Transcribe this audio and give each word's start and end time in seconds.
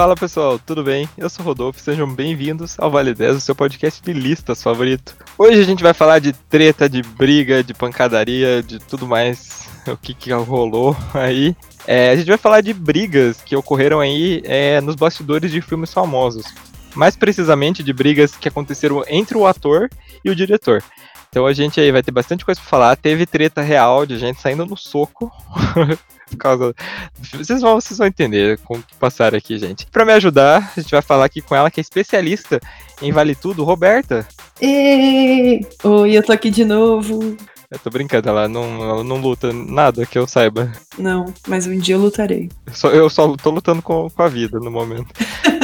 Fala 0.00 0.16
pessoal, 0.16 0.58
tudo 0.58 0.82
bem? 0.82 1.06
Eu 1.18 1.28
sou 1.28 1.44
Rodolfo, 1.44 1.78
sejam 1.78 2.10
bem-vindos 2.10 2.74
ao 2.78 2.90
Vale 2.90 3.12
10, 3.12 3.36
o 3.36 3.40
seu 3.42 3.54
podcast 3.54 4.02
de 4.02 4.14
listas 4.14 4.62
favorito. 4.62 5.14
Hoje 5.36 5.60
a 5.60 5.62
gente 5.62 5.82
vai 5.82 5.92
falar 5.92 6.20
de 6.20 6.32
treta, 6.32 6.88
de 6.88 7.02
briga, 7.02 7.62
de 7.62 7.74
pancadaria, 7.74 8.62
de 8.62 8.78
tudo 8.78 9.06
mais, 9.06 9.68
o 9.86 9.98
que, 9.98 10.14
que 10.14 10.32
rolou 10.32 10.96
aí. 11.12 11.54
É, 11.86 12.08
a 12.08 12.16
gente 12.16 12.28
vai 12.28 12.38
falar 12.38 12.62
de 12.62 12.72
brigas 12.72 13.42
que 13.42 13.54
ocorreram 13.54 14.00
aí 14.00 14.40
é, 14.46 14.80
nos 14.80 14.94
bastidores 14.94 15.50
de 15.50 15.60
filmes 15.60 15.92
famosos. 15.92 16.46
Mais 16.94 17.14
precisamente 17.14 17.82
de 17.82 17.92
brigas 17.92 18.34
que 18.34 18.48
aconteceram 18.48 19.04
entre 19.06 19.36
o 19.36 19.46
ator 19.46 19.90
e 20.24 20.30
o 20.30 20.34
diretor. 20.34 20.82
Então 21.28 21.44
a 21.44 21.52
gente 21.52 21.78
aí 21.78 21.92
vai 21.92 22.02
ter 22.02 22.10
bastante 22.10 22.42
coisa 22.42 22.58
pra 22.58 22.70
falar. 22.70 22.96
Teve 22.96 23.26
treta 23.26 23.60
real 23.60 24.06
de 24.06 24.16
gente 24.16 24.40
saindo 24.40 24.64
no 24.64 24.78
soco. 24.78 25.30
por 26.30 26.36
causa. 26.36 26.74
Vocês 27.32 27.60
vão, 27.60 27.80
vocês 27.80 27.98
vão 27.98 28.06
entender 28.06 28.58
com 28.58 28.78
o 28.78 28.82
que 28.82 28.94
passaram 28.96 29.36
aqui, 29.36 29.58
gente. 29.58 29.86
Para 29.86 30.04
me 30.04 30.12
ajudar, 30.12 30.72
a 30.76 30.80
gente 30.80 30.90
vai 30.90 31.02
falar 31.02 31.24
aqui 31.24 31.40
com 31.40 31.54
ela, 31.54 31.70
que 31.70 31.80
é 31.80 31.82
especialista 31.82 32.60
em 33.02 33.12
Vale 33.12 33.34
Tudo, 33.34 33.64
Roberta. 33.64 34.26
Ei! 34.60 35.66
Oi, 35.82 36.12
eu 36.12 36.22
tô 36.22 36.32
aqui 36.32 36.50
de 36.50 36.64
novo. 36.64 37.36
Eu 37.70 37.78
tô 37.78 37.88
brincando, 37.88 38.28
ela 38.28 38.48
não, 38.48 38.82
ela 38.82 39.04
não 39.04 39.18
luta 39.18 39.52
nada 39.52 40.04
que 40.04 40.18
eu 40.18 40.26
saiba. 40.26 40.72
Não, 40.98 41.32
mas 41.46 41.68
um 41.68 41.78
dia 41.78 41.94
eu 41.94 42.00
lutarei. 42.00 42.50
Eu 42.66 42.74
só, 42.74 42.90
eu 42.90 43.08
só 43.08 43.36
tô 43.36 43.50
lutando 43.50 43.80
com, 43.80 44.10
com 44.10 44.22
a 44.22 44.28
vida 44.28 44.58
no 44.58 44.72
momento. 44.72 45.06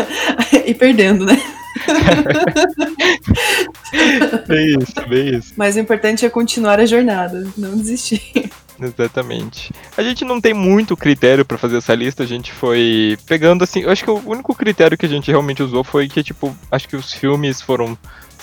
e 0.65 0.73
perdendo, 0.73 1.27
né? 1.27 1.37
bem 4.47 4.77
isso, 4.81 5.09
bem 5.09 5.37
isso. 5.37 5.53
Mas 5.57 5.75
o 5.75 5.81
importante 5.81 6.25
é 6.25 6.31
continuar 6.31 6.79
a 6.79 6.87
jornada, 6.87 7.45
não 7.57 7.77
desistir. 7.77 8.53
Exatamente. 8.81 9.73
A 9.97 10.03
gente 10.03 10.25
não 10.25 10.41
tem 10.41 10.55
muito 10.55 10.97
critério 10.97 11.45
para 11.45 11.59
fazer 11.59 11.79
essa 11.79 11.95
lista, 11.95 12.23
a 12.23 12.27
gente 12.27 12.53
foi 12.53 13.17
pegando 13.27 13.65
assim. 13.65 13.81
Eu 13.81 13.91
acho 13.91 14.05
que 14.05 14.11
o 14.11 14.23
único 14.27 14.55
critério 14.55 14.97
que 14.97 15.07
a 15.07 15.09
gente 15.09 15.31
realmente 15.31 15.63
usou 15.63 15.83
foi 15.83 16.09
que, 16.09 16.23
tipo, 16.23 16.57
acho 16.71 16.89
que 16.89 16.97
os 16.97 17.13
filmes 17.13 17.61
foram 17.61 17.97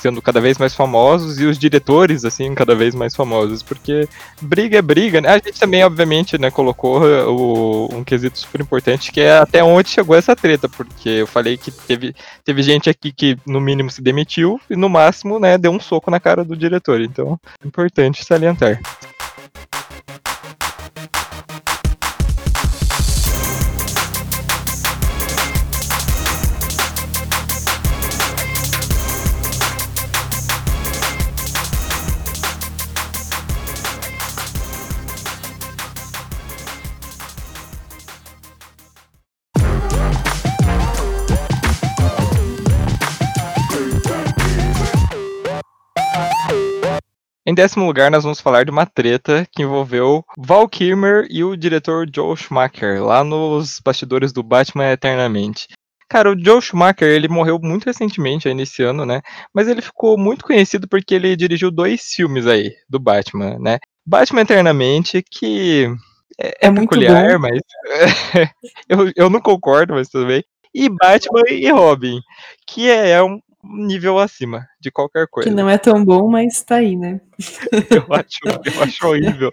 sendo 0.03 0.21
cada 0.21 0.41
vez 0.41 0.57
mais 0.57 0.75
famosos 0.75 1.39
e 1.39 1.45
os 1.45 1.57
diretores, 1.57 2.25
assim, 2.25 2.53
cada 2.53 2.75
vez 2.75 2.93
mais 2.93 3.15
famosos, 3.15 3.63
porque 3.63 4.05
briga 4.41 4.77
é 4.77 4.81
briga, 4.81 5.21
né? 5.21 5.29
A 5.29 5.35
gente 5.35 5.57
também, 5.57 5.81
obviamente, 5.81 6.37
né, 6.37 6.51
colocou 6.51 7.01
o, 7.01 7.95
um 7.95 8.03
quesito 8.03 8.37
super 8.37 8.59
importante, 8.59 9.13
que 9.13 9.21
é 9.21 9.37
até 9.37 9.63
onde 9.63 9.87
chegou 9.87 10.13
essa 10.13 10.35
treta, 10.35 10.67
porque 10.67 11.07
eu 11.07 11.27
falei 11.27 11.55
que 11.55 11.71
teve, 11.71 12.13
teve 12.43 12.61
gente 12.61 12.89
aqui 12.89 13.13
que, 13.13 13.37
no 13.47 13.61
mínimo, 13.61 13.89
se 13.89 14.01
demitiu 14.01 14.59
e, 14.69 14.75
no 14.75 14.89
máximo, 14.89 15.39
né, 15.39 15.57
deu 15.57 15.71
um 15.71 15.79
soco 15.79 16.11
na 16.11 16.19
cara 16.19 16.43
do 16.43 16.57
diretor, 16.57 16.99
então, 16.99 17.39
é 17.63 17.67
importante 17.67 18.25
salientar. 18.25 18.81
Em 47.45 47.53
décimo 47.53 47.85
lugar, 47.85 48.09
nós 48.09 48.23
vamos 48.23 48.39
falar 48.39 48.63
de 48.63 48.71
uma 48.71 48.85
treta 48.85 49.45
que 49.51 49.63
envolveu 49.63 50.23
Val 50.37 50.67
Kilmer 50.69 51.27
e 51.29 51.43
o 51.43 51.57
diretor 51.57 52.09
Joel 52.13 52.37
Schumacher, 52.37 53.03
lá 53.03 53.21
nos 53.21 53.81
bastidores 53.83 54.31
do 54.31 54.41
Batman 54.41 54.91
Eternamente. 54.91 55.67
Cara, 56.07 56.31
o 56.31 56.39
Joel 56.39 56.61
Schumacher, 56.61 57.09
ele 57.09 57.27
morreu 57.27 57.59
muito 57.61 57.83
recentemente, 57.83 58.47
aí 58.47 58.53
nesse 58.53 58.81
ano, 58.81 59.05
né? 59.05 59.19
Mas 59.53 59.67
ele 59.67 59.81
ficou 59.81 60.17
muito 60.17 60.45
conhecido 60.45 60.87
porque 60.87 61.15
ele 61.15 61.35
dirigiu 61.35 61.69
dois 61.69 62.13
filmes 62.13 62.47
aí, 62.47 62.71
do 62.89 62.97
Batman, 62.97 63.59
né? 63.59 63.77
Batman 64.05 64.41
Eternamente, 64.41 65.21
que 65.21 65.89
é, 66.39 66.47
é, 66.47 66.67
é 66.67 66.71
peculiar, 66.71 67.37
mas 67.39 67.59
eu, 68.87 69.11
eu 69.17 69.29
não 69.29 69.41
concordo, 69.41 69.95
mas 69.95 70.07
tudo 70.07 70.27
bem. 70.27 70.43
E 70.73 70.87
Batman 70.87 71.43
e 71.49 71.69
Robin, 71.69 72.21
que 72.65 72.89
é 72.89 73.21
um, 73.21 73.37
nível 73.63 74.19
acima 74.19 74.67
de 74.79 74.91
qualquer 74.91 75.27
coisa. 75.27 75.49
Que 75.49 75.55
não 75.55 75.69
é 75.69 75.77
tão 75.77 76.03
bom, 76.03 76.29
mas 76.29 76.61
tá 76.61 76.75
aí, 76.75 76.95
né? 76.95 77.21
eu, 77.89 78.05
acho, 78.13 78.39
eu 78.45 78.83
acho 78.83 79.07
horrível. 79.07 79.49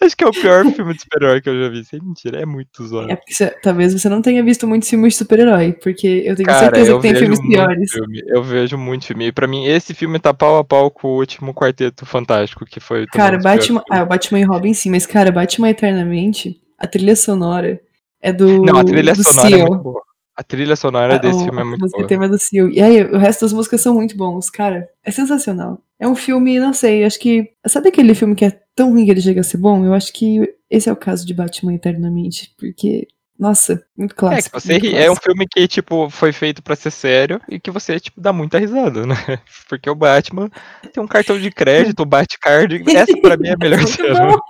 Acho 0.00 0.16
que 0.16 0.22
é 0.22 0.26
o 0.26 0.32
pior 0.32 0.64
filme 0.72 0.94
de 0.94 1.00
super-herói 1.00 1.40
que 1.40 1.48
eu 1.48 1.58
já 1.58 1.68
vi. 1.70 1.84
Sem 1.84 2.00
mentira, 2.00 2.40
é 2.40 2.44
muito 2.44 2.84
zoado. 2.86 3.10
É 3.10 3.16
porque 3.16 3.32
você, 3.32 3.50
talvez 3.62 3.92
você 3.92 4.08
não 4.08 4.20
tenha 4.20 4.42
visto 4.44 4.66
muitos 4.66 4.88
filmes 4.88 5.14
de 5.14 5.18
super-herói, 5.18 5.72
porque 5.72 6.22
eu 6.26 6.36
tenho 6.36 6.46
Cara, 6.46 6.60
certeza 6.60 6.90
eu 6.90 7.00
que 7.00 7.08
tem 7.08 7.16
filmes 7.16 7.40
piores. 7.40 7.90
Filme. 7.90 8.22
Eu 8.26 8.42
vejo 8.42 8.76
muito 8.76 9.06
filme. 9.06 9.28
E 9.28 9.32
pra 9.32 9.46
mim, 9.46 9.64
esse 9.64 9.94
filme 9.94 10.18
tá 10.18 10.34
pau 10.34 10.58
a 10.58 10.64
pau 10.64 10.90
com 10.90 11.08
o 11.08 11.18
último 11.18 11.54
Quarteto 11.54 12.04
Fantástico, 12.04 12.66
que 12.66 12.80
foi. 12.80 13.06
Cara, 13.06 13.38
Batman. 13.38 13.82
Ah, 13.90 14.02
o 14.02 14.06
Batman 14.06 14.40
e 14.40 14.44
Robin 14.44 14.74
sim, 14.74 14.90
mas, 14.90 15.06
cara, 15.06 15.32
Batman 15.32 15.70
Eternamente, 15.70 16.60
a 16.78 16.86
trilha 16.86 17.16
sonora 17.16 17.80
é 18.20 18.32
do. 18.32 18.62
Não, 18.62 18.78
a 18.78 18.84
trilha 18.84 19.14
sonora 19.14 19.48
Seal. 19.48 19.66
é 19.66 19.70
muito 19.70 19.82
boa. 19.82 20.02
A 20.36 20.42
trilha 20.42 20.74
sonora 20.74 21.14
ah, 21.14 21.18
desse 21.18 21.38
o, 21.38 21.44
filme 21.44 21.60
é 21.60 21.64
muito 21.64 21.88
boa. 21.88 22.04
O 22.04 22.06
tema 22.06 22.28
do 22.28 22.38
Seal. 22.38 22.68
E 22.70 22.82
aí, 22.82 23.04
o 23.04 23.18
resto 23.18 23.42
das 23.42 23.52
músicas 23.52 23.80
são 23.80 23.94
muito 23.94 24.16
bons, 24.16 24.50
cara. 24.50 24.88
É 25.04 25.10
sensacional. 25.10 25.80
É 25.98 26.08
um 26.08 26.16
filme, 26.16 26.58
não 26.58 26.72
sei, 26.72 27.04
acho 27.04 27.18
que. 27.20 27.52
Sabe 27.66 27.88
aquele 27.88 28.14
filme 28.14 28.34
que 28.34 28.44
é 28.44 28.60
tão 28.74 28.90
ruim 28.90 29.04
que 29.04 29.12
ele 29.12 29.20
chega 29.20 29.40
a 29.40 29.44
ser 29.44 29.58
bom? 29.58 29.84
Eu 29.84 29.94
acho 29.94 30.12
que 30.12 30.52
esse 30.68 30.88
é 30.88 30.92
o 30.92 30.96
caso 30.96 31.24
de 31.24 31.32
Batman 31.32 31.74
Eternamente, 31.74 32.52
porque. 32.58 33.06
Nossa, 33.38 33.84
muito 33.96 34.14
clássico. 34.14 34.56
É, 34.56 34.60
que 34.60 34.66
você 34.66 34.78
ri, 34.78 34.94
é 34.94 35.10
um 35.10 35.16
filme 35.16 35.44
que, 35.48 35.66
tipo, 35.66 36.08
foi 36.08 36.32
feito 36.32 36.62
para 36.62 36.76
ser 36.76 36.92
sério 36.92 37.40
e 37.48 37.58
que 37.58 37.70
você, 37.70 37.98
tipo, 37.98 38.20
dá 38.20 38.32
muita 38.32 38.58
risada, 38.58 39.04
né? 39.04 39.16
Porque 39.68 39.90
o 39.90 39.94
Batman 39.94 40.48
tem 40.92 41.02
um 41.02 41.06
cartão 41.06 41.38
de 41.38 41.50
crédito, 41.50 42.00
o 42.00 42.06
Batcard. 42.06 42.82
Essa 42.88 43.16
pra 43.20 43.36
mim 43.36 43.48
é 43.48 43.54
a 43.54 43.56
melhor 43.56 43.86
cena. 43.86 44.36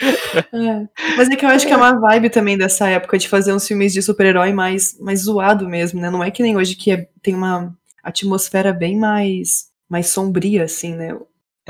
É. 0.00 1.16
Mas 1.16 1.28
é 1.28 1.36
que 1.36 1.44
eu 1.44 1.48
acho 1.48 1.66
que 1.66 1.72
é 1.72 1.76
uma 1.76 1.98
vibe 1.98 2.30
também 2.30 2.56
dessa 2.56 2.88
época 2.88 3.18
de 3.18 3.28
fazer 3.28 3.52
uns 3.52 3.66
filmes 3.66 3.92
de 3.92 4.00
super-herói 4.00 4.52
mais, 4.52 4.96
mais 5.00 5.22
zoado 5.22 5.68
mesmo, 5.68 6.00
né? 6.00 6.08
Não 6.08 6.22
é 6.22 6.30
que 6.30 6.42
nem 6.42 6.56
hoje 6.56 6.76
que 6.76 6.92
é, 6.92 7.08
tem 7.20 7.34
uma 7.34 7.74
atmosfera 8.02 8.72
bem 8.72 8.96
mais, 8.96 9.66
mais 9.88 10.08
sombria, 10.08 10.64
assim, 10.64 10.94
né? 10.94 11.16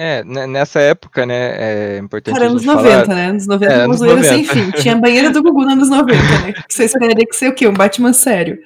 É, 0.00 0.22
nessa 0.22 0.78
época, 0.78 1.26
né, 1.26 1.96
é 1.96 1.98
importante 1.98 2.32
Cara, 2.32 2.46
anos 2.46 2.64
90, 2.64 3.04
falar... 3.04 3.16
né? 3.16 3.26
Anos 3.26 3.48
90 3.48 3.72
é, 3.72 3.80
anos 3.80 4.00
90. 4.00 4.22
sem 4.22 4.44
fim. 4.44 4.70
Tinha 4.70 4.94
banheira 4.94 5.28
do 5.28 5.42
Gugu 5.42 5.62
nos 5.64 5.72
anos 5.72 5.90
90, 5.90 6.14
né? 6.14 6.52
Que 6.52 6.72
você 6.72 6.84
esperaria 6.84 7.26
que 7.26 7.34
ser 7.34 7.48
o 7.48 7.52
quê? 7.52 7.66
Um 7.66 7.74
Batman 7.74 8.12
sério. 8.12 8.60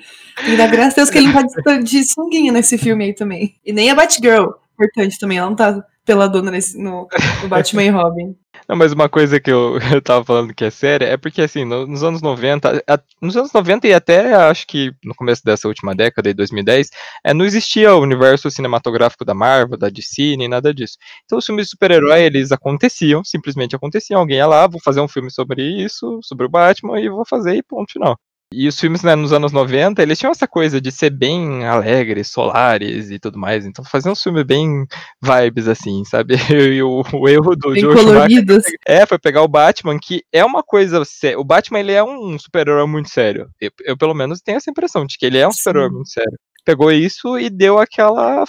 E 0.47 0.56
da 0.59 0.66
graça 0.66 0.92
a 0.92 0.97
Deus 0.97 1.09
que 1.09 1.16
ele 1.16 1.28
não 1.28 1.47
tá 1.47 1.78
de 1.78 2.04
sunguinha 2.04 2.53
nesse 2.53 2.76
filme 2.76 3.04
aí 3.04 3.15
também. 3.15 3.56
E 3.65 3.72
nem 3.72 3.91
a 3.91 3.94
Batgirl, 3.94 4.50
importante 4.75 5.19
também, 5.19 5.38
ela 5.38 5.48
não 5.48 5.56
tá 5.56 5.82
peladona 6.05 6.51
nesse, 6.51 6.79
no, 6.79 7.09
no 7.43 7.49
Batman 7.49 7.85
e 7.85 7.91
Robin. 7.91 8.37
Não, 8.69 8.77
mas 8.77 8.93
uma 8.93 9.09
coisa 9.09 9.41
que 9.41 9.51
eu, 9.51 9.79
eu 9.93 10.01
tava 10.01 10.25
falando 10.25 10.55
que 10.55 10.65
é 10.65 10.71
séria 10.71 11.07
é 11.07 11.17
porque, 11.17 11.43
assim, 11.43 11.65
no, 11.65 11.87
nos 11.87 12.03
anos 12.03 12.23
90, 12.23 12.83
a, 12.87 13.01
nos 13.21 13.37
anos 13.37 13.53
90 13.53 13.89
e 13.89 13.95
até 13.95 14.35
acho 14.35 14.67
que 14.67 14.93
no 15.05 15.15
começo 15.15 15.43
dessa 15.45 15.69
última 15.69 15.95
década, 15.95 16.31
de 16.31 16.35
2010, 16.35 16.91
é, 17.25 17.35
não 17.35 17.45
existia 17.45 17.95
o 17.95 18.01
universo 18.01 18.51
cinematográfico 18.51 19.25
da 19.25 19.35
Marvel, 19.35 19.78
da 19.78 19.89
DC, 19.89 20.37
nem 20.37 20.49
nada 20.49 20.72
disso. 20.72 20.97
Então 21.25 21.39
os 21.39 21.47
filmes 21.47 21.66
de 21.66 21.71
super-herói, 21.71 22.22
eles 22.22 22.53
aconteciam, 22.53 23.25
simplesmente 23.25 23.75
aconteciam. 23.75 24.21
Alguém 24.21 24.39
ia 24.39 24.47
lá, 24.47 24.66
vou 24.66 24.81
fazer 24.81 25.01
um 25.01 25.09
filme 25.09 25.31
sobre 25.31 25.63
isso, 25.63 26.21
sobre 26.22 26.47
o 26.47 26.48
Batman, 26.48 27.01
e 27.01 27.09
vou 27.09 27.25
fazer 27.27 27.57
e 27.57 27.63
ponto 27.63 27.93
final. 27.93 28.19
E 28.53 28.69
os 28.69 28.78
filmes, 28.78 29.03
né, 29.03 29.15
nos 29.15 29.33
anos 29.33 29.53
90, 29.53 30.03
eles 30.03 30.19
tinham 30.19 30.31
essa 30.31 30.47
coisa 30.47 30.81
de 30.81 30.91
ser 30.93 31.10
bem 31.10 31.65
alegres, 31.65 32.28
solares 32.28 33.10
e 33.10 33.19
tudo 33.19 33.39
mais. 33.39 33.65
Então 33.66 33.84
faziam 33.84 34.13
um 34.13 34.16
filme 34.16 34.45
bem 34.45 34.87
vibes, 35.21 35.69
assim, 35.69 36.04
sabe? 36.04 36.34
E 36.72 36.83
o, 36.83 37.03
o 37.13 37.28
erro 37.28 37.57
do 37.57 37.71
bem 37.71 37.81
George 37.81 38.04
coloridos. 38.04 38.65
é, 38.87 39.04
foi 39.04 39.19
pegar 39.19 39.43
o 39.43 39.49
Batman, 39.49 39.99
que 40.01 40.22
é 40.33 40.45
uma 40.45 40.63
coisa. 40.63 41.03
O 41.37 41.45
Batman, 41.45 41.81
ele 41.81 41.93
é 41.93 42.03
um 42.03 42.39
super-herói 42.39 42.87
muito 42.87 43.10
sério. 43.10 43.49
Eu, 43.60 43.71
eu, 43.84 43.97
pelo 43.97 44.15
menos, 44.15 44.41
tenho 44.41 44.57
essa 44.57 44.71
impressão 44.71 45.05
de 45.05 45.16
que 45.19 45.27
ele 45.27 45.39
é 45.39 45.47
um 45.47 45.53
super-herói 45.53 45.91
muito 45.91 46.09
sério. 46.09 46.39
Pegou 46.65 46.93
isso 46.93 47.39
e 47.39 47.51
deu 47.51 47.78
aquela 47.78 48.45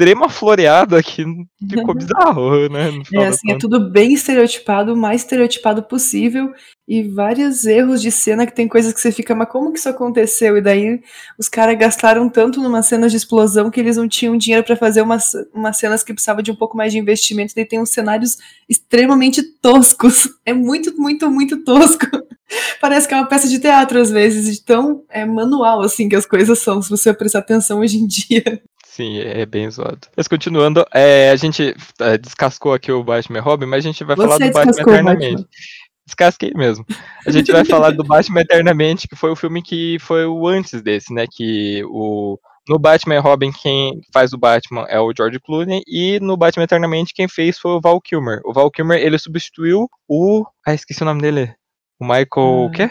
extrema 0.00 0.30
floreada 0.30 1.02
que 1.02 1.22
ficou 1.68 1.92
bizarro, 1.94 2.68
né? 2.70 2.90
É 3.12 3.26
assim, 3.26 3.52
é 3.52 3.58
tudo 3.58 3.90
bem 3.90 4.14
estereotipado, 4.14 4.94
o 4.94 4.96
mais 4.96 5.20
estereotipado 5.20 5.82
possível, 5.82 6.52
e 6.88 7.02
vários 7.02 7.66
erros 7.66 8.00
de 8.00 8.10
cena 8.10 8.46
que 8.46 8.54
tem 8.54 8.66
coisas 8.66 8.94
que 8.94 9.00
você 9.00 9.12
fica, 9.12 9.34
mas 9.34 9.50
como 9.50 9.70
que 9.70 9.78
isso 9.78 9.88
aconteceu? 9.90 10.56
E 10.56 10.62
daí 10.62 11.00
os 11.38 11.48
caras 11.50 11.78
gastaram 11.78 12.30
tanto 12.30 12.62
numa 12.62 12.82
cena 12.82 13.08
de 13.10 13.16
explosão 13.16 13.70
que 13.70 13.78
eles 13.78 13.98
não 13.98 14.08
tinham 14.08 14.38
dinheiro 14.38 14.64
para 14.64 14.74
fazer 14.74 15.02
umas, 15.02 15.32
umas 15.54 15.76
cenas 15.76 16.02
que 16.02 16.14
precisavam 16.14 16.42
de 16.42 16.50
um 16.50 16.56
pouco 16.56 16.76
mais 16.76 16.92
de 16.92 16.98
investimento, 16.98 17.52
e 17.52 17.56
daí 17.56 17.66
tem 17.66 17.78
uns 17.78 17.90
cenários 17.90 18.38
extremamente 18.68 19.42
toscos. 19.60 20.28
É 20.46 20.52
muito, 20.52 20.96
muito, 20.96 21.30
muito 21.30 21.62
tosco. 21.62 22.06
Parece 22.80 23.06
que 23.06 23.14
é 23.14 23.16
uma 23.16 23.26
peça 23.28 23.46
de 23.46 23.60
teatro, 23.60 24.00
às 24.00 24.10
vezes, 24.10 24.52
de 24.52 24.64
tão 24.64 25.04
é, 25.08 25.24
manual 25.24 25.82
assim 25.82 26.08
que 26.08 26.16
as 26.16 26.26
coisas 26.26 26.58
são, 26.58 26.82
se 26.82 26.90
você 26.90 27.12
prestar 27.12 27.40
atenção 27.40 27.80
hoje 27.80 27.98
em 27.98 28.06
dia. 28.06 28.60
Sim, 28.90 29.20
é 29.20 29.46
bem 29.46 29.70
zoado. 29.70 30.08
Mas 30.16 30.26
continuando, 30.26 30.84
é, 30.92 31.30
a 31.30 31.36
gente 31.36 31.76
é, 32.00 32.18
descascou 32.18 32.74
aqui 32.74 32.90
o 32.90 33.04
Batman 33.04 33.40
Robin, 33.40 33.66
mas 33.66 33.84
a 33.84 33.88
gente 33.88 34.02
vai 34.02 34.16
você 34.16 34.22
falar 34.26 34.38
do 34.38 34.52
Batman 34.52 34.82
eternamente. 34.82 35.46
descasquei 36.04 36.50
mesmo. 36.56 36.84
A 37.24 37.30
gente 37.30 37.52
vai 37.52 37.64
falar 37.64 37.92
do 37.92 38.02
Batman 38.02 38.40
Eternamente, 38.40 39.06
que 39.06 39.14
foi 39.14 39.30
o 39.30 39.36
filme 39.36 39.62
que 39.62 39.96
foi 40.00 40.26
o 40.26 40.44
antes 40.44 40.82
desse, 40.82 41.14
né? 41.14 41.24
Que 41.30 41.84
o 41.84 42.36
no 42.68 42.80
Batman 42.80 43.20
Robin, 43.20 43.52
quem 43.52 44.00
faz 44.12 44.32
o 44.32 44.38
Batman 44.38 44.86
é 44.88 44.98
o 44.98 45.12
George 45.16 45.38
Clooney, 45.38 45.82
e 45.86 46.18
no 46.20 46.36
Batman 46.36 46.64
Eternamente, 46.64 47.14
quem 47.14 47.28
fez 47.28 47.60
foi 47.60 47.70
o 47.70 47.80
Val 47.80 48.00
Kilmer. 48.00 48.40
O 48.44 48.52
Val 48.52 48.70
Kilmer, 48.72 49.00
ele 49.00 49.18
substituiu 49.18 49.88
o... 50.08 50.44
Ah, 50.66 50.74
esqueci 50.74 51.02
o 51.02 51.06
nome 51.06 51.22
dele. 51.22 51.54
O 52.00 52.04
Michael... 52.04 52.28
O 52.36 52.66
ah. 52.66 52.70
quê? 52.70 52.90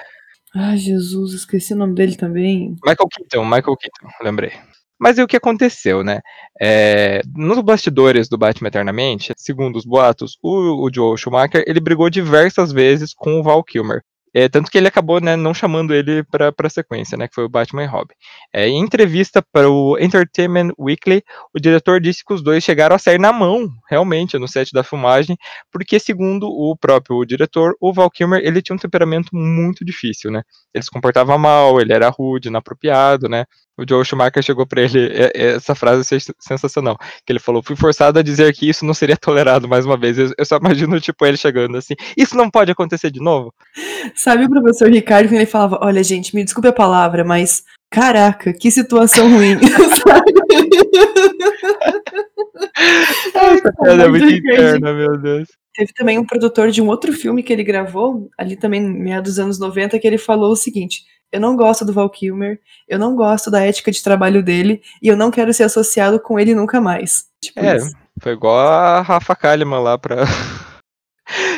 Ah, 0.56 0.76
Jesus, 0.76 1.34
esqueci 1.34 1.74
o 1.74 1.78
nome 1.78 1.94
dele 1.94 2.16
também. 2.16 2.76
Michael 2.84 3.10
Keaton, 3.10 3.44
Michael 3.44 3.78
Keaton, 3.78 4.08
lembrei. 4.22 4.52
Mas 5.00 5.18
e 5.18 5.24
o 5.24 5.28
que 5.28 5.38
aconteceu, 5.38 6.04
né? 6.04 6.20
É, 6.62 7.22
nos 7.36 7.60
bastidores 7.62 8.28
do 8.28 8.38
Batman 8.38 8.68
Eternamente, 8.68 9.34
segundo 9.38 9.78
os 9.78 9.86
boatos, 9.86 10.38
o, 10.44 10.86
o 10.86 10.94
Joe 10.94 11.18
Schumacher, 11.18 11.64
ele 11.66 11.80
brigou 11.80 12.10
diversas 12.10 12.72
vezes 12.72 13.14
com 13.14 13.40
o 13.40 13.44
Val 13.44 13.64
Kilmer. 13.64 14.02
É, 14.34 14.48
tanto 14.48 14.70
que 14.70 14.78
ele 14.78 14.88
acabou 14.88 15.20
né, 15.20 15.36
não 15.36 15.54
chamando 15.54 15.94
ele 15.94 16.24
para 16.24 16.54
a 16.58 16.70
sequência, 16.70 17.18
né, 17.18 17.28
que 17.28 17.36
foi 17.36 17.46
o 17.46 17.50
Batman 17.50 17.84
e 17.84 17.88
Robin. 17.88 18.14
É, 18.54 18.68
em 18.68 18.80
entrevista 18.80 19.44
para 19.52 19.70
o 19.70 19.98
Entertainment 20.00 20.72
Weekly, 20.80 21.24
o 21.54 21.60
diretor 21.60 22.00
disse 22.00 22.24
que 22.24 22.34
os 22.34 22.42
dois 22.42 22.64
chegaram 22.64 22.96
a 22.96 23.00
sair 23.00 23.20
na 23.20 23.34
mão, 23.34 23.70
realmente, 23.90 24.38
no 24.38 24.48
set 24.48 24.72
da 24.72 24.84
filmagem, 24.84 25.38
porque 25.72 26.00
segundo 26.00 26.48
o 26.48 26.76
próprio 26.78 27.26
diretor, 27.26 27.76
o 27.80 27.94
Val 27.94 28.10
Kilmer, 28.10 28.42
ele 28.44 28.62
tinha 28.62 28.76
um 28.76 28.80
temperamento 28.80 29.30
muito 29.34 29.84
difícil, 29.84 30.32
né? 30.32 30.44
Ele 30.74 30.84
se 30.84 30.92
comportava 30.92 31.38
mal, 31.38 31.82
ele 31.82 31.94
era 31.94 32.10
rude, 32.10 32.50
inapropriado, 32.50 33.28
né? 33.28 33.46
o 33.80 33.86
Joe 33.88 34.04
Schumacher 34.04 34.44
chegou 34.44 34.68
para 34.68 34.82
ele, 34.82 35.08
é, 35.08 35.32
é, 35.34 35.56
essa 35.56 35.74
frase 35.74 36.16
é 36.16 36.20
sensacional, 36.40 36.98
que 37.26 37.32
ele 37.32 37.40
falou, 37.40 37.64
fui 37.64 37.76
forçado 37.76 38.20
a 38.20 38.22
dizer 38.22 38.54
que 38.54 38.68
isso 38.70 38.86
não 38.86 38.94
seria 38.94 39.16
tolerado 39.16 39.68
mais 39.68 39.86
uma 39.86 39.98
vez, 39.98 40.18
eu, 40.18 40.34
só 40.44 40.58
imagino, 40.58 41.00
tipo, 41.00 41.26
ele 41.26 41.38
chegando 41.38 41.78
assim, 41.78 41.94
isso 42.18 42.36
não 42.36 42.50
pode 42.50 42.72
acontecer 42.72 43.10
de 43.10 43.22
novo? 43.22 43.54
Sabe 44.16 44.46
o 44.46 44.50
professor 44.50 44.90
Ricardo, 44.90 45.30
que 45.30 45.36
ele 45.36 45.46
falava, 45.46 45.80
olha 45.82 46.04
gente, 46.04 46.36
me 46.36 46.44
desculpe 46.44 46.68
a 46.68 46.74
palavra, 46.74 47.24
mas, 47.24 47.64
caraca, 47.90 48.54
que 48.54 48.72
situação 48.72 49.30
ruim, 49.30 49.58
Essa 53.36 53.74
piada 53.74 54.04
é 54.04 54.08
muito 54.08 54.26
interna, 54.26 54.94
meu 54.94 55.18
Deus. 55.18 55.48
Teve 55.76 55.94
também 55.94 56.18
um 56.18 56.26
produtor 56.26 56.72
de 56.72 56.82
um 56.82 56.88
outro 56.88 57.14
filme 57.14 57.44
que 57.44 57.54
ele 57.54 57.64
gravou, 57.64 58.30
ali 58.38 58.56
também, 58.56 58.82
meados 58.82 59.34
dos 59.34 59.40
anos 59.40 59.60
90, 59.60 59.98
que 60.00 60.08
ele 60.08 60.18
falou 60.18 60.52
o 60.52 60.56
seguinte, 60.56 61.04
eu 61.32 61.40
não 61.40 61.56
gosto 61.56 61.86
do 61.86 61.94
Val 61.94 62.10
Kilmer, 62.10 62.60
eu 62.88 62.98
não 62.98 63.16
gosto 63.16 63.52
da 63.52 63.64
ética 63.64 63.92
de 63.92 64.02
trabalho 64.02 64.42
dele 64.42 64.82
e 65.02 65.08
eu 65.08 65.16
não 65.16 65.30
quero 65.30 65.54
ser 65.54 65.64
associado 65.64 66.20
com 66.20 66.40
ele 66.40 66.56
nunca 66.56 66.82
mais. 66.82 67.26
Tipo 67.44 67.60
é, 67.60 67.78
isso. 67.78 67.96
foi 68.22 68.34
igual 68.34 68.58
a 68.58 69.02
Rafa 69.02 69.36
Kalimann 69.36 69.82
lá 69.82 69.98
pra. 69.98 70.26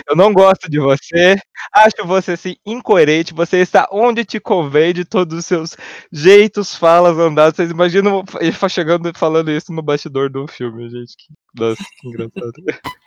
Eu 0.07 0.15
não 0.15 0.33
gosto 0.33 0.69
de 0.69 0.79
você, 0.79 1.38
acho 1.73 2.06
você 2.06 2.33
assim 2.33 2.56
incoerente, 2.65 3.33
você 3.33 3.57
está 3.57 3.88
onde 3.91 4.25
te 4.25 4.39
convém 4.39 4.94
de 4.94 5.06
todos 5.06 5.38
os 5.38 5.45
seus 5.45 5.77
jeitos, 6.12 6.75
falas, 6.75 7.18
andados. 7.18 7.56
Vocês 7.56 7.71
imaginam 7.71 8.23
ele 8.39 8.56
chegando 8.69 9.12
falando 9.15 9.51
isso 9.51 9.71
no 9.71 9.81
bastidor 9.81 10.29
do 10.29 10.47
filme, 10.47 10.89
gente. 10.89 11.15
Que, 11.18 11.33
nossa, 11.59 11.83
que 12.00 12.07
engraçado. 12.07 12.51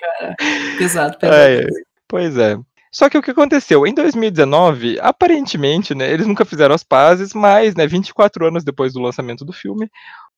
Cara, 0.01 0.37
pesado, 0.79 1.19
pesado. 1.19 1.37
É, 1.37 1.67
pois 2.09 2.37
é. 2.37 2.57
Só 2.95 3.11
que 3.11 3.19
o 3.19 3.23
que 3.23 3.33
aconteceu? 3.33 3.85
Em 3.85 3.93
2019, 3.93 5.01
aparentemente, 5.01 5.97
né, 5.97 6.13
eles 6.13 6.29
nunca 6.29 6.45
fizeram 6.45 6.77
as 6.77 6.85
pazes, 6.85 7.35
mas, 7.35 7.75
né, 7.75 7.89
24 7.89 8.47
anos 8.47 8.63
depois 8.63 8.93
do 8.93 9.01
lançamento 9.01 9.45
do 9.45 9.53
filme, 9.53 9.91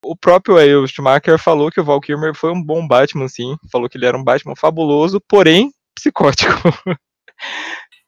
o 0.03 0.17
próprio 0.17 0.57
o 0.83 0.87
Schumacher 0.87 1.39
falou 1.39 1.71
que 1.71 1.81
o 1.81 1.85
Val 1.85 2.01
Kilmer 2.01 2.35
foi 2.35 2.51
um 2.51 2.63
bom 2.63 2.87
Batman, 2.87 3.29
sim. 3.29 3.57
Falou 3.71 3.91
que 3.91 3.99
ele 3.99 4.07
era 4.07 4.17
um 4.17 4.25
Batman 4.25 4.55
fabuloso, 4.57 5.21
porém 5.29 5.71
psicótico. 5.97 6.53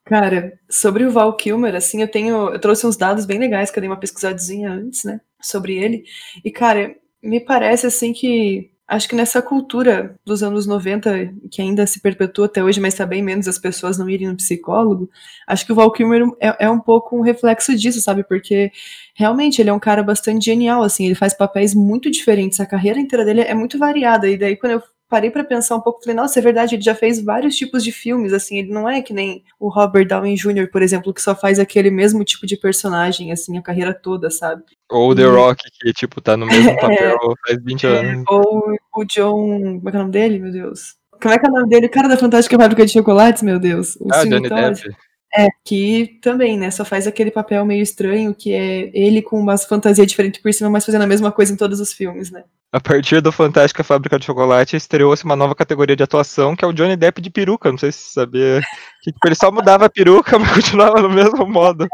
Cara, 0.05 0.53
sobre 0.69 1.05
o 1.05 1.11
Val 1.11 1.35
Kilmer, 1.35 1.75
assim, 1.75 2.01
eu 2.01 2.07
tenho. 2.07 2.49
Eu 2.49 2.59
trouxe 2.59 2.87
uns 2.87 2.97
dados 2.97 3.25
bem 3.25 3.37
legais 3.37 3.69
que 3.69 3.77
eu 3.77 3.81
dei 3.81 3.89
uma 3.89 3.99
pesquisadinha 3.99 4.71
antes, 4.71 5.03
né? 5.03 5.21
Sobre 5.41 5.75
ele. 5.75 6.03
E, 6.43 6.49
cara, 6.49 6.95
me 7.21 7.39
parece 7.39 7.85
assim 7.85 8.11
que 8.11 8.71
acho 8.89 9.07
que 9.07 9.15
nessa 9.15 9.39
cultura 9.39 10.15
dos 10.25 10.41
anos 10.41 10.65
90, 10.65 11.31
que 11.51 11.61
ainda 11.61 11.85
se 11.85 12.01
perpetua 12.01 12.47
até 12.47 12.63
hoje, 12.63 12.81
mas 12.81 12.95
está 12.95 13.05
bem 13.05 13.21
menos 13.21 13.47
as 13.47 13.59
pessoas 13.59 13.99
não 13.99 14.09
irem 14.09 14.27
no 14.27 14.35
psicólogo, 14.35 15.09
acho 15.47 15.63
que 15.63 15.71
o 15.71 15.75
Val 15.75 15.91
Kilmer 15.91 16.23
é, 16.39 16.65
é, 16.65 16.69
um 16.69 16.79
pouco 16.79 17.15
um 17.15 17.21
reflexo 17.21 17.75
disso, 17.77 18.01
sabe? 18.01 18.23
Porque 18.23 18.71
realmente 19.13 19.61
ele 19.61 19.69
é 19.69 19.73
um 19.73 19.79
cara 19.79 20.01
bastante 20.01 20.43
genial, 20.43 20.81
assim, 20.81 21.05
ele 21.05 21.13
faz 21.13 21.35
papéis 21.35 21.75
muito 21.75 22.09
diferentes, 22.09 22.59
a 22.59 22.65
carreira 22.65 22.99
inteira 22.99 23.23
dele 23.23 23.41
é 23.41 23.53
muito 23.53 23.77
variada, 23.77 24.27
e 24.27 24.35
daí 24.37 24.55
quando 24.57 24.73
eu 24.73 24.81
parei 25.09 25.31
para 25.31 25.43
pensar 25.43 25.75
um 25.75 25.81
pouco, 25.81 26.01
falei, 26.01 26.15
nossa, 26.15 26.39
é 26.39 26.41
verdade, 26.41 26.75
ele 26.75 26.81
já 26.81 26.93
fez 26.93 27.19
vários 27.21 27.55
tipos 27.55 27.83
de 27.83 27.91
filmes, 27.91 28.31
assim, 28.31 28.59
ele 28.59 28.71
não 28.71 28.87
é 28.87 29.01
que 29.01 29.11
nem 29.11 29.43
o 29.59 29.67
Robert 29.67 30.07
Downey 30.07 30.35
Jr., 30.35 30.69
por 30.71 30.81
exemplo, 30.81 31.13
que 31.13 31.21
só 31.21 31.35
faz 31.35 31.57
aquele 31.57 31.89
mesmo 31.89 32.23
tipo 32.23 32.45
de 32.45 32.55
personagem, 32.55 33.31
assim, 33.31 33.57
a 33.57 33.61
carreira 33.61 33.93
toda, 33.93 34.29
sabe? 34.29 34.63
Ou 34.89 35.15
The 35.15 35.25
Rock, 35.25 35.63
que, 35.79 35.91
tipo, 35.93 36.21
tá 36.21 36.37
no 36.37 36.45
mesmo 36.45 36.75
papel 36.79 37.17
é, 37.17 37.47
faz 37.47 37.63
20 37.63 37.83
é, 37.85 37.89
anos. 37.89 38.25
Ou 38.29 38.75
o 38.95 39.05
John, 39.05 39.79
como 39.79 39.89
é 39.89 39.91
que 39.91 39.97
é 39.97 39.99
o 39.99 40.03
nome 40.03 40.11
dele, 40.11 40.39
meu 40.39 40.51
Deus? 40.51 40.95
Como 41.21 41.33
é 41.33 41.39
que 41.39 41.45
é 41.45 41.49
o 41.49 41.53
nome 41.53 41.69
dele? 41.69 41.87
O 41.87 41.91
cara 41.91 42.07
da 42.07 42.15
Fantástica 42.17 42.57
Fábrica 42.57 42.85
de 42.85 42.93
Chocolates, 42.93 43.43
meu 43.43 43.59
Deus. 43.59 43.97
O 43.97 44.07
ah, 44.11 44.23
Johnny 44.23 44.47
Depp. 44.47 44.95
É, 45.35 45.47
que 45.63 46.19
também, 46.21 46.57
né, 46.57 46.71
só 46.71 46.83
faz 46.83 47.05
aquele 47.05 47.29
papel 47.29 47.63
meio 47.63 47.83
estranho, 47.83 48.33
que 48.33 48.51
é 48.51 48.89
ele 48.93 49.21
com 49.21 49.39
umas 49.39 49.63
fantasias 49.63 50.07
diferentes 50.07 50.41
por 50.41 50.51
cima, 50.51 50.69
mas 50.69 50.85
fazendo 50.85 51.03
a 51.03 51.07
mesma 51.07 51.31
coisa 51.31 51.53
em 51.53 51.57
todos 51.57 51.79
os 51.79 51.93
filmes, 51.93 52.31
né? 52.31 52.43
A 52.71 52.79
partir 52.79 53.19
do 53.19 53.31
Fantástica 53.31 53.83
Fábrica 53.83 54.19
de 54.19 54.25
Chocolate, 54.25 54.75
estreou-se 54.75 55.25
uma 55.25 55.35
nova 55.35 55.55
categoria 55.55 55.95
de 55.95 56.03
atuação, 56.03 56.55
que 56.55 56.63
é 56.63 56.67
o 56.67 56.73
Johnny 56.73 56.95
Depp 56.95 57.19
de 57.19 57.31
peruca, 57.31 57.71
não 57.71 57.79
sei 57.79 57.91
se 57.91 57.99
você 57.99 58.13
sabia. 58.13 58.61
Que, 59.01 59.11
tipo, 59.11 59.27
ele 59.27 59.35
só 59.35 59.51
mudava 59.51 59.85
a 59.85 59.89
peruca, 59.89 60.37
mas 60.39 60.53
continuava 60.53 61.01
no 61.01 61.09
mesmo 61.09 61.47
modo. 61.47 61.87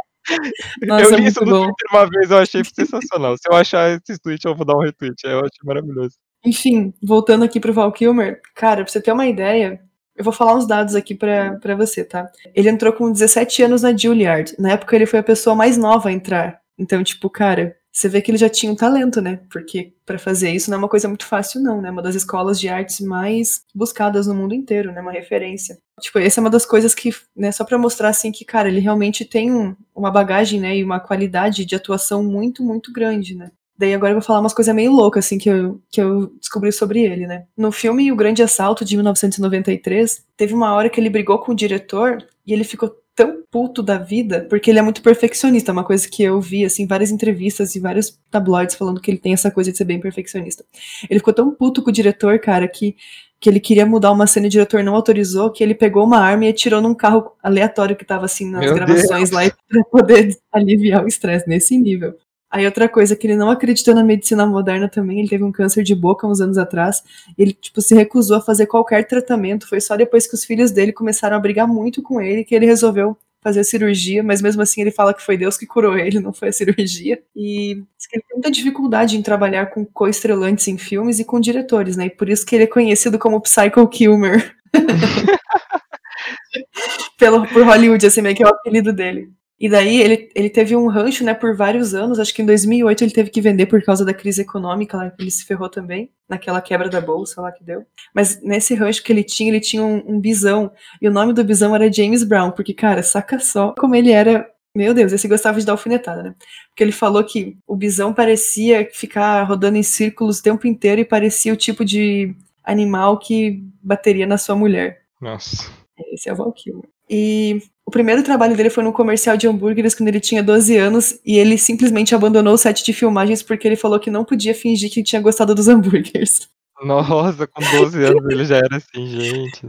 Nossa, 0.81 1.05
eu 1.05 1.15
li 1.17 1.27
isso 1.27 1.45
no 1.45 1.51
bom. 1.51 1.63
Twitter 1.65 1.87
uma 1.91 2.09
vez, 2.09 2.31
eu 2.31 2.37
achei 2.37 2.61
sensacional. 2.63 3.37
Se 3.37 3.49
eu 3.49 3.55
achar 3.55 3.89
esse 3.91 4.19
tweet, 4.21 4.43
eu 4.45 4.55
vou 4.55 4.65
dar 4.65 4.75
um 4.75 4.81
retweet, 4.81 5.15
eu 5.23 5.39
achei 5.39 5.49
maravilhoso. 5.63 6.15
Enfim, 6.43 6.93
voltando 7.01 7.45
aqui 7.45 7.59
pro 7.59 7.73
Val 7.73 7.91
Kilmer, 7.91 8.41
cara, 8.53 8.83
pra 8.83 8.91
você 8.91 9.01
ter 9.01 9.11
uma 9.11 9.27
ideia, 9.27 9.79
eu 10.15 10.23
vou 10.23 10.33
falar 10.33 10.55
uns 10.55 10.65
dados 10.65 10.95
aqui 10.95 11.13
para 11.13 11.75
você, 11.75 12.03
tá? 12.03 12.31
Ele 12.53 12.69
entrou 12.69 12.93
com 12.93 13.11
17 13.11 13.63
anos 13.63 13.81
na 13.81 13.95
Juilliard. 13.95 14.55
Na 14.57 14.71
época 14.71 14.95
ele 14.95 15.05
foi 15.05 15.19
a 15.19 15.23
pessoa 15.23 15.55
mais 15.55 15.77
nova 15.77 16.09
a 16.09 16.11
entrar. 16.11 16.61
Então, 16.77 17.03
tipo, 17.03 17.29
cara, 17.29 17.75
você 17.91 18.09
vê 18.09 18.21
que 18.21 18.29
ele 18.29 18.37
já 18.37 18.49
tinha 18.49 18.71
um 18.71 18.75
talento, 18.75 19.21
né? 19.21 19.39
Porque 19.49 19.93
para 20.05 20.19
fazer 20.19 20.51
isso 20.51 20.69
não 20.69 20.75
é 20.75 20.79
uma 20.79 20.89
coisa 20.89 21.07
muito 21.07 21.25
fácil, 21.25 21.61
não, 21.61 21.81
né? 21.81 21.89
Uma 21.89 22.01
das 22.01 22.15
escolas 22.15 22.59
de 22.59 22.67
artes 22.67 22.99
mais 22.99 23.61
buscadas 23.73 24.27
no 24.27 24.35
mundo 24.35 24.53
inteiro, 24.53 24.91
né? 24.91 24.99
Uma 24.99 25.13
referência. 25.13 25.77
Tipo, 26.01 26.19
essa 26.19 26.39
é 26.39 26.41
uma 26.41 26.49
das 26.49 26.65
coisas 26.65 26.93
que, 26.93 27.15
né, 27.33 27.53
só 27.53 27.63
para 27.63 27.77
mostrar 27.77 28.09
assim 28.09 28.31
que, 28.31 28.43
cara, 28.43 28.67
ele 28.67 28.81
realmente 28.81 29.23
tem 29.23 29.49
um, 29.49 29.73
uma 29.95 30.11
bagagem, 30.11 30.59
né, 30.59 30.75
e 30.75 30.83
uma 30.83 30.99
qualidade 30.99 31.63
de 31.63 31.73
atuação 31.73 32.21
muito, 32.21 32.61
muito 32.61 32.91
grande, 32.91 33.33
né? 33.33 33.49
Daí 33.77 33.93
agora 33.93 34.11
eu 34.11 34.15
vou 34.15 34.25
falar 34.25 34.39
umas 34.39 34.53
coisas 34.53 34.73
meio 34.73 34.91
loucas, 34.91 35.25
assim, 35.25 35.37
que 35.37 35.49
eu, 35.49 35.81
que 35.89 36.01
eu 36.01 36.27
descobri 36.39 36.71
sobre 36.71 37.01
ele, 37.03 37.27
né? 37.27 37.45
No 37.57 37.71
filme 37.71 38.11
O 38.11 38.15
Grande 38.15 38.41
Assalto, 38.41 38.85
de 38.85 38.95
1993, 38.95 40.23
teve 40.37 40.53
uma 40.53 40.73
hora 40.73 40.89
que 40.89 40.99
ele 40.99 41.09
brigou 41.09 41.39
com 41.39 41.51
o 41.51 41.55
diretor 41.55 42.25
e 42.47 42.53
ele 42.53 42.63
ficou 42.63 42.95
tão 43.15 43.41
puto 43.49 43.81
da 43.81 43.97
vida, 43.97 44.45
porque 44.49 44.69
ele 44.69 44.77
é 44.77 44.81
muito 44.81 45.01
perfeccionista, 45.01 45.71
uma 45.71 45.85
coisa 45.85 46.07
que 46.07 46.21
eu 46.21 46.39
vi, 46.41 46.65
assim, 46.65 46.85
várias 46.85 47.11
entrevistas 47.11 47.73
e 47.73 47.79
vários 47.79 48.19
tabloides 48.29 48.75
falando 48.75 48.99
que 48.99 49.09
ele 49.09 49.17
tem 49.17 49.33
essa 49.33 49.49
coisa 49.49 49.71
de 49.71 49.77
ser 49.77 49.85
bem 49.85 50.01
perfeccionista. 50.01 50.65
Ele 51.09 51.19
ficou 51.19 51.33
tão 51.33 51.49
puto 51.49 51.81
com 51.81 51.89
o 51.89 51.93
diretor, 51.93 52.37
cara, 52.39 52.67
que, 52.67 52.95
que 53.39 53.49
ele 53.49 53.61
queria 53.61 53.85
mudar 53.85 54.11
uma 54.11 54.27
cena 54.27 54.47
e 54.47 54.49
o 54.49 54.51
diretor 54.51 54.83
não 54.83 54.95
autorizou, 54.95 55.49
que 55.49 55.63
ele 55.63 55.73
pegou 55.73 56.03
uma 56.03 56.19
arma 56.19 56.45
e 56.45 56.49
atirou 56.49 56.81
num 56.81 56.93
carro 56.93 57.31
aleatório 57.41 57.95
que 57.95 58.03
tava, 58.03 58.25
assim, 58.25 58.51
nas 58.51 58.65
Meu 58.65 58.75
gravações 58.75 59.29
Deus. 59.29 59.31
lá, 59.31 59.49
pra 59.69 59.83
poder 59.85 60.37
aliviar 60.51 61.05
o 61.05 61.07
estresse 61.07 61.47
nesse 61.47 61.77
nível. 61.77 62.15
Aí 62.49 62.65
outra 62.65 62.87
coisa 62.87 63.15
que 63.15 63.27
ele 63.27 63.35
não 63.35 63.49
acreditou 63.49 63.93
na 63.93 64.03
medicina 64.03 64.45
moderna 64.45 64.87
também, 64.87 65.19
ele 65.19 65.27
teve 65.27 65.43
um 65.43 65.51
câncer 65.51 65.83
de 65.83 65.95
boca 65.95 66.27
uns 66.27 66.39
anos 66.39 66.57
atrás, 66.57 67.03
ele 67.37 67.53
tipo 67.53 67.81
se 67.81 67.95
recusou 67.95 68.37
a 68.37 68.41
fazer 68.41 68.67
qualquer 68.67 69.05
tratamento, 69.07 69.67
foi 69.67 69.81
só 69.81 69.97
depois 69.97 70.27
que 70.27 70.35
os 70.35 70.45
filhos 70.45 70.71
dele 70.71 70.93
começaram 70.93 71.35
a 71.35 71.39
brigar 71.39 71.67
muito 71.67 72.01
com 72.01 72.21
ele 72.21 72.43
que 72.43 72.55
ele 72.55 72.65
resolveu 72.65 73.17
fazer 73.45 73.59
a 73.59 73.63
cirurgia, 73.63 74.23
mas 74.23 74.41
mesmo 74.41 74.63
assim 74.63 74.81
ele 74.81 74.89
fala 74.89 75.13
que 75.13 75.21
foi 75.21 75.37
Deus 75.37 75.55
que 75.55 75.67
curou 75.67 75.95
ele, 75.95 76.19
não 76.19 76.33
foi 76.33 76.49
a 76.49 76.51
cirurgia. 76.51 77.21
E 77.35 77.73
ele 78.11 78.23
tem 78.23 78.33
muita 78.33 78.49
dificuldade 78.49 79.15
em 79.15 79.21
trabalhar 79.21 79.67
com 79.67 79.85
co-estrelantes 79.85 80.67
em 80.67 80.79
filmes 80.79 81.19
e 81.19 81.25
com 81.25 81.39
diretores, 81.39 81.95
né? 81.95 82.07
E 82.07 82.09
por 82.09 82.27
isso 82.27 82.43
que 82.43 82.55
ele 82.55 82.63
é 82.63 82.67
conhecido 82.67 83.19
como 83.19 83.39
Psycho 83.39 83.87
Kilmer. 83.87 84.55
Pelo, 87.19 87.47
por 87.47 87.63
Hollywood, 87.63 88.07
assim, 88.07 88.21
meio 88.21 88.35
que 88.35 88.43
é 88.43 88.47
o 88.47 88.49
apelido 88.49 88.91
dele. 88.91 89.29
E 89.59 89.69
daí 89.69 90.01
ele, 90.01 90.29
ele 90.35 90.49
teve 90.49 90.75
um 90.75 90.87
rancho, 90.87 91.23
né, 91.23 91.33
por 91.33 91.55
vários 91.55 91.93
anos. 91.93 92.19
Acho 92.19 92.33
que 92.33 92.41
em 92.41 92.45
2008 92.45 93.03
ele 93.03 93.11
teve 93.11 93.29
que 93.29 93.39
vender 93.39 93.65
por 93.67 93.81
causa 93.83 94.03
da 94.03 94.13
crise 94.13 94.41
econômica, 94.41 94.97
lá, 94.97 95.11
ele 95.17 95.31
se 95.31 95.45
ferrou 95.45 95.69
também, 95.69 96.11
naquela 96.27 96.61
quebra 96.61 96.89
da 96.89 96.99
bolsa 96.99 97.41
lá 97.41 97.51
que 97.51 97.63
deu. 97.63 97.85
Mas 98.13 98.41
nesse 98.41 98.75
rancho 98.75 99.03
que 99.03 99.13
ele 99.13 99.23
tinha, 99.23 99.49
ele 99.49 99.61
tinha 99.61 99.83
um, 99.83 100.03
um 100.05 100.19
bisão. 100.19 100.71
E 101.01 101.07
o 101.07 101.11
nome 101.11 101.31
do 101.33 101.43
bisão 101.43 101.73
era 101.73 101.91
James 101.91 102.23
Brown, 102.23 102.51
porque, 102.51 102.73
cara, 102.73 103.01
saca 103.01 103.39
só 103.39 103.73
como 103.77 103.95
ele 103.95 104.11
era 104.11 104.45
meu 104.75 104.93
Deus, 104.93 105.13
esse 105.13 105.25
gostava 105.29 105.57
de 105.57 105.65
dar 105.65 105.71
alfinetada, 105.71 106.21
né? 106.21 106.35
Porque 106.67 106.83
ele 106.83 106.91
falou 106.91 107.23
que 107.23 107.57
o 107.65 107.77
bisão 107.77 108.13
parecia 108.13 108.85
ficar 108.91 109.41
rodando 109.43 109.77
em 109.77 109.83
círculos 109.83 110.39
o 110.39 110.43
tempo 110.43 110.67
inteiro 110.67 110.99
e 110.99 111.05
parecia 111.05 111.53
o 111.53 111.55
tipo 111.55 111.85
de 111.85 112.35
animal 112.61 113.17
que 113.17 113.63
bateria 113.81 114.27
na 114.27 114.37
sua 114.37 114.53
mulher. 114.53 115.03
Nossa. 115.21 115.71
Esse 116.11 116.27
é 116.27 116.33
o 116.33 116.35
Valkyrie. 116.35 116.81
E 117.09 117.61
O 117.85 117.91
primeiro 117.91 118.23
trabalho 118.23 118.57
dele 118.57 118.69
foi 118.69 118.83
no 118.83 118.91
comercial 118.91 119.37
de 119.37 119.47
hambúrgueres 119.47 119.93
quando 119.93 120.07
ele 120.07 120.19
tinha 120.19 120.41
12 120.41 120.75
anos 120.75 121.19
e 121.23 121.37
ele 121.37 121.57
simplesmente 121.57 122.15
abandonou 122.15 122.55
o 122.55 122.57
set 122.57 122.83
de 122.83 122.91
filmagens 122.93 123.43
porque 123.43 123.67
ele 123.67 123.75
falou 123.75 123.99
que 123.99 124.09
não 124.09 124.25
podia 124.25 124.55
fingir 124.55 124.91
que 124.91 125.03
tinha 125.03 125.21
gostado 125.21 125.53
dos 125.53 125.67
hambúrgueres. 125.67 126.49
Nossa, 126.83 127.45
com 127.47 127.61
12 127.61 128.03
anos 128.03 128.25
ele 128.29 128.45
já 128.45 128.57
era 128.57 128.77
assim, 128.77 129.07
gente. 129.07 129.59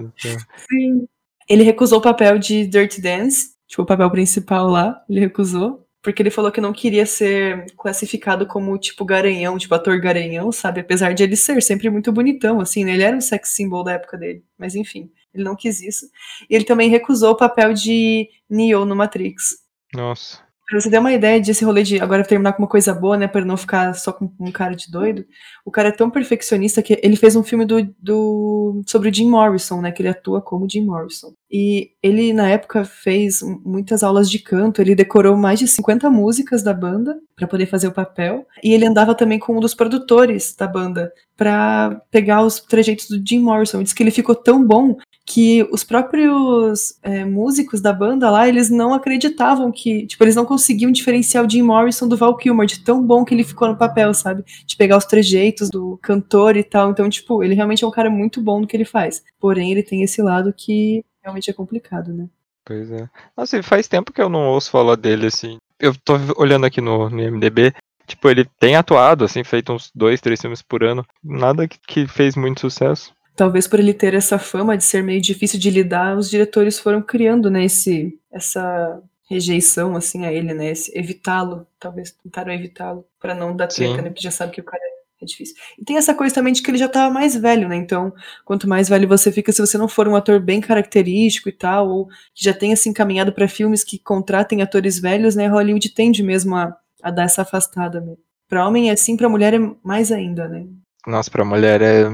Sim. 0.68 1.06
Ele 1.48 1.62
recusou 1.62 1.98
o 1.98 2.02
papel 2.02 2.38
de 2.38 2.66
Dirty 2.66 3.00
Dance, 3.00 3.50
tipo, 3.68 3.82
o 3.82 3.86
papel 3.86 4.10
principal 4.10 4.68
lá, 4.68 5.00
ele 5.08 5.20
recusou 5.20 5.86
porque 6.06 6.22
ele 6.22 6.30
falou 6.30 6.52
que 6.52 6.60
não 6.60 6.72
queria 6.72 7.04
ser 7.04 7.66
classificado 7.76 8.46
como 8.46 8.78
tipo 8.78 9.04
garanhão, 9.04 9.58
tipo 9.58 9.74
ator 9.74 10.00
garanhão, 10.00 10.52
sabe? 10.52 10.80
Apesar 10.80 11.12
de 11.12 11.24
ele 11.24 11.34
ser 11.34 11.60
sempre 11.60 11.90
muito 11.90 12.12
bonitão, 12.12 12.60
assim, 12.60 12.84
né? 12.84 12.92
Ele 12.94 13.02
era 13.02 13.16
um 13.16 13.20
sex 13.20 13.48
symbol 13.48 13.82
da 13.82 13.94
época 13.94 14.16
dele, 14.16 14.44
mas 14.56 14.76
enfim, 14.76 15.10
ele 15.36 15.44
não 15.44 15.56
quis 15.56 15.80
isso. 15.80 16.06
E 16.48 16.54
ele 16.54 16.64
também 16.64 16.88
recusou 16.88 17.32
o 17.32 17.36
papel 17.36 17.72
de 17.72 18.28
Neo 18.48 18.84
no 18.84 18.96
Matrix. 18.96 19.58
Nossa. 19.94 20.46
Pra 20.68 20.80
você 20.80 20.90
ter 20.90 20.98
uma 20.98 21.12
ideia 21.12 21.40
desse 21.40 21.64
rolê 21.64 21.84
de 21.84 22.00
agora 22.00 22.24
terminar 22.24 22.52
com 22.52 22.62
uma 22.62 22.68
coisa 22.68 22.92
boa, 22.92 23.16
né? 23.16 23.28
Pra 23.28 23.44
não 23.44 23.56
ficar 23.56 23.94
só 23.94 24.12
com 24.12 24.28
um 24.40 24.50
cara 24.50 24.74
de 24.74 24.90
doido. 24.90 25.24
O 25.64 25.70
cara 25.70 25.90
é 25.90 25.92
tão 25.92 26.10
perfeccionista 26.10 26.82
que 26.82 26.98
ele 27.04 27.14
fez 27.14 27.36
um 27.36 27.44
filme 27.44 27.64
do, 27.64 27.80
do 28.02 28.82
sobre 28.84 29.08
o 29.08 29.14
Jim 29.14 29.30
Morrison, 29.30 29.80
né? 29.80 29.92
Que 29.92 30.02
ele 30.02 30.08
atua 30.08 30.42
como 30.42 30.68
Jim 30.68 30.84
Morrison. 30.84 31.32
E 31.48 31.92
ele, 32.02 32.32
na 32.32 32.48
época, 32.48 32.84
fez 32.84 33.42
muitas 33.64 34.02
aulas 34.02 34.28
de 34.28 34.40
canto. 34.40 34.82
Ele 34.82 34.96
decorou 34.96 35.36
mais 35.36 35.60
de 35.60 35.68
50 35.68 36.10
músicas 36.10 36.64
da 36.64 36.74
banda 36.74 37.16
para 37.36 37.46
poder 37.46 37.66
fazer 37.66 37.86
o 37.86 37.92
papel. 37.92 38.44
E 38.60 38.74
ele 38.74 38.86
andava 38.86 39.14
também 39.14 39.38
com 39.38 39.56
um 39.56 39.60
dos 39.60 39.72
produtores 39.72 40.52
da 40.56 40.66
banda 40.66 41.12
para 41.36 42.02
pegar 42.10 42.42
os 42.42 42.58
trejeitos 42.58 43.08
do 43.08 43.22
Jim 43.24 43.38
Morrison. 43.38 43.78
Ele 43.78 43.84
disse 43.84 43.94
que 43.94 44.02
ele 44.02 44.10
ficou 44.10 44.34
tão 44.34 44.66
bom 44.66 44.96
que 45.26 45.66
os 45.72 45.82
próprios 45.82 46.96
é, 47.02 47.24
músicos 47.24 47.80
da 47.80 47.92
banda 47.92 48.30
lá, 48.30 48.48
eles 48.48 48.70
não 48.70 48.94
acreditavam 48.94 49.72
que, 49.72 50.06
tipo, 50.06 50.22
eles 50.22 50.36
não 50.36 50.46
conseguiam 50.46 50.92
diferenciar 50.92 51.44
o 51.44 51.50
Jim 51.50 51.62
Morrison 51.62 52.06
do 52.06 52.16
Val 52.16 52.36
Kilmer, 52.36 52.64
de 52.64 52.78
tão 52.78 53.02
bom 53.04 53.24
que 53.24 53.34
ele 53.34 53.42
ficou 53.42 53.66
no 53.66 53.76
papel, 53.76 54.14
sabe? 54.14 54.44
De 54.64 54.76
pegar 54.76 54.96
os 54.96 55.04
trejeitos 55.04 55.68
do 55.68 55.98
cantor 56.00 56.56
e 56.56 56.62
tal. 56.62 56.92
Então, 56.92 57.10
tipo, 57.10 57.42
ele 57.42 57.54
realmente 57.54 57.82
é 57.82 57.86
um 57.86 57.90
cara 57.90 58.08
muito 58.08 58.40
bom 58.40 58.60
no 58.60 58.68
que 58.68 58.76
ele 58.76 58.84
faz. 58.84 59.24
Porém, 59.40 59.72
ele 59.72 59.82
tem 59.82 60.04
esse 60.04 60.22
lado 60.22 60.54
que 60.56 61.04
realmente 61.20 61.50
é 61.50 61.52
complicado, 61.52 62.14
né? 62.14 62.28
Pois 62.64 62.88
é. 62.92 63.08
Nossa, 63.36 63.60
faz 63.64 63.88
tempo 63.88 64.12
que 64.12 64.22
eu 64.22 64.28
não 64.28 64.46
ouço 64.50 64.70
falar 64.70 64.94
dele, 64.94 65.26
assim. 65.26 65.58
Eu 65.80 65.92
tô 66.04 66.14
olhando 66.36 66.66
aqui 66.66 66.80
no, 66.80 67.10
no 67.10 67.16
MDB, 67.16 67.74
tipo, 68.06 68.30
ele 68.30 68.44
tem 68.60 68.76
atuado, 68.76 69.24
assim, 69.24 69.42
feito 69.42 69.72
uns 69.72 69.90
dois, 69.92 70.20
três 70.20 70.40
filmes 70.40 70.62
por 70.62 70.84
ano. 70.84 71.04
Nada 71.22 71.66
que, 71.66 71.78
que 71.80 72.06
fez 72.06 72.36
muito 72.36 72.60
sucesso 72.60 73.15
talvez 73.36 73.68
por 73.68 73.78
ele 73.78 73.92
ter 73.92 74.14
essa 74.14 74.38
fama 74.38 74.76
de 74.76 74.84
ser 74.84 75.02
meio 75.02 75.20
difícil 75.20 75.60
de 75.60 75.70
lidar, 75.70 76.16
os 76.16 76.30
diretores 76.30 76.78
foram 76.78 77.02
criando, 77.02 77.50
né, 77.50 77.64
esse, 77.64 78.18
essa 78.32 79.00
rejeição, 79.28 79.94
assim, 79.94 80.24
a 80.24 80.32
ele, 80.32 80.54
né, 80.54 80.72
evitá-lo, 80.94 81.66
talvez 81.78 82.12
tentaram 82.12 82.52
evitá-lo, 82.52 83.04
para 83.20 83.34
não 83.34 83.54
dar 83.54 83.68
treta, 83.68 84.00
né, 84.00 84.08
porque 84.08 84.22
já 84.22 84.30
sabe 84.30 84.52
que 84.52 84.60
o 84.60 84.64
cara 84.64 84.82
é, 85.20 85.24
difícil. 85.24 85.54
E 85.78 85.84
tem 85.84 85.98
essa 85.98 86.14
coisa 86.14 86.34
também 86.34 86.52
de 86.52 86.62
que 86.62 86.70
ele 86.70 86.78
já 86.78 86.88
tava 86.88 87.12
mais 87.12 87.36
velho, 87.36 87.68
né, 87.68 87.76
então, 87.76 88.12
quanto 88.44 88.66
mais 88.66 88.88
velho 88.88 89.06
você 89.06 89.30
fica, 89.30 89.52
se 89.52 89.60
você 89.60 89.76
não 89.76 89.88
for 89.88 90.08
um 90.08 90.16
ator 90.16 90.40
bem 90.40 90.60
característico 90.60 91.48
e 91.48 91.52
tal, 91.52 91.88
ou 91.88 92.06
que 92.34 92.42
já 92.42 92.54
tenha 92.54 92.74
se 92.74 92.88
encaminhado 92.88 93.32
para 93.32 93.46
filmes 93.46 93.84
que 93.84 93.98
contratem 93.98 94.62
atores 94.62 94.98
velhos, 94.98 95.36
né, 95.36 95.46
Hollywood 95.46 95.90
tende 95.90 96.22
mesmo 96.22 96.56
a, 96.56 96.74
a 97.02 97.10
dar 97.10 97.24
essa 97.24 97.42
afastada 97.42 98.00
mesmo. 98.00 98.18
Pra 98.48 98.66
homem 98.66 98.90
é 98.90 98.92
assim, 98.92 99.16
pra 99.16 99.28
mulher 99.28 99.54
é 99.54 99.58
mais 99.82 100.12
ainda, 100.12 100.48
né? 100.48 100.64
Nossa, 101.04 101.30
pra 101.30 101.44
mulher 101.44 101.82
é 101.82 102.08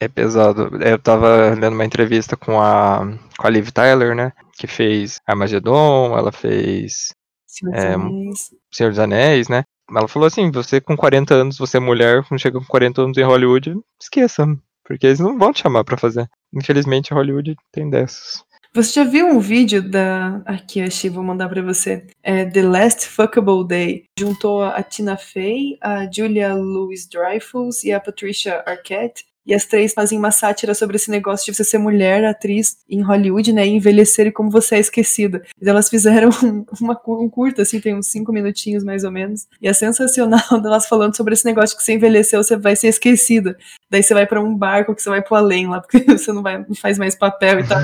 é 0.00 0.08
pesado. 0.08 0.70
Eu 0.82 0.98
tava 0.98 1.50
lendo 1.50 1.74
uma 1.74 1.84
entrevista 1.84 2.36
com 2.36 2.60
a, 2.60 3.06
com 3.38 3.46
a 3.46 3.50
Liv 3.50 3.68
Tyler, 3.70 4.16
né? 4.16 4.32
Que 4.58 4.66
fez 4.66 5.20
Armageddon, 5.26 6.16
ela 6.16 6.32
fez. 6.32 7.14
Senhor 7.46 7.72
dos, 7.72 7.84
é, 7.84 7.94
Anéis. 7.94 8.50
Senhor 8.72 8.90
dos 8.90 8.98
Anéis, 8.98 9.48
né? 9.48 9.62
Ela 9.90 10.08
falou 10.08 10.26
assim: 10.26 10.50
você 10.50 10.80
com 10.80 10.96
40 10.96 11.34
anos, 11.34 11.58
você 11.58 11.76
é 11.76 11.80
mulher, 11.80 12.24
quando 12.24 12.40
chega 12.40 12.58
com 12.58 12.66
40 12.66 13.02
anos 13.02 13.18
em 13.18 13.24
Hollywood, 13.24 13.76
esqueça. 14.00 14.46
Porque 14.84 15.06
eles 15.06 15.20
não 15.20 15.38
vão 15.38 15.52
te 15.52 15.62
chamar 15.62 15.84
pra 15.84 15.98
fazer. 15.98 16.28
Infelizmente, 16.52 17.14
Hollywood 17.14 17.54
tem 17.70 17.88
dessas. 17.88 18.42
Você 18.72 18.92
já 18.92 19.04
viu 19.04 19.26
um 19.26 19.40
vídeo 19.40 19.82
da. 19.82 20.40
Aqui, 20.46 20.80
achei, 20.80 21.10
vou 21.10 21.24
mandar 21.24 21.48
pra 21.48 21.60
você. 21.60 22.06
É 22.22 22.44
The 22.44 22.62
Last 22.62 23.06
Fuckable 23.06 23.66
Day. 23.66 24.04
Juntou 24.18 24.62
a 24.62 24.80
Tina 24.82 25.16
Fey, 25.16 25.76
a 25.80 26.08
Julia 26.10 26.54
Louis 26.54 27.08
Dreyfus 27.08 27.82
e 27.82 27.92
a 27.92 28.00
Patricia 28.00 28.62
Arquette 28.64 29.24
e 29.46 29.54
as 29.54 29.64
três 29.64 29.92
fazem 29.92 30.18
uma 30.18 30.30
sátira 30.30 30.74
sobre 30.74 30.96
esse 30.96 31.10
negócio 31.10 31.46
de 31.46 31.56
você 31.56 31.64
ser 31.64 31.78
mulher, 31.78 32.24
atriz 32.24 32.78
em 32.88 33.02
Hollywood, 33.02 33.52
né? 33.52 33.66
E 33.66 33.70
envelhecer 33.70 34.26
e 34.26 34.32
como 34.32 34.50
você 34.50 34.76
é 34.76 34.78
esquecida. 34.78 35.42
E 35.60 35.68
elas 35.68 35.88
fizeram 35.88 36.30
um, 36.44 36.64
uma, 36.80 37.00
um 37.08 37.28
curto, 37.28 37.62
assim, 37.62 37.80
tem 37.80 37.94
uns 37.94 38.08
cinco 38.08 38.32
minutinhos 38.32 38.84
mais 38.84 39.04
ou 39.04 39.10
menos. 39.10 39.46
E 39.60 39.68
é 39.68 39.72
sensacional 39.72 40.40
elas 40.64 40.86
falando 40.86 41.16
sobre 41.16 41.34
esse 41.34 41.44
negócio 41.44 41.76
que 41.76 41.82
você 41.82 41.94
envelheceu, 41.94 42.42
você 42.42 42.56
vai 42.56 42.76
ser 42.76 42.88
esquecida. 42.88 43.56
Daí 43.90 44.02
você 44.02 44.14
vai 44.14 44.26
para 44.26 44.40
um 44.40 44.56
barco 44.56 44.94
que 44.94 45.02
você 45.02 45.08
vai 45.08 45.22
pro 45.22 45.36
além 45.36 45.66
lá, 45.66 45.80
porque 45.80 46.00
você 46.16 46.32
não, 46.32 46.42
vai, 46.42 46.58
não 46.58 46.74
faz 46.74 46.98
mais 46.98 47.14
papel 47.14 47.60
e 47.60 47.66
tal. 47.66 47.80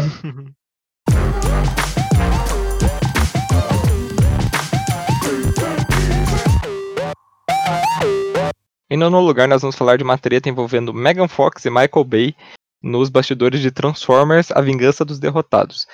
Em 8.88 8.97
nono 8.97 9.21
lugar, 9.21 9.49
nós 9.49 9.62
vamos 9.62 9.75
falar 9.75 9.97
de 9.97 10.05
uma 10.05 10.16
treta 10.16 10.49
envolvendo 10.49 10.95
Megan 10.95 11.26
Fox 11.26 11.64
e 11.64 11.71
Michael 11.71 12.05
Bay 12.05 12.35
nos 12.81 13.09
bastidores 13.09 13.61
de 13.61 13.73
Transformers: 13.73 14.52
A 14.52 14.61
Vingança 14.61 15.05
dos 15.05 15.19
Derrotados. 15.19 15.87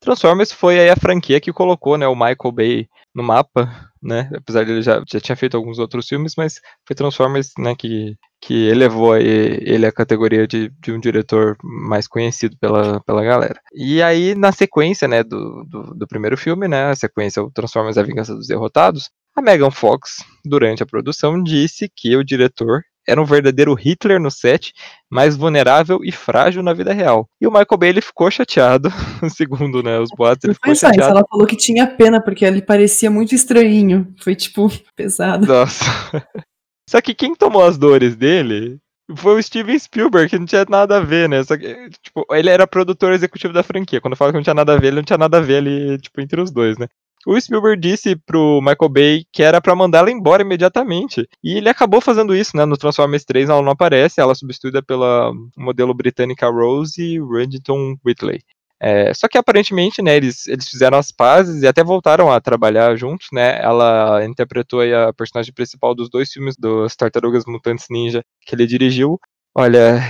Transformers 0.00 0.52
foi 0.52 0.78
aí 0.78 0.88
a 0.88 0.96
franquia 0.96 1.40
que 1.40 1.52
colocou 1.52 1.98
né, 1.98 2.06
o 2.06 2.14
Michael 2.14 2.52
Bay 2.52 2.88
no 3.14 3.22
mapa, 3.22 3.90
né? 4.00 4.30
Apesar 4.34 4.64
de 4.64 4.70
ele 4.70 4.82
já, 4.82 5.02
já 5.10 5.20
tinha 5.20 5.36
feito 5.36 5.56
alguns 5.56 5.78
outros 5.78 6.06
filmes, 6.06 6.34
mas 6.36 6.60
foi 6.86 6.94
Transformers 6.94 7.50
né, 7.58 7.74
que, 7.74 8.16
que 8.40 8.68
elevou 8.68 9.16
ele 9.16 9.84
à 9.84 9.92
categoria 9.92 10.46
de, 10.46 10.70
de 10.80 10.92
um 10.92 11.00
diretor 11.00 11.56
mais 11.62 12.06
conhecido 12.06 12.56
pela, 12.58 13.00
pela 13.00 13.24
galera. 13.24 13.60
E 13.74 14.00
aí, 14.00 14.34
na 14.36 14.52
sequência 14.52 15.08
né, 15.08 15.24
do, 15.24 15.64
do, 15.64 15.94
do 15.94 16.06
primeiro 16.06 16.36
filme, 16.36 16.68
né, 16.68 16.90
a 16.90 16.94
sequência 16.94 17.42
o 17.42 17.50
Transformers 17.50 17.98
A 17.98 18.02
Vingança 18.02 18.34
dos 18.34 18.46
Derrotados, 18.46 19.10
a 19.38 19.42
Megan 19.42 19.70
Fox, 19.70 20.16
durante 20.44 20.82
a 20.82 20.86
produção, 20.86 21.42
disse 21.42 21.88
que 21.88 22.16
o 22.16 22.24
diretor 22.24 22.82
era 23.06 23.22
um 23.22 23.24
verdadeiro 23.24 23.72
Hitler 23.72 24.20
no 24.20 24.30
set, 24.30 24.74
mais 25.10 25.34
vulnerável 25.34 26.00
e 26.04 26.12
frágil 26.12 26.62
na 26.62 26.74
vida 26.74 26.92
real. 26.92 27.26
E 27.40 27.46
o 27.46 27.50
Michael 27.50 27.78
Bay 27.78 27.88
ele 27.88 28.00
ficou 28.02 28.30
chateado, 28.30 28.90
segundo 29.34 29.82
né, 29.82 29.98
os 29.98 30.10
boatos, 30.10 30.44
ele 30.44 30.54
ficou 30.54 30.74
chateado. 30.74 31.00
Isso, 31.00 31.10
ela 31.10 31.24
falou 31.30 31.46
que 31.46 31.56
tinha 31.56 31.86
pena 31.86 32.20
porque 32.20 32.44
ele 32.44 32.60
parecia 32.60 33.10
muito 33.10 33.34
estranho. 33.34 34.12
Foi 34.20 34.34
tipo 34.34 34.70
pesado. 34.94 35.46
Nossa. 35.46 35.84
Só 36.90 37.00
que 37.00 37.14
quem 37.14 37.34
tomou 37.34 37.64
as 37.64 37.78
dores 37.78 38.14
dele 38.14 38.78
foi 39.16 39.38
o 39.38 39.42
Steven 39.42 39.78
Spielberg, 39.78 40.28
que 40.28 40.38
não 40.38 40.46
tinha 40.46 40.66
nada 40.68 40.98
a 40.98 41.00
ver, 41.00 41.28
né? 41.28 41.42
Só 41.42 41.56
que, 41.56 41.90
tipo, 42.02 42.26
ele 42.30 42.50
era 42.50 42.66
produtor 42.66 43.12
executivo 43.12 43.54
da 43.54 43.62
franquia. 43.62 44.00
Quando 44.00 44.12
eu 44.12 44.16
falo 44.18 44.32
que 44.32 44.36
não 44.36 44.42
tinha 44.42 44.54
nada 44.54 44.74
a 44.74 44.78
ver, 44.78 44.88
ele 44.88 44.96
não 44.96 45.02
tinha 45.02 45.18
nada 45.18 45.38
a 45.38 45.40
ver 45.40 45.58
ali, 45.58 45.98
tipo, 45.98 46.20
entre 46.20 46.40
os 46.40 46.50
dois, 46.50 46.76
né? 46.76 46.86
O 47.26 47.40
Spielberg 47.40 47.80
disse 47.80 48.16
pro 48.16 48.60
Michael 48.60 48.88
Bay 48.88 49.24
que 49.32 49.42
era 49.42 49.60
para 49.60 49.74
mandá-la 49.74 50.10
embora 50.10 50.42
imediatamente. 50.42 51.28
E 51.42 51.58
ele 51.58 51.68
acabou 51.68 52.00
fazendo 52.00 52.34
isso, 52.34 52.56
né? 52.56 52.64
No 52.64 52.76
Transformers 52.76 53.24
3 53.24 53.48
ela 53.48 53.62
não 53.62 53.72
aparece, 53.72 54.20
ela 54.20 54.32
é 54.32 54.34
substituída 54.34 54.82
pela 54.82 55.32
modelo 55.56 55.94
britânica 55.94 56.48
Rose 56.48 57.18
Reddington 57.20 57.96
Whitley. 58.04 58.40
É, 58.80 59.12
só 59.12 59.26
que 59.26 59.36
aparentemente, 59.36 60.00
né, 60.00 60.16
eles, 60.16 60.46
eles 60.46 60.68
fizeram 60.68 60.96
as 60.98 61.10
pazes 61.10 61.62
e 61.62 61.66
até 61.66 61.82
voltaram 61.82 62.30
a 62.30 62.40
trabalhar 62.40 62.94
juntos, 62.96 63.26
né? 63.32 63.60
Ela 63.60 64.24
interpretou 64.24 64.80
a 64.80 65.12
personagem 65.12 65.52
principal 65.52 65.94
dos 65.94 66.08
dois 66.08 66.30
filmes 66.30 66.56
dos 66.56 66.94
Tartarugas 66.94 67.44
Mutantes 67.46 67.86
Ninja 67.90 68.24
que 68.40 68.54
ele 68.54 68.66
dirigiu. 68.66 69.18
Olha, 69.54 70.00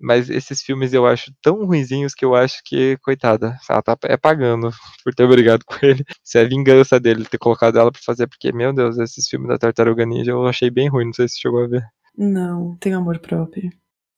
mas 0.00 0.30
esses 0.30 0.60
filmes 0.62 0.92
eu 0.92 1.06
acho 1.06 1.32
tão 1.42 1.64
ruinzinhos 1.64 2.14
que 2.14 2.24
eu 2.24 2.34
acho 2.34 2.60
que, 2.64 2.96
coitada, 3.02 3.56
ela 3.68 3.82
tá 3.82 3.96
é 4.04 4.16
pagando 4.16 4.70
por 5.04 5.14
ter 5.14 5.26
brigado 5.28 5.64
com 5.64 5.74
ele. 5.82 6.04
Isso 6.24 6.38
é 6.38 6.44
vingança 6.44 7.00
dele 7.00 7.24
ter 7.24 7.38
colocado 7.38 7.78
ela 7.78 7.90
pra 7.90 8.00
fazer, 8.04 8.26
porque, 8.26 8.52
meu 8.52 8.72
Deus, 8.72 8.98
esses 8.98 9.28
filmes 9.28 9.48
da 9.48 9.58
Tartaruga 9.58 10.04
Ninja 10.04 10.32
eu 10.32 10.46
achei 10.46 10.70
bem 10.70 10.88
ruim, 10.88 11.06
não 11.06 11.12
sei 11.12 11.28
se 11.28 11.40
chegou 11.40 11.64
a 11.64 11.68
ver. 11.68 11.84
Não, 12.16 12.76
tem 12.80 12.94
amor 12.94 13.18
próprio. 13.18 13.70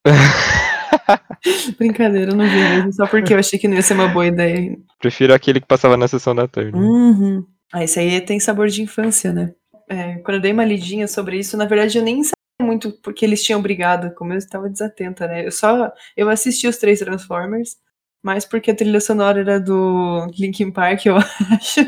Brincadeira, 1.78 2.32
eu 2.32 2.36
não 2.36 2.46
vi 2.46 2.56
mesmo, 2.56 2.92
só 2.92 3.06
porque 3.06 3.34
eu 3.34 3.38
achei 3.38 3.58
que 3.58 3.68
não 3.68 3.76
ia 3.76 3.82
ser 3.82 3.94
uma 3.94 4.08
boa 4.08 4.26
ideia. 4.26 4.76
Prefiro 4.98 5.34
aquele 5.34 5.60
que 5.60 5.66
passava 5.66 5.96
na 5.96 6.08
sessão 6.08 6.34
da 6.34 6.48
tarde. 6.48 6.76
Uhum. 6.76 7.44
Ah, 7.72 7.84
esse 7.84 8.00
aí 8.00 8.20
tem 8.20 8.40
sabor 8.40 8.68
de 8.68 8.82
infância, 8.82 9.32
né? 9.32 9.52
É, 9.88 10.18
quando 10.18 10.36
eu 10.36 10.40
dei 10.40 10.52
uma 10.52 10.64
lidinha 10.64 11.08
sobre 11.08 11.38
isso, 11.38 11.56
na 11.56 11.64
verdade 11.64 11.98
eu 11.98 12.04
nem 12.04 12.22
muito 12.60 12.92
porque 13.02 13.24
eles 13.24 13.42
tinham 13.42 13.62
brigado, 13.62 14.14
como 14.14 14.32
eu 14.32 14.38
estava 14.38 14.68
desatenta, 14.68 15.26
né? 15.26 15.46
Eu 15.46 15.52
só 15.52 15.92
eu 16.16 16.28
assisti 16.28 16.66
os 16.66 16.76
três 16.76 16.98
Transformers, 17.00 17.76
mais 18.22 18.44
porque 18.44 18.70
a 18.70 18.74
trilha 18.74 19.00
sonora 19.00 19.40
era 19.40 19.60
do 19.60 20.26
Linkin 20.38 20.70
Park, 20.72 21.06
eu 21.06 21.16
acho, 21.52 21.84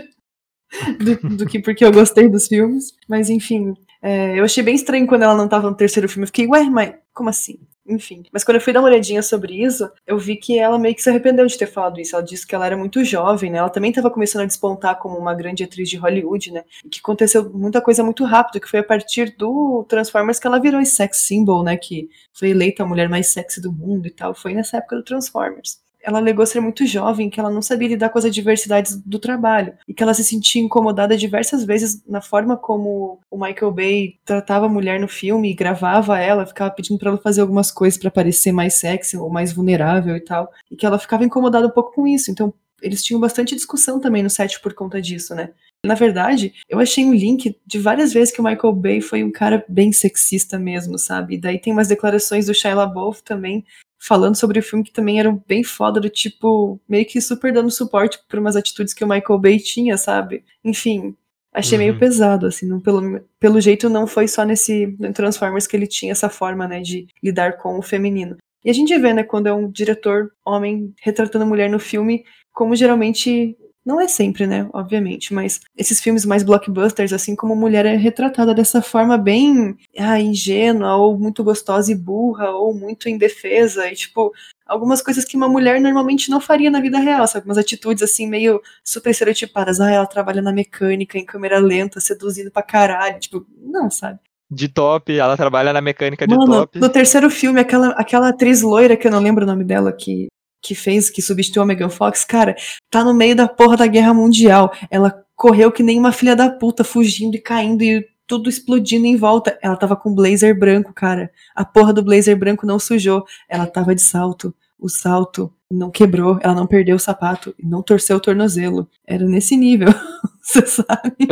do, 0.98 1.36
do 1.36 1.46
que 1.46 1.60
porque 1.60 1.84
eu 1.84 1.92
gostei 1.92 2.28
dos 2.28 2.46
filmes. 2.46 2.92
Mas 3.08 3.28
enfim, 3.30 3.74
é, 4.02 4.38
eu 4.38 4.44
achei 4.44 4.62
bem 4.62 4.74
estranho 4.74 5.06
quando 5.06 5.22
ela 5.22 5.34
não 5.34 5.44
estava 5.44 5.68
no 5.68 5.76
terceiro 5.76 6.08
filme. 6.08 6.24
Eu 6.24 6.28
fiquei, 6.28 6.46
ué, 6.46 6.64
mas 6.64 6.94
como 7.12 7.28
assim? 7.28 7.58
enfim. 7.90 8.22
Mas 8.32 8.44
quando 8.44 8.56
eu 8.56 8.60
fui 8.60 8.72
dar 8.72 8.80
uma 8.80 8.88
olhadinha 8.88 9.22
sobre 9.22 9.62
isso, 9.62 9.90
eu 10.06 10.18
vi 10.18 10.36
que 10.36 10.58
ela 10.58 10.78
meio 10.78 10.94
que 10.94 11.02
se 11.02 11.10
arrependeu 11.10 11.46
de 11.46 11.58
ter 11.58 11.66
falado 11.66 12.00
isso. 12.00 12.14
Ela 12.14 12.24
disse 12.24 12.46
que 12.46 12.54
ela 12.54 12.66
era 12.66 12.76
muito 12.76 13.04
jovem, 13.04 13.50
né? 13.50 13.58
Ela 13.58 13.68
também 13.68 13.90
estava 13.90 14.10
começando 14.10 14.42
a 14.42 14.46
despontar 14.46 14.98
como 14.98 15.18
uma 15.18 15.34
grande 15.34 15.64
atriz 15.64 15.88
de 15.88 15.96
Hollywood, 15.96 16.52
né? 16.52 16.64
E 16.84 16.88
que 16.88 17.00
aconteceu 17.00 17.50
muita 17.52 17.80
coisa 17.80 18.02
muito 18.02 18.24
rápido, 18.24 18.60
que 18.60 18.68
foi 18.68 18.80
a 18.80 18.84
partir 18.84 19.34
do 19.36 19.84
Transformers 19.88 20.38
que 20.38 20.46
ela 20.46 20.60
virou 20.60 20.80
esse 20.80 20.94
sex 20.94 21.18
symbol, 21.18 21.62
né? 21.62 21.76
Que 21.76 22.08
foi 22.32 22.50
eleita 22.50 22.82
a 22.82 22.86
mulher 22.86 23.08
mais 23.08 23.28
sexy 23.28 23.60
do 23.60 23.72
mundo 23.72 24.06
e 24.06 24.10
tal. 24.10 24.34
Foi 24.34 24.54
nessa 24.54 24.78
época 24.78 24.96
do 24.96 25.04
Transformers 25.04 25.78
ela 26.02 26.18
alegou 26.18 26.44
ser 26.46 26.60
muito 26.60 26.86
jovem, 26.86 27.28
que 27.28 27.38
ela 27.38 27.50
não 27.50 27.62
sabia 27.62 27.88
lidar 27.88 28.08
com 28.08 28.18
as 28.18 28.24
adversidades 28.24 28.96
do 28.96 29.18
trabalho 29.18 29.74
e 29.86 29.94
que 29.94 30.02
ela 30.02 30.14
se 30.14 30.24
sentia 30.24 30.62
incomodada 30.62 31.16
diversas 31.16 31.64
vezes 31.64 32.02
na 32.06 32.20
forma 32.20 32.56
como 32.56 33.20
o 33.30 33.38
Michael 33.38 33.72
Bay 33.72 34.14
tratava 34.24 34.66
a 34.66 34.68
mulher 34.68 34.98
no 34.98 35.08
filme 35.08 35.50
e 35.50 35.54
gravava 35.54 36.18
ela, 36.18 36.46
ficava 36.46 36.70
pedindo 36.70 36.98
para 36.98 37.10
ela 37.10 37.18
fazer 37.18 37.40
algumas 37.40 37.70
coisas 37.70 37.98
para 37.98 38.10
parecer 38.10 38.52
mais 38.52 38.74
sexy 38.74 39.16
ou 39.16 39.30
mais 39.30 39.52
vulnerável 39.52 40.16
e 40.16 40.20
tal, 40.20 40.50
e 40.70 40.76
que 40.76 40.86
ela 40.86 40.98
ficava 40.98 41.24
incomodada 41.24 41.66
um 41.66 41.70
pouco 41.70 41.94
com 41.94 42.06
isso. 42.06 42.30
Então, 42.30 42.52
eles 42.82 43.02
tinham 43.02 43.20
bastante 43.20 43.54
discussão 43.54 44.00
também 44.00 44.22
no 44.22 44.30
set 44.30 44.58
por 44.60 44.72
conta 44.72 45.00
disso, 45.00 45.34
né? 45.34 45.50
Na 45.84 45.94
verdade, 45.94 46.52
eu 46.68 46.78
achei 46.78 47.04
um 47.04 47.14
link 47.14 47.56
de 47.66 47.78
várias 47.78 48.12
vezes 48.12 48.32
que 48.32 48.40
o 48.40 48.44
Michael 48.44 48.74
Bay 48.74 49.00
foi 49.00 49.24
um 49.24 49.30
cara 49.30 49.64
bem 49.68 49.92
sexista 49.92 50.58
mesmo, 50.58 50.98
sabe? 50.98 51.38
Daí 51.38 51.58
tem 51.58 51.72
umas 51.72 51.88
declarações 51.88 52.46
do 52.46 52.54
Shia 52.54 52.74
LaBeouf 52.74 53.22
também 53.22 53.64
falando 54.00 54.36
sobre 54.36 54.58
o 54.58 54.62
filme 54.62 54.84
que 54.84 54.92
também 54.92 55.20
eram 55.20 55.42
bem 55.46 55.62
foda, 55.62 56.00
do 56.00 56.08
tipo, 56.08 56.80
meio 56.88 57.04
que 57.04 57.20
super 57.20 57.52
dando 57.52 57.70
suporte 57.70 58.18
por 58.28 58.38
umas 58.38 58.56
atitudes 58.56 58.94
que 58.94 59.04
o 59.04 59.08
Michael 59.08 59.38
Bay 59.38 59.58
tinha, 59.58 59.96
sabe? 59.98 60.42
Enfim, 60.64 61.14
achei 61.52 61.78
uhum. 61.78 61.84
meio 61.84 61.98
pesado, 61.98 62.46
assim, 62.46 62.66
não, 62.66 62.80
pelo, 62.80 63.20
pelo 63.38 63.60
jeito 63.60 63.90
não 63.90 64.06
foi 64.06 64.26
só 64.26 64.42
nesse 64.44 64.96
Transformers 65.14 65.66
que 65.66 65.76
ele 65.76 65.86
tinha 65.86 66.12
essa 66.12 66.30
forma, 66.30 66.66
né, 66.66 66.80
de 66.80 67.06
lidar 67.22 67.58
com 67.58 67.78
o 67.78 67.82
feminino. 67.82 68.36
E 68.64 68.70
a 68.70 68.72
gente 68.72 68.96
vê, 68.98 69.12
né, 69.12 69.22
quando 69.22 69.46
é 69.46 69.52
um 69.52 69.70
diretor 69.70 70.30
homem 70.44 70.94
retratando 71.00 71.46
mulher 71.46 71.68
no 71.68 71.78
filme, 71.78 72.24
como 72.52 72.74
geralmente 72.74 73.56
não 73.84 74.00
é 74.00 74.06
sempre, 74.06 74.46
né? 74.46 74.68
Obviamente, 74.72 75.32
mas 75.32 75.60
esses 75.76 76.00
filmes 76.00 76.24
mais 76.24 76.42
blockbusters, 76.42 77.12
assim 77.12 77.34
como 77.34 77.56
mulher 77.56 77.86
é 77.86 77.96
retratada 77.96 78.54
dessa 78.54 78.82
forma 78.82 79.16
bem 79.16 79.76
ah, 79.98 80.20
ingênua, 80.20 80.96
ou 80.96 81.18
muito 81.18 81.42
gostosa 81.42 81.90
e 81.90 81.94
burra, 81.94 82.50
ou 82.50 82.74
muito 82.74 83.08
indefesa, 83.08 83.90
e 83.90 83.94
tipo, 83.94 84.32
algumas 84.66 85.02
coisas 85.02 85.24
que 85.24 85.36
uma 85.36 85.48
mulher 85.48 85.80
normalmente 85.80 86.30
não 86.30 86.40
faria 86.40 86.70
na 86.70 86.80
vida 86.80 86.98
real, 86.98 87.26
sabe? 87.26 87.46
Umas 87.46 87.58
atitudes 87.58 88.02
assim 88.02 88.26
meio 88.26 88.60
super 88.84 89.10
estereotipadas. 89.10 89.80
Ah, 89.80 89.90
ela 89.90 90.06
trabalha 90.06 90.42
na 90.42 90.52
mecânica, 90.52 91.18
em 91.18 91.24
câmera 91.24 91.58
lenta, 91.58 92.00
seduzindo 92.00 92.50
pra 92.50 92.62
caralho. 92.62 93.18
Tipo, 93.18 93.46
não, 93.58 93.90
sabe? 93.90 94.18
De 94.50 94.68
top, 94.68 95.16
ela 95.16 95.36
trabalha 95.36 95.72
na 95.72 95.80
mecânica 95.80 96.26
de 96.26 96.34
Mano, 96.34 96.66
top. 96.66 96.78
No 96.78 96.88
terceiro 96.88 97.30
filme, 97.30 97.60
aquela, 97.60 97.88
aquela 97.90 98.28
atriz 98.28 98.62
loira, 98.62 98.96
que 98.96 99.06
eu 99.06 99.10
não 99.10 99.20
lembro 99.20 99.44
o 99.44 99.46
nome 99.46 99.64
dela, 99.64 99.92
que 99.92 100.28
que 100.62 100.74
fez, 100.74 101.10
que 101.10 101.22
substituiu 101.22 101.62
a 101.62 101.66
Megan 101.66 101.88
Fox, 101.88 102.24
cara, 102.24 102.54
tá 102.90 103.04
no 103.04 103.14
meio 103.14 103.34
da 103.34 103.48
porra 103.48 103.76
da 103.76 103.86
guerra 103.86 104.14
mundial. 104.14 104.72
Ela 104.90 105.24
correu 105.34 105.72
que 105.72 105.82
nem 105.82 105.98
uma 105.98 106.12
filha 106.12 106.36
da 106.36 106.50
puta, 106.50 106.84
fugindo 106.84 107.34
e 107.34 107.40
caindo 107.40 107.82
e 107.82 108.06
tudo 108.26 108.48
explodindo 108.48 109.06
em 109.06 109.16
volta. 109.16 109.58
Ela 109.62 109.76
tava 109.76 109.96
com 109.96 110.14
blazer 110.14 110.56
branco, 110.58 110.92
cara. 110.92 111.30
A 111.54 111.64
porra 111.64 111.92
do 111.92 112.02
blazer 112.02 112.36
branco 112.38 112.66
não 112.66 112.78
sujou. 112.78 113.24
Ela 113.48 113.66
tava 113.66 113.94
de 113.94 114.02
salto. 114.02 114.54
O 114.78 114.88
salto 114.88 115.52
não 115.70 115.90
quebrou, 115.90 116.38
ela 116.42 116.54
não 116.54 116.66
perdeu 116.66 116.96
o 116.96 116.98
sapato 116.98 117.54
não 117.62 117.82
torceu 117.82 118.16
o 118.16 118.20
tornozelo. 118.20 118.88
Era 119.06 119.24
nesse 119.24 119.56
nível, 119.56 119.88
você 120.42 120.66
sabe? 120.66 121.28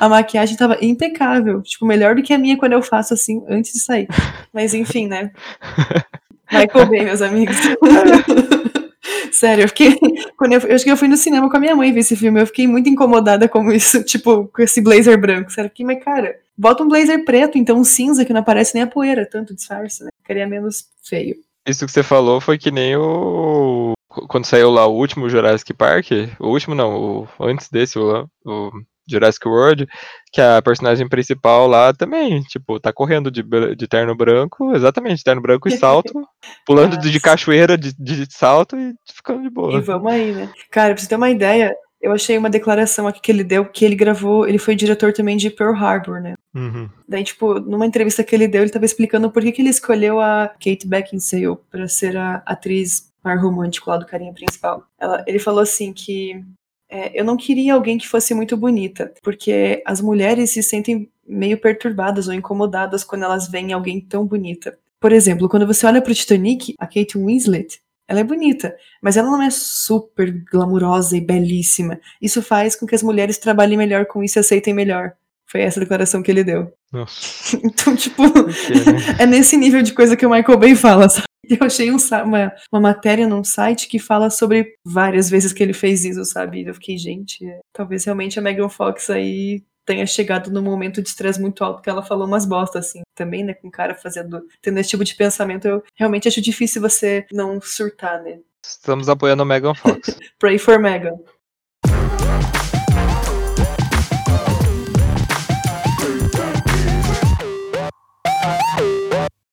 A 0.00 0.08
maquiagem 0.08 0.56
tava 0.56 0.76
impecável, 0.82 1.62
tipo, 1.62 1.86
melhor 1.86 2.16
do 2.16 2.22
que 2.22 2.32
a 2.32 2.38
minha 2.38 2.56
quando 2.56 2.72
eu 2.72 2.82
faço 2.82 3.14
assim 3.14 3.42
antes 3.48 3.72
de 3.72 3.80
sair. 3.80 4.08
Mas 4.52 4.74
enfim, 4.74 5.06
né? 5.06 5.30
Michael 6.50 6.86
Bay, 6.90 7.04
meus 7.04 7.22
amigos. 7.22 7.56
Sério, 9.32 9.64
eu 9.64 9.68
fiquei. 9.68 9.96
Quando 10.36 10.52
eu, 10.52 10.60
eu 10.60 10.74
acho 10.74 10.84
que 10.84 10.90
eu 10.90 10.96
fui 10.96 11.08
no 11.08 11.16
cinema 11.16 11.48
com 11.48 11.56
a 11.56 11.60
minha 11.60 11.76
mãe 11.76 11.92
ver 11.92 12.00
esse 12.00 12.16
filme, 12.16 12.40
eu 12.40 12.46
fiquei 12.46 12.66
muito 12.66 12.88
incomodada 12.88 13.48
com 13.48 13.70
isso, 13.70 14.02
tipo, 14.04 14.48
com 14.48 14.62
esse 14.62 14.80
blazer 14.80 15.18
branco. 15.18 15.50
Sério, 15.50 15.70
que, 15.70 15.84
mas 15.84 16.02
cara, 16.02 16.36
bota 16.56 16.82
um 16.82 16.88
blazer 16.88 17.24
preto, 17.24 17.56
então 17.56 17.78
um 17.78 17.84
cinza 17.84 18.24
que 18.24 18.32
não 18.32 18.40
aparece 18.40 18.74
nem 18.74 18.82
a 18.82 18.86
poeira, 18.86 19.26
tanto 19.26 19.54
disfarce, 19.54 20.04
né? 20.04 20.10
Ficaria 20.20 20.46
menos 20.46 20.86
feio. 21.02 21.36
Isso 21.66 21.86
que 21.86 21.92
você 21.92 22.02
falou 22.02 22.40
foi 22.40 22.58
que 22.58 22.70
nem 22.70 22.96
o. 22.96 23.92
Quando 24.28 24.44
saiu 24.44 24.70
lá 24.70 24.86
o 24.86 24.96
último 24.96 25.28
Jurassic 25.28 25.72
Park, 25.72 26.10
o 26.40 26.48
último 26.48 26.74
não, 26.74 26.96
o 26.96 27.28
antes 27.38 27.68
desse, 27.68 27.96
o, 27.98 28.28
o 28.44 28.70
Jurassic 29.10 29.46
World, 29.46 29.86
que 30.32 30.40
a 30.40 30.62
personagem 30.62 31.08
principal 31.08 31.66
lá 31.66 31.92
também, 31.92 32.42
tipo, 32.42 32.78
tá 32.78 32.92
correndo 32.92 33.30
de, 33.30 33.42
de 33.76 33.88
terno 33.88 34.14
branco, 34.14 34.74
exatamente, 34.74 35.24
terno 35.24 35.42
branco 35.42 35.68
e 35.68 35.76
salto, 35.76 36.12
pulando 36.66 36.96
de, 36.96 37.10
de 37.10 37.20
cachoeira 37.20 37.76
de, 37.76 37.92
de 37.98 38.26
salto 38.30 38.76
e 38.76 38.94
ficando 39.12 39.42
de 39.42 39.50
boa. 39.50 39.78
E 39.78 39.80
vamos 39.80 40.12
aí, 40.12 40.32
né? 40.32 40.50
Cara, 40.70 40.94
pra 40.94 41.02
você 41.02 41.08
ter 41.08 41.16
uma 41.16 41.30
ideia, 41.30 41.74
eu 42.00 42.12
achei 42.12 42.38
uma 42.38 42.48
declaração 42.48 43.06
aqui 43.06 43.20
que 43.20 43.30
ele 43.30 43.44
deu, 43.44 43.64
que 43.66 43.84
ele 43.84 43.94
gravou, 43.94 44.48
ele 44.48 44.58
foi 44.58 44.74
diretor 44.74 45.12
também 45.12 45.36
de 45.36 45.50
Pearl 45.50 45.74
Harbor, 45.74 46.20
né? 46.20 46.34
Uhum. 46.54 46.88
Daí, 47.06 47.22
tipo, 47.22 47.60
numa 47.60 47.86
entrevista 47.86 48.24
que 48.24 48.34
ele 48.34 48.48
deu, 48.48 48.62
ele 48.62 48.70
tava 48.70 48.84
explicando 48.84 49.30
por 49.30 49.42
que, 49.42 49.52
que 49.52 49.60
ele 49.60 49.68
escolheu 49.68 50.18
a 50.18 50.48
Kate 50.48 50.86
Beckinsale 50.86 51.58
para 51.70 51.86
ser 51.86 52.16
a 52.16 52.42
atriz 52.46 53.10
par 53.22 53.38
romântico 53.38 53.90
lá 53.90 53.98
do 53.98 54.06
carinha 54.06 54.32
principal. 54.32 54.84
Ela, 54.98 55.22
ele 55.26 55.38
falou 55.38 55.60
assim 55.60 55.92
que 55.92 56.42
é, 56.90 57.18
eu 57.18 57.24
não 57.24 57.36
queria 57.36 57.74
alguém 57.74 57.96
que 57.96 58.08
fosse 58.08 58.34
muito 58.34 58.56
bonita, 58.56 59.12
porque 59.22 59.82
as 59.86 60.00
mulheres 60.00 60.50
se 60.50 60.62
sentem 60.62 61.08
meio 61.26 61.58
perturbadas 61.58 62.26
ou 62.26 62.34
incomodadas 62.34 63.04
quando 63.04 63.24
elas 63.24 63.48
veem 63.48 63.72
alguém 63.72 64.00
tão 64.00 64.26
bonita. 64.26 64.76
Por 64.98 65.12
exemplo, 65.12 65.48
quando 65.48 65.66
você 65.66 65.86
olha 65.86 66.02
pro 66.02 66.14
Titanic, 66.14 66.74
a 66.78 66.86
Kate 66.86 67.16
Winslet, 67.16 67.80
ela 68.06 68.20
é 68.20 68.24
bonita, 68.24 68.74
mas 69.00 69.16
ela 69.16 69.30
não 69.30 69.40
é 69.40 69.50
super 69.50 70.32
glamurosa 70.50 71.16
e 71.16 71.20
belíssima. 71.20 72.00
Isso 72.20 72.42
faz 72.42 72.74
com 72.74 72.84
que 72.84 72.94
as 72.94 73.02
mulheres 73.02 73.38
trabalhem 73.38 73.78
melhor 73.78 74.04
com 74.06 74.22
isso 74.22 74.38
e 74.38 74.40
aceitem 74.40 74.74
melhor. 74.74 75.12
Foi 75.46 75.60
essa 75.62 75.80
declaração 75.80 76.22
que 76.22 76.30
ele 76.30 76.44
deu. 76.44 76.72
Nossa. 76.92 77.56
Então, 77.64 77.94
tipo, 77.94 78.22
é 79.18 79.26
nesse 79.26 79.56
nível 79.56 79.80
de 79.80 79.92
coisa 79.92 80.16
que 80.16 80.26
o 80.26 80.30
Michael 80.30 80.58
Bay 80.58 80.74
fala, 80.74 81.08
sabe? 81.08 81.29
Eu 81.60 81.66
achei 81.66 81.90
um, 81.90 81.96
uma, 82.24 82.52
uma 82.72 82.80
matéria 82.80 83.26
num 83.26 83.42
site 83.42 83.88
que 83.88 83.98
fala 83.98 84.30
sobre 84.30 84.74
várias 84.84 85.28
vezes 85.28 85.52
que 85.52 85.62
ele 85.62 85.72
fez 85.72 86.04
isso, 86.04 86.24
sabe? 86.24 86.64
Eu 86.64 86.74
fiquei, 86.74 86.96
gente, 86.96 87.44
é, 87.44 87.60
talvez 87.72 88.04
realmente 88.04 88.38
a 88.38 88.42
Megan 88.42 88.68
Fox 88.68 89.10
aí 89.10 89.64
tenha 89.84 90.06
chegado 90.06 90.52
num 90.52 90.62
momento 90.62 91.02
de 91.02 91.08
estresse 91.08 91.40
muito 91.40 91.64
alto 91.64 91.82
que 91.82 91.90
ela 91.90 92.02
falou 92.02 92.26
umas 92.26 92.46
bostas, 92.46 92.86
assim, 92.86 93.02
também, 93.14 93.42
né, 93.42 93.54
com 93.54 93.66
o 93.66 93.72
cara 93.72 93.94
fazendo, 93.94 94.40
tendo 94.62 94.78
esse 94.78 94.90
tipo 94.90 95.02
de 95.02 95.16
pensamento, 95.16 95.66
eu 95.66 95.82
realmente 95.96 96.28
acho 96.28 96.40
difícil 96.40 96.80
você 96.80 97.26
não 97.32 97.60
surtar, 97.60 98.22
né? 98.22 98.38
Estamos 98.64 99.08
apoiando 99.08 99.42
a 99.42 99.46
Megan 99.46 99.74
Fox. 99.74 100.16
Pray 100.38 100.58
for 100.58 100.78
Megan. 100.78 101.18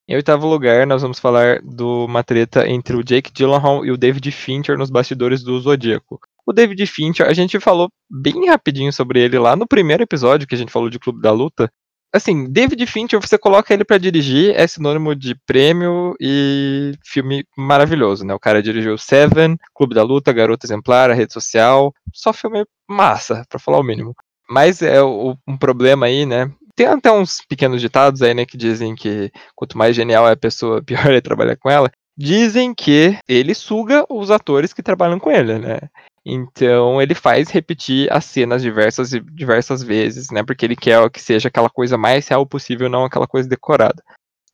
Em 0.09 0.15
oitavo 0.15 0.47
lugar, 0.47 0.87
nós 0.87 1.01
vamos 1.01 1.19
falar 1.19 1.61
de 1.61 1.83
uma 1.83 2.23
treta 2.23 2.65
entre 2.65 2.95
o 2.95 3.03
Jake 3.03 3.29
Gyllenhaal 3.35 3.85
e 3.85 3.91
o 3.91 3.97
David 3.97 4.31
Fincher 4.31 4.77
nos 4.77 4.89
bastidores 4.89 5.43
do 5.43 5.59
Zodíaco. 5.59 6.17
O 6.45 6.53
David 6.53 6.85
Fincher, 6.85 7.27
a 7.27 7.33
gente 7.33 7.59
falou 7.59 7.89
bem 8.09 8.47
rapidinho 8.47 8.93
sobre 8.93 9.21
ele 9.21 9.37
lá 9.37 9.53
no 9.53 9.67
primeiro 9.67 10.03
episódio 10.03 10.47
que 10.47 10.55
a 10.55 10.57
gente 10.57 10.71
falou 10.71 10.89
de 10.89 10.97
Clube 10.97 11.21
da 11.21 11.33
Luta. 11.33 11.69
Assim, 12.13 12.49
David 12.49 12.85
Fincher, 12.87 13.19
você 13.19 13.37
coloca 13.37 13.73
ele 13.73 13.83
para 13.83 13.97
dirigir, 13.97 14.55
é 14.55 14.65
sinônimo 14.65 15.13
de 15.13 15.35
prêmio 15.45 16.15
e 16.21 16.93
filme 17.03 17.43
maravilhoso, 17.57 18.25
né? 18.25 18.33
O 18.33 18.39
cara 18.39 18.63
dirigiu 18.63 18.97
Seven, 18.97 19.57
Clube 19.75 19.93
da 19.93 20.03
Luta, 20.03 20.31
Garota 20.31 20.65
Exemplar, 20.65 21.11
A 21.11 21.13
Rede 21.13 21.33
Social, 21.33 21.93
só 22.13 22.31
filme 22.31 22.63
massa, 22.87 23.43
para 23.49 23.59
falar 23.59 23.77
o 23.79 23.83
mínimo. 23.83 24.15
Mas 24.49 24.81
é 24.81 25.03
um 25.03 25.57
problema 25.59 26.05
aí, 26.05 26.25
né? 26.25 26.49
Tem 26.77 26.85
até 26.85 27.11
uns 27.11 27.41
pequenos 27.49 27.81
ditados 27.81 28.21
aí, 28.21 28.35
né, 28.35 28.45
que 28.45 28.55
dizem 28.55 28.95
que 28.95 29.31
quanto 29.55 29.77
mais 29.77 29.95
genial 29.95 30.27
é 30.27 30.33
a 30.33 30.37
pessoa, 30.37 30.81
pior 30.85 31.11
é 31.11 31.19
trabalhar 31.19 31.57
com 31.57 31.69
ela. 31.69 31.91
Dizem 32.15 32.73
que 32.73 33.17
ele 33.27 33.53
suga 33.53 34.05
os 34.09 34.31
atores 34.31 34.73
que 34.73 34.83
trabalham 34.83 35.19
com 35.19 35.31
ele, 35.31 35.59
né? 35.59 35.79
Então 36.25 37.01
ele 37.01 37.13
faz 37.13 37.49
repetir 37.49 38.11
as 38.11 38.25
cenas 38.25 38.61
diversas 38.61 39.13
e 39.13 39.19
diversas 39.19 39.83
vezes, 39.83 40.29
né? 40.31 40.43
Porque 40.43 40.65
ele 40.65 40.75
quer 40.75 41.09
que 41.09 41.21
seja 41.21 41.47
aquela 41.47 41.69
coisa 41.69 41.97
mais 41.97 42.27
real 42.27 42.45
possível, 42.45 42.89
não 42.89 43.05
aquela 43.05 43.27
coisa 43.27 43.47
decorada. 43.47 44.03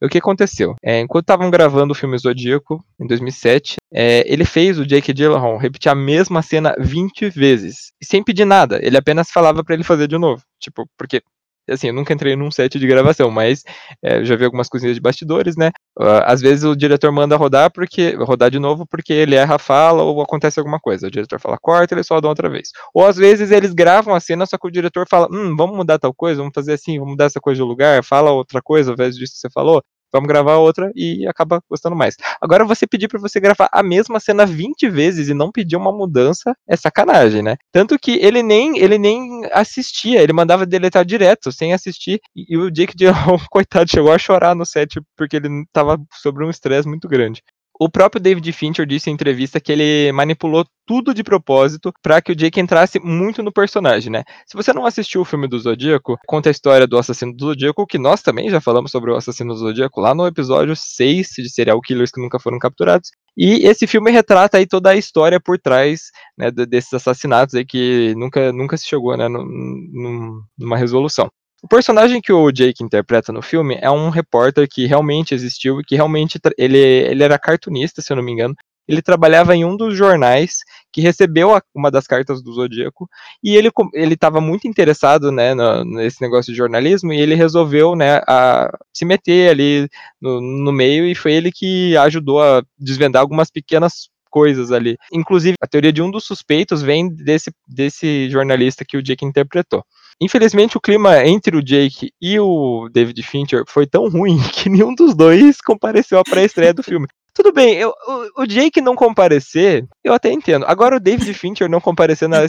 O 0.01 0.09
que 0.09 0.17
aconteceu? 0.17 0.75
É, 0.83 0.99
enquanto 0.99 1.23
estavam 1.23 1.49
gravando 1.49 1.93
o 1.93 1.95
filme 1.95 2.17
Zodíaco, 2.17 2.83
em 2.99 3.07
2007, 3.07 3.77
é, 3.93 4.23
ele 4.31 4.43
fez 4.43 4.77
o 4.77 4.85
Jake 4.85 5.13
Gyllenhaal 5.13 5.57
repetir 5.57 5.89
a 5.89 5.95
mesma 5.95 6.41
cena 6.41 6.75
20 6.77 7.29
vezes, 7.29 7.93
sem 8.03 8.21
pedir 8.21 8.43
nada. 8.43 8.79
Ele 8.85 8.97
apenas 8.97 9.31
falava 9.31 9.63
para 9.63 9.73
ele 9.73 9.83
fazer 9.85 10.07
de 10.09 10.17
novo. 10.17 10.43
Tipo, 10.59 10.85
porque 10.97 11.21
assim, 11.69 11.87
eu 11.87 11.93
nunca 11.93 12.13
entrei 12.13 12.35
num 12.35 12.51
set 12.51 12.77
de 12.77 12.87
gravação, 12.87 13.31
mas 13.31 13.63
é, 14.03 14.23
já 14.23 14.35
vi 14.35 14.45
algumas 14.45 14.67
coisinhas 14.67 14.95
de 14.95 15.01
bastidores, 15.01 15.55
né? 15.55 15.71
Uh, 15.99 16.23
às 16.25 16.41
vezes 16.41 16.63
o 16.63 16.75
diretor 16.75 17.11
manda 17.11 17.35
rodar 17.35 17.71
porque 17.71 18.15
rodar 18.15 18.49
de 18.49 18.59
novo 18.59 18.85
porque 18.87 19.13
ele 19.13 19.35
erra 19.35 19.55
a 19.55 19.59
fala 19.59 20.03
ou 20.03 20.21
acontece 20.21 20.59
alguma 20.59 20.79
coisa. 20.79 21.07
O 21.07 21.11
diretor 21.11 21.39
fala 21.39 21.57
corta, 21.57 21.93
ele 21.93 22.03
só 22.03 22.19
dá 22.19 22.27
outra 22.27 22.49
vez. 22.49 22.69
Ou 22.93 23.05
às 23.05 23.15
vezes 23.15 23.51
eles 23.51 23.73
gravam 23.73 24.15
a 24.15 24.19
cena, 24.19 24.45
só 24.45 24.57
que 24.57 24.67
o 24.67 24.71
diretor 24.71 25.05
fala, 25.09 25.27
hum, 25.31 25.55
vamos 25.55 25.75
mudar 25.75 25.99
tal 25.99 26.13
coisa, 26.13 26.39
vamos 26.39 26.53
fazer 26.53 26.73
assim, 26.73 26.97
vamos 26.97 27.11
mudar 27.13 27.25
essa 27.25 27.39
coisa 27.39 27.61
de 27.61 27.67
lugar, 27.67 28.03
fala 28.03 28.31
outra 28.31 28.61
coisa 28.61 28.91
ao 28.91 28.93
invés 28.93 29.15
disso 29.15 29.33
que 29.33 29.39
você 29.39 29.49
falou. 29.49 29.83
Vamos 30.13 30.27
gravar 30.27 30.57
outra 30.57 30.91
e 30.95 31.27
acaba 31.27 31.61
gostando 31.69 31.95
mais. 31.95 32.15
Agora, 32.39 32.65
você 32.65 32.85
pedir 32.85 33.07
para 33.07 33.19
você 33.19 33.39
gravar 33.39 33.69
a 33.71 33.81
mesma 33.81 34.19
cena 34.19 34.45
20 34.45 34.89
vezes 34.89 35.29
e 35.29 35.33
não 35.33 35.51
pedir 35.51 35.75
uma 35.75 35.91
mudança 35.91 36.55
é 36.67 36.75
sacanagem, 36.75 37.41
né? 37.41 37.57
Tanto 37.71 37.97
que 37.97 38.17
ele 38.19 38.43
nem, 38.43 38.77
ele 38.77 38.97
nem 38.97 39.45
assistia, 39.51 40.21
ele 40.21 40.33
mandava 40.33 40.65
deletar 40.65 41.03
direto, 41.03 41.51
sem 41.51 41.73
assistir, 41.73 42.19
e, 42.35 42.57
o 42.57 42.69
Jake 42.69 42.95
Gyllenhaal, 42.95 43.39
coitado, 43.49 43.89
chegou 43.89 44.11
a 44.11 44.17
chorar 44.17 44.55
no 44.55 44.65
set 44.65 45.01
porque 45.17 45.37
ele 45.37 45.65
tava 45.73 45.97
sobre 46.21 46.45
um 46.45 46.49
estresse 46.49 46.87
muito 46.87 47.07
grande. 47.07 47.41
O 47.79 47.89
próprio 47.89 48.21
David 48.21 48.51
Fincher 48.51 48.85
disse 48.85 49.09
em 49.09 49.13
entrevista 49.13 49.59
que 49.59 49.71
ele 49.71 50.11
manipulou 50.11 50.63
tudo 50.85 51.13
de 51.13 51.23
propósito 51.23 51.91
para 52.03 52.21
que 52.21 52.31
o 52.31 52.35
Jake 52.35 52.59
entrasse 52.59 52.99
muito 52.99 53.41
no 53.41 53.51
personagem, 53.51 54.11
né? 54.11 54.23
Se 54.45 54.55
você 54.55 54.71
não 54.71 54.85
assistiu 54.85 55.21
o 55.21 55.25
filme 55.25 55.47
do 55.47 55.57
Zodíaco, 55.57 56.17
conta 56.27 56.49
a 56.49 56.51
história 56.51 56.85
do 56.85 56.97
assassino 56.97 57.35
do 57.35 57.47
Zodíaco, 57.47 57.87
que 57.87 57.97
nós 57.97 58.21
também 58.21 58.49
já 58.49 58.61
falamos 58.61 58.91
sobre 58.91 59.11
o 59.11 59.15
assassino 59.15 59.53
do 59.53 59.59
Zodíaco 59.59 59.99
lá 59.99 60.13
no 60.13 60.27
episódio 60.27 60.75
6 60.75 61.29
de 61.37 61.49
Serial 61.49 61.81
Killers 61.81 62.11
que 62.11 62.21
nunca 62.21 62.39
foram 62.39 62.59
capturados. 62.59 63.09
E 63.35 63.65
esse 63.67 63.87
filme 63.87 64.11
retrata 64.11 64.57
aí 64.57 64.67
toda 64.67 64.91
a 64.91 64.95
história 64.95 65.39
por 65.39 65.57
trás 65.57 66.11
né, 66.37 66.51
desses 66.51 66.93
assassinatos 66.93 67.55
aí 67.55 67.65
que 67.65 68.13
nunca, 68.15 68.51
nunca 68.53 68.77
se 68.77 68.87
chegou 68.87 69.17
né, 69.17 69.27
numa 69.27 70.77
resolução. 70.77 71.31
O 71.63 71.67
personagem 71.67 72.19
que 72.19 72.33
o 72.33 72.51
Jake 72.51 72.83
interpreta 72.83 73.31
no 73.31 73.41
filme 73.41 73.79
é 73.81 73.89
um 73.89 74.09
repórter 74.09 74.67
que 74.69 74.85
realmente 74.85 75.33
existiu 75.33 75.79
e 75.79 75.83
que 75.85 75.95
realmente 75.95 76.37
ele, 76.57 76.77
ele 76.77 77.23
era 77.23 77.39
cartunista, 77.39 78.01
se 78.01 78.11
eu 78.11 78.17
não 78.17 78.23
me 78.23 78.33
engano. 78.33 78.53
Ele 78.85 79.01
trabalhava 79.01 79.55
em 79.55 79.63
um 79.63 79.77
dos 79.77 79.95
jornais 79.95 80.57
que 80.91 80.99
recebeu 80.99 81.55
a, 81.55 81.61
uma 81.73 81.89
das 81.89 82.05
cartas 82.05 82.43
do 82.43 82.51
Zodíaco 82.51 83.07
e 83.41 83.55
ele 83.55 83.69
ele 83.93 84.13
estava 84.13 84.41
muito 84.41 84.67
interessado 84.67 85.31
né, 85.31 85.53
no, 85.53 85.85
nesse 85.85 86.21
negócio 86.21 86.51
de 86.51 86.57
jornalismo 86.57 87.13
e 87.13 87.21
ele 87.21 87.33
resolveu 87.33 87.95
né, 87.95 88.17
a, 88.27 88.69
se 88.93 89.05
meter 89.05 89.51
ali 89.51 89.87
no, 90.19 90.41
no 90.41 90.73
meio 90.73 91.07
e 91.07 91.15
foi 91.15 91.31
ele 91.31 91.49
que 91.49 91.95
ajudou 91.95 92.43
a 92.43 92.61
desvendar 92.77 93.21
algumas 93.21 93.49
pequenas 93.49 94.09
coisas 94.29 94.69
ali. 94.69 94.97
Inclusive, 95.13 95.55
a 95.61 95.67
teoria 95.67 95.93
de 95.93 96.01
um 96.01 96.11
dos 96.11 96.25
suspeitos 96.25 96.81
vem 96.81 97.07
desse, 97.07 97.53
desse 97.65 98.29
jornalista 98.29 98.83
que 98.83 98.97
o 98.97 99.01
Jake 99.01 99.23
interpretou. 99.23 99.85
Infelizmente, 100.23 100.77
o 100.77 100.81
clima 100.81 101.25
entre 101.25 101.57
o 101.57 101.63
Jake 101.63 102.11
e 102.21 102.39
o 102.39 102.89
David 102.91 103.21
Fincher 103.23 103.63
foi 103.67 103.85
tão 103.85 104.07
ruim 104.09 104.37
que 104.53 104.69
nenhum 104.69 104.95
dos 104.95 105.15
dois 105.15 105.59
compareceu 105.61 106.19
à 106.19 106.23
pré-estreia 106.23 106.73
do 106.73 106.83
filme. 106.83 107.07
Tudo 107.33 107.51
bem, 107.51 107.73
eu, 107.75 107.89
o, 107.89 108.43
o, 108.43 108.45
Jake 108.45 108.79
não 108.79 108.95
comparecer, 108.95 109.87
eu 110.03 110.13
até 110.13 110.31
entendo. 110.31 110.65
Agora 110.67 110.97
o 110.97 110.99
David 110.99 111.33
Fincher 111.33 111.67
não 111.67 111.81
comparecer 111.81 112.29
na, 112.29 112.41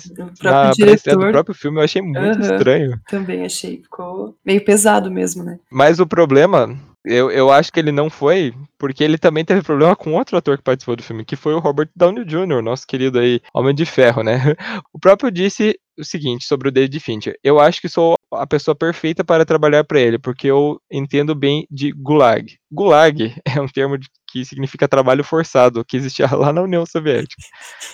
na 0.42 0.72
pré-estreia 0.76 1.18
do 1.18 1.30
próprio 1.30 1.54
filme, 1.54 1.78
eu 1.78 1.84
achei 1.84 2.02
muito 2.02 2.18
uhum, 2.18 2.40
estranho. 2.40 3.00
Também 3.08 3.44
achei, 3.44 3.80
ficou 3.82 4.36
meio 4.44 4.62
pesado 4.62 5.10
mesmo, 5.10 5.42
né? 5.42 5.58
Mas 5.70 6.00
o 6.00 6.06
problema 6.06 6.78
eu, 7.04 7.30
eu 7.30 7.50
acho 7.50 7.70
que 7.70 7.78
ele 7.78 7.92
não 7.92 8.08
foi, 8.08 8.54
porque 8.78 9.04
ele 9.04 9.18
também 9.18 9.44
teve 9.44 9.62
problema 9.62 9.94
com 9.94 10.14
outro 10.14 10.38
ator 10.38 10.56
que 10.56 10.64
participou 10.64 10.96
do 10.96 11.02
filme, 11.02 11.24
que 11.24 11.36
foi 11.36 11.52
o 11.52 11.58
Robert 11.58 11.90
Downey 11.94 12.24
Jr., 12.24 12.62
nosso 12.62 12.86
querido 12.86 13.18
aí, 13.18 13.42
Homem 13.52 13.74
de 13.74 13.84
Ferro, 13.84 14.22
né? 14.22 14.54
O 14.92 14.98
próprio 14.98 15.30
disse 15.30 15.78
o 15.98 16.04
seguinte 16.04 16.44
sobre 16.44 16.68
o 16.68 16.72
David 16.72 16.98
Fincher: 17.00 17.38
Eu 17.42 17.60
acho 17.60 17.80
que 17.80 17.88
sou 17.88 18.14
a 18.32 18.46
pessoa 18.46 18.74
perfeita 18.74 19.24
para 19.24 19.44
trabalhar 19.44 19.84
para 19.84 20.00
ele, 20.00 20.18
porque 20.18 20.48
eu 20.48 20.80
entendo 20.90 21.34
bem 21.34 21.66
de 21.70 21.92
gulag. 21.92 22.58
Gulag 22.70 23.34
é 23.56 23.60
um 23.60 23.68
termo 23.68 23.96
que 24.30 24.44
significa 24.44 24.88
trabalho 24.88 25.22
forçado, 25.22 25.84
que 25.84 25.96
existia 25.96 26.26
lá 26.34 26.52
na 26.52 26.62
União 26.62 26.84
Soviética. 26.84 27.40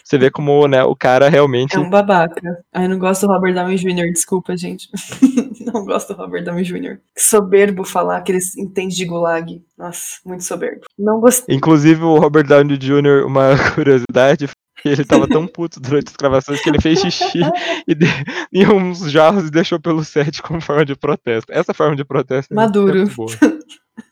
Você 0.03 0.17
vê 0.17 0.31
como 0.31 0.67
né, 0.67 0.83
o 0.83 0.97
cara 0.97 1.29
realmente. 1.29 1.77
É 1.77 1.79
um 1.79 1.91
babaca. 1.91 2.41
Ai, 2.73 2.89
não 2.89 2.99
gosto 2.99 3.27
do 3.27 3.33
Robert 3.33 3.53
Downey 3.53 3.77
Jr., 3.77 4.11
desculpa, 4.11 4.57
gente. 4.57 4.89
não 5.73 5.85
gosto 5.85 6.15
do 6.15 6.19
Robert 6.19 6.43
Downey 6.43 6.65
Jr. 6.65 6.99
Soberbo 7.17 7.85
falar 7.85 8.23
que 8.23 8.33
ele 8.33 8.41
entende 8.57 8.97
de 8.97 9.05
gulag. 9.05 9.63
Nossa, 9.77 10.19
muito 10.25 10.45
soberbo. 10.45 10.87
Não 10.99 11.21
gostei. 11.21 11.55
Inclusive, 11.55 12.03
o 12.03 12.19
Robert 12.19 12.47
Downey 12.47 12.79
Jr., 12.79 13.27
uma 13.27 13.51
curiosidade, 13.75 14.49
ele 14.89 15.05
tava 15.05 15.29
tão 15.29 15.47
puto 15.47 15.81
durante 15.81 16.09
as 16.09 16.17
gravações 16.17 16.61
que 16.61 16.69
ele 16.69 16.81
fez 16.81 17.01
xixi 17.01 17.41
e 17.87 17.95
de, 17.95 18.07
em 18.53 18.67
uns 18.67 19.11
jarros 19.11 19.49
e 19.49 19.51
deixou 19.51 19.81
pelo 19.81 20.05
set 20.05 20.43
como 20.43 20.61
forma 20.61 20.85
de 20.85 20.95
protesto. 20.95 21.53
Essa 21.53 21.75
forma 21.75 21.97
de 21.97 22.05
protesto 22.05 22.55
Maduro. 22.55 22.93
é 22.93 23.05
muito 23.05 23.17
boa. 23.17 23.31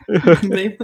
Bem... 0.48 0.76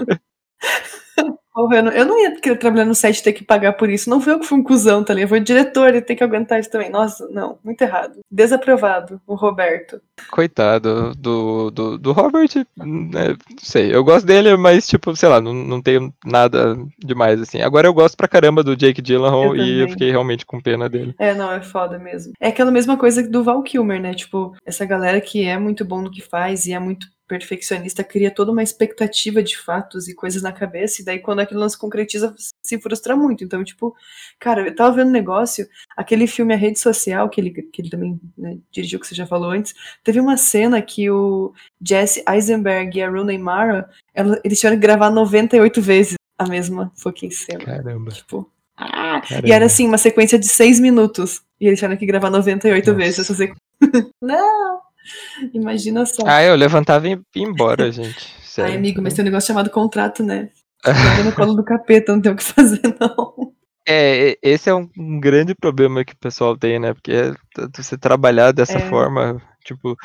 Eu 1.56 2.04
não 2.04 2.20
ia 2.20 2.34
querer 2.40 2.58
trabalhar 2.58 2.84
no 2.84 2.94
set 2.94 3.18
e 3.18 3.22
ter 3.22 3.32
que 3.32 3.44
pagar 3.44 3.74
por 3.74 3.88
isso. 3.88 4.10
Não 4.10 4.20
foi 4.20 4.32
eu 4.32 4.40
que 4.40 4.46
fui 4.46 4.58
um 4.58 4.62
cuzão, 4.62 5.04
tá 5.04 5.14
ligado? 5.14 5.28
Foi 5.28 5.38
o 5.38 5.44
diretor 5.44 5.94
e 5.94 6.00
ter 6.00 6.16
que 6.16 6.24
aguentar 6.24 6.58
isso 6.58 6.70
também. 6.70 6.90
Nossa, 6.90 7.28
não, 7.28 7.58
muito 7.62 7.80
errado. 7.80 8.18
Desaprovado, 8.30 9.20
o 9.26 9.34
Roberto. 9.34 10.00
Coitado 10.30 11.14
do, 11.14 11.70
do, 11.70 11.98
do 11.98 12.12
Robert, 12.12 12.48
né, 12.76 13.28
não 13.28 13.58
sei. 13.58 13.94
Eu 13.94 14.02
gosto 14.02 14.26
dele, 14.26 14.56
mas, 14.56 14.86
tipo, 14.86 15.14
sei 15.14 15.28
lá, 15.28 15.40
não, 15.40 15.54
não 15.54 15.80
tenho 15.80 16.12
nada 16.24 16.76
demais, 16.98 17.40
assim. 17.40 17.60
Agora 17.62 17.86
eu 17.86 17.94
gosto 17.94 18.16
pra 18.16 18.28
caramba 18.28 18.62
do 18.62 18.76
Jake 18.76 19.00
Gyllenhaal 19.00 19.54
eu 19.54 19.56
e 19.56 19.80
eu 19.80 19.88
fiquei 19.88 20.10
realmente 20.10 20.44
com 20.44 20.60
pena 20.60 20.88
dele. 20.88 21.14
É, 21.18 21.34
não, 21.34 21.52
é 21.52 21.62
foda 21.62 21.98
mesmo. 21.98 22.32
É 22.40 22.48
aquela 22.48 22.70
mesma 22.72 22.96
coisa 22.96 23.22
do 23.28 23.44
Val 23.44 23.62
Kilmer, 23.62 24.00
né? 24.00 24.14
Tipo, 24.14 24.56
essa 24.66 24.84
galera 24.84 25.20
que 25.20 25.44
é 25.44 25.56
muito 25.56 25.84
bom 25.84 26.02
no 26.02 26.10
que 26.10 26.20
faz 26.20 26.66
e 26.66 26.72
é 26.72 26.78
muito 26.80 27.06
perfeccionista 27.26 28.04
cria 28.04 28.30
toda 28.30 28.52
uma 28.52 28.62
expectativa 28.62 29.42
de 29.42 29.56
fatos 29.56 30.08
e 30.08 30.14
coisas 30.14 30.42
na 30.42 30.52
cabeça, 30.52 31.00
e 31.00 31.04
daí 31.04 31.18
quando 31.18 31.40
aquilo 31.40 31.60
não 31.60 31.68
se 31.68 31.78
concretiza, 31.78 32.34
se 32.62 32.78
frustra 32.78 33.16
muito. 33.16 33.44
Então, 33.44 33.64
tipo, 33.64 33.94
cara, 34.38 34.66
eu 34.66 34.74
tava 34.74 34.96
vendo 34.96 35.08
um 35.08 35.12
negócio, 35.12 35.66
aquele 35.96 36.26
filme 36.26 36.54
A 36.54 36.56
Rede 36.56 36.78
Social, 36.78 37.28
que 37.28 37.40
ele, 37.40 37.50
que 37.50 37.82
ele 37.82 37.90
também 37.90 38.20
né, 38.36 38.58
dirigiu, 38.70 39.00
que 39.00 39.06
você 39.06 39.14
já 39.14 39.26
falou 39.26 39.50
antes, 39.50 39.74
teve 40.02 40.20
uma 40.20 40.36
cena 40.36 40.80
que 40.82 41.10
o 41.10 41.52
Jesse 41.80 42.22
Eisenberg 42.28 42.98
e 42.98 43.02
a 43.02 43.10
Rooney 43.10 43.38
Mara, 43.38 43.88
ela, 44.12 44.40
eles 44.44 44.58
tiveram 44.58 44.76
que 44.76 44.82
gravar 44.82 45.10
98 45.10 45.80
vezes 45.80 46.14
a 46.38 46.46
mesma 46.46 46.92
fucking 46.96 47.30
cena. 47.30 47.64
Caramba. 47.64 48.10
Tipo, 48.10 48.50
ah, 48.76 49.22
e 49.44 49.52
era 49.52 49.66
assim, 49.66 49.86
uma 49.86 49.98
sequência 49.98 50.38
de 50.38 50.48
6 50.48 50.80
minutos. 50.80 51.42
E 51.60 51.66
eles 51.66 51.78
tiveram 51.78 51.96
que 51.96 52.06
gravar 52.06 52.30
98 52.30 52.86
Nossa. 52.86 52.96
vezes 52.96 53.18
essa 53.20 53.34
sequência. 53.34 53.62
não! 54.20 54.83
Imagina 55.52 56.04
só. 56.06 56.22
Ah, 56.26 56.42
eu 56.42 56.54
levantava 56.54 57.08
e 57.08 57.12
ia 57.12 57.18
embora, 57.36 57.90
gente. 57.90 58.34
Sério. 58.42 58.72
Ai, 58.72 58.78
amigo, 58.78 59.02
mas 59.02 59.14
tem 59.14 59.22
um 59.22 59.26
negócio 59.26 59.48
chamado 59.48 59.70
contrato, 59.70 60.22
né? 60.22 60.50
Tá 60.84 61.24
no 61.24 61.32
colo 61.32 61.54
do 61.54 61.64
capeta, 61.64 62.12
não 62.12 62.20
tem 62.20 62.30
o 62.30 62.36
que 62.36 62.44
fazer, 62.44 62.82
não. 63.00 63.54
É, 63.88 64.38
esse 64.42 64.68
é 64.68 64.74
um, 64.74 64.88
grande 65.18 65.54
problema 65.54 66.04
que 66.04 66.12
o 66.12 66.18
pessoal 66.18 66.56
tem, 66.56 66.78
né? 66.78 66.92
Porque 66.92 67.12
é 67.12 67.32
você 67.74 67.96
trabalhar 67.96 68.52
dessa 68.52 68.78
é. 68.78 68.88
forma, 68.88 69.40
tipo, 69.64 69.96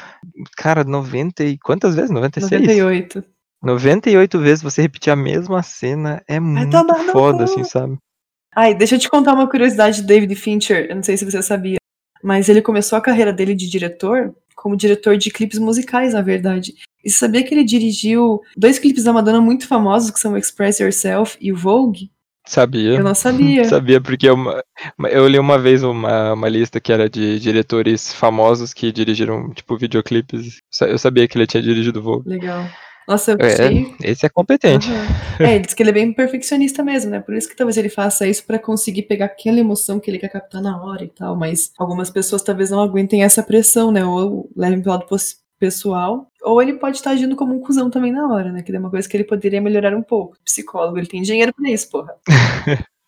cara, 0.55 0.83
90 0.85 1.43
e 1.43 1.57
quantas 1.57 1.95
vezes? 1.95 2.11
96? 2.11 2.61
98. 2.61 3.23
98 3.61 4.39
vezes 4.39 4.63
você 4.63 4.81
repetir 4.81 5.11
a 5.11 5.15
mesma 5.15 5.61
cena 5.61 6.23
é 6.27 6.39
muito 6.39 6.77
foda, 7.11 7.43
assim, 7.43 7.63
sabe? 7.63 7.97
Ai, 8.55 8.73
deixa 8.73 8.95
eu 8.95 8.99
te 8.99 9.09
contar 9.09 9.33
uma 9.33 9.49
curiosidade 9.49 9.97
de 9.97 10.07
David 10.07 10.33
Fincher, 10.35 10.87
eu 10.89 10.95
não 10.95 11.03
sei 11.03 11.17
se 11.17 11.29
você 11.29 11.41
sabia, 11.41 11.77
mas 12.23 12.49
ele 12.49 12.61
começou 12.61 12.97
a 12.97 13.01
carreira 13.01 13.31
dele 13.31 13.53
de 13.53 13.69
diretor 13.69 14.33
como 14.59 14.75
diretor 14.75 15.17
de 15.17 15.31
clipes 15.31 15.57
musicais, 15.57 16.13
na 16.13 16.21
verdade. 16.21 16.73
E 17.03 17.09
você 17.09 17.17
sabia 17.17 17.43
que 17.43 17.53
ele 17.53 17.63
dirigiu 17.63 18.41
dois 18.57 18.77
clipes 18.77 19.05
da 19.05 19.13
Madonna 19.13 19.39
muito 19.39 19.65
famosos, 19.65 20.11
que 20.11 20.19
são 20.19 20.37
Express 20.37 20.79
Yourself 20.81 21.37
e 21.39 21.51
o 21.51 21.55
Vogue? 21.55 22.11
Sabia. 22.45 22.95
Eu 22.95 23.03
não 23.03 23.15
sabia. 23.15 23.63
sabia, 23.69 24.01
porque 24.01 24.27
eu, 24.27 24.35
eu 25.09 25.27
li 25.27 25.39
uma 25.39 25.57
vez 25.57 25.81
uma, 25.81 26.33
uma 26.33 26.49
lista 26.49 26.79
que 26.81 26.91
era 26.91 27.09
de 27.09 27.39
diretores 27.39 28.11
famosos 28.13 28.73
que 28.73 28.91
dirigiram, 28.91 29.49
tipo, 29.53 29.77
videoclipes. 29.77 30.57
Eu 30.81 30.97
sabia 30.97 31.27
que 31.27 31.37
ele 31.37 31.47
tinha 31.47 31.63
dirigido 31.63 31.99
o 31.99 32.03
Vogue. 32.03 32.29
Legal. 32.29 32.65
Nossa, 33.09 33.31
eu 33.31 33.37
é, 33.39 34.11
Esse 34.11 34.27
é 34.27 34.29
competente. 34.29 34.87
Uhum. 34.87 35.45
É, 35.47 35.55
ele 35.55 35.65
diz 35.65 35.73
que 35.73 35.81
ele 35.81 35.89
é 35.89 35.93
bem 35.93 36.13
perfeccionista 36.13 36.83
mesmo, 36.83 37.09
né? 37.09 37.19
Por 37.19 37.33
isso 37.33 37.49
que 37.49 37.55
talvez 37.55 37.75
ele 37.75 37.89
faça 37.89 38.27
isso 38.27 38.45
para 38.45 38.59
conseguir 38.59 39.01
pegar 39.01 39.25
aquela 39.25 39.59
emoção 39.59 39.99
que 39.99 40.11
ele 40.11 40.19
quer 40.19 40.29
captar 40.29 40.61
na 40.61 40.79
hora 40.79 41.03
e 41.03 41.07
tal. 41.07 41.35
Mas 41.35 41.71
algumas 41.79 42.11
pessoas 42.11 42.43
talvez 42.43 42.69
não 42.69 42.79
aguentem 42.79 43.23
essa 43.23 43.41
pressão, 43.41 43.91
né? 43.91 44.05
Ou 44.05 44.47
levem 44.55 44.79
pro 44.79 44.91
lado 44.91 45.07
pessoal. 45.59 46.27
Ou 46.43 46.61
ele 46.61 46.73
pode 46.73 46.97
estar 46.97 47.09
agindo 47.09 47.35
como 47.35 47.55
um 47.55 47.59
cuzão 47.59 47.89
também 47.89 48.11
na 48.11 48.31
hora, 48.31 48.51
né? 48.51 48.61
Que 48.61 48.71
é 48.75 48.77
uma 48.77 48.91
coisa 48.91 49.09
que 49.09 49.17
ele 49.17 49.23
poderia 49.23 49.59
melhorar 49.59 49.97
um 49.97 50.03
pouco. 50.03 50.37
Psicólogo, 50.45 50.99
ele 50.99 51.07
tem 51.07 51.23
dinheiro 51.23 51.51
pra 51.51 51.67
isso, 51.67 51.89
porra. 51.89 52.13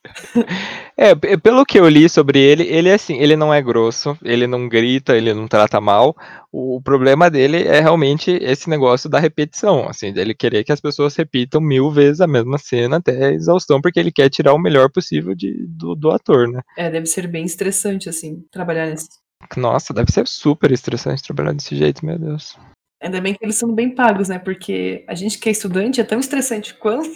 É, 0.97 1.15
pelo 1.37 1.65
que 1.65 1.79
eu 1.79 1.87
li 1.89 2.07
sobre 2.07 2.39
ele, 2.39 2.63
ele 2.63 2.89
é 2.89 2.93
assim, 2.93 3.17
ele 3.17 3.35
não 3.35 3.51
é 3.51 3.61
grosso, 3.61 4.15
ele 4.23 4.45
não 4.45 4.69
grita, 4.69 5.17
ele 5.17 5.33
não 5.33 5.47
trata 5.47 5.81
mal. 5.81 6.15
O 6.51 6.79
problema 6.81 7.29
dele 7.29 7.63
é 7.63 7.79
realmente 7.79 8.31
esse 8.41 8.69
negócio 8.69 9.09
da 9.09 9.19
repetição, 9.19 9.89
assim, 9.89 10.13
dele 10.13 10.35
querer 10.35 10.63
que 10.63 10.71
as 10.71 10.79
pessoas 10.79 11.15
repitam 11.15 11.59
mil 11.59 11.89
vezes 11.89 12.21
a 12.21 12.27
mesma 12.27 12.57
cena 12.57 12.97
até 12.97 13.25
a 13.25 13.31
exaustão, 13.31 13.81
porque 13.81 13.99
ele 13.99 14.11
quer 14.11 14.29
tirar 14.29 14.53
o 14.53 14.59
melhor 14.59 14.91
possível 14.91 15.33
de, 15.33 15.65
do, 15.67 15.95
do 15.95 16.11
ator, 16.11 16.47
né? 16.47 16.61
É, 16.77 16.89
deve 16.89 17.07
ser 17.07 17.27
bem 17.27 17.45
estressante, 17.45 18.07
assim, 18.07 18.43
trabalhar 18.51 18.87
nesse. 18.87 19.09
Nossa, 19.57 19.93
deve 19.93 20.11
ser 20.11 20.27
super 20.27 20.71
estressante 20.71 21.23
trabalhar 21.23 21.53
desse 21.53 21.75
jeito, 21.75 22.05
meu 22.05 22.19
Deus. 22.19 22.55
Ainda 23.01 23.19
bem 23.19 23.33
que 23.33 23.43
eles 23.43 23.55
são 23.55 23.73
bem 23.73 23.89
pagos, 23.89 24.29
né? 24.29 24.37
Porque 24.37 25.03
a 25.07 25.15
gente 25.15 25.39
que 25.39 25.49
é 25.49 25.51
estudante 25.51 25.99
é 25.99 26.03
tão 26.03 26.19
estressante 26.19 26.75
quanto. 26.75 27.09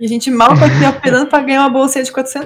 E 0.00 0.04
a 0.04 0.08
gente 0.08 0.30
mal 0.30 0.48
tá 0.58 0.66
aqui 0.66 0.84
operando 0.84 1.28
para 1.28 1.44
ganhar 1.44 1.60
uma 1.60 1.70
bolsinha 1.70 2.04
de 2.04 2.10
400 2.10 2.44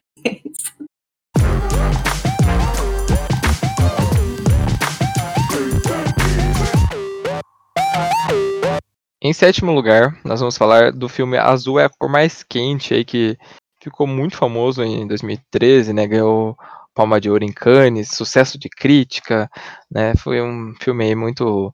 Em 9.22 9.32
sétimo 9.32 9.72
lugar, 9.72 10.14
nós 10.22 10.40
vamos 10.40 10.58
falar 10.58 10.92
do 10.92 11.08
filme 11.08 11.38
Azul 11.38 11.80
é 11.80 11.86
a 11.86 11.88
cor 11.88 12.10
mais 12.10 12.42
quente, 12.42 12.92
aí 12.92 13.06
que 13.06 13.38
ficou 13.82 14.06
muito 14.06 14.36
famoso 14.36 14.84
em 14.84 15.06
2013, 15.06 15.94
né? 15.94 16.06
Ganhou 16.06 16.54
Palma 16.94 17.20
de 17.20 17.28
Ouro 17.28 17.44
em 17.44 17.52
Cannes, 17.52 18.10
sucesso 18.10 18.58
de 18.58 18.68
crítica, 18.68 19.50
né? 19.90 20.14
Foi 20.16 20.40
um 20.40 20.72
filme 20.80 21.14
muito 21.14 21.72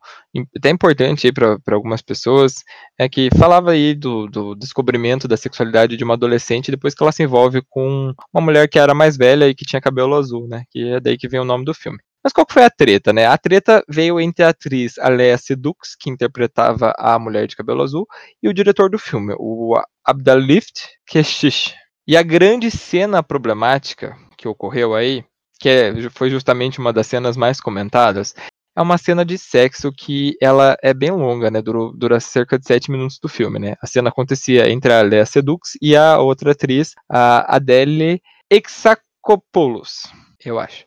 até 0.56 0.70
importante 0.70 1.30
para 1.32 1.58
algumas 1.72 2.00
pessoas, 2.02 2.64
é 2.98 3.08
que 3.08 3.28
falava 3.36 3.72
aí 3.72 3.94
do, 3.94 4.26
do, 4.28 4.54
descobrimento 4.54 5.28
da 5.28 5.36
sexualidade 5.36 5.96
de 5.96 6.04
uma 6.04 6.14
adolescente 6.14 6.70
depois 6.70 6.94
que 6.94 7.02
ela 7.02 7.12
se 7.12 7.22
envolve 7.22 7.62
com 7.68 8.14
uma 8.32 8.40
mulher 8.40 8.68
que 8.68 8.78
era 8.78 8.94
mais 8.94 9.16
velha 9.16 9.48
e 9.48 9.54
que 9.54 9.64
tinha 9.64 9.80
cabelo 9.80 10.16
azul, 10.16 10.48
né? 10.48 10.64
Que 10.70 10.94
é 10.94 11.00
daí 11.00 11.18
que 11.18 11.28
vem 11.28 11.40
o 11.40 11.44
nome 11.44 11.64
do 11.64 11.74
filme. 11.74 11.98
Mas 12.22 12.34
qual 12.34 12.46
foi 12.48 12.64
a 12.64 12.70
treta, 12.70 13.12
né? 13.12 13.26
A 13.26 13.38
treta 13.38 13.82
veio 13.88 14.20
entre 14.20 14.44
a 14.44 14.50
atriz 14.50 14.98
Alea 14.98 15.38
Sedux, 15.38 15.96
que 15.98 16.10
interpretava 16.10 16.92
a 16.98 17.18
mulher 17.18 17.46
de 17.46 17.56
cabelo 17.56 17.82
azul, 17.82 18.06
e 18.42 18.48
o 18.48 18.54
diretor 18.54 18.90
do 18.90 18.98
filme, 18.98 19.34
o 19.38 19.74
Abdalift 20.04 20.86
Keshish. 21.06 21.74
E 22.06 22.16
a 22.16 22.22
grande 22.22 22.70
cena 22.70 23.22
problemática 23.22 24.16
que 24.40 24.48
ocorreu 24.48 24.94
aí, 24.94 25.22
que 25.60 25.68
é, 25.68 26.10
foi 26.10 26.30
justamente 26.30 26.78
uma 26.78 26.94
das 26.94 27.06
cenas 27.06 27.36
mais 27.36 27.60
comentadas, 27.60 28.34
é 28.74 28.80
uma 28.80 28.96
cena 28.96 29.22
de 29.22 29.36
sexo 29.36 29.92
que 29.92 30.34
ela 30.40 30.78
é 30.82 30.94
bem 30.94 31.10
longa, 31.10 31.50
né? 31.50 31.60
Dura, 31.60 31.92
dura 31.94 32.20
cerca 32.20 32.58
de 32.58 32.66
sete 32.66 32.90
minutos 32.90 33.18
do 33.18 33.28
filme, 33.28 33.58
né? 33.58 33.74
A 33.82 33.86
cena 33.86 34.08
acontecia 34.08 34.70
entre 34.70 34.90
a 34.90 35.02
Lea 35.02 35.26
Sedux 35.26 35.76
e 35.82 35.94
a 35.94 36.18
outra 36.18 36.52
atriz, 36.52 36.94
a 37.06 37.56
Adele 37.56 38.22
Exakopoulos, 38.50 40.04
eu 40.42 40.58
acho. 40.58 40.86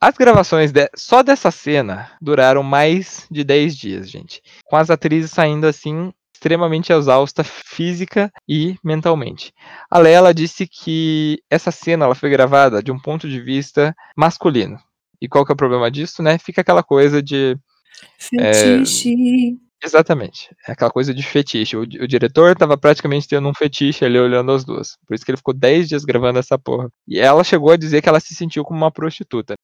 As 0.00 0.14
gravações 0.14 0.70
de, 0.70 0.88
só 0.94 1.22
dessa 1.22 1.50
cena 1.50 2.12
duraram 2.20 2.62
mais 2.62 3.26
de 3.28 3.42
10 3.42 3.76
dias, 3.76 4.08
gente. 4.08 4.40
Com 4.66 4.76
as 4.76 4.90
atrizes 4.90 5.32
saindo 5.32 5.66
assim 5.66 6.12
extremamente 6.36 6.92
exausta 6.92 7.42
física 7.42 8.30
e 8.46 8.76
mentalmente. 8.84 9.52
A 9.90 9.98
Lela 9.98 10.34
disse 10.34 10.66
que 10.66 11.38
essa 11.50 11.70
cena 11.70 12.04
ela 12.04 12.14
foi 12.14 12.28
gravada 12.28 12.82
de 12.82 12.92
um 12.92 12.98
ponto 12.98 13.28
de 13.28 13.40
vista 13.40 13.94
masculino. 14.16 14.78
E 15.20 15.26
qual 15.26 15.44
que 15.44 15.52
é 15.52 15.54
o 15.54 15.56
problema 15.56 15.90
disso, 15.90 16.22
né? 16.22 16.38
Fica 16.38 16.60
aquela 16.60 16.82
coisa 16.82 17.22
de 17.22 17.56
fetiche. 18.18 19.14
É, 19.82 19.86
exatamente. 19.86 20.54
É 20.68 20.72
aquela 20.72 20.90
coisa 20.90 21.14
de 21.14 21.22
fetiche. 21.22 21.74
O, 21.74 21.80
o 21.80 22.06
diretor 22.06 22.52
estava 22.52 22.76
praticamente 22.76 23.26
tendo 23.26 23.48
um 23.48 23.54
fetiche 23.54 24.04
ali 24.04 24.18
olhando 24.18 24.52
as 24.52 24.62
duas. 24.62 24.98
Por 25.06 25.14
isso 25.14 25.24
que 25.24 25.30
ele 25.30 25.38
ficou 25.38 25.54
10 25.54 25.88
dias 25.88 26.04
gravando 26.04 26.38
essa 26.38 26.58
porra. 26.58 26.90
E 27.08 27.18
ela 27.18 27.42
chegou 27.42 27.70
a 27.70 27.76
dizer 27.78 28.02
que 28.02 28.08
ela 28.08 28.20
se 28.20 28.34
sentiu 28.34 28.62
como 28.62 28.78
uma 28.78 28.92
prostituta. 28.92 29.54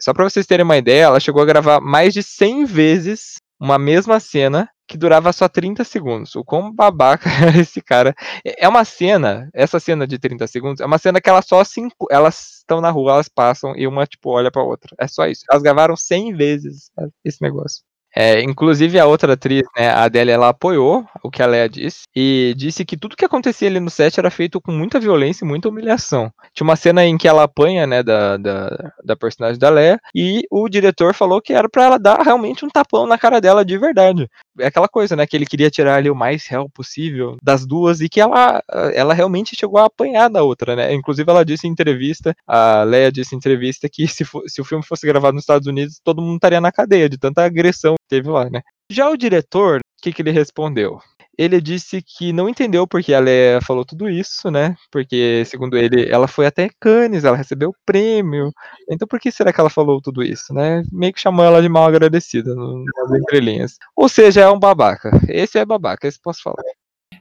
Só 0.00 0.12
para 0.12 0.28
vocês 0.28 0.44
terem 0.44 0.64
uma 0.64 0.76
ideia, 0.76 1.04
ela 1.04 1.20
chegou 1.20 1.40
a 1.40 1.46
gravar 1.46 1.80
mais 1.80 2.12
de 2.12 2.22
100 2.22 2.64
vezes 2.64 3.36
uma 3.58 3.78
mesma 3.78 4.20
cena 4.20 4.68
que 4.86 4.96
durava 4.96 5.32
só 5.32 5.48
30 5.48 5.84
segundos. 5.84 6.34
O 6.36 6.44
quão 6.44 6.72
babaca 6.72 7.28
é 7.56 7.60
esse 7.60 7.80
cara. 7.82 8.14
É, 8.44 8.64
é 8.64 8.68
uma 8.68 8.84
cena, 8.84 9.48
essa 9.52 9.80
cena 9.80 10.06
de 10.06 10.18
30 10.18 10.46
segundos, 10.46 10.80
é 10.80 10.86
uma 10.86 10.98
cena 10.98 11.20
que 11.20 11.28
elas 11.28 11.46
só 11.46 11.62
se, 11.64 11.80
elas 12.10 12.58
estão 12.58 12.80
na 12.80 12.90
rua, 12.90 13.12
elas 13.12 13.28
passam 13.28 13.74
e 13.76 13.86
uma 13.86 14.06
tipo 14.06 14.30
olha 14.30 14.50
para 14.50 14.62
outra. 14.62 14.94
É 14.98 15.08
só 15.08 15.26
isso. 15.26 15.44
Elas 15.50 15.62
gravaram 15.62 15.96
100 15.96 16.34
vezes 16.36 16.90
esse 17.24 17.42
negócio. 17.42 17.82
É, 18.18 18.40
inclusive 18.40 18.98
a 18.98 19.04
outra 19.04 19.34
atriz, 19.34 19.62
né, 19.76 19.90
a 19.90 20.04
Adele, 20.04 20.30
ela 20.30 20.48
apoiou 20.48 21.04
o 21.22 21.30
que 21.30 21.42
a 21.42 21.46
Leia 21.46 21.68
disse 21.68 22.04
e 22.16 22.54
disse 22.56 22.82
que 22.82 22.96
tudo 22.96 23.14
que 23.14 23.26
acontecia 23.26 23.68
ali 23.68 23.78
no 23.78 23.90
set 23.90 24.18
era 24.18 24.30
feito 24.30 24.58
com 24.58 24.72
muita 24.72 24.98
violência 24.98 25.44
e 25.44 25.48
muita 25.48 25.68
humilhação. 25.68 26.32
Tinha 26.54 26.64
uma 26.64 26.76
cena 26.76 27.04
em 27.04 27.18
que 27.18 27.28
ela 27.28 27.42
apanha, 27.42 27.86
né, 27.86 28.02
da, 28.02 28.38
da, 28.38 28.92
da 29.04 29.16
personagem 29.16 29.58
da 29.58 29.68
Leia 29.68 30.00
e 30.14 30.46
o 30.50 30.66
diretor 30.66 31.12
falou 31.12 31.42
que 31.42 31.52
era 31.52 31.68
para 31.68 31.84
ela 31.84 31.98
dar 31.98 32.22
realmente 32.22 32.64
um 32.64 32.70
tapão 32.70 33.06
na 33.06 33.18
cara 33.18 33.38
dela 33.38 33.62
de 33.62 33.76
verdade. 33.76 34.30
É 34.58 34.68
aquela 34.68 34.88
coisa, 34.88 35.14
né, 35.14 35.26
que 35.26 35.36
ele 35.36 35.44
queria 35.44 35.70
tirar 35.70 35.96
ali 35.96 36.08
o 36.08 36.14
mais 36.14 36.46
real 36.46 36.70
possível 36.70 37.36
das 37.42 37.66
duas 37.66 38.00
e 38.00 38.08
que 38.08 38.18
ela, 38.18 38.62
ela 38.94 39.12
realmente 39.12 39.54
chegou 39.54 39.78
a 39.78 39.84
apanhar 39.84 40.30
da 40.30 40.42
outra, 40.42 40.74
né. 40.74 40.94
Inclusive 40.94 41.30
ela 41.30 41.44
disse 41.44 41.66
em 41.66 41.70
entrevista, 41.70 42.34
a 42.46 42.82
Leia 42.82 43.12
disse 43.12 43.34
em 43.34 43.38
entrevista 43.38 43.90
que 43.90 44.08
se, 44.08 44.24
se 44.46 44.60
o 44.62 44.64
filme 44.64 44.82
fosse 44.82 45.06
gravado 45.06 45.34
nos 45.34 45.42
Estados 45.42 45.66
Unidos, 45.66 46.00
todo 46.02 46.22
mundo 46.22 46.36
estaria 46.36 46.62
na 46.62 46.72
cadeia 46.72 47.10
de 47.10 47.18
tanta 47.18 47.44
agressão 47.44 47.94
teve 48.08 48.28
lá, 48.28 48.48
né? 48.50 48.62
Já 48.90 49.08
o 49.10 49.16
diretor, 49.16 49.78
o 49.78 50.02
que, 50.02 50.12
que 50.12 50.22
ele 50.22 50.30
respondeu? 50.30 51.00
Ele 51.38 51.60
disse 51.60 52.00
que 52.02 52.32
não 52.32 52.48
entendeu 52.48 52.86
porque 52.86 53.12
a 53.12 53.20
Leia 53.20 53.60
falou 53.60 53.84
tudo 53.84 54.08
isso, 54.08 54.50
né? 54.50 54.74
Porque, 54.90 55.44
segundo 55.44 55.76
ele, 55.76 56.08
ela 56.08 56.26
foi 56.26 56.46
até 56.46 56.70
Cannes, 56.80 57.24
ela 57.24 57.36
recebeu 57.36 57.70
o 57.70 57.76
prêmio. 57.84 58.50
Então, 58.90 59.06
por 59.06 59.20
que 59.20 59.30
será 59.30 59.52
que 59.52 59.60
ela 59.60 59.68
falou 59.68 60.00
tudo 60.00 60.22
isso, 60.22 60.54
né? 60.54 60.82
Meio 60.90 61.12
que 61.12 61.20
chamou 61.20 61.44
ela 61.44 61.60
de 61.60 61.68
mal 61.68 61.84
agradecida 61.84 62.54
nas 62.54 63.20
entrelinhas. 63.20 63.76
Ou 63.94 64.08
seja, 64.08 64.42
é 64.42 64.48
um 64.48 64.58
babaca. 64.58 65.10
Esse 65.28 65.58
é 65.58 65.64
babaca, 65.64 66.08
esse 66.08 66.18
posso 66.20 66.40
falar. 66.42 66.62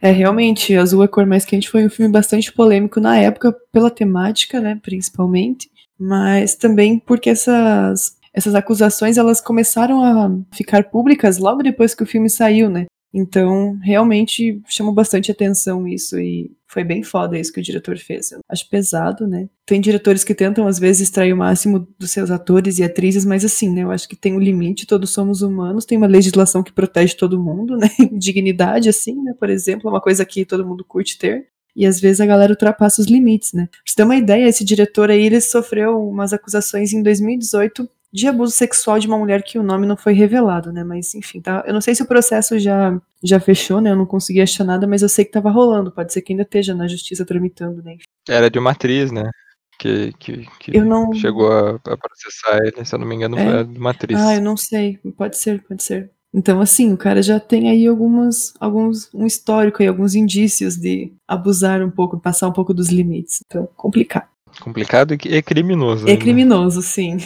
É, 0.01 0.11
realmente, 0.11 0.75
Azul 0.75 1.03
é 1.03 1.07
Cor 1.07 1.25
Mais 1.25 1.45
Quente 1.45 1.69
foi 1.69 1.85
um 1.85 1.89
filme 1.89 2.11
bastante 2.11 2.51
polêmico 2.53 2.99
na 2.99 3.17
época, 3.17 3.53
pela 3.71 3.89
temática, 3.89 4.59
né, 4.59 4.79
principalmente, 4.81 5.69
mas 5.99 6.55
também 6.55 6.99
porque 6.99 7.29
essas 7.29 8.17
essas 8.35 8.53
acusações 8.53 9.17
elas 9.17 9.39
começaram 9.39 10.03
a 10.03 10.29
ficar 10.53 10.83
públicas 10.89 11.37
logo 11.37 11.63
depois 11.63 11.95
que 11.95 12.03
o 12.03 12.07
filme 12.07 12.29
saiu, 12.29 12.69
né? 12.69 12.85
Então, 13.17 13.79
realmente 13.81 14.61
chamou 14.67 14.93
bastante 14.93 15.31
atenção 15.31 15.87
isso 15.87 16.19
e 16.19 16.51
foi 16.67 16.83
bem 16.83 17.01
foda 17.01 17.39
isso 17.39 17.53
que 17.53 17.61
o 17.61 17.63
diretor 17.63 17.97
fez. 17.97 18.33
Eu 18.33 18.39
acho 18.49 18.69
pesado, 18.69 19.25
né? 19.25 19.47
Tem 19.65 19.79
diretores 19.79 20.25
que 20.25 20.35
tentam, 20.35 20.67
às 20.67 20.77
vezes, 20.77 21.03
extrair 21.03 21.31
o 21.31 21.37
máximo 21.37 21.87
dos 21.97 22.11
seus 22.11 22.29
atores 22.29 22.77
e 22.77 22.83
atrizes, 22.83 23.23
mas 23.23 23.45
assim, 23.45 23.71
né? 23.71 23.83
Eu 23.83 23.91
acho 23.91 24.09
que 24.09 24.17
tem 24.17 24.33
um 24.33 24.39
limite, 24.39 24.85
todos 24.85 25.11
somos 25.11 25.41
humanos, 25.41 25.85
tem 25.85 25.97
uma 25.97 26.07
legislação 26.07 26.61
que 26.61 26.73
protege 26.73 27.15
todo 27.15 27.41
mundo, 27.41 27.77
né? 27.77 27.87
Dignidade, 28.11 28.89
assim, 28.89 29.15
né? 29.23 29.33
Por 29.39 29.49
exemplo, 29.49 29.87
é 29.87 29.93
uma 29.93 30.01
coisa 30.01 30.25
que 30.25 30.43
todo 30.43 30.67
mundo 30.67 30.83
curte 30.83 31.17
ter. 31.17 31.47
E 31.73 31.85
às 31.85 32.01
vezes 32.01 32.19
a 32.19 32.25
galera 32.25 32.51
ultrapassa 32.51 33.01
os 33.01 33.07
limites, 33.07 33.53
né? 33.53 33.67
Pra 33.71 33.79
você 33.85 33.95
ter 33.95 34.03
uma 34.03 34.17
ideia, 34.17 34.45
esse 34.45 34.65
diretor 34.65 35.09
aí, 35.09 35.25
ele 35.25 35.39
sofreu 35.39 36.05
umas 36.05 36.33
acusações 36.33 36.91
em 36.91 37.01
2018 37.01 37.89
de 38.15 38.27
abuso 38.27 38.53
sexual 38.53 38.97
de 38.97 39.07
uma 39.07 39.17
mulher 39.17 39.43
que 39.43 39.59
o 39.59 39.63
nome 39.63 39.85
não 39.85 39.97
foi 39.97 40.13
revelado, 40.13 40.71
né? 40.71 40.85
Mas 40.85 41.13
enfim, 41.13 41.41
tá. 41.41 41.65
Eu 41.67 41.73
não 41.73 41.81
sei 41.81 41.93
se 41.93 42.01
o 42.01 42.07
processo 42.07 42.57
já, 42.57 42.97
já 43.21 43.41
fechou, 43.41 43.81
né? 43.81 43.91
Eu 43.91 43.95
não 43.97 44.05
consegui 44.05 44.39
achar 44.39 44.63
nada, 44.63 44.87
mas 44.87 45.01
eu 45.01 45.09
sei 45.09 45.25
que 45.25 45.31
tava 45.31 45.51
rolando. 45.51 45.91
Pode 45.91 46.13
ser 46.13 46.21
que 46.21 46.31
ainda 46.31 46.43
esteja 46.43 46.73
na 46.73 46.87
justiça 46.87 47.25
tramitando, 47.25 47.83
né? 47.83 47.97
Era 48.25 48.49
de 48.49 48.57
uma 48.57 48.71
atriz, 48.71 49.11
né? 49.11 49.29
Que, 49.77 50.13
que, 50.17 50.47
que 50.61 50.79
não... 50.79 51.13
chegou 51.13 51.51
a, 51.51 51.71
a, 51.71 51.97
processar 51.97 52.65
ele, 52.65 52.85
se 52.85 52.95
eu 52.95 52.99
não 52.99 53.05
me 53.05 53.15
engano, 53.15 53.37
é? 53.37 53.43
foi 53.43 53.63
de 53.65 53.77
uma 53.77 53.91
atriz. 53.91 54.17
Ah, 54.17 54.35
eu 54.35 54.41
não 54.41 54.55
sei. 54.55 54.97
Pode 55.17 55.37
ser, 55.37 55.61
pode 55.63 55.83
ser. 55.83 56.09
Então, 56.33 56.61
assim, 56.61 56.93
o 56.93 56.97
cara 56.97 57.21
já 57.21 57.37
tem 57.37 57.69
aí 57.69 57.85
algumas, 57.85 58.53
alguns, 58.61 59.13
um 59.13 59.25
histórico 59.25 59.83
e 59.83 59.87
alguns 59.87 60.15
indícios 60.15 60.77
de 60.77 61.11
abusar 61.27 61.81
um 61.81 61.91
pouco, 61.91 62.17
passar 62.17 62.47
um 62.47 62.53
pouco 62.53 62.73
dos 62.73 62.87
limites. 62.87 63.41
Então, 63.45 63.67
complicado. 63.75 64.29
Complicado 64.61 65.13
e 65.13 65.41
criminoso. 65.41 66.07
É 66.07 66.15
criminoso, 66.15 66.81
sim. 66.81 67.17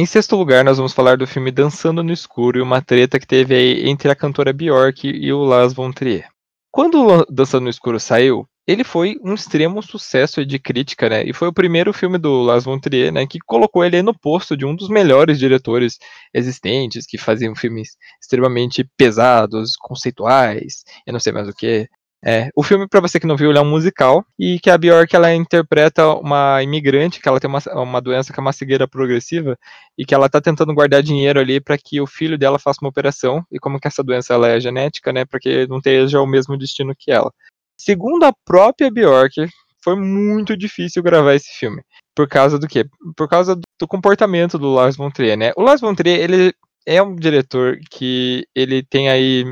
Em 0.00 0.06
sexto 0.06 0.36
lugar, 0.36 0.64
nós 0.64 0.76
vamos 0.76 0.92
falar 0.92 1.16
do 1.16 1.26
filme 1.26 1.50
Dançando 1.50 2.04
no 2.04 2.12
Escuro 2.12 2.56
e 2.56 2.62
uma 2.62 2.80
treta 2.80 3.18
que 3.18 3.26
teve 3.26 3.52
aí 3.52 3.88
entre 3.88 4.08
a 4.08 4.14
cantora 4.14 4.52
Bjork 4.52 5.08
e 5.08 5.32
o 5.32 5.42
Lars 5.42 5.72
von 5.72 5.90
Trier. 5.90 6.28
Quando 6.70 7.26
Dançando 7.28 7.64
no 7.64 7.68
Escuro 7.68 7.98
saiu, 7.98 8.48
ele 8.64 8.84
foi 8.84 9.16
um 9.24 9.34
extremo 9.34 9.82
sucesso 9.82 10.46
de 10.46 10.56
crítica, 10.56 11.08
né? 11.08 11.24
E 11.24 11.32
foi 11.32 11.48
o 11.48 11.52
primeiro 11.52 11.92
filme 11.92 12.16
do 12.16 12.42
Lars 12.42 12.62
von 12.62 12.78
Trier, 12.78 13.12
né, 13.12 13.26
que 13.26 13.40
colocou 13.40 13.84
ele 13.84 14.00
no 14.00 14.16
posto 14.16 14.56
de 14.56 14.64
um 14.64 14.76
dos 14.76 14.88
melhores 14.88 15.36
diretores 15.36 15.98
existentes, 16.32 17.04
que 17.04 17.18
faziam 17.18 17.56
filmes 17.56 17.96
extremamente 18.22 18.88
pesados, 18.96 19.74
conceituais, 19.76 20.84
eu 21.08 21.12
não 21.12 21.18
sei 21.18 21.32
mais 21.32 21.48
o 21.48 21.52
que. 21.52 21.88
É, 22.24 22.50
o 22.56 22.64
filme, 22.64 22.88
para 22.88 23.00
você 23.00 23.20
que 23.20 23.26
não 23.26 23.36
viu, 23.36 23.50
ele 23.50 23.58
é 23.58 23.62
um 23.62 23.70
musical 23.70 24.24
e 24.36 24.58
que 24.58 24.68
a 24.68 24.76
Bjork 24.76 25.14
ela 25.14 25.32
interpreta 25.32 26.08
uma 26.14 26.60
imigrante 26.62 27.20
que 27.20 27.28
ela 27.28 27.38
tem 27.38 27.48
uma, 27.48 27.60
uma 27.74 28.00
doença 28.00 28.32
que 28.32 28.40
é 28.40 28.42
uma 28.42 28.52
cegueira 28.52 28.88
progressiva 28.88 29.56
e 29.96 30.04
que 30.04 30.12
ela 30.12 30.28
tá 30.28 30.40
tentando 30.40 30.74
guardar 30.74 31.00
dinheiro 31.00 31.38
ali 31.38 31.60
para 31.60 31.78
que 31.78 32.00
o 32.00 32.06
filho 32.06 32.36
dela 32.36 32.58
faça 32.58 32.80
uma 32.82 32.88
operação 32.88 33.44
e 33.52 33.58
como 33.60 33.78
que 33.78 33.86
essa 33.86 34.02
doença 34.02 34.34
ela 34.34 34.48
é 34.48 34.58
genética, 34.58 35.12
né, 35.12 35.24
para 35.24 35.38
que 35.38 35.66
não 35.68 35.80
tenha 35.80 36.04
o 36.20 36.26
mesmo 36.26 36.58
destino 36.58 36.92
que 36.98 37.12
ela. 37.12 37.32
Segundo 37.76 38.24
a 38.24 38.32
própria 38.44 38.90
Bjork, 38.90 39.48
foi 39.82 39.94
muito 39.94 40.56
difícil 40.56 41.02
gravar 41.02 41.34
esse 41.34 41.56
filme. 41.56 41.82
Por 42.16 42.28
causa 42.28 42.58
do 42.58 42.66
quê? 42.66 42.84
Por 43.16 43.28
causa 43.28 43.54
do 43.54 43.86
comportamento 43.86 44.58
do 44.58 44.72
Lars 44.74 44.96
von 44.96 45.10
Trier, 45.10 45.36
né? 45.38 45.52
O 45.56 45.62
Lars 45.62 45.80
von 45.80 45.94
Trier, 45.94 46.18
ele 46.18 46.52
é 46.84 47.00
um 47.00 47.14
diretor 47.14 47.78
que 47.90 48.44
ele 48.56 48.82
tem 48.82 49.08
aí 49.08 49.44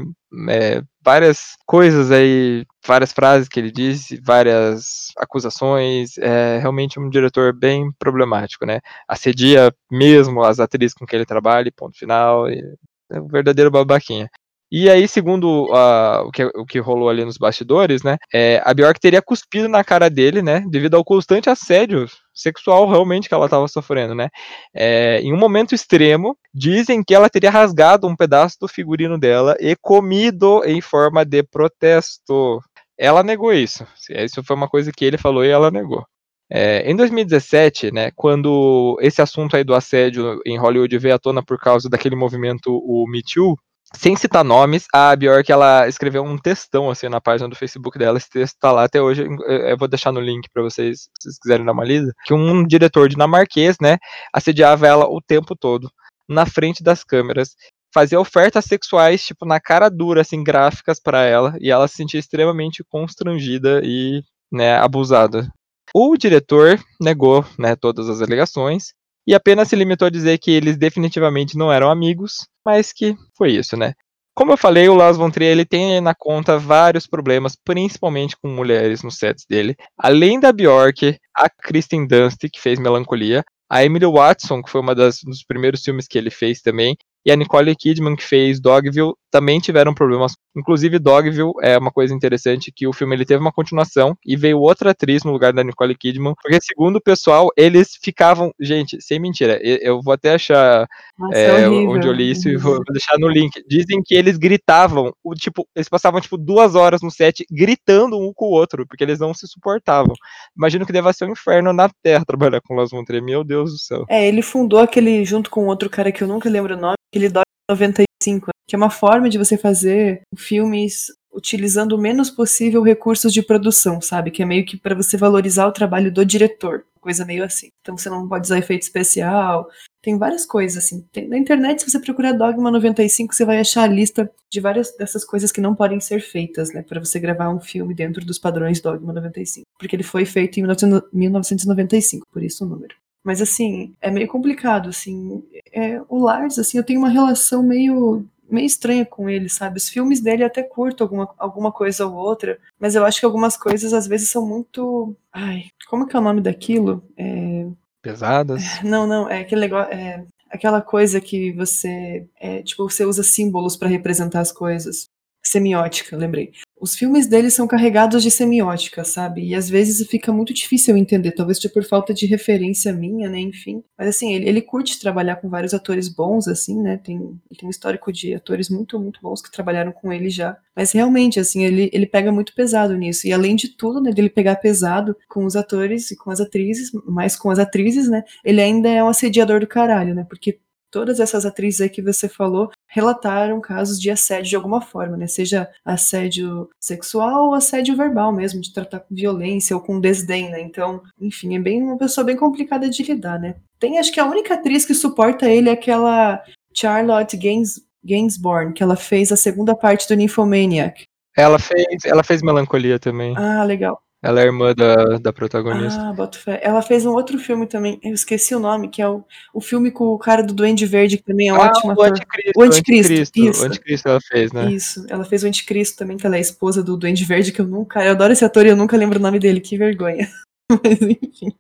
é, 0.49 0.83
várias 1.03 1.57
coisas 1.67 2.11
aí, 2.11 2.65
várias 2.87 3.13
frases 3.13 3.49
que 3.49 3.61
ele 3.61 3.71
disse, 3.71 4.21
várias 4.25 5.13
acusações. 5.19 6.19
É 6.19 6.59
realmente 6.59 6.99
um 7.01 7.09
diretor 7.09 7.53
bem 7.53 7.91
problemático, 7.99 8.67
né? 8.67 8.81
Assedia 9.09 9.73
mesmo 9.91 10.43
as 10.43 10.61
atrizes 10.61 10.95
com 10.95 11.07
quem 11.07 11.19
ele 11.19 11.27
trabalha, 11.27 11.73
ponto 11.75 11.99
final. 11.99 12.49
é 12.49 13.21
um 13.21 13.29
verdadeiro 13.29 13.71
babaquinha. 13.71 14.29
E 14.71 14.91
aí, 14.91 15.07
segundo 15.07 15.67
uh, 15.73 16.27
o, 16.27 16.31
que, 16.33 16.45
o 16.45 16.67
que 16.67 16.81
rolou 16.81 17.09
ali 17.09 17.25
nos 17.25 17.39
bastidores, 17.39 18.03
né, 18.03 18.17
é, 18.35 18.61
a 18.65 18.75
Bjork 18.75 18.99
teria 18.99 19.23
cuspido 19.23 19.69
na 19.69 19.85
cara 19.85 20.11
dele, 20.11 20.43
né, 20.43 20.65
devido 20.69 20.97
ao 20.97 21.05
constante 21.05 21.49
assédio 21.49 22.07
sexual 22.37 22.89
realmente 22.89 23.29
que 23.29 23.35
ela 23.35 23.47
estava 23.47 23.67
sofrendo, 23.67 24.15
né? 24.15 24.29
É, 24.75 25.21
em 25.21 25.33
um 25.33 25.39
momento 25.39 25.75
extremo, 25.75 26.37
dizem 26.55 27.03
que 27.03 27.15
ela 27.15 27.31
teria 27.31 27.51
rasgado 27.51 28.07
um 28.07 28.15
pedaço 28.15 28.57
do 28.61 28.69
figurino 28.69 29.19
dela 29.19 29.57
e 29.59 29.75
comido 29.75 30.63
em 30.65 30.81
forma 30.81 31.25
de 31.25 31.43
protesto. 31.43 32.61
Ela 32.99 33.23
negou 33.23 33.53
isso. 33.53 33.87
Isso 34.11 34.45
foi 34.45 34.57
uma 34.57 34.69
coisa 34.69 34.93
que 34.93 35.05
ele 35.05 35.19
falou 35.19 35.45
e 35.45 35.49
ela 35.49 35.71
negou. 35.71 36.05
É, 36.49 36.89
em 36.89 36.95
2017, 36.95 37.91
né, 37.91 38.11
quando 38.15 38.97
esse 39.01 39.21
assunto 39.21 39.57
aí 39.57 39.65
do 39.65 39.75
assédio 39.75 40.41
em 40.47 40.57
Hollywood 40.57 40.97
veio 40.99 41.17
à 41.17 41.19
tona 41.19 41.43
por 41.45 41.59
causa 41.59 41.89
daquele 41.89 42.15
movimento, 42.15 42.71
o 42.71 43.05
Me 43.09 43.21
Too, 43.23 43.57
sem 43.95 44.17
citar 44.17 44.45
nomes, 44.45 44.87
a 44.93 45.15
Bjork 45.15 45.51
ela 45.51 45.87
escreveu 45.87 46.25
um 46.25 46.37
textão 46.37 46.91
assim 46.91 47.09
na 47.09 47.21
página 47.21 47.49
do 47.49 47.57
Facebook 47.57 47.99
dela. 47.99 48.19
Esse 48.19 48.29
texto 48.29 48.57
tá 48.59 48.73
lá 48.73 48.85
até 48.85 49.01
hoje. 49.01 49.27
Eu 49.47 49.79
vou 49.79 49.89
deixar 49.89 50.13
no 50.13 50.21
link 50.21 50.49
para 50.53 50.63
vocês, 50.63 51.03
se 51.03 51.09
vocês 51.21 51.39
quiserem 51.39 51.65
dar 51.65 51.73
uma 51.73 51.85
lida. 51.85 52.13
Que 52.25 52.35
um 52.35 52.67
diretor 52.67 53.09
dinamarquês, 53.09 53.77
né, 53.81 53.99
assediava 54.33 54.87
ela 54.87 55.07
o 55.07 55.21
tempo 55.21 55.55
todo 55.55 55.91
na 56.29 56.45
frente 56.45 56.83
das 56.83 57.05
câmeras, 57.05 57.55
fazia 57.95 58.21
ofertas 58.21 58.65
sexuais 58.65 59.25
tipo 59.25 59.47
na 59.47 59.61
cara 59.61 59.89
dura, 59.89 60.21
assim, 60.23 60.43
gráficas 60.43 61.01
para 61.01 61.23
ela, 61.23 61.57
e 61.61 61.71
ela 61.71 61.87
se 61.87 61.95
sentia 61.95 62.21
extremamente 62.21 62.85
constrangida 62.91 63.81
e, 63.85 64.23
né, 64.53 64.77
abusada. 64.77 65.49
O 65.95 66.17
diretor 66.17 66.79
negou, 67.01 67.45
né, 67.59 67.77
todas 67.77 68.09
as 68.09 68.21
alegações 68.21 68.93
e 69.27 69.35
apenas 69.35 69.69
se 69.69 69.77
limitou 69.77 70.07
a 70.07 70.11
dizer 70.11 70.39
que 70.39 70.51
eles 70.51 70.77
definitivamente 70.77 71.57
não 71.57 71.73
eram 71.73 71.91
amigos, 71.91 72.47
mas 72.65 72.93
que 72.93 73.17
foi 73.37 73.53
isso, 73.53 73.77
né? 73.77 73.95
Como 74.35 74.53
eu 74.53 74.57
falei, 74.59 74.87
o 74.87 74.95
Lars 74.95 75.17
von 75.17 75.31
Trier 75.31 75.53
ele 75.53 75.65
tem 75.65 75.99
na 75.99 76.15
conta 76.15 76.59
vários 76.59 77.07
problemas, 77.07 77.57
principalmente 77.57 78.37
com 78.37 78.49
mulheres 78.49 79.03
nos 79.03 79.17
sets 79.17 79.47
dele. 79.49 79.75
Além 79.97 80.39
da 80.39 80.53
Bjork, 80.53 81.19
a 81.35 81.49
Kristen 81.49 82.07
Dunst, 82.07 82.47
que 82.53 82.61
fez 82.61 82.79
Melancolia, 82.79 83.43
a 83.69 83.83
Emily 83.83 84.05
Watson, 84.05 84.63
que 84.63 84.71
foi 84.71 84.83
uma 84.83 84.95
das, 84.95 85.21
dos 85.23 85.43
primeiros 85.43 85.83
filmes 85.83 86.07
que 86.07 86.19
ele 86.19 86.31
fez 86.31 86.61
também, 86.61 86.97
e 87.27 87.33
a 87.33 87.37
Nicole 87.37 87.75
Kidman, 87.75 88.15
que 88.15 88.23
fez 88.23 88.61
Dogville, 88.61 89.13
também 89.33 89.59
tiveram 89.59 89.93
problemas. 89.93 90.35
Inclusive, 90.57 91.01
Dogville 91.01 91.53
é 91.61 91.77
uma 91.77 91.91
coisa 91.91 92.15
interessante 92.15 92.73
que 92.75 92.87
o 92.87 92.93
filme 92.93 93.17
ele 93.17 93.25
teve 93.25 93.41
uma 93.41 93.53
continuação 93.53 94.17
e 94.25 94.37
veio 94.37 94.61
outra 94.61 94.93
atriz 94.93 95.25
no 95.25 95.33
lugar 95.33 95.53
da 95.53 95.65
Nicole 95.65 95.97
Kidman, 95.97 96.35
porque 96.41 96.59
segundo 96.63 96.97
o 96.97 97.03
pessoal, 97.03 97.51
eles 97.57 97.99
ficavam, 98.01 98.53
gente, 98.61 98.97
sem 99.03 99.19
mentira, 99.19 99.59
eu 99.63 100.01
vou 100.01 100.15
até 100.15 100.35
achar 100.35 100.87
Nossa, 101.19 101.37
é, 101.37 101.63
é 101.63 101.69
onde 101.69 102.07
eu 102.07 102.13
li 102.13 102.31
isso 102.31 102.49
e 102.49 102.57
vou 102.57 102.81
deixar 102.91 103.19
no 103.19 103.29
link. 103.29 103.61
Dizem 103.69 104.01
que 104.05 104.15
eles 104.15 104.39
gritavam, 104.39 105.13
o 105.23 105.35
tipo, 105.35 105.67
eles 105.75 105.89
passavam 105.89 106.21
tipo 106.21 106.39
duas 106.39 106.77
horas 106.77 107.03
no 107.03 107.11
set 107.11 107.45
gritando 107.51 108.17
um 108.17 108.33
com 108.33 108.47
o 108.47 108.53
outro, 108.53 108.87
porque 108.87 109.03
eles 109.03 109.19
não 109.19 109.35
se 109.35 109.49
suportavam. 109.49 110.15
Imagino 110.57 110.87
que 110.87 110.93
deva 110.93 111.13
ser 111.13 111.27
um 111.27 111.33
inferno 111.33 111.73
na 111.73 111.91
Terra 112.03 112.25
trabalhar 112.25 112.61
com 112.61 112.77
Las 112.77 112.91
von 112.91 113.05
Trier, 113.05 113.23
meu 113.23 113.43
Deus 113.43 113.73
do 113.73 113.79
céu. 113.79 114.05
É, 114.09 114.29
ele 114.29 114.43
fundou 114.43 114.79
aquele 114.79 115.25
junto 115.25 115.51
com 115.51 115.67
outro 115.67 115.91
cara 115.91 116.13
que 116.13 116.23
eu 116.23 116.29
nunca 116.29 116.49
lembro 116.49 116.75
o 116.75 116.81
nome, 116.81 116.97
aquele 117.17 117.31
Dog 117.31 117.45
95, 117.71 118.51
que 118.69 118.77
é 118.77 118.79
uma 118.79 118.91
forma 118.91 119.29
de 119.29 119.39
você 119.39 119.57
fazer 119.57 120.21
filmes 120.37 121.07
utilizando 121.33 121.93
o 121.93 121.99
menos 121.99 122.31
possível 122.31 122.83
recursos 122.83 123.33
de 123.33 123.43
produção, 123.43 124.01
sabe? 124.01 124.31
Que 124.31 124.43
é 124.43 124.47
meio 124.47 124.65
que 124.65 124.77
para 124.77 124.95
você 124.95 125.17
valorizar 125.17 125.67
o 125.67 125.73
trabalho 125.73 126.13
do 126.13 126.25
diretor, 126.25 126.85
coisa 127.01 127.25
meio 127.25 127.45
assim. 127.45 127.69
Então 127.81 127.97
você 127.97 128.09
não 128.09 128.27
pode 128.27 128.47
usar 128.47 128.59
efeito 128.59 128.83
especial, 128.83 129.69
tem 130.03 130.19
várias 130.19 130.47
coisas 130.47 130.83
assim. 130.83 131.07
Tem, 131.13 131.29
na 131.29 131.37
internet, 131.37 131.83
se 131.83 131.91
você 131.91 131.99
procurar 131.99 132.33
Dogma 132.33 132.71
95, 132.71 133.35
você 133.35 133.45
vai 133.45 133.61
achar 133.61 133.83
a 133.83 133.87
lista 133.87 134.31
de 134.51 134.61
várias 134.61 134.97
dessas 134.97 135.25
coisas 135.25 135.53
que 135.53 135.61
não 135.61 135.75
podem 135.75 136.01
ser 136.01 136.21
feitas, 136.21 136.73
né, 136.73 136.83
para 136.83 137.01
você 137.01 137.19
gravar 137.19 137.51
um 137.51 137.61
filme 137.61 137.95
dentro 137.95 138.25
dos 138.25 138.39
padrões 138.39 138.81
Dogma 138.81 139.13
95, 139.13 139.67
porque 139.79 139.95
ele 139.95 140.03
foi 140.03 140.25
feito 140.25 140.59
em 140.59 140.67
1995, 141.13 142.27
por 142.33 142.43
isso 142.43 142.65
o 142.65 142.69
número. 142.69 142.95
Mas 143.27 143.43
assim, 143.43 143.93
é 144.01 144.09
meio 144.09 144.29
complicado, 144.29 144.91
assim. 144.91 145.43
É, 145.73 146.01
o 146.09 146.17
Lars, 146.17 146.61
assim, 146.61 146.79
eu 146.79 146.85
tenho 146.85 147.01
uma 147.01 147.09
relação 147.09 147.61
meio 147.61 148.25
meio 148.49 148.65
estranha 148.65 149.05
com 149.05 149.29
ele, 149.29 149.49
sabe? 149.49 149.79
Os 149.79 149.89
filmes 149.89 150.21
dele 150.21 150.45
até 150.45 150.63
curto 150.63 151.03
alguma, 151.03 151.35
alguma 151.37 151.73
coisa 151.73 152.07
ou 152.07 152.15
outra, 152.15 152.57
mas 152.79 152.95
eu 152.95 153.05
acho 153.05 153.19
que 153.19 153.27
algumas 153.27 153.57
coisas 153.57 153.93
às 153.93 154.07
vezes 154.07 154.29
são 154.29 154.47
muito. 154.47 155.17
Ai, 155.33 155.65
como 155.91 156.07
que 156.07 156.15
é 156.15 156.21
o 156.21 156.23
nome 156.23 156.41
daquilo? 156.41 157.03
É... 157.17 157.67
Pesadas? 158.01 158.63
Não, 158.85 159.09
não, 159.09 159.29
é 159.29 159.41
aquele 159.41 159.63
negócio. 159.63 159.93
É 159.93 160.25
aquela 160.49 160.81
coisa 160.81 161.21
que 161.21 161.51
você. 161.51 162.29
É, 162.39 162.63
tipo, 162.63 162.89
você 162.89 163.05
usa 163.05 163.25
símbolos 163.25 163.77
para 163.77 163.89
representar 163.89 164.39
as 164.39 164.53
coisas. 164.53 165.09
Semiótica, 165.43 166.17
lembrei 166.17 166.53
os 166.79 166.95
filmes 166.95 167.27
dele 167.27 167.51
são 167.51 167.67
carregados 167.67 168.23
de 168.23 168.31
semiótica, 168.31 169.03
sabe? 169.03 169.43
E 169.49 169.55
às 169.55 169.69
vezes 169.69 170.07
fica 170.09 170.33
muito 170.33 170.53
difícil 170.53 170.97
entender, 170.97 171.33
talvez 171.33 171.59
por 171.73 171.83
falta 171.83 172.13
de 172.13 172.27
referência 172.27 172.93
minha, 172.93 173.29
né? 173.31 173.41
Enfim. 173.41 173.83
Mas 173.99 174.09
assim, 174.09 174.35
ele, 174.35 174.49
ele 174.49 174.61
curte 174.61 175.01
trabalhar 175.01 175.37
com 175.37 175.49
vários 175.49 175.73
atores 175.73 176.09
bons, 176.09 176.47
assim, 176.47 176.81
né? 176.81 176.99
Tem, 177.03 177.19
tem 177.59 177.67
um 177.67 177.71
histórico 177.71 178.13
de 178.13 178.35
atores 178.35 178.69
muito, 178.69 179.01
muito 179.01 179.21
bons 179.23 179.41
que 179.41 179.51
trabalharam 179.51 179.91
com 179.91 180.13
ele 180.13 180.29
já. 180.29 180.57
Mas 180.75 180.93
realmente, 180.93 181.41
assim, 181.41 181.65
ele, 181.65 181.91
ele 181.93 182.07
pega 182.07 182.31
muito 182.31 182.55
pesado 182.55 182.95
nisso. 182.97 183.27
E 183.27 183.33
além 183.33 183.57
de 183.57 183.69
tudo, 183.69 184.01
né, 184.01 184.13
dele 184.13 184.29
pegar 184.29 184.57
pesado 184.57 185.17
com 185.29 185.47
os 185.47 185.57
atores 185.57 186.11
e 186.11 186.17
com 186.17 186.31
as 186.31 186.41
atrizes, 186.41 186.91
mais 187.07 187.37
com 187.37 187.51
as 187.51 187.59
atrizes, 187.59 188.09
né? 188.09 188.23
Ele 188.45 188.61
ainda 188.61 188.91
é 188.91 189.03
um 189.03 189.09
assediador 189.09 189.61
do 189.61 189.67
caralho, 189.67 190.15
né? 190.15 190.27
Porque 190.29 190.59
todas 190.91 191.21
essas 191.21 191.45
atrizes 191.45 191.81
aí 191.81 191.89
que 191.89 192.03
você 192.03 192.29
falou 192.29 192.71
relataram 192.89 193.61
casos 193.61 194.01
de 194.01 194.11
assédio 194.11 194.51
de 194.51 194.57
alguma 194.57 194.81
forma, 194.81 195.17
né? 195.17 195.27
Seja 195.27 195.69
assédio 195.85 196.69
sexual 196.81 197.49
ou 197.49 197.55
assédio 197.55 197.97
verbal 197.97 198.33
mesmo, 198.33 198.61
de 198.61 198.73
tratar 198.73 199.01
com 199.01 199.15
violência 199.15 199.77
ou 199.77 199.83
com 199.83 200.01
desdém, 200.01 200.51
né? 200.51 200.61
Então, 200.61 201.03
enfim, 201.21 201.57
é 201.57 201.59
bem 201.59 201.83
uma 201.83 201.99
pessoa 201.99 202.25
bem 202.25 202.37
complicada 202.37 202.89
de 202.89 203.03
lidar, 203.03 203.39
né? 203.39 203.57
Tem, 203.79 203.99
acho 203.99 204.13
que 204.13 204.21
a 204.21 204.27
única 204.27 204.55
atriz 204.55 204.85
que 204.85 204.95
suporta 204.95 205.51
ele 205.51 205.69
é 205.69 205.73
aquela 205.73 206.43
Charlotte 206.75 207.37
Gains, 207.37 207.81
Gainsbourne, 208.05 208.73
que 208.73 208.83
ela 208.83 208.97
fez 208.97 209.31
a 209.33 209.37
segunda 209.37 209.75
parte 209.75 210.09
do 210.09 210.15
Nymphomaniac. 210.15 211.05
Ela 211.37 211.59
fez, 211.59 212.05
ela 212.07 212.25
fez 212.25 212.41
Melancolia 212.41 212.99
também. 212.99 213.35
Ah, 213.37 213.63
legal. 213.63 214.01
Ela 214.27 214.41
é 214.41 214.47
irmã 214.47 214.75
da, 214.75 215.19
da 215.19 215.33
protagonista. 215.33 216.01
Ah, 216.01 216.13
boto 216.13 216.37
fé. 216.37 216.59
Ela 216.61 216.83
fez 216.83 217.07
um 217.07 217.13
outro 217.13 217.39
filme 217.39 217.65
também, 217.65 218.01
eu 218.03 218.13
esqueci 218.13 218.57
o 218.57 218.59
nome, 218.59 218.89
que 218.89 219.01
é 219.01 219.09
o, 219.09 219.25
o 219.55 219.61
filme 219.61 219.89
com 219.89 220.07
o 220.07 220.19
cara 220.19 220.43
do 220.43 220.53
Duende 220.53 220.85
Verde, 220.85 221.19
que 221.19 221.23
também 221.23 221.49
é 221.49 221.53
ah, 221.53 221.59
ótimo 221.61 221.95
o 221.97 222.03
Anticristo. 222.03 222.59
O 222.59 222.63
Anticristo, 222.63 223.13
Anticristo, 223.13 223.39
isso. 223.39 223.63
O 223.63 223.67
Anticristo 223.67 224.09
ela 224.09 224.21
fez, 224.21 224.53
né? 224.53 224.73
Isso, 224.73 225.07
ela 225.09 225.25
fez 225.25 225.45
o 225.45 225.47
Anticristo 225.47 225.97
também, 225.97 226.17
que 226.17 226.27
ela 226.27 226.37
é 226.37 226.41
esposa 226.41 226.83
do 226.83 226.97
Duende 226.97 227.25
Verde, 227.25 227.53
que 227.53 227.61
eu 227.61 227.67
nunca... 227.69 228.05
Eu 228.05 228.11
adoro 228.11 228.33
esse 228.33 228.45
ator 228.45 228.67
e 228.67 228.71
eu 228.71 228.77
nunca 228.77 228.97
lembro 228.97 229.21
o 229.21 229.23
nome 229.23 229.39
dele, 229.39 229.61
que 229.61 229.79
vergonha. 229.79 230.29
Mas 230.83 231.01
enfim. 231.01 231.55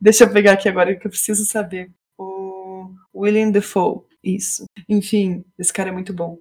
Deixa 0.00 0.24
eu 0.24 0.32
pegar 0.32 0.54
aqui 0.54 0.68
agora, 0.68 0.96
que 0.96 1.06
eu 1.06 1.10
preciso 1.10 1.44
saber. 1.44 1.92
O 2.18 2.90
William 3.14 3.52
Defoe, 3.52 4.00
isso. 4.22 4.64
Enfim, 4.88 5.44
esse 5.56 5.72
cara 5.72 5.90
é 5.90 5.92
muito 5.92 6.12
bom 6.12 6.38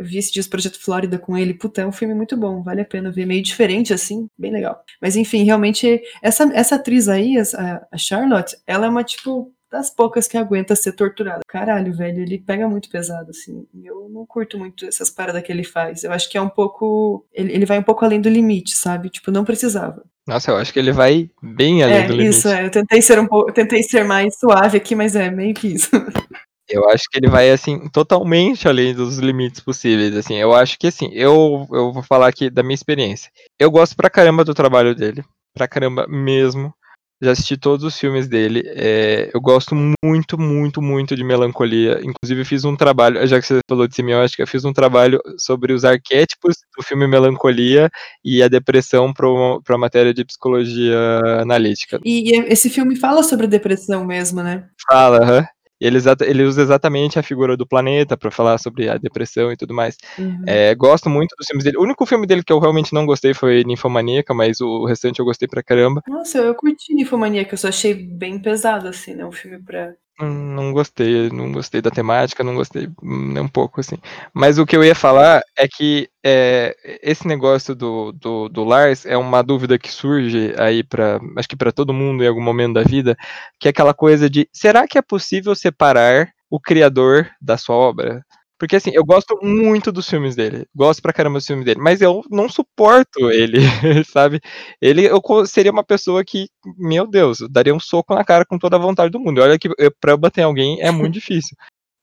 vi 0.00 0.18
esse 0.18 0.32
Dias 0.32 0.46
Projeto 0.46 0.80
Flórida 0.80 1.18
com 1.18 1.36
ele. 1.36 1.54
Puta, 1.54 1.82
é 1.82 1.86
um 1.86 1.92
filme 1.92 2.14
muito 2.14 2.36
bom, 2.36 2.62
vale 2.62 2.80
a 2.82 2.84
pena 2.84 3.10
ver. 3.10 3.26
Meio 3.26 3.42
diferente, 3.42 3.92
assim, 3.92 4.26
bem 4.38 4.52
legal. 4.52 4.82
Mas 5.00 5.16
enfim, 5.16 5.44
realmente, 5.44 6.00
essa, 6.22 6.44
essa 6.54 6.76
atriz 6.76 7.08
aí, 7.08 7.36
a, 7.38 7.86
a 7.90 7.98
Charlotte, 7.98 8.56
ela 8.66 8.86
é 8.86 8.88
uma, 8.88 9.04
tipo, 9.04 9.52
das 9.72 9.88
poucas 9.88 10.28
que 10.28 10.36
aguenta 10.36 10.76
ser 10.76 10.92
torturada. 10.92 11.40
Caralho, 11.48 11.96
velho, 11.96 12.20
ele 12.20 12.38
pega 12.38 12.68
muito 12.68 12.90
pesado, 12.90 13.30
assim. 13.30 13.66
Eu 13.82 14.08
não 14.10 14.26
curto 14.26 14.58
muito 14.58 14.84
essas 14.84 15.08
paradas 15.08 15.42
que 15.42 15.50
ele 15.50 15.64
faz. 15.64 16.04
Eu 16.04 16.12
acho 16.12 16.28
que 16.28 16.36
é 16.36 16.42
um 16.42 16.48
pouco. 16.48 17.26
Ele, 17.32 17.52
ele 17.52 17.66
vai 17.66 17.78
um 17.78 17.82
pouco 17.82 18.04
além 18.04 18.20
do 18.20 18.28
limite, 18.28 18.76
sabe? 18.76 19.08
Tipo, 19.08 19.30
não 19.30 19.44
precisava. 19.44 20.04
Nossa, 20.26 20.50
eu 20.50 20.56
acho 20.56 20.72
que 20.72 20.78
ele 20.78 20.92
vai 20.92 21.30
bem 21.42 21.82
além 21.82 21.96
é, 21.96 22.06
do 22.06 22.12
limite. 22.12 22.36
Isso, 22.36 22.48
é. 22.48 22.66
Eu 22.66 22.70
tentei 22.70 23.00
ser 23.00 23.18
um 23.18 23.26
pouco. 23.26 23.50
tentei 23.50 23.82
ser 23.82 24.04
mais 24.04 24.38
suave 24.38 24.76
aqui, 24.76 24.94
mas 24.94 25.16
é 25.16 25.30
meio 25.30 25.54
que 25.54 25.68
isso. 25.68 25.90
Eu 26.68 26.88
acho 26.88 27.04
que 27.10 27.18
ele 27.18 27.28
vai, 27.28 27.50
assim, 27.50 27.88
totalmente 27.90 28.68
além 28.68 28.94
dos 28.94 29.18
limites 29.18 29.60
possíveis, 29.60 30.16
assim. 30.16 30.36
Eu 30.36 30.54
acho 30.54 30.78
que, 30.78 30.86
assim, 30.86 31.10
eu, 31.12 31.66
eu 31.72 31.92
vou 31.92 32.02
falar 32.02 32.28
aqui 32.28 32.48
da 32.48 32.62
minha 32.62 32.74
experiência. 32.74 33.30
Eu 33.58 33.70
gosto 33.70 33.96
pra 33.96 34.10
caramba 34.10 34.44
do 34.44 34.54
trabalho 34.54 34.94
dele. 34.94 35.24
Pra 35.54 35.68
caramba 35.68 36.06
mesmo. 36.08 36.72
Já 37.20 37.30
assisti 37.30 37.56
todos 37.56 37.84
os 37.84 37.96
filmes 37.96 38.26
dele. 38.26 38.64
É, 38.66 39.30
eu 39.32 39.40
gosto 39.40 39.76
muito, 39.76 40.36
muito, 40.36 40.82
muito 40.82 41.14
de 41.14 41.22
melancolia. 41.22 42.00
Inclusive, 42.02 42.44
fiz 42.44 42.64
um 42.64 42.74
trabalho, 42.74 43.24
já 43.28 43.40
que 43.40 43.46
você 43.46 43.60
falou 43.68 43.86
de 43.86 43.94
semiótica, 43.94 44.44
fiz 44.44 44.64
um 44.64 44.72
trabalho 44.72 45.20
sobre 45.38 45.72
os 45.72 45.84
arquétipos 45.84 46.56
do 46.76 46.82
filme 46.82 47.06
Melancolia 47.06 47.88
e 48.24 48.42
a 48.42 48.48
depressão 48.48 49.12
para 49.12 49.28
uma 49.28 49.78
matéria 49.78 50.12
de 50.12 50.24
psicologia 50.24 50.96
analítica. 51.40 52.00
E 52.04 52.32
esse 52.52 52.68
filme 52.68 52.96
fala 52.96 53.22
sobre 53.22 53.46
depressão 53.46 54.04
mesmo, 54.04 54.42
né? 54.42 54.66
Fala, 54.90 55.18
aham. 55.18 55.40
Huh? 55.42 55.61
Ele, 55.86 55.98
ele 56.20 56.44
usa 56.44 56.62
exatamente 56.62 57.18
a 57.18 57.22
figura 57.22 57.56
do 57.56 57.66
planeta 57.66 58.16
para 58.16 58.30
falar 58.30 58.58
sobre 58.58 58.88
a 58.88 58.96
depressão 58.96 59.52
e 59.52 59.56
tudo 59.56 59.74
mais. 59.74 59.96
Uhum. 60.18 60.42
É, 60.46 60.74
gosto 60.74 61.10
muito 61.10 61.34
dos 61.36 61.46
filmes 61.46 61.64
dele. 61.64 61.78
O 61.78 61.82
único 61.82 62.06
filme 62.06 62.26
dele 62.26 62.42
que 62.42 62.52
eu 62.52 62.58
realmente 62.58 62.92
não 62.92 63.04
gostei 63.04 63.34
foi 63.34 63.64
Ninfomaníaca, 63.64 64.32
mas 64.32 64.60
o 64.60 64.84
restante 64.84 65.18
eu 65.18 65.24
gostei 65.24 65.48
pra 65.48 65.62
caramba. 65.62 66.02
Nossa, 66.06 66.38
eu 66.38 66.54
curti 66.54 66.94
Ninfomaníaca, 66.94 67.54
eu 67.54 67.58
só 67.58 67.68
achei 67.68 67.94
bem 67.94 68.38
pesado, 68.38 68.88
assim, 68.88 69.14
né? 69.14 69.24
Um 69.24 69.32
filme 69.32 69.62
pra, 69.62 69.92
Não 70.20 70.72
gostei, 70.72 71.30
não 71.30 71.50
gostei 71.50 71.80
da 71.80 71.90
temática, 71.90 72.44
não 72.44 72.54
gostei 72.54 72.86
nem 73.02 73.42
um 73.42 73.48
pouco, 73.48 73.80
assim. 73.80 73.96
Mas 74.32 74.58
o 74.58 74.66
que 74.66 74.76
eu 74.76 74.84
ia 74.84 74.94
falar 74.94 75.42
é 75.56 75.66
que, 75.66 76.08
eh, 76.22 76.76
esse 77.02 77.26
negócio 77.26 77.74
do 77.74 78.12
do 78.12 78.48
do 78.48 78.62
Lars 78.62 79.06
é 79.06 79.16
uma 79.16 79.42
dúvida 79.42 79.78
que 79.78 79.90
surge 79.90 80.54
aí 80.58 80.84
pra 80.84 81.18
acho 81.36 81.48
que 81.48 81.56
pra 81.56 81.72
todo 81.72 81.94
mundo 81.94 82.22
em 82.22 82.26
algum 82.28 82.42
momento 82.42 82.74
da 82.74 82.82
vida, 82.82 83.16
que 83.58 83.68
é 83.68 83.70
aquela 83.70 83.94
coisa 83.94 84.28
de: 84.28 84.46
"Será 84.52 84.86
que 84.86 84.98
é 84.98 85.02
possível 85.02 85.54
separar 85.54 86.28
o 86.50 86.60
criador 86.60 87.28
da 87.40 87.56
sua 87.56 87.74
obra?". 87.76 88.22
Porque, 88.62 88.76
assim, 88.76 88.92
eu 88.94 89.04
gosto 89.04 89.36
muito 89.42 89.90
dos 89.90 90.08
filmes 90.08 90.36
dele, 90.36 90.68
gosto 90.72 91.02
pra 91.02 91.12
caramba 91.12 91.38
dos 91.38 91.46
filmes 91.48 91.64
dele, 91.64 91.80
mas 91.80 92.00
eu 92.00 92.22
não 92.30 92.48
suporto 92.48 93.28
ele, 93.28 93.58
sabe. 94.06 94.40
Ele 94.80 95.04
eu 95.04 95.20
seria 95.46 95.72
uma 95.72 95.82
pessoa 95.82 96.24
que, 96.24 96.46
meu 96.78 97.04
Deus, 97.04 97.40
eu 97.40 97.48
daria 97.48 97.74
um 97.74 97.80
soco 97.80 98.14
na 98.14 98.24
cara 98.24 98.44
com 98.44 98.56
toda 98.60 98.76
a 98.76 98.78
vontade 98.78 99.10
do 99.10 99.18
mundo, 99.18 99.42
olha 99.42 99.58
que 99.58 99.68
pra 100.00 100.12
eu 100.12 100.16
bater 100.16 100.42
em 100.42 100.44
alguém 100.44 100.80
é 100.80 100.92
muito 101.10 101.14
difícil. 101.14 101.56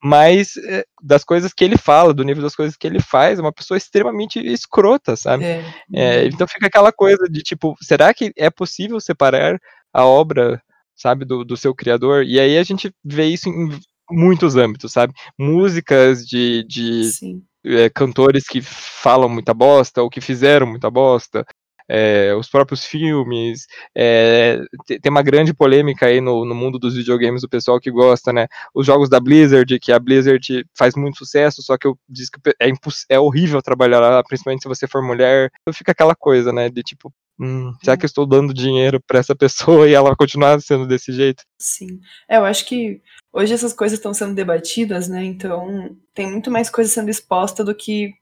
Mas, 0.04 0.58
eh, 0.58 0.84
das 1.02 1.24
coisas 1.24 1.54
que 1.54 1.64
ele 1.64 1.78
fala, 1.78 2.14
do 2.14 2.26
nível 2.26 2.44
das 2.44 2.58
coisas 2.58 2.76
que 2.76 2.86
ele 2.86 3.00
faz, 3.00 3.40
é 3.40 3.42
uma 3.42 3.54
pessoa 3.54 3.78
extremamente 3.78 4.38
escrota, 4.46 5.16
sabe. 5.16 5.46
É. 5.46 5.60
Uhum. 5.90 6.28
então 6.28 6.46
fica 6.46 6.68
aquela 6.68 6.92
coisa 6.92 7.24
de 7.32 7.42
tipo, 7.42 7.74
será 7.82 8.14
que 8.14 8.34
é 8.36 8.50
possível 8.50 9.00
separar 9.00 9.58
a 9.94 10.04
obra, 10.04 10.62
sabe, 10.94 11.24
do 11.24 11.46
do 11.46 11.56
seu 11.56 11.74
criador? 11.74 12.26
E 12.26 12.38
aí 12.38 12.58
a 12.58 12.64
gente 12.64 12.92
vê 13.02 13.28
isso 13.28 13.48
em 13.48 13.80
muitos 14.12 14.56
âmbitos, 14.56 14.92
sabe. 14.92 15.14
Músicas 15.38 16.26
de 16.28 16.64
de, 16.68 17.10
eh, 17.66 17.90
cantores 17.90 18.46
que 18.48 18.62
falam 18.62 19.30
muita 19.30 19.54
bosta 19.54 20.02
ou 20.04 20.10
que 20.10 20.22
fizeram 20.22 20.68
muita 20.68 20.90
bosta, 20.92 21.46
eh, 21.90 22.34
os 22.36 22.48
próprios 22.50 22.86
filmes, 22.86 23.66
te 24.88 25.00
tem 25.00 25.12
uma 25.12 25.22
grande 25.24 25.54
polêmica 25.54 26.06
aí 26.08 26.22
no 26.22 26.46
no 26.46 26.56
mundo 26.56 26.80
dos 26.80 26.96
videogames, 26.96 27.42
do 27.42 27.50
pessoal 27.50 27.80
que 27.80 27.92
gosta, 27.92 28.32
né, 28.34 28.48
os 28.76 28.86
jogos 28.86 29.10
da 29.10 29.20
Blizzard, 29.20 29.80
que 29.80 29.92
a 29.92 30.00
Blizzard 30.00 30.66
faz 30.78 30.96
muito 30.96 31.18
sucesso, 31.20 31.62
só 31.64 31.78
que 31.78 31.88
eu 31.88 31.98
diz 32.10 32.30
que 32.30 32.40
é 32.62 32.70
é 33.16 33.20
horrível 33.20 33.62
trabalhar 33.62 34.00
lá, 34.00 34.24
principalmente 34.24 34.62
se 34.64 34.68
você 34.70 34.88
for 34.88 35.02
mulher, 35.04 35.50
então 35.62 35.74
fica 35.74 35.92
aquela 35.94 36.16
coisa, 36.16 36.54
né, 36.54 36.70
de 36.70 36.84
tipo: 36.84 37.12
"Hum, 37.40 37.74
será 37.84 37.98
que 37.98 38.06
eu 38.06 38.08
estou 38.08 38.26
dando 38.28 38.54
dinheiro 38.54 39.00
pra 39.08 39.20
essa 39.20 39.36
pessoa 39.36 39.88
e 39.90 39.94
ela 39.94 40.16
continuar 40.16 40.60
sendo 40.62 40.88
desse 40.88 41.12
jeito?". 41.14 41.44
Sim. 41.60 42.00
É, 42.30 42.38
eu 42.38 42.46
acho 42.46 42.66
que 42.66 43.02
hoje 43.34 43.54
essas 43.54 43.74
coisas 43.74 43.98
estão 44.00 44.14
sendo 44.14 44.34
debatidas, 44.36 45.08
né, 45.08 45.24
então 45.24 45.96
tem 46.14 46.30
muito 46.32 46.52
mais 46.52 46.70
coisa 46.70 46.90
sendo 46.90 47.10
exposta 47.10 47.64
do 47.64 47.76
que 47.76 48.14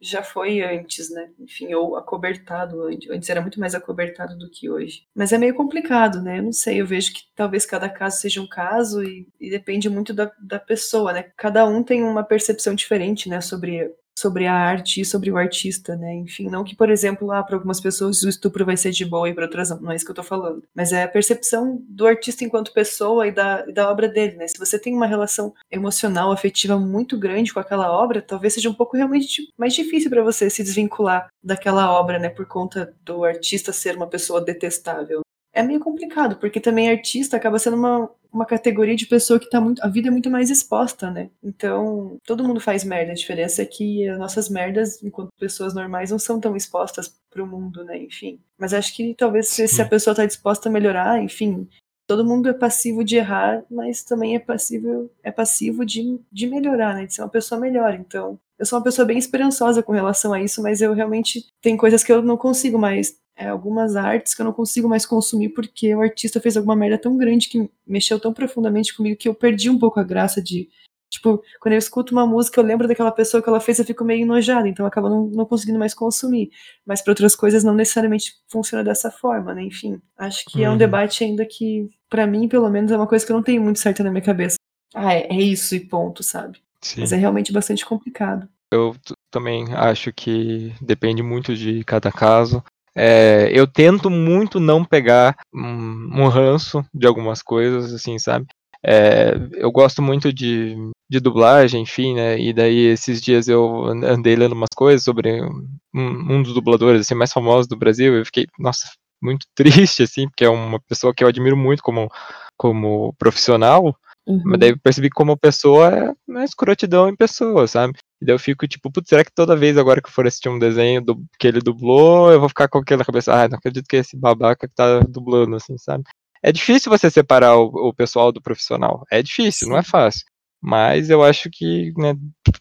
já 0.00 0.22
foi 0.22 0.60
antes, 0.62 1.10
né, 1.10 1.30
enfim, 1.40 1.72
ou 1.74 1.96
acobertado 1.96 2.82
ante 2.84 3.10
antes 3.10 3.30
era 3.30 3.40
muito 3.40 3.58
mais 3.58 3.74
acobertado 3.74 4.36
do 4.38 4.50
que 4.50 4.68
hoje. 4.70 5.04
Mas 5.14 5.32
é 5.32 5.38
meio 5.38 5.54
complicado, 5.54 6.20
né, 6.22 6.38
eu 6.38 6.42
não 6.42 6.52
sei, 6.52 6.80
eu 6.82 6.86
vejo 6.86 7.12
que 7.14 7.22
talvez 7.34 7.64
cada 7.64 7.88
caso 7.88 8.18
seja 8.18 8.40
um 8.42 8.46
caso 8.48 9.02
e 9.02 9.26
e 9.40 9.50
depende 9.50 9.88
muito 9.88 10.12
da 10.14 10.30
da 10.40 10.58
pessoa, 10.58 11.12
né. 11.14 11.30
Cada 11.36 11.66
um 11.66 11.82
tem 11.82 12.02
uma 12.04 12.22
percepção 12.24 12.74
diferente, 12.74 13.28
né, 13.28 13.40
sobre 13.40 13.90
sobre 14.18 14.46
a 14.46 14.54
arte 14.54 15.00
e 15.00 15.04
sobre 15.04 15.30
o 15.30 15.36
artista, 15.36 15.94
né, 15.96 16.14
enfim, 16.14 16.48
não 16.48 16.64
que, 16.64 16.74
por 16.74 16.90
exemplo, 16.90 17.30
ah, 17.32 17.42
pra 17.42 17.56
algumas 17.56 17.80
pessoas 17.80 18.22
o 18.22 18.28
estupro 18.28 18.64
vai 18.64 18.76
ser 18.76 18.90
de 18.90 19.04
boa 19.04 19.28
e 19.28 19.34
pra 19.34 19.44
outras 19.44 19.70
não, 19.70 19.80
não 19.80 19.92
é 19.92 19.96
isso 19.96 20.04
que 20.04 20.10
eu 20.10 20.14
tô 20.14 20.22
falando. 20.22 20.62
Mas 20.74 20.92
é 20.92 21.02
a 21.04 21.08
percepção 21.08 21.82
do 21.88 22.06
artista 22.06 22.44
enquanto 22.44 22.72
pessoa 22.72 23.26
e 23.26 23.32
da 23.32 23.64
e 23.68 23.72
da 23.72 23.90
obra 23.90 24.08
dele, 24.08 24.36
né. 24.36 24.46
Se 24.48 24.58
você 24.58 24.78
tem 24.78 24.94
uma 24.94 25.06
relação 25.06 25.52
emocional, 25.70 26.32
afetiva 26.32 26.78
muito 26.78 27.18
grande 27.18 27.52
com 27.52 27.60
aquela 27.60 27.90
obra, 27.90 28.22
talvez 28.22 28.54
seja 28.54 28.70
um 28.70 28.74
pouco 28.74 28.96
realmente 28.96 29.42
mais 29.58 29.74
difícil 29.74 30.10
pra 30.10 30.22
você 30.22 30.48
se 30.50 30.62
desvincular 30.62 31.28
daquela 31.42 31.90
obra, 31.92 32.18
né, 32.18 32.28
por 32.28 32.46
conta 32.46 32.94
do 33.04 33.24
artista 33.24 33.72
ser 33.72 33.96
uma 33.96 34.06
pessoa 34.08 34.40
detestável. 34.44 35.25
É 35.56 35.62
meio 35.62 35.80
complicado, 35.80 36.36
porque 36.36 36.60
também 36.60 36.90
artista 36.90 37.36
acaba 37.38 37.58
sendo 37.58 37.76
uma 37.78 38.10
uma 38.32 38.44
categoria 38.44 38.94
de 38.94 39.06
pessoa 39.06 39.40
que 39.40 39.48
tá 39.48 39.58
muito 39.58 39.82
a 39.82 39.88
vida 39.88 40.08
é 40.08 40.10
muito 40.10 40.30
mais 40.30 40.50
exposta, 40.50 41.10
né. 41.10 41.30
Então, 41.42 42.18
todo 42.26 42.44
mundo 42.44 42.60
faz 42.60 42.84
merda, 42.84 43.12
a 43.12 43.14
diferença 43.14 43.62
é 43.62 43.64
que 43.64 44.06
as 44.06 44.18
nossas 44.18 44.50
merdas, 44.50 45.02
enquanto 45.02 45.30
pessoas 45.40 45.72
normais, 45.74 46.10
não 46.10 46.18
são 46.18 46.38
tão 46.38 46.54
expostas 46.54 47.08
para 47.30 47.42
o 47.42 47.46
mundo, 47.46 47.82
né, 47.84 47.96
enfim. 47.96 48.38
Mas 48.58 48.74
acho 48.74 48.94
que 48.94 49.14
talvez 49.14 49.48
se 49.48 49.66
se 49.66 49.80
a 49.80 49.88
pessoa 49.88 50.14
tá 50.14 50.26
disposta 50.26 50.68
a 50.68 50.72
melhorar, 50.72 51.22
enfim, 51.22 51.66
todo 52.06 52.24
mundo 52.24 52.48
é 52.48 52.52
passivo 52.52 53.04
de 53.04 53.16
errar, 53.16 53.64
mas 53.70 54.02
também 54.02 54.34
é 54.36 54.38
passível 54.38 55.10
é 55.22 55.30
passivo 55.30 55.84
de 55.84 56.20
de 56.30 56.46
melhorar, 56.46 56.94
né, 56.94 57.06
de 57.06 57.14
ser 57.14 57.22
uma 57.22 57.28
pessoa 57.28 57.60
melhor. 57.60 57.94
Então, 57.94 58.38
eu 58.58 58.64
sou 58.66 58.78
uma 58.78 58.84
pessoa 58.84 59.06
bem 59.06 59.18
esperançosa 59.18 59.82
com 59.82 59.92
relação 59.92 60.32
a 60.32 60.40
isso, 60.40 60.62
mas 60.62 60.80
eu 60.80 60.92
realmente 60.94 61.44
tem 61.60 61.76
coisas 61.76 62.02
que 62.02 62.12
eu 62.12 62.22
não 62.22 62.36
consigo 62.36 62.78
mais 62.78 63.18
eh, 63.36 63.48
algumas 63.48 63.96
artes 63.96 64.34
que 64.34 64.40
eu 64.40 64.46
não 64.46 64.52
consigo 64.52 64.88
mais 64.88 65.04
consumir, 65.04 65.50
porque 65.50 65.94
o 65.94 66.00
artista 66.00 66.40
fez 66.40 66.56
alguma 66.56 66.74
merda 66.76 66.98
tão 66.98 67.16
grande 67.16 67.48
que 67.48 67.70
mexeu 67.86 68.18
tão 68.18 68.32
profundamente 68.32 68.96
comigo 68.96 69.18
que 69.18 69.28
eu 69.28 69.34
perdi 69.34 69.68
um 69.68 69.78
pouco 69.78 70.00
a 70.00 70.04
graça 70.04 70.40
de 70.42 70.68
tipo, 71.10 71.42
quando 71.60 71.72
eu 71.74 71.78
escuto 71.78 72.12
uma 72.12 72.26
música, 72.26 72.60
eu 72.60 72.64
lembro 72.64 72.88
daquela 72.88 73.12
pessoa 73.12 73.42
que 73.42 73.48
ela 73.48 73.60
fez, 73.60 73.78
eu 73.78 73.84
fico 73.84 74.04
meio 74.04 74.22
enojada, 74.22 74.68
então 74.68 74.84
eu 74.84 74.88
acabo 74.88 75.08
não 75.08 75.26
não 75.28 75.46
conseguindo 75.46 75.78
mais 75.78 75.94
consumir. 75.94 76.50
Mas 76.86 77.02
pra 77.02 77.12
outras 77.12 77.36
coisas 77.36 77.64
não 77.64 77.74
necessariamente 77.74 78.34
funciona 78.50 78.84
dessa 78.84 79.10
forma, 79.10 79.54
né, 79.54 79.62
enfim. 79.64 80.00
Acho 80.18 80.44
que 80.48 80.62
é 80.64 80.68
um 80.68 80.72
Uhum. 80.72 80.78
debate 80.78 81.24
ainda 81.24 81.44
que, 81.46 81.88
pra 82.10 82.26
mim, 82.26 82.48
pelo 82.48 82.68
menos, 82.70 82.90
é 82.92 82.96
uma 82.96 83.06
coisa 83.06 83.24
que 83.26 83.32
eu 83.32 83.36
não 83.36 83.42
tenho 83.42 83.62
muito 83.62 83.78
certa 83.78 84.02
na 84.04 84.10
minha 84.10 84.22
cabeça. 84.22 84.56
"Ah, 84.94 85.14
é 85.14 85.26
é 85.30 85.40
isso 85.40 85.74
e 85.74 85.80
ponto", 85.80 86.22
sabe. 86.22 86.58
Mas 86.96 87.12
é 87.12 87.16
Sim. 87.16 87.20
realmente 87.20 87.52
bastante 87.52 87.84
complicado. 87.86 88.48
Eu 88.72 88.96
também 89.30 89.66
acho 89.74 90.12
que 90.12 90.72
depende 90.80 91.22
muito 91.22 91.54
de 91.56 91.84
cada 91.84 92.10
caso. 92.12 92.62
Eh, 92.96 93.50
eu 93.52 93.66
tento 93.66 94.10
muito 94.10 94.58
não 94.60 94.84
pegar 94.84 95.36
um 95.54 96.22
um 96.22 96.28
ranço 96.28 96.84
de 96.94 97.06
algumas 97.06 97.42
coisas, 97.42 97.92
assim, 97.94 98.18
sabe. 98.18 98.46
Eh, 98.84 99.34
eu 99.54 99.70
gosto 99.72 100.02
muito 100.02 100.32
de 100.32 100.76
de 101.10 101.20
dublagem, 101.20 101.82
enfim, 101.82 102.14
né, 102.14 102.38
e 102.38 102.52
daí 102.52 102.76
esses 102.86 103.20
dias 103.22 103.48
eu 103.48 103.84
an 103.86 104.04
andei 104.04 104.36
lendo 104.36 104.52
umas 104.54 104.70
coisas 104.74 105.04
sobre 105.04 105.40
um 105.42 105.66
um 105.94 106.42
dos 106.42 106.54
dubladores, 106.54 107.02
assim, 107.02 107.14
mais 107.14 107.32
famosos 107.32 107.66
do 107.68 107.76
Brasil 107.76 108.14
eu 108.16 108.24
fiquei, 108.26 108.46
nossa, 108.58 108.88
muito 109.22 109.46
triste, 109.56 110.02
assim, 110.02 110.28
porque 110.28 110.44
é 110.44 110.48
uma 110.50 110.80
pessoa 110.80 111.14
que 111.14 111.24
eu 111.24 111.28
admiro 111.28 111.56
muito 111.56 111.82
como 111.82 112.10
como 112.56 113.14
profissional, 113.18 113.96
mas 114.44 114.58
daí 114.60 114.70
Uhum. 114.70 114.76
eu 114.76 114.80
percebi 114.82 115.10
como 115.10 115.36
pessoa 115.38 115.88
é 115.90 116.12
uma 116.28 116.44
escrotidão 116.44 117.08
em 117.08 117.16
pessoa, 117.16 117.66
sabe. 117.68 117.94
E 118.22 118.26
daí 118.26 118.34
eu 118.34 118.38
fico 118.38 118.66
tipo: 118.68 118.90
"Putz, 118.90 119.08
será 119.08 119.24
que 119.24 119.32
toda 119.34 119.56
vez 119.56 119.78
agora 119.78 120.00
que 120.02 120.08
eu 120.08 120.12
for 120.12 120.26
assistir 120.26 120.48
um 120.48 120.58
desenho 120.58 121.02
do 121.04 121.16
que 121.38 121.46
ele 121.48 121.60
dublou, 121.60 122.32
eu 122.32 122.40
vou 122.40 122.48
ficar 122.48 122.68
com 122.68 122.78
aquilo 122.78 122.98
na 123.00 123.04
cabeça: 123.04 123.32
'Ai, 123.34 123.48
não 123.48 123.58
acredito 123.58 123.86
que 123.88 123.96
é 123.96 124.00
esse 124.00 124.16
babaca 124.16 124.66
que 124.68 124.74
tá 124.74 125.00
dublando'", 125.08 125.56
assim, 125.56 125.76
sabe. 125.78 126.04
É 126.42 126.52
difícil 126.52 126.90
você 126.90 127.10
separar 127.10 127.56
o 127.58 127.66
o 127.90 127.94
pessoal 127.94 128.32
do 128.32 128.40
profissional, 128.42 129.04
é 129.10 129.22
difícil, 129.22 129.68
não 129.68 129.76
é 129.78 129.82
Sim. 129.82 129.90
fácil. 129.90 130.24
Mas 130.60 131.10
eu 131.10 131.22
acho 131.22 131.48
que, 131.52 131.92
né, 131.96 132.14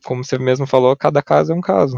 como 0.03 0.23
você 0.23 0.37
mesmo 0.37 0.67
falou, 0.67 0.95
cada 0.95 1.21
caso 1.21 1.51
é 1.53 1.55
um 1.55 1.61
caso. 1.61 1.97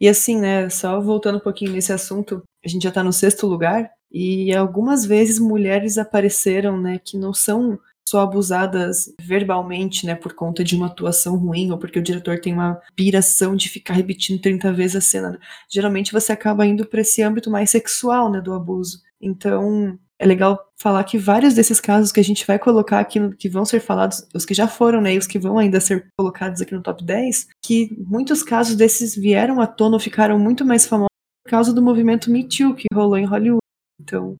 E 0.00 0.08
assim, 0.08 0.38
né, 0.38 0.68
só 0.70 1.00
voltando 1.00 1.36
um 1.36 1.40
pouquinho 1.40 1.72
nesse 1.72 1.92
assunto, 1.92 2.42
a 2.64 2.68
gente 2.68 2.82
já 2.84 2.90
tá 2.90 3.02
no 3.04 3.12
6º 3.12 3.46
lugar, 3.46 3.90
e 4.10 4.54
algumas 4.54 5.04
vezes 5.04 5.38
mulheres 5.38 5.98
apareceram, 5.98 6.80
né, 6.80 6.98
que 7.04 7.18
não 7.18 7.32
são 7.34 7.78
só 8.08 8.20
abusadas 8.22 9.12
verbalmente, 9.20 10.04
né, 10.06 10.14
por 10.14 10.32
conta 10.34 10.64
de 10.64 10.74
uma 10.74 10.86
atuação 10.86 11.36
ruim 11.36 11.70
ou 11.70 11.78
porque 11.78 11.98
o 11.98 12.02
diretor 12.02 12.40
tem 12.40 12.52
uma 12.52 12.80
piração 12.96 13.54
de 13.54 13.68
ficar 13.68 13.94
repetindo 13.94 14.40
30 14.40 14.72
vezes 14.72 14.96
a 14.96 15.00
cena. 15.00 15.38
Geralmente 15.70 16.12
você 16.12 16.32
acaba 16.32 16.66
indo 16.66 16.84
pra 16.86 17.02
esse 17.02 17.22
âmbito 17.22 17.50
mais 17.50 17.70
sexual, 17.70 18.30
né, 18.30 18.40
do 18.40 18.52
abuso. 18.52 19.00
Então, 19.20 19.96
é 20.20 20.26
legal 20.26 20.70
falar 20.78 21.02
que 21.04 21.16
vários 21.16 21.54
desses 21.54 21.80
casos 21.80 22.12
que 22.12 22.20
a 22.20 22.24
gente 22.24 22.46
vai 22.46 22.58
colocar 22.58 23.00
aqui 23.00 23.18
que 23.36 23.48
vão 23.48 23.64
ser 23.64 23.80
falados, 23.80 24.28
os 24.34 24.44
que 24.44 24.52
já 24.52 24.68
foram, 24.68 25.00
né, 25.00 25.14
e 25.14 25.18
os 25.18 25.26
que 25.26 25.38
vão 25.38 25.58
ainda 25.58 25.80
ser 25.80 26.08
colocados 26.14 26.60
aqui 26.60 26.74
no 26.74 26.82
top 26.82 27.02
10, 27.02 27.48
que 27.64 27.96
muitos 28.06 28.42
casos 28.42 28.76
desses 28.76 29.16
vieram 29.16 29.62
à 29.62 29.66
tona 29.66 29.96
ou 29.96 30.00
ficaram 30.00 30.38
muito 30.38 30.62
mais 30.62 30.86
famosos 30.86 31.08
por 31.42 31.50
causa 31.50 31.72
do 31.72 31.80
movimento 31.80 32.30
Me 32.30 32.46
Too 32.46 32.74
que 32.74 32.86
rolou 32.92 33.16
em 33.16 33.24
Hollywood. 33.24 33.64
Então, 33.98 34.36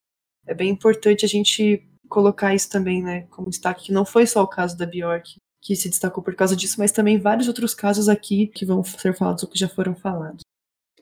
é 0.47 0.55
bem 0.55 0.69
importante 0.69 1.25
a 1.25 1.29
gente 1.29 1.89
colocar 2.11 2.55
isso 2.55 2.69
também, 2.69 3.03
né, 3.03 3.23
como 3.31 3.49
destaque, 3.49 3.87
que 3.87 3.93
não 3.93 4.05
foi 4.05 4.27
só 4.27 4.43
o 4.43 4.49
caso 4.49 4.77
da 4.77 4.85
Bjork 4.85 5.37
que 5.63 5.75
se 5.75 5.89
destacou 5.89 6.23
por 6.23 6.35
causa 6.35 6.55
disso, 6.55 6.77
mas 6.79 6.93
também 6.93 7.19
vários 7.19 7.49
outros 7.49 7.75
casos 7.75 8.07
aqui 8.09 8.49
que 8.49 8.67
vão 8.67 8.85
ser 8.85 9.15
falados 9.15 9.43
ou 9.43 9.49
que 9.49 9.59
já 9.59 9.69
foram 9.69 9.95
falados. 9.95 10.43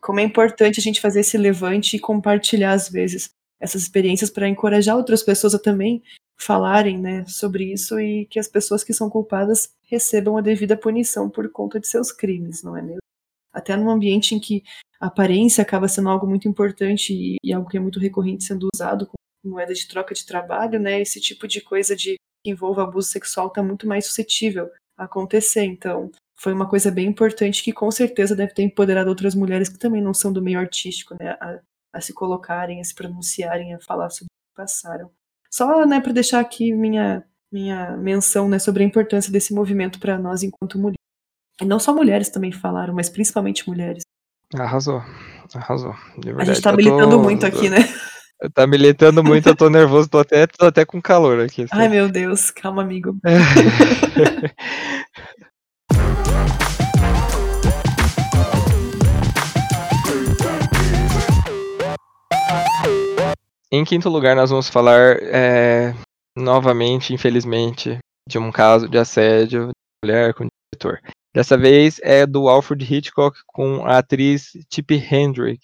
Como 0.00 0.20
é 0.20 0.22
importante 0.22 0.78
a 0.78 0.82
gente 0.82 1.00
fazer 1.00 1.20
esse 1.20 1.36
levante 1.36 1.96
e 1.96 2.00
compartilhar, 2.00 2.72
às 2.72 2.88
vezes, 2.88 3.30
essas 3.60 3.82
experiências 3.82 4.30
pra 4.30 4.48
encorajar 4.48 4.96
outras 4.96 5.22
pessoas 5.22 5.54
a 5.54 5.58
também 5.58 6.02
falarem, 6.40 6.98
né, 6.98 7.24
sobre 7.26 7.72
isso 7.72 7.98
e 7.98 8.26
que 8.26 8.38
as 8.38 8.46
pessoas 8.46 8.84
que 8.84 8.92
são 8.92 9.10
culpadas 9.10 9.70
recebam 9.82 10.36
a 10.36 10.40
devida 10.40 10.76
punição 10.76 11.28
por 11.28 11.50
conta 11.50 11.80
de 11.80 11.88
seus 11.88 12.12
crimes, 12.12 12.62
não 12.62 12.76
é 12.76 12.82
mesmo? 12.82 13.00
Até 13.52 13.76
num 13.76 13.90
ambiente 13.90 14.34
em 14.34 14.40
que 14.40 14.62
a 15.00 15.06
aparência 15.06 15.62
acaba 15.62 15.88
sendo 15.88 16.08
algo 16.08 16.26
muito 16.26 16.46
importante 16.48 17.12
e 17.12 17.36
e 17.42 17.52
algo 17.52 17.68
que 17.68 17.76
é 17.76 17.80
muito 17.80 17.98
recorrente 17.98 18.44
sendo 18.44 18.68
usado 18.72 19.06
como 19.06 19.54
moeda 19.54 19.72
de 19.74 19.88
troca 19.88 20.14
de 20.14 20.24
trabalho, 20.26 20.78
né, 20.78 21.00
esse 21.00 21.20
tipo 21.20 21.48
de 21.48 21.60
coisa 21.60 21.96
de 21.96 22.16
que 22.44 22.50
envolva 22.50 22.84
abuso 22.84 23.08
sexual 23.08 23.50
tá 23.50 23.62
muito 23.62 23.86
mais 23.88 24.06
suscetível 24.06 24.70
a 24.96 25.04
acontecer. 25.04 25.64
Então, 25.64 26.10
foi 26.36 26.52
uma 26.52 26.68
coisa 26.68 26.90
bem 26.90 27.08
importante 27.08 27.62
que 27.64 27.72
com 27.72 27.90
certeza 27.90 28.36
deve 28.36 28.54
ter 28.54 28.62
empoderado 28.62 29.08
outras 29.08 29.34
mulheres 29.34 29.68
que 29.68 29.78
também 29.78 30.02
não 30.02 30.14
são 30.14 30.32
do 30.32 30.42
meio 30.42 30.58
artístico, 30.60 31.16
né, 31.18 31.30
a 31.40 31.60
a 31.98 32.00
se 32.00 32.12
colocarem, 32.12 32.80
a 32.80 32.84
se 32.84 32.94
pronunciarem, 32.94 33.74
a 33.74 33.80
falar 33.80 34.10
sobre 34.10 34.26
o 34.26 34.28
que 34.28 34.62
passaram. 34.62 35.10
Só, 35.50 35.86
né, 35.86 36.00
pra 36.00 36.12
deixar 36.12 36.40
aqui 36.40 36.72
minha 36.72 37.24
minha 37.50 37.96
menção 37.96 38.46
né, 38.46 38.58
sobre 38.58 38.82
a 38.82 38.86
importância 38.86 39.32
desse 39.32 39.54
movimento 39.54 39.98
para 39.98 40.18
nós 40.18 40.42
enquanto 40.42 40.78
mulheres. 40.78 40.98
E 41.60 41.64
não 41.64 41.80
só 41.80 41.94
mulheres 41.94 42.28
também 42.28 42.52
falaram, 42.52 42.94
mas 42.94 43.08
principalmente 43.08 43.66
mulheres. 43.66 44.02
Arrasou, 44.54 45.02
arrasou. 45.54 45.94
a 46.38 46.44
gente 46.44 46.60
tá 46.60 46.72
militando 46.72 47.16
tô... 47.16 47.22
muito 47.22 47.46
aqui, 47.46 47.68
né? 47.68 47.78
Tá 48.54 48.68
militando 48.68 49.24
muito, 49.24 49.48
eu 49.48 49.56
tô 49.56 49.68
nervoso, 49.68 50.08
tô 50.08 50.20
até, 50.20 50.46
tô 50.46 50.66
até 50.66 50.84
com 50.84 51.02
calor 51.02 51.40
aqui. 51.40 51.66
Sabe? 51.66 51.82
Ai, 51.82 51.88
meu 51.88 52.08
Deus, 52.08 52.52
calma, 52.52 52.82
amigo. 52.82 53.18
em 63.70 63.84
quinto 63.84 64.08
lugar, 64.08 64.34
nós 64.34 64.50
vamos 64.50 64.68
falar 64.68 65.16
é, 65.22 65.94
novamente, 66.36 67.12
infelizmente, 67.12 67.98
de 68.28 68.38
um 68.38 68.50
caso 68.50 68.88
de 68.88 68.98
assédio 68.98 69.68
de 69.68 69.72
mulher 70.04 70.34
com 70.34 70.46
diretor. 70.72 71.00
Dessa 71.34 71.56
vez 71.56 72.00
é 72.02 72.26
do 72.26 72.48
Alfred 72.48 72.82
Hitchcock 72.82 73.38
com 73.46 73.84
a 73.84 73.98
atriz 73.98 74.52
Tippi 74.68 74.96
Hendrick 74.96 75.60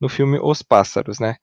no 0.00 0.08
filme 0.08 0.38
Os 0.40 0.62
Pássaros, 0.62 1.18
né? 1.18 1.36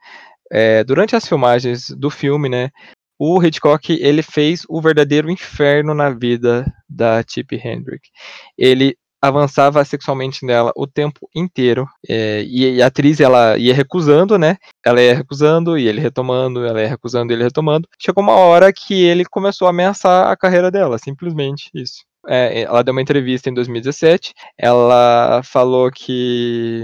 É, 0.51 0.83
durante 0.83 1.15
as 1.15 1.27
filmagens 1.27 1.89
do 1.89 2.09
filme, 2.09 2.47
né, 2.47 2.69
o 3.17 3.41
Hitchcock 3.41 3.93
ele 3.93 4.21
fez 4.21 4.63
o 4.67 4.81
verdadeiro 4.81 5.29
inferno 5.29 5.93
na 5.93 6.09
vida 6.09 6.65
da 6.89 7.23
Tippi 7.23 7.55
Hendrick. 7.55 8.09
Ele 8.57 8.97
avançava 9.21 9.83
sexualmente 9.83 10.45
nela 10.45 10.71
o 10.75 10.85
tempo 10.85 11.29
inteiro 11.35 11.87
é, 12.07 12.43
e, 12.43 12.81
a 12.81 12.87
atriz 12.87 13.19
ela 13.19 13.57
ia 13.57 13.73
recusando, 13.73 14.37
né? 14.37 14.57
Ela 14.85 15.01
ia 15.01 15.15
recusando 15.15 15.77
e 15.77 15.87
ele 15.87 15.99
retomando, 15.99 16.65
ela 16.65 16.81
ia 16.81 16.87
recusando 16.87 17.31
e 17.31 17.35
ele 17.35 17.43
retomando. 17.43 17.87
Chegou 17.99 18.23
uma 18.23 18.35
hora 18.35 18.71
que 18.71 18.93
ele 18.93 19.25
começou 19.25 19.67
a 19.67 19.71
ameaçar 19.71 20.31
a 20.31 20.37
carreira 20.37 20.69
dela, 20.69 20.97
simplesmente 20.97 21.69
isso. 21.73 22.03
É, 22.27 22.61
ela 22.61 22.83
deu 22.83 22.91
uma 22.91 23.01
entrevista 23.01 23.49
em 23.49 23.53
2017. 23.53 24.33
Ela 24.57 25.41
falou 25.43 25.91
que 25.91 26.81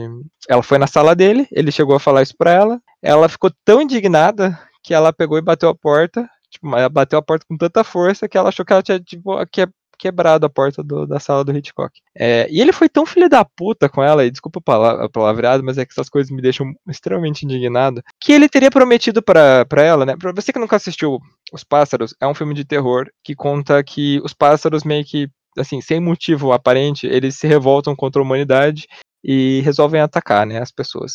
ela 0.48 0.64
foi 0.64 0.78
na 0.78 0.88
sala 0.88 1.16
dele, 1.16 1.48
ele 1.52 1.72
chegou 1.72 1.96
a 1.96 2.00
falar 2.00 2.22
isso 2.22 2.36
pra 2.38 2.52
ela. 2.52 2.80
Ela 3.02 3.30
ficou 3.30 3.52
tão 3.66 3.82
indignada 3.82 4.58
que 4.84 4.94
ela 4.94 5.14
pegou 5.14 5.38
e 5.38 5.42
bateu 5.42 5.70
a 5.70 5.76
porta. 5.76 6.30
Tipo, 6.50 6.70
bateu 6.90 7.18
a 7.18 7.22
porta 7.22 7.46
com 7.48 7.58
tanta 7.58 7.84
força 7.84 8.28
que 8.28 8.38
ela 8.38 8.50
achou 8.50 8.66
que 8.66 8.74
ela 8.74 8.84
tinha 8.84 9.00
tipo, 9.00 9.46
que, 9.48 9.66
quebrado 10.02 10.48
a 10.48 10.50
porta 10.50 10.84
do, 10.84 11.06
da 11.06 11.20
sala 11.20 11.46
do 11.46 11.56
Hitchcock. 11.56 12.02
É, 12.18 12.48
e 12.50 12.60
ele 12.60 12.74
foi 12.74 12.90
tão 12.90 13.06
filho 13.06 13.30
da 13.30 13.46
puta 13.46 13.88
com 13.88 14.04
ela, 14.04 14.26
e 14.26 14.32
desculpa 14.32 14.60
a 14.60 15.08
palavreado, 15.08 15.64
mas 15.64 15.78
é 15.78 15.86
que 15.86 15.92
essas 15.92 16.10
coisas 16.10 16.32
me 16.32 16.42
deixam 16.42 16.74
extremamente 16.90 17.46
indignado, 17.46 18.02
que 18.20 18.34
ele 18.34 18.50
teria 18.50 18.72
prometido 18.72 19.22
para 19.22 19.68
ela, 19.76 20.06
né? 20.06 20.16
Pra 20.18 20.34
você 20.34 20.52
que 20.52 20.58
nunca 20.58 20.76
assistiu 20.76 21.20
Os 21.54 21.64
Pássaros, 21.64 22.16
é 22.20 22.26
um 22.26 22.34
filme 22.34 22.56
de 22.56 22.66
terror 22.66 23.08
que 23.24 23.36
conta 23.36 23.84
que 23.84 24.20
os 24.24 24.34
pássaros 24.34 24.84
meio 24.84 25.06
que 25.06 25.30
assim, 25.58 25.82
sem 25.82 26.00
motivo 26.00 26.54
aparente, 26.54 27.06
eles 27.06 27.36
se 27.36 27.46
revoltam 27.46 27.94
contra 27.94 28.22
a 28.22 28.24
humanidade 28.24 28.88
e 29.24 29.62
resolvem 29.62 30.02
atacar, 30.02 30.46
né, 30.46 30.62
as 30.62 30.72
pessoas. 30.72 31.14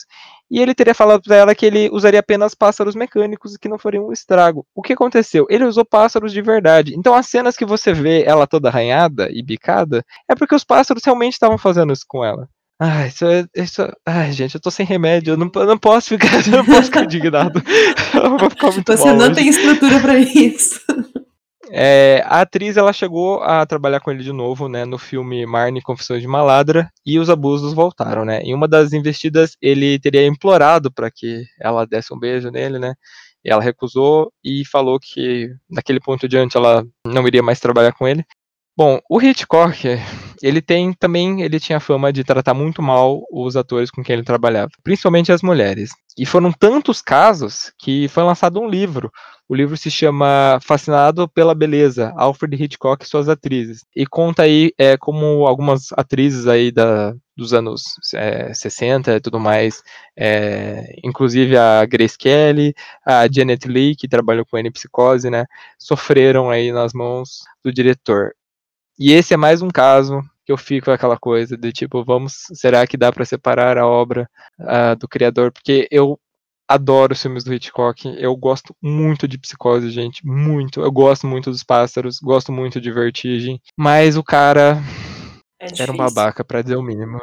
E 0.50 0.60
ele 0.60 0.74
teria 0.74 0.94
falado 0.94 1.22
para 1.22 1.36
ela 1.36 1.54
que 1.54 1.66
ele 1.66 1.88
usaria 1.92 2.20
apenas 2.20 2.54
pássaros 2.54 2.94
mecânicos 2.94 3.54
e 3.54 3.58
que 3.58 3.68
não 3.68 3.78
fariam 3.78 4.08
um 4.08 4.12
estrago. 4.12 4.64
O 4.74 4.82
que 4.82 4.92
aconteceu? 4.92 5.46
Ele 5.50 5.64
usou 5.64 5.84
pássaros 5.84 6.32
de 6.32 6.40
verdade. 6.40 6.94
Então 6.96 7.14
as 7.14 7.26
cenas 7.26 7.56
que 7.56 7.64
você 7.64 7.92
vê 7.92 8.22
ela 8.22 8.46
toda 8.46 8.68
arranhada 8.68 9.28
e 9.30 9.42
bicada 9.42 10.04
é 10.28 10.34
porque 10.34 10.54
os 10.54 10.64
pássaros 10.64 11.02
realmente 11.04 11.32
estavam 11.32 11.58
fazendo 11.58 11.92
isso 11.92 12.04
com 12.06 12.24
ela. 12.24 12.48
Ai, 12.78 13.08
isso, 13.08 13.24
é, 13.24 13.46
isso, 13.56 13.82
é, 13.82 13.92
ai, 14.04 14.32
gente, 14.32 14.54
eu 14.54 14.60
tô 14.60 14.70
sem 14.70 14.84
remédio, 14.84 15.32
eu 15.32 15.36
não, 15.38 15.50
eu 15.54 15.66
não 15.66 15.78
posso 15.78 16.10
ficar, 16.10 16.28
eu 16.46 16.58
não 16.58 16.64
posso 16.64 16.84
ficar 16.84 17.04
indignado. 17.04 17.62
eu 18.14 18.38
vou 18.38 18.50
ficar 18.50 18.70
muito 18.70 18.92
Você 18.92 19.12
não 19.12 19.26
hoje. 19.26 19.34
tem 19.34 19.48
estrutura 19.48 19.98
para 19.98 20.18
isso. 20.18 20.80
É, 21.70 22.22
a 22.26 22.40
atriz 22.40 22.76
ela 22.76 22.92
chegou 22.92 23.42
a 23.42 23.64
trabalhar 23.66 24.00
com 24.00 24.10
ele 24.10 24.22
de 24.22 24.32
novo, 24.32 24.68
né, 24.68 24.84
no 24.84 24.98
filme 24.98 25.44
Marnie 25.46 25.82
Confissões 25.82 26.22
de 26.22 26.28
Maladra, 26.28 26.90
e 27.04 27.18
os 27.18 27.28
abusos 27.28 27.72
voltaram, 27.72 28.24
né. 28.24 28.40
Em 28.40 28.54
uma 28.54 28.68
das 28.68 28.92
investidas, 28.92 29.56
ele 29.60 29.98
teria 29.98 30.26
implorado 30.26 30.92
para 30.92 31.10
que 31.10 31.44
ela 31.60 31.86
desse 31.86 32.14
um 32.14 32.18
beijo 32.18 32.50
nele, 32.50 32.78
né. 32.78 32.94
E 33.44 33.50
ela 33.50 33.62
recusou 33.62 34.32
e 34.44 34.64
falou 34.64 34.98
que 35.00 35.50
naquele 35.70 36.00
ponto 36.00 36.28
diante 36.28 36.56
ela 36.56 36.84
não 37.06 37.26
iria 37.26 37.42
mais 37.42 37.60
trabalhar 37.60 37.92
com 37.92 38.06
ele. 38.06 38.24
Bom, 38.76 39.00
o 39.08 39.22
Hitchcock, 39.22 39.98
ele 40.42 40.60
tem 40.60 40.92
também, 40.92 41.40
ele 41.40 41.58
tinha 41.58 41.80
fama 41.80 42.12
de 42.12 42.22
tratar 42.22 42.52
muito 42.52 42.82
mal 42.82 43.22
os 43.32 43.56
atores 43.56 43.90
com 43.90 44.04
quem 44.04 44.14
ele 44.14 44.22
trabalhava, 44.22 44.70
principalmente 44.84 45.32
as 45.32 45.40
mulheres. 45.40 45.92
E 46.18 46.26
foram 46.26 46.52
tantos 46.52 47.00
casos 47.00 47.72
que 47.78 48.06
foi 48.08 48.22
lançado 48.22 48.60
um 48.60 48.68
livro. 48.68 49.10
O 49.48 49.54
livro 49.54 49.76
se 49.76 49.90
chama 49.90 50.58
Fascinado 50.60 51.28
pela 51.28 51.54
Beleza, 51.54 52.12
Alfred 52.16 52.60
Hitchcock 52.60 53.04
e 53.04 53.08
suas 53.08 53.28
atrizes. 53.28 53.84
E 53.94 54.04
conta 54.04 54.42
aí 54.42 54.72
é, 54.76 54.96
como 54.96 55.46
algumas 55.46 55.92
atrizes 55.92 56.48
aí 56.48 56.72
da, 56.72 57.14
dos 57.36 57.52
anos 57.52 57.82
é, 58.14 58.52
60 58.52 59.14
e 59.14 59.20
tudo 59.20 59.38
mais, 59.38 59.82
é, 60.16 60.96
inclusive 61.04 61.56
a 61.56 61.84
Grace 61.86 62.18
Kelly, 62.18 62.74
a 63.06 63.28
Janet 63.30 63.68
Leigh, 63.68 63.94
que 63.94 64.08
trabalhou 64.08 64.44
com 64.44 64.58
ele 64.58 64.70
Psicose, 64.70 65.30
né, 65.30 65.46
sofreram 65.78 66.50
aí 66.50 66.72
nas 66.72 66.92
mãos 66.92 67.44
do 67.62 67.72
diretor. 67.72 68.34
E 68.98 69.12
esse 69.12 69.32
é 69.34 69.36
mais 69.36 69.62
um 69.62 69.68
caso 69.68 70.20
que 70.44 70.52
eu 70.52 70.56
fico 70.56 70.90
aquela 70.90 71.18
coisa 71.18 71.56
de 71.56 71.72
tipo, 71.72 72.04
vamos, 72.04 72.46
será 72.54 72.86
que 72.86 72.96
dá 72.96 73.12
para 73.12 73.24
separar 73.24 73.76
a 73.78 73.86
obra 73.86 74.28
uh, 74.60 74.96
do 74.96 75.06
criador? 75.08 75.52
Porque 75.52 75.86
eu 75.90 76.18
adoro 76.68 77.12
os 77.12 77.22
filmes 77.22 77.44
do 77.44 77.52
Hitchcock, 77.54 78.06
eu 78.18 78.34
gosto 78.36 78.74
muito 78.82 79.26
de 79.28 79.38
Psicose, 79.38 79.90
gente, 79.90 80.26
muito. 80.26 80.80
Eu 80.80 80.90
gosto 80.90 81.26
muito 81.26 81.50
dos 81.50 81.62
Pássaros, 81.62 82.18
gosto 82.18 82.52
muito 82.52 82.80
de 82.80 82.90
Vertigem, 82.90 83.60
mas 83.76 84.16
o 84.16 84.24
cara 84.24 84.78
é 85.60 85.68
era 85.78 85.92
um 85.92 85.96
babaca, 85.96 86.44
para 86.44 86.62
dizer 86.62 86.76
o 86.76 86.82
mínimo. 86.82 87.20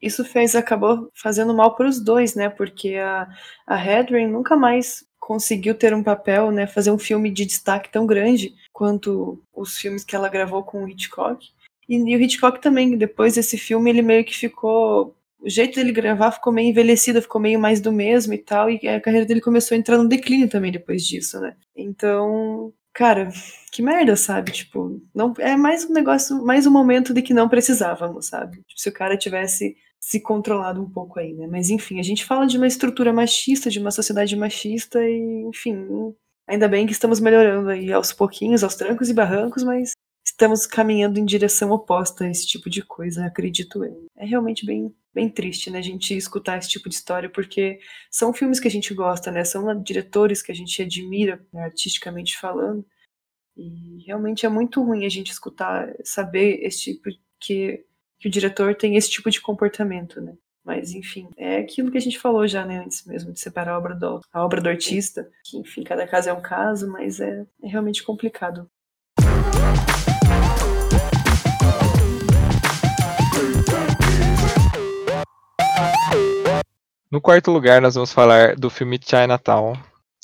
Isso 0.00 0.24
fez, 0.24 0.54
acabou 0.54 1.10
fazendo 1.14 1.54
mal 1.54 1.74
para 1.74 1.88
os 1.88 2.00
dois, 2.00 2.34
né? 2.34 2.48
Porque 2.48 2.96
a, 2.96 3.28
a 3.66 3.84
Hedren 3.84 4.28
nunca 4.28 4.56
mais 4.56 5.04
conseguiu 5.18 5.74
ter 5.74 5.94
um 5.94 6.02
papel, 6.02 6.50
né? 6.50 6.66
Fazer 6.66 6.90
um 6.90 6.98
filme 6.98 7.30
de 7.30 7.46
destaque 7.46 7.90
tão 7.90 8.06
grande 8.06 8.54
quanto 8.72 9.42
os 9.54 9.78
filmes 9.78 10.04
que 10.04 10.14
ela 10.14 10.28
gravou 10.28 10.62
com 10.62 10.84
o 10.84 10.88
Hitchcock. 10.88 11.48
E, 11.88 11.96
e 11.96 12.16
o 12.16 12.20
Hitchcock 12.20 12.60
também, 12.60 12.96
depois 12.96 13.34
desse 13.34 13.56
filme, 13.56 13.90
ele 13.90 14.02
meio 14.02 14.24
que 14.24 14.36
ficou. 14.36 15.14
O 15.40 15.48
jeito 15.48 15.76
dele 15.76 15.92
gravar 15.92 16.32
ficou 16.32 16.52
meio 16.52 16.70
envelhecido, 16.70 17.22
ficou 17.22 17.40
meio 17.40 17.60
mais 17.60 17.80
do 17.80 17.92
mesmo 17.92 18.34
e 18.34 18.38
tal, 18.38 18.70
e 18.70 18.88
a 18.88 19.00
carreira 19.00 19.26
dele 19.26 19.40
começou 19.40 19.74
a 19.74 19.78
entrar 19.78 19.98
no 19.98 20.08
declínio 20.08 20.48
também 20.48 20.72
depois 20.72 21.04
disso, 21.04 21.38
né? 21.40 21.56
Então, 21.76 22.72
cara, 22.92 23.28
que 23.70 23.82
merda, 23.82 24.16
sabe? 24.16 24.50
Tipo, 24.50 25.00
não 25.14 25.34
é 25.38 25.56
mais 25.56 25.84
um 25.84 25.92
negócio, 25.92 26.44
mais 26.44 26.66
um 26.66 26.70
momento 26.70 27.12
de 27.12 27.22
que 27.22 27.34
não 27.34 27.48
precisávamos, 27.48 28.26
sabe? 28.26 28.56
Tipo, 28.56 28.80
se 28.80 28.88
o 28.88 28.92
cara 28.92 29.16
tivesse 29.16 29.76
se 30.00 30.20
controlado 30.20 30.80
um 30.80 30.88
pouco 30.88 31.18
aí, 31.18 31.34
né? 31.34 31.46
Mas 31.46 31.68
enfim, 31.68 31.98
a 31.98 32.02
gente 32.02 32.24
fala 32.24 32.46
de 32.46 32.56
uma 32.56 32.66
estrutura 32.66 33.12
machista, 33.12 33.70
de 33.70 33.78
uma 33.78 33.90
sociedade 33.90 34.36
machista 34.36 35.00
e, 35.02 35.44
enfim, 35.48 35.76
ainda 36.46 36.68
bem 36.68 36.86
que 36.86 36.92
estamos 36.92 37.20
melhorando 37.20 37.70
aí 37.70 37.92
aos 37.92 38.12
pouquinhos, 38.12 38.62
aos 38.62 38.76
trancos 38.76 39.10
e 39.10 39.14
barrancos, 39.14 39.64
mas 39.64 39.92
estamos 40.24 40.66
caminhando 40.66 41.18
em 41.18 41.24
direção 41.24 41.70
oposta 41.70 42.24
a 42.24 42.30
esse 42.30 42.46
tipo 42.46 42.70
de 42.70 42.82
coisa, 42.82 43.26
acredito 43.26 43.84
eu. 43.84 44.06
É 44.16 44.24
realmente 44.24 44.64
bem, 44.64 44.94
bem 45.16 45.30
triste, 45.30 45.70
né, 45.70 45.78
a 45.78 45.82
gente 45.82 46.14
escutar 46.14 46.58
esse 46.58 46.68
tipo 46.68 46.90
de 46.90 46.94
história, 46.94 47.30
porque 47.30 47.78
são 48.10 48.34
filmes 48.34 48.60
que 48.60 48.68
a 48.68 48.70
gente 48.70 48.92
gosta, 48.92 49.30
né, 49.30 49.44
são 49.44 49.82
diretores 49.82 50.42
que 50.42 50.52
a 50.52 50.54
gente 50.54 50.82
admira, 50.82 51.42
né, 51.50 51.64
artisticamente 51.64 52.38
falando, 52.38 52.84
e 53.56 54.04
realmente 54.06 54.44
é 54.44 54.48
muito 54.50 54.82
ruim 54.82 55.06
a 55.06 55.08
gente 55.08 55.32
escutar, 55.32 55.90
saber 56.04 56.60
esse 56.62 56.92
tipo 56.92 57.08
que, 57.40 57.82
que 58.20 58.28
o 58.28 58.30
diretor 58.30 58.74
tem 58.74 58.96
esse 58.96 59.10
tipo 59.10 59.30
de 59.30 59.40
comportamento, 59.40 60.20
né. 60.20 60.36
Mas, 60.62 60.92
enfim, 60.92 61.30
é 61.38 61.58
aquilo 61.58 61.90
que 61.90 61.96
a 61.96 62.00
gente 62.00 62.18
falou 62.18 62.46
já, 62.46 62.66
né, 62.66 62.80
antes 62.80 63.06
mesmo, 63.06 63.32
de 63.32 63.40
separar 63.40 63.72
a 63.72 63.78
obra 63.78 63.94
do, 63.94 64.20
a 64.30 64.44
obra 64.44 64.60
do 64.60 64.68
artista, 64.68 65.30
que, 65.44 65.56
enfim, 65.56 65.82
cada 65.82 66.06
caso 66.06 66.28
é 66.28 66.32
um 66.32 66.42
caso, 66.42 66.90
mas 66.90 67.20
é, 67.20 67.46
é 67.62 67.68
realmente 67.68 68.02
complicado. 68.02 68.68
No 77.10 77.20
quarto 77.20 77.50
lugar, 77.50 77.80
nós 77.80 77.94
vamos 77.94 78.12
falar 78.12 78.56
do 78.56 78.70
filme 78.70 78.98
Chinatown. 79.02 79.74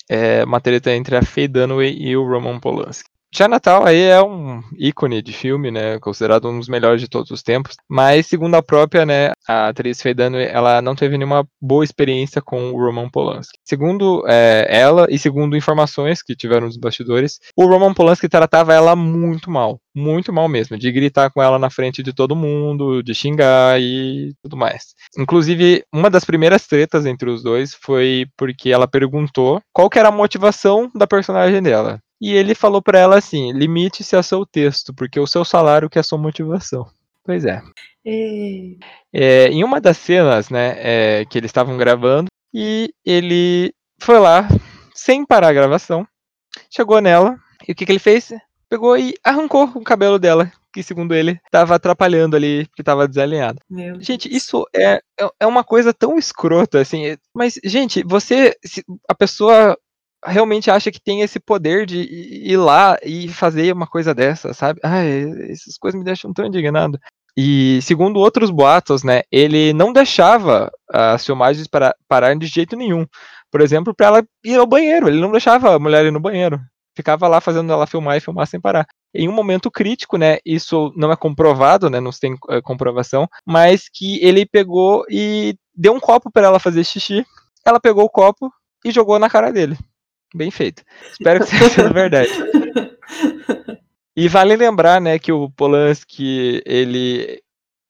É 0.08 0.44
uma 0.44 0.60
treta 0.60 0.92
entre 0.92 1.16
a 1.16 1.22
Faye 1.22 1.48
Dunaway 1.48 1.96
e 1.96 2.16
o 2.16 2.28
Roman 2.28 2.58
Polanski. 2.58 3.11
Chinatown 3.34 3.86
aí 3.86 4.02
é 4.02 4.22
um 4.22 4.60
ícone 4.78 5.22
de 5.22 5.32
filme, 5.32 5.70
né, 5.70 5.98
considerado 5.98 6.48
um 6.48 6.58
dos 6.58 6.68
melhores 6.68 7.00
de 7.00 7.08
todos 7.08 7.30
os 7.30 7.42
tempos, 7.42 7.76
mas 7.88 8.26
segundo 8.26 8.54
a 8.54 8.62
própria, 8.62 9.06
né, 9.06 9.32
a 9.48 9.68
atriz 9.68 10.02
Faye 10.02 10.14
Dunaway, 10.14 10.46
ela 10.46 10.82
não 10.82 10.94
teve 10.94 11.16
nenhuma 11.16 11.46
boa 11.60 11.82
experiência 11.82 12.42
com 12.42 12.72
o 12.72 12.76
Roman 12.76 13.08
Polanski. 13.08 13.58
Segundo 13.64 14.22
é, 14.26 14.66
ela 14.68 15.06
e 15.08 15.18
segundo 15.18 15.56
informações 15.56 16.22
que 16.22 16.36
tiveram 16.36 16.66
nos 16.66 16.76
bastidores, 16.76 17.38
o 17.56 17.66
Roman 17.66 17.94
Polanski 17.94 18.28
tratava 18.28 18.74
ela 18.74 18.94
muito 18.94 19.50
mal, 19.50 19.80
muito 19.94 20.30
mal 20.30 20.46
mesmo, 20.46 20.76
de 20.76 20.92
gritar 20.92 21.30
com 21.30 21.42
ela 21.42 21.58
na 21.58 21.70
frente 21.70 22.02
de 22.02 22.12
todo 22.12 22.36
mundo, 22.36 23.02
de 23.02 23.14
xingar 23.14 23.80
e 23.80 24.34
tudo 24.42 24.58
mais. 24.58 24.94
Inclusive, 25.18 25.82
uma 25.92 26.10
das 26.10 26.24
primeiras 26.24 26.66
tretas 26.66 27.06
entre 27.06 27.30
os 27.30 27.42
dois 27.42 27.74
foi 27.74 28.26
porque 28.36 28.70
ela 28.70 28.86
perguntou 28.86 29.60
qual 29.72 29.88
que 29.88 29.98
era 29.98 30.08
a 30.08 30.12
motivação 30.12 30.90
da 30.94 31.06
personagem 31.06 31.62
dela. 31.62 31.98
E 32.22 32.32
ele 32.32 32.54
falou 32.54 32.80
para 32.80 33.00
ela 33.00 33.18
assim: 33.18 33.52
limite-se 33.52 34.14
a 34.14 34.22
seu 34.22 34.46
texto, 34.46 34.94
porque 34.94 35.18
o 35.18 35.26
seu 35.26 35.44
salário 35.44 35.90
que 35.90 35.98
é 35.98 36.00
a 36.00 36.04
sua 36.04 36.18
motivação. 36.18 36.86
Pois 37.24 37.44
é. 37.44 37.60
E... 38.04 38.78
é 39.12 39.48
em 39.48 39.64
uma 39.64 39.80
das 39.80 39.96
cenas, 39.98 40.48
né, 40.48 40.74
é, 40.78 41.24
que 41.24 41.36
eles 41.38 41.48
estavam 41.48 41.76
gravando, 41.76 42.28
e 42.54 42.92
ele 43.04 43.74
foi 44.00 44.18
lá, 44.18 44.48
sem 44.94 45.24
parar 45.26 45.48
a 45.48 45.52
gravação, 45.52 46.06
chegou 46.70 47.00
nela, 47.00 47.36
e 47.66 47.72
o 47.72 47.74
que, 47.74 47.84
que 47.86 47.92
ele 47.92 47.98
fez? 47.98 48.32
Pegou 48.68 48.96
e 48.96 49.14
arrancou 49.24 49.64
o 49.74 49.82
cabelo 49.84 50.18
dela, 50.18 50.50
que 50.72 50.82
segundo 50.82 51.14
ele 51.14 51.38
estava 51.44 51.74
atrapalhando 51.74 52.34
ali, 52.34 52.66
porque 52.68 52.82
estava 52.82 53.06
desalinhado. 53.06 53.60
Meu 53.70 54.00
Gente, 54.00 54.34
isso 54.34 54.66
é, 54.74 55.00
é- 55.20 55.30
é 55.40 55.46
uma 55.46 55.62
coisa 55.62 55.92
tão 55.92 56.18
escrota, 56.18 56.80
assim. 56.80 57.06
é- 57.06 57.18
Mas, 57.34 57.60
gente, 57.62 58.02
você. 58.02 58.56
a 59.08 59.14
pessoa 59.14 59.76
realmente 60.24 60.70
acha 60.70 60.90
que 60.90 61.00
tem 61.00 61.20
esse 61.20 61.40
poder 61.40 61.86
de 61.86 61.98
ir 62.00 62.56
lá 62.56 62.96
e 63.02 63.28
fazer 63.28 63.72
uma 63.72 63.86
coisa 63.86 64.14
dessa, 64.14 64.54
sabe? 64.54 64.80
Ai, 64.82 65.24
essas 65.50 65.76
coisas 65.78 65.98
me 65.98 66.04
deixam 66.04 66.32
tão 66.32 66.46
indignado. 66.46 66.98
E 67.36 67.80
segundo 67.82 68.20
outros 68.20 68.50
boatos, 68.50 69.02
né, 69.02 69.22
ele 69.30 69.72
não 69.72 69.92
deixava 69.92 70.70
as 70.90 71.24
filmagens 71.24 71.66
para 71.66 71.94
pararem 72.06 72.38
de 72.38 72.46
jeito 72.46 72.76
nenhum. 72.76 73.06
Por 73.50 73.60
exemplo, 73.60 73.94
para 73.94 74.06
ela 74.06 74.24
ir 74.44 74.56
ao 74.56 74.66
banheiro, 74.66 75.08
ele 75.08 75.20
não 75.20 75.32
deixava 75.32 75.74
a 75.74 75.78
mulher 75.78 76.04
ir 76.04 76.10
no 76.10 76.20
banheiro. 76.20 76.60
Ficava 76.94 77.26
lá 77.26 77.40
fazendo 77.40 77.72
ela 77.72 77.86
filmar 77.86 78.16
e 78.16 78.20
filmar 78.20 78.46
sem 78.46 78.60
parar 78.60 78.86
em 79.14 79.28
um 79.28 79.32
momento 79.32 79.70
crítico, 79.70 80.18
né? 80.18 80.38
Isso 80.44 80.92
não 80.96 81.10
é 81.10 81.16
comprovado, 81.16 81.88
né? 81.88 82.00
Não 82.00 82.12
se 82.12 82.20
tem 82.20 82.36
eh, 82.50 82.60
comprovação, 82.62 83.26
mas 83.46 83.88
que 83.92 84.22
ele 84.24 84.46
pegou 84.46 85.04
e 85.08 85.54
deu 85.74 85.94
um 85.94 86.00
copo 86.00 86.30
para 86.30 86.46
ela 86.46 86.58
fazer 86.58 86.84
xixi. 86.84 87.26
Ela 87.64 87.80
pegou 87.80 88.04
o 88.04 88.10
copo 88.10 88.50
e 88.84 88.90
jogou 88.90 89.18
na 89.18 89.30
cara 89.30 89.50
dele. 89.50 89.76
Bem 90.34 90.50
feito. 90.50 90.82
Espero 91.12 91.44
que 91.44 91.50
seja 91.56 91.88
verdade. 91.92 92.30
E 94.16 94.28
vale 94.28 94.56
lembrar, 94.56 95.00
né, 95.00 95.18
que 95.18 95.32
o 95.32 95.50
Polanski, 95.50 96.62
ele. 96.66 97.40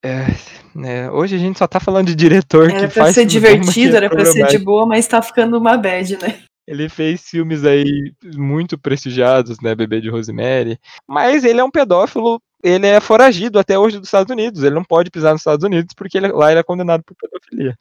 é, 0.05 0.27
né, 0.75 1.11
hoje 1.11 1.35
a 1.37 1.39
gente 1.39 1.59
só 1.59 1.67
tá 1.67 1.81
falando 1.81 2.07
de 2.07 2.15
diretor 2.15 2.71
Era 2.71 2.81
que 2.81 2.93
pra 2.95 3.05
faz 3.05 3.15
ser 3.15 3.29
filme 3.29 3.41
bom, 3.41 3.47
mas 3.47 3.59
que 3.59 3.65
divertido, 3.65 3.95
é 3.95 3.97
era 3.97 4.11
pra 4.11 4.25
ser 4.25 4.47
de 4.47 4.59
boa, 4.59 4.87
mas 4.87 5.07
tá 5.07 5.21
ficando 5.21 5.59
uma 5.59 5.77
bad, 5.77 6.17
né? 6.23 6.41
Ele 6.67 6.89
fez 6.89 7.23
filmes 7.29 7.65
aí 7.65 8.13
muito 8.37 8.79
prestigiados, 8.79 9.61
né? 9.61 9.75
Bebê 9.75 10.01
de 10.01 10.09
Rosemary. 10.09 10.79
Mas 11.09 11.43
ele 11.45 11.59
é 11.61 11.65
um 11.65 11.71
pedófilo, 11.71 12.41
ele 12.63 12.87
é 12.87 13.01
foragido 13.01 13.59
até 13.59 13.77
hoje 13.77 13.99
dos 13.99 14.07
Estados 14.07 14.31
Unidos. 14.31 14.63
Ele 14.63 14.77
não 14.77 14.85
pode 14.85 15.11
pisar 15.11 15.33
nos 15.33 15.41
Estados 15.41 15.65
Unidos 15.65 15.93
porque 15.97 16.17
ele- 16.19 16.29
lá 16.31 16.53
ele 16.53 16.61
é 16.61 16.63
condenado 16.63 17.03
por 17.05 17.17
pedofilia. 17.21 17.77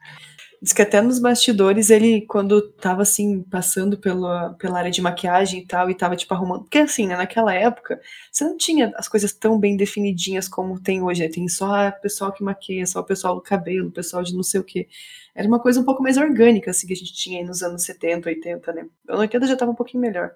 Diz 0.62 0.74
que 0.74 0.82
até 0.84 1.02
nos 1.02 1.18
bastidores 1.18 1.90
ele, 1.90 2.22
quando 2.22 2.62
tava 2.62 3.02
assim, 3.02 3.42
passando 3.42 3.98
pela, 3.98 4.54
pela 4.60 4.78
área 4.78 4.92
de 4.92 5.02
maquiagem 5.02 5.62
e 5.62 5.66
tal, 5.66 5.90
e 5.90 5.96
tava 5.96 6.16
tipo 6.16 6.32
arrumando. 6.36 6.62
Porque 6.62 6.78
assim, 6.78 7.08
né, 7.08 7.18
naquela 7.18 7.52
época, 7.52 8.00
você 8.32 8.44
não 8.44 8.56
tinha 8.56 8.94
as 8.96 9.08
coisas 9.08 9.34
tão 9.34 9.60
bem 9.60 9.76
definidinhas 9.76 10.48
como 10.48 10.80
tem 10.80 11.02
hoje, 11.02 11.24
né? 11.24 11.30
Tem 11.30 11.48
só 11.48 11.88
o 11.88 11.92
pessoal 11.94 12.32
que 12.32 12.44
maquia, 12.44 12.86
só 12.86 13.00
o 13.00 13.04
pessoal 13.04 13.34
do 13.34 13.42
cabelo, 13.42 13.88
o 13.88 13.92
pessoal 13.92 14.22
de 14.22 14.36
não 14.36 14.44
sei 14.44 14.60
o 14.62 14.64
quê. 14.64 14.88
Era 15.34 15.48
uma 15.48 15.60
coisa 15.60 15.80
um 15.80 15.84
pouco 15.84 16.04
mais 16.04 16.16
orgânica, 16.18 16.70
assim, 16.70 16.86
que 16.86 16.94
a 16.94 16.96
gente 16.96 17.14
tinha 17.14 17.40
aí 17.40 17.46
nos 17.46 17.64
anos 17.64 17.84
70, 17.84 18.30
80, 18.30 18.72
né? 18.74 18.86
Anos 19.10 19.22
80 19.22 19.48
já 19.48 19.56
tava 19.56 19.72
um 19.72 19.76
pouquinho 19.76 20.02
melhor. 20.02 20.32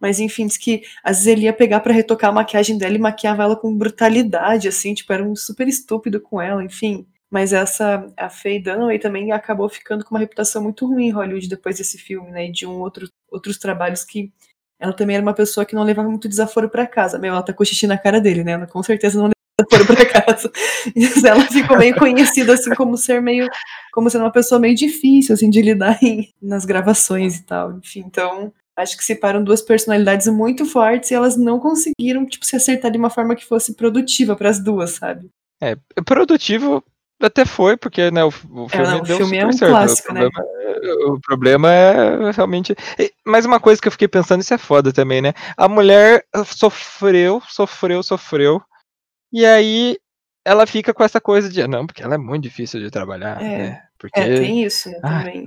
Mas 0.00 0.18
enfim, 0.18 0.46
diz 0.46 0.56
que 0.56 0.82
às 1.04 1.18
vezes 1.18 1.26
ele 1.28 1.42
ia 1.42 1.52
pegar 1.52 1.78
pra 1.80 1.92
retocar 1.92 2.30
a 2.30 2.32
maquiagem 2.32 2.76
dela 2.76 2.94
e 2.96 2.98
maquiava 2.98 3.44
ela 3.44 3.54
com 3.54 3.76
brutalidade, 3.76 4.66
assim, 4.66 4.94
tipo, 4.94 5.12
era 5.12 5.22
um 5.22 5.36
super 5.36 5.68
estúpido 5.68 6.20
com 6.20 6.40
ela, 6.42 6.64
enfim. 6.64 7.06
Mas 7.30 7.52
essa, 7.52 8.12
a 8.16 8.28
Faye 8.28 8.60
Dunaway 8.60 8.98
também 8.98 9.30
acabou 9.30 9.68
ficando 9.68 10.04
com 10.04 10.14
uma 10.14 10.20
reputação 10.20 10.62
muito 10.62 10.84
ruim 10.84 11.06
em 11.06 11.10
Hollywood 11.10 11.48
depois 11.48 11.76
desse 11.76 11.96
filme, 11.96 12.30
né? 12.30 12.46
E 12.46 12.52
de 12.52 12.66
um 12.66 12.80
outro, 12.80 13.08
outros 13.30 13.56
trabalhos 13.56 14.02
que 14.02 14.32
ela 14.80 14.92
também 14.92 15.14
era 15.14 15.22
uma 15.22 15.34
pessoa 15.34 15.64
que 15.64 15.74
não 15.74 15.84
levava 15.84 16.08
muito 16.08 16.28
desaforo 16.28 16.68
pra 16.68 16.86
casa. 16.86 17.18
Meu, 17.18 17.32
ela 17.32 17.42
tá 17.42 17.52
com 17.52 17.64
xixi 17.64 17.86
na 17.86 17.98
cara 17.98 18.20
dele, 18.20 18.42
né? 18.42 18.52
Ela 18.52 18.66
com 18.66 18.82
certeza 18.82 19.18
não 19.18 19.26
leva 19.26 19.34
desaforo 19.60 19.86
pra 19.86 20.22
casa. 20.22 20.50
E 20.96 21.26
ela 21.26 21.42
ficou 21.42 21.76
meio 21.76 21.94
conhecida, 21.94 22.54
assim, 22.54 22.74
como 22.74 22.96
ser 22.96 23.20
meio. 23.20 23.46
Como 23.92 24.08
sendo 24.08 24.24
uma 24.24 24.32
pessoa 24.32 24.58
meio 24.58 24.74
difícil, 24.74 25.34
assim, 25.34 25.50
de 25.50 25.60
lidar 25.60 26.02
em, 26.02 26.30
nas 26.40 26.64
gravações 26.64 27.36
e 27.36 27.42
tal. 27.44 27.76
Enfim, 27.76 28.00
então. 28.06 28.52
Acho 28.76 28.96
que 28.96 29.04
separam 29.04 29.44
duas 29.44 29.60
personalidades 29.60 30.26
muito 30.28 30.64
fortes 30.64 31.10
e 31.10 31.14
elas 31.14 31.36
não 31.36 31.60
conseguiram, 31.60 32.24
tipo, 32.24 32.46
se 32.46 32.56
acertar 32.56 32.90
de 32.90 32.96
uma 32.96 33.10
forma 33.10 33.36
que 33.36 33.44
fosse 33.44 33.74
produtiva 33.74 34.34
pras 34.34 34.58
duas, 34.58 34.92
sabe? 34.92 35.28
É, 35.62 35.76
produtivo 36.06 36.82
até 37.26 37.44
foi, 37.44 37.76
porque 37.76 38.10
né, 38.10 38.24
o, 38.24 38.28
o 38.28 38.68
filme 38.68 38.86
não, 38.86 38.98
o 38.98 39.02
deu 39.02 39.16
filme 39.18 39.36
é 39.38 39.46
um 39.46 39.52
certo. 39.52 39.70
clássico, 39.72 40.10
o, 40.10 40.14
né? 40.14 40.20
problema 40.30 40.44
é, 40.72 41.04
o 41.06 41.20
problema 41.20 41.72
é 41.72 42.30
realmente. 42.32 42.74
Mas 43.26 43.44
uma 43.44 43.60
coisa 43.60 43.80
que 43.80 43.88
eu 43.88 43.92
fiquei 43.92 44.08
pensando, 44.08 44.40
isso 44.40 44.54
é 44.54 44.58
foda 44.58 44.92
também, 44.92 45.20
né? 45.22 45.32
A 45.56 45.68
mulher 45.68 46.24
sofreu, 46.46 47.42
sofreu, 47.48 48.02
sofreu. 48.02 48.62
E 49.32 49.44
aí 49.44 49.96
ela 50.44 50.66
fica 50.66 50.94
com 50.94 51.04
essa 51.04 51.20
coisa 51.20 51.48
de, 51.48 51.60
"Ah, 51.62 51.68
não, 51.68 51.86
porque 51.86 52.02
ela 52.02 52.14
é 52.14 52.18
muito 52.18 52.42
difícil 52.44 52.80
de 52.80 52.90
trabalhar, 52.90 53.40
É. 53.42 53.58
né? 53.58 53.82
Porque. 53.98 54.18
É, 54.18 54.40
tem 54.40 54.62
isso, 54.64 54.88
né, 54.90 54.98
Ah. 55.02 55.18
também. 55.20 55.46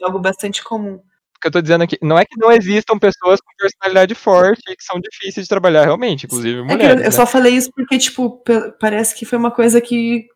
É 0.00 0.04
algo 0.04 0.18
bastante 0.20 0.62
comum. 0.62 0.96
O 0.96 1.40
que 1.40 1.48
eu 1.48 1.52
tô 1.52 1.60
dizendo 1.62 1.84
aqui, 1.84 1.98
não 2.02 2.18
é 2.18 2.24
que 2.24 2.38
não 2.38 2.50
existam 2.52 2.98
pessoas 2.98 3.40
com 3.40 3.50
personalidade 3.58 4.14
forte 4.14 4.62
e 4.70 4.76
que 4.76 4.84
são 4.84 4.98
difíceis 5.00 5.44
de 5.46 5.48
trabalhar, 5.48 5.84
realmente, 5.84 6.24
inclusive 6.26 6.60
É 6.60 6.64
que 6.64 6.72
eu, 6.72 6.76
mulheres. 6.76 6.96
eu 7.00 7.04
né? 7.04 7.10
só 7.10 7.26
falei 7.26 7.54
isso 7.54 7.70
porque, 7.74 7.98
tipo, 7.98 8.42
parece 8.80 9.14
que 9.14 9.26
foi 9.26 9.38
uma 9.38 9.50
coisa 9.50 9.80
que 9.80 10.26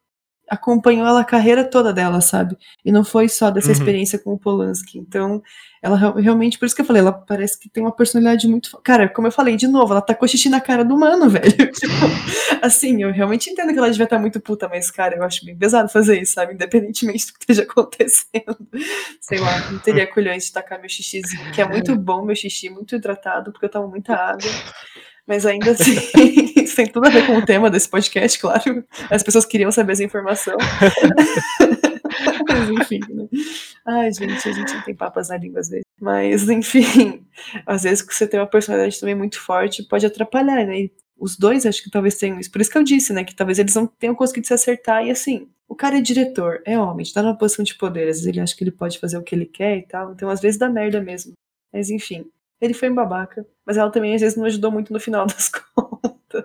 acompanhou 0.50 1.06
ela 1.06 1.20
a 1.20 1.24
carreira 1.24 1.64
toda 1.64 1.92
dela, 1.92 2.20
sabe? 2.20 2.56
E 2.84 2.90
não 2.92 3.04
foi 3.04 3.28
só 3.28 3.50
dessa 3.50 3.68
Uhum. 3.68 3.72
experiência 3.72 4.18
com 4.18 4.32
o 4.32 4.38
Polanski. 4.38 4.98
Então, 4.98 5.42
ela 5.82 5.96
real- 5.96 6.14
realmente, 6.14 6.58
por 6.58 6.66
isso 6.66 6.74
que 6.74 6.80
eu 6.82 6.86
falei, 6.86 7.00
ela 7.02 7.12
parece 7.12 7.58
que 7.58 7.68
tem 7.68 7.82
uma 7.82 7.92
personalidade 7.92 8.48
muito. 8.48 8.78
Cara, 8.82 9.08
como 9.08 9.28
eu 9.28 9.32
falei, 9.32 9.56
de 9.56 9.66
novo, 9.68 9.92
ela 9.92 10.00
tacou 10.02 10.26
xixi 10.26 10.48
na 10.48 10.60
cara 10.60 10.84
do 10.84 10.98
mano, 10.98 11.28
velho. 11.30 11.52
Tipo, 11.72 11.94
assim, 12.62 13.02
eu 13.02 13.12
realmente 13.12 13.50
entendo 13.50 13.72
que 13.72 13.78
ela 13.78 13.90
devia 13.90 14.04
estar 14.04 14.18
muito 14.18 14.40
puta, 14.40 14.68
mas, 14.68 14.90
cara, 14.90 15.16
eu 15.16 15.22
acho 15.22 15.44
bem 15.44 15.56
pesado 15.56 15.88
fazer 15.88 16.20
isso, 16.20 16.32
sabe? 16.34 16.54
Independentemente 16.54 17.26
do 17.26 17.32
que 17.34 17.38
esteja 17.40 17.62
acontecendo. 17.70 18.56
Sei 19.20 19.38
lá, 19.38 19.70
não 19.70 19.78
teria 19.78 20.06
culhões 20.06 20.46
de 20.46 20.52
tacar 20.52 20.80
meu 20.80 20.88
xixizinho, 20.88 21.52
que 21.52 21.60
é 21.60 21.68
muito 21.68 21.94
bom 21.96 22.24
meu 22.24 22.34
xixi, 22.34 22.68
muito 22.70 22.96
hidratado, 22.96 23.52
porque 23.52 23.66
eu 23.66 23.70
tomo 23.70 23.88
muita 23.88 24.14
água. 24.14 24.50
Mas 25.26 25.44
ainda 25.44 25.72
assim, 25.72 25.94
isso 26.68 26.76
tem 26.76 26.86
tudo 26.86 27.06
a 27.06 27.10
ver 27.10 27.26
com 27.26 27.36
o 27.36 27.44
tema 27.44 27.70
desse 27.70 27.88
podcast, 27.88 28.38
claro. 28.40 28.84
As 29.10 29.22
pessoas 29.22 29.44
queriam 29.44 29.72
saber 29.72 29.92
essa 29.92 30.04
informação. 30.04 30.56
Mas 32.48 32.70
enfim, 32.70 33.00
né? 33.10 33.28
Ai, 33.86 34.12
gente, 34.12 34.48
a 34.48 34.52
gente 34.52 34.74
não 34.74 34.82
tem 34.82 34.94
papas 34.94 35.28
na 35.28 35.36
língua 35.36 35.60
às 35.60 35.68
vezes. 35.68 35.84
Mas, 36.00 36.48
enfim, 36.48 37.26
às 37.66 37.82
vezes 37.82 38.02
que 38.02 38.14
você 38.14 38.26
tem 38.26 38.38
uma 38.38 38.46
personalidade 38.46 38.98
também 39.00 39.14
muito 39.14 39.40
forte, 39.40 39.82
pode 39.82 40.06
atrapalhar, 40.06 40.66
né? 40.66 40.82
E 40.82 40.92
os 41.18 41.36
dois 41.36 41.66
acho 41.66 41.82
que 41.82 41.90
talvez 41.90 42.16
tenham 42.16 42.38
isso. 42.38 42.50
Por 42.50 42.60
isso 42.60 42.70
que 42.70 42.78
eu 42.78 42.84
disse, 42.84 43.12
né? 43.12 43.24
Que 43.24 43.34
talvez 43.34 43.58
eles 43.58 43.74
não 43.74 43.86
tenham 43.86 44.14
conseguido 44.14 44.46
se 44.46 44.54
acertar. 44.54 45.04
E 45.04 45.10
assim, 45.10 45.48
o 45.68 45.74
cara 45.74 45.98
é 45.98 46.00
diretor, 46.00 46.62
é 46.64 46.78
homem, 46.78 47.04
tá 47.12 47.22
numa 47.22 47.36
posição 47.36 47.64
de 47.64 47.74
poder. 47.74 48.02
Às 48.02 48.18
vezes 48.18 48.26
ele 48.26 48.40
acha 48.40 48.56
que 48.56 48.62
ele 48.64 48.70
pode 48.70 48.98
fazer 48.98 49.18
o 49.18 49.22
que 49.22 49.34
ele 49.34 49.46
quer 49.46 49.78
e 49.78 49.82
tal. 49.82 50.12
Então, 50.12 50.30
às 50.30 50.40
vezes 50.40 50.58
dá 50.58 50.68
merda 50.68 51.00
mesmo. 51.00 51.32
Mas 51.72 51.90
enfim, 51.90 52.24
ele 52.60 52.74
foi 52.74 52.90
um 52.90 52.94
babaca. 52.94 53.46
Mas 53.66 53.76
ela 53.76 53.90
também 53.90 54.14
às 54.14 54.20
vezes 54.20 54.36
não 54.36 54.44
ajudou 54.44 54.70
muito 54.70 54.92
no 54.92 55.00
final 55.00 55.26
das 55.26 55.48
contas. 55.48 56.17
对 56.28 56.42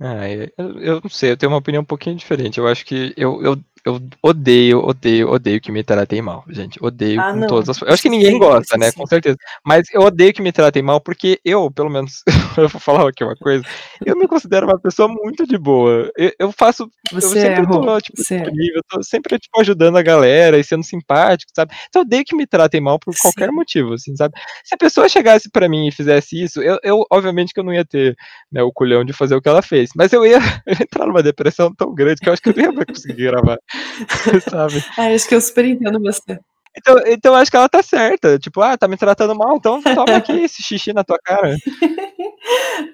Ah, 0.00 0.28
eu, 0.30 0.50
eu 0.80 1.00
não 1.02 1.10
sei, 1.10 1.32
eu 1.32 1.36
tenho 1.36 1.52
uma 1.52 1.58
opinião 1.58 1.82
um 1.82 1.86
pouquinho 1.86 2.16
diferente. 2.16 2.58
Eu 2.58 2.66
acho 2.66 2.86
que 2.86 3.12
eu, 3.18 3.42
eu, 3.42 3.58
eu 3.84 4.00
odeio, 4.22 4.78
odeio, 4.80 5.30
odeio 5.30 5.60
que 5.60 5.72
me 5.72 5.82
tratem 5.82 6.20
mal, 6.20 6.44
gente. 6.48 6.78
Odeio 6.82 7.20
Ah, 7.20 7.32
com 7.32 7.38
não. 7.38 7.46
todas 7.46 7.68
as 7.68 7.80
Eu 7.80 7.92
acho 7.92 8.02
que 8.02 8.08
ninguém 8.08 8.38
gosta, 8.38 8.76
né? 8.76 8.92
Com 8.92 9.06
certeza. 9.06 9.36
Mas 9.64 9.86
eu 9.92 10.02
odeio 10.02 10.32
que 10.32 10.42
me 10.42 10.52
tratem 10.52 10.82
mal 10.82 11.00
porque 11.00 11.40
eu, 11.44 11.70
pelo 11.70 11.90
menos, 11.90 12.22
eu 12.58 12.68
vou 12.68 12.80
falar 12.80 13.08
aqui 13.08 13.24
uma 13.24 13.36
coisa. 13.36 13.64
Eu 14.04 14.16
me 14.16 14.28
considero 14.28 14.66
uma 14.66 14.78
pessoa 14.78 15.08
muito 15.08 15.46
de 15.46 15.56
boa. 15.56 16.10
Eu, 16.16 16.32
eu 16.38 16.52
faço. 16.52 16.90
eu 17.12 17.20
Você 17.20 17.40
sempre 17.40 17.62
é, 17.62 17.64
Rô, 17.64 17.80
tô, 17.80 18.00
tipo, 18.00 18.20
é. 18.20 18.36
disponível, 18.36 18.82
tô 18.88 19.02
sempre, 19.02 19.38
tipo, 19.38 19.60
ajudando 19.60 19.96
a 19.96 20.02
galera 20.02 20.58
e 20.58 20.64
sendo 20.64 20.84
simpático, 20.84 21.50
sabe? 21.54 21.74
Então 21.88 22.02
eu 22.02 22.06
odeio 22.06 22.24
que 22.24 22.36
me 22.36 22.46
tratem 22.46 22.80
mal 22.80 22.98
por 22.98 23.14
qualquer 23.20 23.48
Sim. 23.48 23.54
motivo, 23.54 23.94
assim, 23.94 24.14
sabe? 24.14 24.34
Se 24.64 24.74
a 24.74 24.78
pessoa 24.78 25.08
chegasse 25.08 25.50
pra 25.50 25.68
mim 25.68 25.88
e 25.88 25.92
fizesse 25.92 26.42
isso, 26.42 26.60
eu, 26.60 26.78
eu 26.82 27.04
obviamente 27.10 27.52
que 27.54 27.60
eu 27.60 27.64
não 27.64 27.72
ia 27.72 27.84
ter 27.84 28.14
né, 28.52 28.62
o 28.62 28.72
culhão 28.72 29.04
de 29.04 29.12
fazer 29.12 29.34
o 29.34 29.40
que 29.40 29.48
ela 29.48 29.62
fez. 29.62 29.89
Mas 29.94 30.12
eu 30.12 30.24
ia, 30.26 30.38
entrar 30.66 31.06
numa 31.06 31.22
depressão 31.22 31.74
tão 31.74 31.94
grande 31.94 32.20
que 32.20 32.28
eu 32.28 32.32
acho 32.32 32.42
que 32.42 32.50
eu 32.50 32.54
nem 32.56 32.66
ia 32.66 32.84
conseguir 32.86 33.24
gravar. 33.24 33.58
sabe? 34.50 34.84
Ah, 34.96 35.08
acho 35.14 35.28
que 35.28 35.34
eu 35.34 35.40
super 35.40 35.64
entendo 35.64 36.00
você. 36.00 36.38
Então, 36.76 36.96
então 37.06 37.32
eu 37.32 37.36
acho 37.36 37.50
que 37.50 37.56
ela 37.56 37.68
tá 37.68 37.82
certa. 37.82 38.38
Tipo, 38.38 38.60
ah, 38.60 38.78
tá 38.78 38.86
me 38.86 38.96
tratando 38.96 39.34
mal, 39.34 39.56
então 39.56 39.82
toma 39.82 40.16
aqui 40.16 40.32
esse 40.44 40.62
xixi 40.62 40.92
na 40.92 41.04
tua 41.04 41.18
cara. 41.18 41.56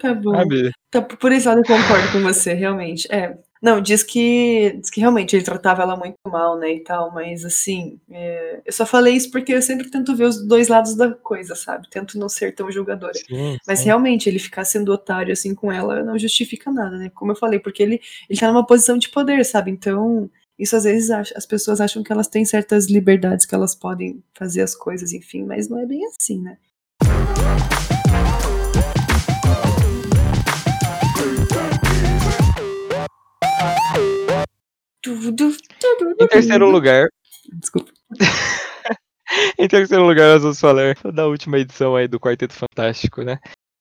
Tá 0.00 0.14
bom. 0.14 0.34
Sabe? 0.34 0.72
Tá, 0.90 1.02
por 1.02 1.32
esse 1.32 1.46
lado 1.46 1.60
eu 1.60 1.64
concordo 1.64 2.12
com 2.12 2.22
você, 2.22 2.54
realmente. 2.54 3.06
É. 3.12 3.36
Não, 3.62 3.80
diz 3.80 4.02
que, 4.02 4.78
diz 4.80 4.90
que 4.90 5.00
realmente 5.00 5.34
ele 5.34 5.44
tratava 5.44 5.82
ela 5.82 5.96
muito 5.96 6.16
mal, 6.26 6.58
né, 6.58 6.74
e 6.74 6.80
tal, 6.80 7.12
mas 7.12 7.44
assim, 7.44 7.98
é, 8.10 8.60
eu 8.64 8.72
só 8.72 8.84
falei 8.84 9.14
isso 9.14 9.30
porque 9.30 9.52
eu 9.52 9.62
sempre 9.62 9.90
tento 9.90 10.14
ver 10.14 10.24
os 10.24 10.46
dois 10.46 10.68
lados 10.68 10.94
da 10.94 11.12
coisa, 11.12 11.54
sabe? 11.54 11.88
Tento 11.90 12.18
não 12.18 12.28
ser 12.28 12.54
tão 12.54 12.70
julgadora. 12.70 13.14
Sim, 13.14 13.56
Mas 13.66 13.80
sim. 13.80 13.86
realmente, 13.86 14.28
ele 14.28 14.38
ficar 14.38 14.64
sendo 14.64 14.92
otário 14.92 15.32
assim 15.32 15.54
com 15.54 15.72
ela 15.72 16.02
não 16.02 16.18
justifica 16.18 16.70
nada, 16.70 16.96
né? 16.96 17.10
Como 17.14 17.32
eu 17.32 17.36
falei, 17.36 17.58
porque 17.58 17.82
ele, 17.82 18.00
ele 18.28 18.38
tá 18.38 18.48
numa 18.48 18.66
posição 18.66 18.98
de 18.98 19.08
poder, 19.08 19.44
sabe? 19.44 19.70
Então, 19.70 20.30
isso 20.58 20.76
às 20.76 20.84
vezes 20.84 21.10
as 21.10 21.46
pessoas 21.46 21.80
acham 21.80 22.02
que 22.02 22.12
elas 22.12 22.28
têm 22.28 22.44
certas 22.44 22.86
liberdades 22.86 23.46
que 23.46 23.54
elas 23.54 23.74
podem 23.74 24.22
fazer 24.34 24.62
as 24.62 24.74
coisas, 24.74 25.12
enfim, 25.12 25.44
mas 25.44 25.68
não 25.68 25.78
é 25.78 25.86
bem 25.86 26.04
assim, 26.06 26.40
né? 26.40 26.56
Em 36.20 36.26
terceiro 36.26 36.70
lugar. 36.70 37.08
Desculpa. 37.52 37.90
em 39.58 39.68
terceiro 39.68 40.06
lugar, 40.06 40.32
nós 40.32 40.42
vamos 40.42 40.60
falar 40.60 40.96
da 41.12 41.26
última 41.26 41.58
edição 41.58 41.96
aí 41.96 42.08
do 42.08 42.20
Quarteto 42.20 42.54
Fantástico, 42.54 43.22
né? 43.22 43.38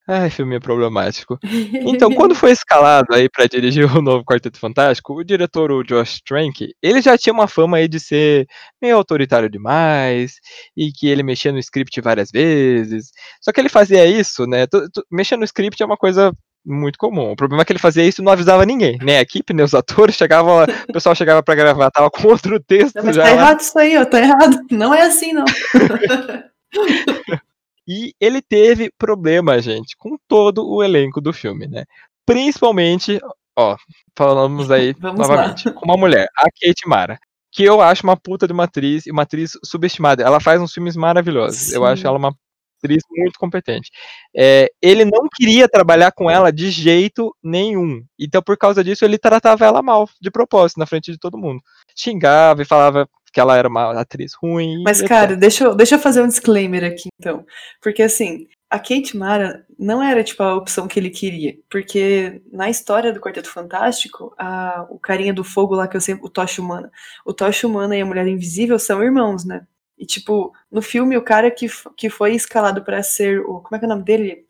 Ai, 0.08 0.30
filme 0.30 0.60
problemático. 0.60 1.40
Então, 1.96 2.14
quando 2.14 2.36
foi 2.36 2.52
escalado 2.52 3.14
aí 3.14 3.28
para 3.30 3.48
dirigir 3.48 3.86
o 3.86 4.02
novo 4.02 4.24
Quarteto 4.24 4.60
Fantástico, 4.60 5.14
o 5.14 5.24
diretor, 5.24 5.72
o 5.72 5.84
Josh 5.84 6.20
Trank, 6.26 6.74
ele 6.82 7.02
já 7.02 7.18
tinha 7.18 7.34
uma 7.34 7.48
fama 7.48 7.78
aí 7.78 7.88
de 7.88 8.00
ser 8.00 8.46
meio 8.82 8.96
autoritário 8.98 9.50
demais, 9.50 10.36
e 10.78 10.92
que 10.92 11.08
ele 11.08 11.24
mexia 11.24 11.52
no 11.52 11.60
script 11.60 12.00
várias 12.02 12.30
vezes. 12.32 13.10
Só 13.42 13.52
que 13.52 13.60
ele 13.60 13.70
fazia 13.70 14.06
isso, 14.06 14.46
né? 14.46 14.66
Mexer 15.12 15.38
no 15.38 15.46
script 15.46 15.82
é 15.82 15.86
uma 15.86 15.98
coisa 15.98 16.32
muito 16.66 16.98
comum. 16.98 17.32
O 17.32 17.36
problema 17.36 17.62
é 17.62 17.66
que 17.66 17.72
ele 17.72 17.80
fazia 17.80 18.06
isso 18.06 18.22
e 18.22 18.24
não 18.24 18.32
avisava 18.32 18.66
ninguém, 18.66 18.98
né? 19.02 19.18
A 19.18 19.22
equipe, 19.22 19.54
né? 19.54 19.64
Os 19.64 19.74
atores 19.74 20.16
chegavam, 20.16 20.64
o 20.64 20.94
pessoal 20.94 21.16
chegava 21.16 21.44
para 21.44 21.56
gravar, 21.56 21.92
tava 21.92 22.10
com 22.10 22.28
outro 22.28 22.60
texto 22.60 22.96
Mas 23.04 23.16
já. 23.16 23.24
tá 23.24 23.30
lá. 23.30 23.36
errado 23.36 23.60
isso 23.60 23.78
aí, 23.78 23.98
ó, 23.98 24.06
tá 24.06 24.20
errado. 24.20 24.66
Não 24.72 24.94
é 24.94 25.02
assim, 25.04 25.34
não. 25.34 25.46
E 27.88 28.14
ele 28.20 28.42
teve 28.42 28.92
problema, 28.98 29.62
gente, 29.62 29.96
com 29.96 30.18
todo 30.28 30.68
o 30.68 30.84
elenco 30.84 31.22
do 31.22 31.32
filme, 31.32 31.68
né? 31.68 31.84
Principalmente, 32.26 33.20
ó, 33.56 33.78
falamos 34.18 34.72
aí 34.72 34.94
Vamos 35.00 35.20
novamente, 35.20 35.72
com 35.72 35.86
uma 35.86 35.96
mulher, 35.96 36.28
a 36.36 36.46
Kate 36.46 36.88
Mara, 36.88 37.20
que 37.52 37.64
eu 37.64 37.82
acho 37.82 38.04
uma 38.04 38.18
puta 38.18 38.48
de 38.48 38.54
uma 38.54 38.64
atriz 38.64 39.06
e 39.06 39.12
uma 39.12 39.22
atriz 39.22 39.52
subestimada. 39.64 40.24
Ela 40.24 40.40
faz 40.40 40.60
uns 40.60 40.74
filmes 40.74 40.98
maravilhosos. 40.98 41.72
Eu 41.72 41.82
Sim. 41.82 41.88
acho 41.88 42.08
ela 42.08 42.18
uma 42.18 42.36
atriz 42.78 43.04
muito 43.10 43.40
competente. 43.40 43.90
É, 44.36 44.70
ele 44.82 45.06
não 45.06 45.28
queria 45.34 45.68
trabalhar 45.68 46.12
com 46.12 46.30
ela 46.30 46.52
de 46.52 46.70
jeito 46.70 47.36
nenhum. 47.44 48.04
Então, 48.20 48.42
por 48.42 48.58
causa 48.58 48.84
disso, 48.84 49.06
ele 49.06 49.18
tratava 49.18 49.66
ela 49.66 49.82
mal, 49.82 50.08
de 50.22 50.32
propósito, 50.32 50.80
na 50.80 50.86
frente 50.86 51.12
de 51.12 51.18
todo 51.18 51.38
mundo. 51.38 51.62
Xingava 51.96 52.62
e 52.62 52.66
falava 52.66 53.08
que 53.34 53.40
ela 53.40 53.58
era 53.58 53.68
uma 53.68 54.00
atriz 54.00 54.34
ruim. 54.34 54.82
Mas, 54.84 55.02
cara, 55.02 55.36
deixa 55.36 55.66
eu, 55.66 55.76
deixa 55.76 55.96
eu 55.96 56.00
fazer 56.00 56.22
um 56.22 56.28
disclaimer 56.28 56.84
aqui, 56.86 57.10
então. 57.20 57.46
Porque, 57.82 58.02
assim, 58.02 58.48
a 58.70 58.80
Kate 58.80 59.16
Mara 59.18 59.66
não 59.78 60.02
era, 60.02 60.24
tipo, 60.24 60.42
a 60.42 60.56
opção 60.56 60.88
que 60.88 60.98
ele 61.00 61.10
queria. 61.10 61.56
Porque 61.70 62.42
na 62.52 62.70
história 62.70 63.12
do 63.12 63.20
Quarteto 63.20 63.50
Fantástico, 63.50 64.34
a, 64.38 64.88
o 64.90 64.98
carinha 64.98 65.34
do 65.34 65.44
fogo 65.44 65.76
lá, 65.76 65.88
que 65.88 65.98
eu 65.98 66.02
sempre. 66.02 66.26
O 66.26 66.30
Tocha 66.30 66.62
Humana. 66.62 66.90
O 67.26 67.34
Tocha 67.34 67.68
Humana 67.68 67.96
e 67.98 68.02
a 68.02 68.06
Mulher 68.06 68.28
Invisível 68.28 68.80
são 68.80 69.04
irmãos, 69.04 69.46
né? 69.46 69.66
E, 69.98 70.06
tipo, 70.06 70.52
no 70.72 70.82
filme, 70.82 71.18
o 71.18 71.22
cara 71.22 71.50
que, 71.50 71.68
que 71.96 72.10
foi 72.10 72.34
escalado 72.36 72.84
pra 72.84 73.02
ser 73.02 73.40
o. 73.40 73.62
Como 73.62 73.76
é 73.76 73.80
que 73.80 73.86
é 73.86 73.88
o 73.88 73.90
nome 73.90 74.04
dele? 74.04 74.46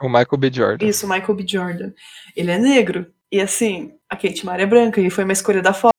O 0.00 0.08
Michael 0.08 0.38
B. 0.38 0.50
Jordan. 0.52 0.86
Isso, 0.86 1.06
o 1.06 1.08
Michael 1.08 1.34
B. 1.34 1.44
Jordan. 1.46 1.92
Ele 2.34 2.50
é 2.50 2.58
negro. 2.58 3.06
E 3.30 3.40
assim, 3.40 3.92
a 4.08 4.16
Kate 4.16 4.44
Mara 4.44 4.62
é 4.62 4.66
branca. 4.66 5.00
E 5.00 5.10
foi 5.10 5.24
uma 5.24 5.32
escolha 5.32 5.62
da 5.62 5.72
Fox. 5.72 5.92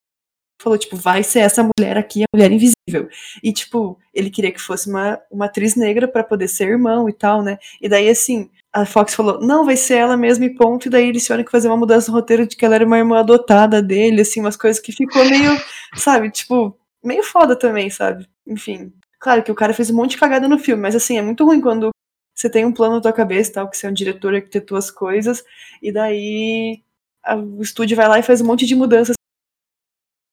Falou, 0.62 0.78
tipo, 0.78 0.96
vai 0.96 1.24
ser 1.24 1.40
essa 1.40 1.64
mulher 1.64 1.98
aqui, 1.98 2.24
a 2.24 2.36
mulher 2.36 2.52
invisível. 2.52 3.10
E, 3.42 3.52
tipo, 3.52 3.98
ele 4.14 4.30
queria 4.30 4.52
que 4.52 4.62
fosse 4.62 4.90
uma, 4.90 5.20
uma 5.32 5.46
atriz 5.46 5.76
negra 5.76 6.08
pra 6.08 6.24
poder 6.24 6.48
ser 6.48 6.68
irmão 6.68 7.10
e 7.10 7.14
tal, 7.14 7.42
né? 7.42 7.58
E 7.82 7.90
daí, 7.90 8.08
assim, 8.08 8.50
a 8.72 8.86
Fox 8.86 9.16
falou, 9.16 9.40
não, 9.42 9.66
vai 9.66 9.76
ser 9.76 9.96
ela 9.96 10.16
mesmo 10.16 10.44
e 10.46 10.54
ponto. 10.54 10.88
E 10.88 10.90
daí 10.90 11.10
eles 11.10 11.24
tiveram 11.24 11.44
que 11.44 11.52
fazer 11.52 11.68
uma 11.68 11.78
mudança 11.78 12.12
no 12.12 12.18
roteiro 12.18 12.46
de 12.46 12.56
que 12.56 12.64
ela 12.64 12.76
era 12.76 12.86
uma 12.86 12.98
irmã 12.98 13.20
adotada 13.20 13.82
dele, 13.82 14.22
assim, 14.22 14.40
umas 14.40 14.56
coisas 14.56 14.80
que 14.80 14.92
ficou 14.92 15.26
meio, 15.26 15.52
sabe, 15.96 16.30
tipo, 16.30 16.78
meio 17.04 17.24
foda 17.24 17.56
também, 17.58 17.90
sabe? 17.90 18.28
Enfim. 18.46 18.94
Claro 19.20 19.44
que 19.44 19.52
o 19.52 19.56
cara 19.56 19.74
fez 19.74 19.90
um 19.90 19.96
monte 19.96 20.12
de 20.12 20.18
cagada 20.18 20.48
no 20.48 20.58
filme, 20.60 20.82
mas 20.82 20.96
assim, 20.96 21.18
é 21.18 21.22
muito 21.22 21.46
ruim 21.46 21.62
quando 21.62 21.90
você 22.36 22.50
tem 22.50 22.66
um 22.66 22.74
plano 22.74 22.96
na 22.96 23.02
tua 23.02 23.14
cabeça 23.14 23.52
e 23.52 23.54
tal, 23.54 23.70
que 23.70 23.78
você 23.78 23.86
é 23.88 23.90
um 23.90 23.94
diretor, 23.94 24.34
arquitetou 24.34 24.78
as 24.78 24.90
coisas, 24.90 25.44
e 25.82 25.92
daí 25.92 26.84
a- 27.24 27.36
o 27.36 27.62
estúdio 27.62 27.96
vai 27.96 28.08
lá 28.08 28.18
e 28.20 28.24
faz 28.24 28.42
um 28.42 28.46
monte 28.46 28.66
de 28.66 28.74
mudanças. 28.76 29.16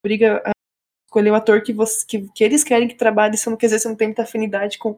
Obriga 0.05 0.43
a 0.47 0.53
escolher 1.07 1.31
o 1.31 1.35
ator 1.35 1.63
que, 1.63 1.73
você, 1.73 2.07
que, 2.07 2.29
que 2.33 2.45
eles 2.45 2.65
querem 2.65 2.89
que 2.89 2.95
trabalhe, 2.95 3.37
sendo 3.37 3.57
que 3.57 3.67
às 3.67 3.73
vezes 3.73 3.83
você 3.83 3.89
não 3.89 3.97
tem 3.97 4.09
muita 4.09 4.23
afinidade 4.23 4.79
com, 4.79 4.97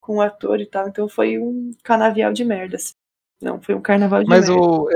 com 0.00 0.16
o 0.16 0.20
ator 0.20 0.60
e 0.60 0.66
tal. 0.66 0.88
Então 0.88 1.08
foi 1.08 1.38
um 1.38 1.72
canavial 1.82 2.32
de 2.32 2.44
merda. 2.44 2.76
assim. 2.76 2.94
Não, 3.40 3.60
foi 3.60 3.74
um 3.74 3.82
carnaval 3.82 4.22
de 4.24 4.30
Mas 4.30 4.48
merda. 4.48 4.62
o. 4.62 4.88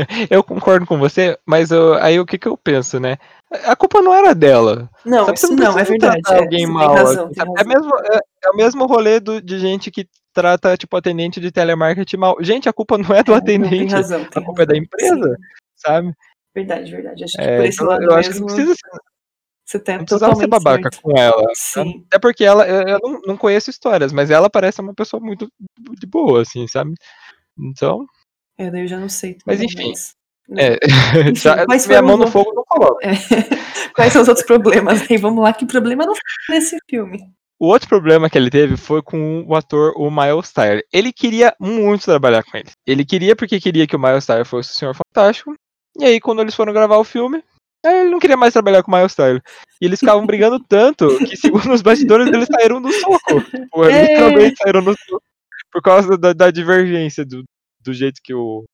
é- 0.00 0.06
eu 0.30 0.42
concordo 0.42 0.86
com 0.86 0.98
você, 0.98 1.38
mas 1.46 1.70
eu- 1.70 1.94
aí 1.94 2.18
o 2.18 2.26
que, 2.26 2.38
que 2.38 2.48
eu 2.48 2.56
penso, 2.56 2.98
né? 3.00 3.16
A 3.64 3.76
culpa 3.76 4.00
não 4.00 4.14
era 4.14 4.34
dela. 4.34 4.88
Não, 5.04 5.26
Sabe, 5.26 5.36
isso 5.38 5.54
não 5.54 5.72
não, 5.72 5.78
é 5.78 5.84
verdade. 5.84 6.20
é, 6.30 6.38
alguém 6.38 6.66
você 6.66 6.72
mal. 6.72 6.94
tem 6.94 7.04
razão, 7.04 7.24
assim, 7.26 7.34
tem? 7.34 7.42
É, 7.42 7.46
razão. 7.58 7.66
mesmo, 7.66 7.92
é, 7.98 8.20
é 8.44 8.50
o 8.50 8.56
mesmo 8.56 8.86
rolê 8.86 9.20
do- 9.20 9.42
de 9.42 9.58
gente 9.58 9.90
que 9.90 10.06
trata, 10.32 10.76
tipo, 10.76 10.96
atendente 10.96 11.40
de 11.40 11.50
telemarketing 11.52 12.16
mal. 12.16 12.36
Gente, 12.40 12.68
a 12.68 12.72
culpa 12.72 12.96
não 12.96 13.14
é 13.14 13.22
do 13.22 13.32
É, 13.32 13.34
não, 13.36 13.44
tem 13.44 13.56
atendente, 13.58 13.92
razão, 13.92 14.22
a 14.22 14.26
tem 14.30 14.44
culpa 14.44 14.62
é 14.62 14.66
da 14.66 14.72
razão. 14.74 14.84
empresa, 14.84 15.36
Sim, 15.36 15.42
sabe? 15.76 16.12
verdade, 16.54 16.90
verdade. 16.90 17.24
Acho 17.24 17.32
que 17.36 17.42
É, 17.42 17.56
por 17.56 17.64
esse 17.66 17.76
então, 17.76 17.86
lado 17.88 18.02
eu 18.02 18.12
acho 18.14 18.28
que 18.30 18.34
mesmo, 18.40 18.46
precisa 18.46 18.74
você 19.64 19.78
tá 19.78 19.96
Não 19.96 20.04
precisava 20.04 20.34
ser 20.34 20.46
babaca 20.48 20.90
certo. 20.90 21.00
com 21.02 21.16
ela. 21.16 21.42
né? 21.42 21.52
Sim. 21.54 22.04
Até 22.08 22.18
porque 22.18 22.44
ela, 22.44 22.66
eu 22.68 22.82
eu 22.88 22.98
não, 23.02 23.20
não 23.26 23.36
conheço 23.36 23.70
histórias, 23.70 24.12
mas 24.12 24.30
ela 24.30 24.50
parece 24.50 24.80
uma 24.80 24.92
pessoa 24.94 25.22
muito 25.22 25.48
de 25.98 26.06
boa, 26.06 26.42
assim, 26.42 26.66
sabe? 26.66 26.92
Então, 27.58 28.04
É, 28.58 28.70
daí 28.70 28.82
eu 28.82 28.88
já 28.88 28.98
não 28.98 29.08
sei. 29.08 29.36
Mas 29.46 29.58
também, 29.58 29.72
enfim, 29.74 29.88
mas- 29.90 30.14
é, 30.58 30.78
Enfim, 31.30 31.34
já, 31.36 31.64
quais 31.66 31.86
minha 31.86 32.02
mão 32.02 32.16
no 32.16 32.24
outros- 32.24 32.32
fogo 32.32 32.52
não 32.54 32.64
coloca. 32.64 33.00
É. 33.08 33.92
Quais 33.94 34.12
são 34.12 34.22
os 34.22 34.28
outros 34.28 34.46
problemas? 34.46 35.02
Aí 35.10 35.16
vamos 35.18 35.42
lá, 35.42 35.52
que 35.52 35.66
problema 35.66 36.06
não 36.06 36.14
foi 36.14 36.54
nesse 36.56 36.76
filme. 36.88 37.18
O 37.60 37.66
outro 37.66 37.88
problema 37.88 38.28
que 38.30 38.36
ele 38.38 38.50
teve 38.50 38.76
foi 38.76 39.02
com 39.02 39.44
o 39.46 39.54
ator, 39.54 39.92
o 39.96 40.10
Miles 40.10 40.50
Tyler. 40.52 40.82
Ele 40.92 41.12
queria 41.12 41.54
muito 41.60 42.04
trabalhar 42.04 42.42
com 42.42 42.56
ele. 42.56 42.70
Ele 42.86 43.04
queria 43.04 43.36
porque 43.36 43.60
queria 43.60 43.86
que 43.86 43.94
o 43.94 44.00
Miles 44.00 44.26
Tyler 44.26 44.44
fosse 44.46 44.70
o 44.70 44.74
Senhor 44.74 44.94
Fantástico. 44.94 45.54
E 45.98 46.04
aí, 46.04 46.20
quando 46.20 46.40
eles 46.40 46.54
foram 46.54 46.72
gravar 46.72 46.96
o 46.96 47.04
filme, 47.04 47.42
ele 47.84 48.10
não 48.10 48.18
queria 48.18 48.36
mais 48.36 48.52
trabalhar 48.54 48.82
com 48.82 48.90
o 48.90 48.94
Miles 48.96 49.14
Tyler. 49.14 49.40
E 49.80 49.84
eles 49.84 50.00
ficavam 50.00 50.26
brigando 50.26 50.58
tanto 50.66 51.06
que, 51.18 51.36
segundo 51.36 51.70
os 51.72 51.82
bastidores, 51.82 52.26
eles 52.28 52.48
saíram 52.50 52.80
no 52.80 52.90
soco. 52.90 53.40
Tipo, 53.42 53.84
É. 53.84 54.02
literalmente 54.08 54.56
saíram 54.56 54.80
no 54.82 54.94
soco. 54.98 55.22
Por 55.70 55.82
causa 55.82 56.16
da, 56.18 56.32
da 56.32 56.50
divergência 56.50 57.24
do, 57.24 57.44
do 57.82 57.92
jeito 57.92 58.20
que 58.22 58.34
o, 58.34 58.64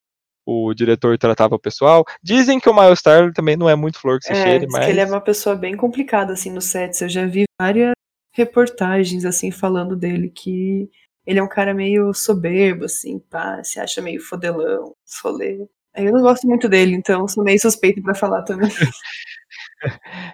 o 0.46 0.72
diretor 0.74 1.16
tratava 1.18 1.54
o 1.54 1.58
pessoal. 1.58 2.04
Dizem 2.22 2.58
que 2.58 2.68
o 2.68 2.74
Miles 2.74 3.02
Tyler 3.02 3.32
também 3.32 3.56
não 3.56 3.68
é 3.68 3.74
muito 3.74 3.98
flor 3.98 4.18
que 4.18 4.26
se 4.26 4.32
É, 4.32 4.42
cheire, 4.42 4.66
mas. 4.70 4.84
que 4.84 4.90
ele 4.90 5.00
é 5.00 5.06
uma 5.06 5.20
pessoa 5.20 5.54
bem 5.54 5.76
complicada, 5.76 6.32
assim, 6.32 6.50
nos 6.50 6.64
sets. 6.66 7.00
Eu 7.02 7.08
já 7.08 7.26
vi 7.26 7.44
várias 7.60 7.92
reportagens, 8.32 9.24
assim, 9.24 9.50
falando 9.50 9.96
dele, 9.96 10.30
que 10.30 10.88
ele 11.26 11.38
é 11.38 11.42
um 11.42 11.48
cara 11.48 11.74
meio 11.74 12.14
soberbo, 12.14 12.84
assim, 12.86 13.18
pá, 13.18 13.62
se 13.62 13.78
acha 13.78 14.00
meio 14.00 14.20
fodelão, 14.20 14.94
solê. 15.04 15.66
Eu 15.94 16.12
não 16.12 16.22
gosto 16.22 16.46
muito 16.46 16.68
dele, 16.68 16.94
então 16.94 17.26
sou 17.28 17.44
meio 17.44 17.60
suspeito 17.60 18.02
pra 18.02 18.14
falar 18.14 18.42
também. 18.42 18.70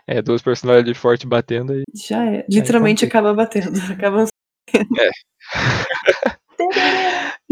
É, 0.07 0.23
duas 0.23 0.41
personalidades 0.41 0.97
fortes 0.97 1.29
batendo 1.29 1.75
aí. 1.75 1.83
Já 1.95 2.25
é. 2.25 2.47
Literalmente 2.49 3.05
complica. 3.05 3.19
acaba 3.19 3.35
batendo. 3.35 3.73
Acaba. 3.93 4.25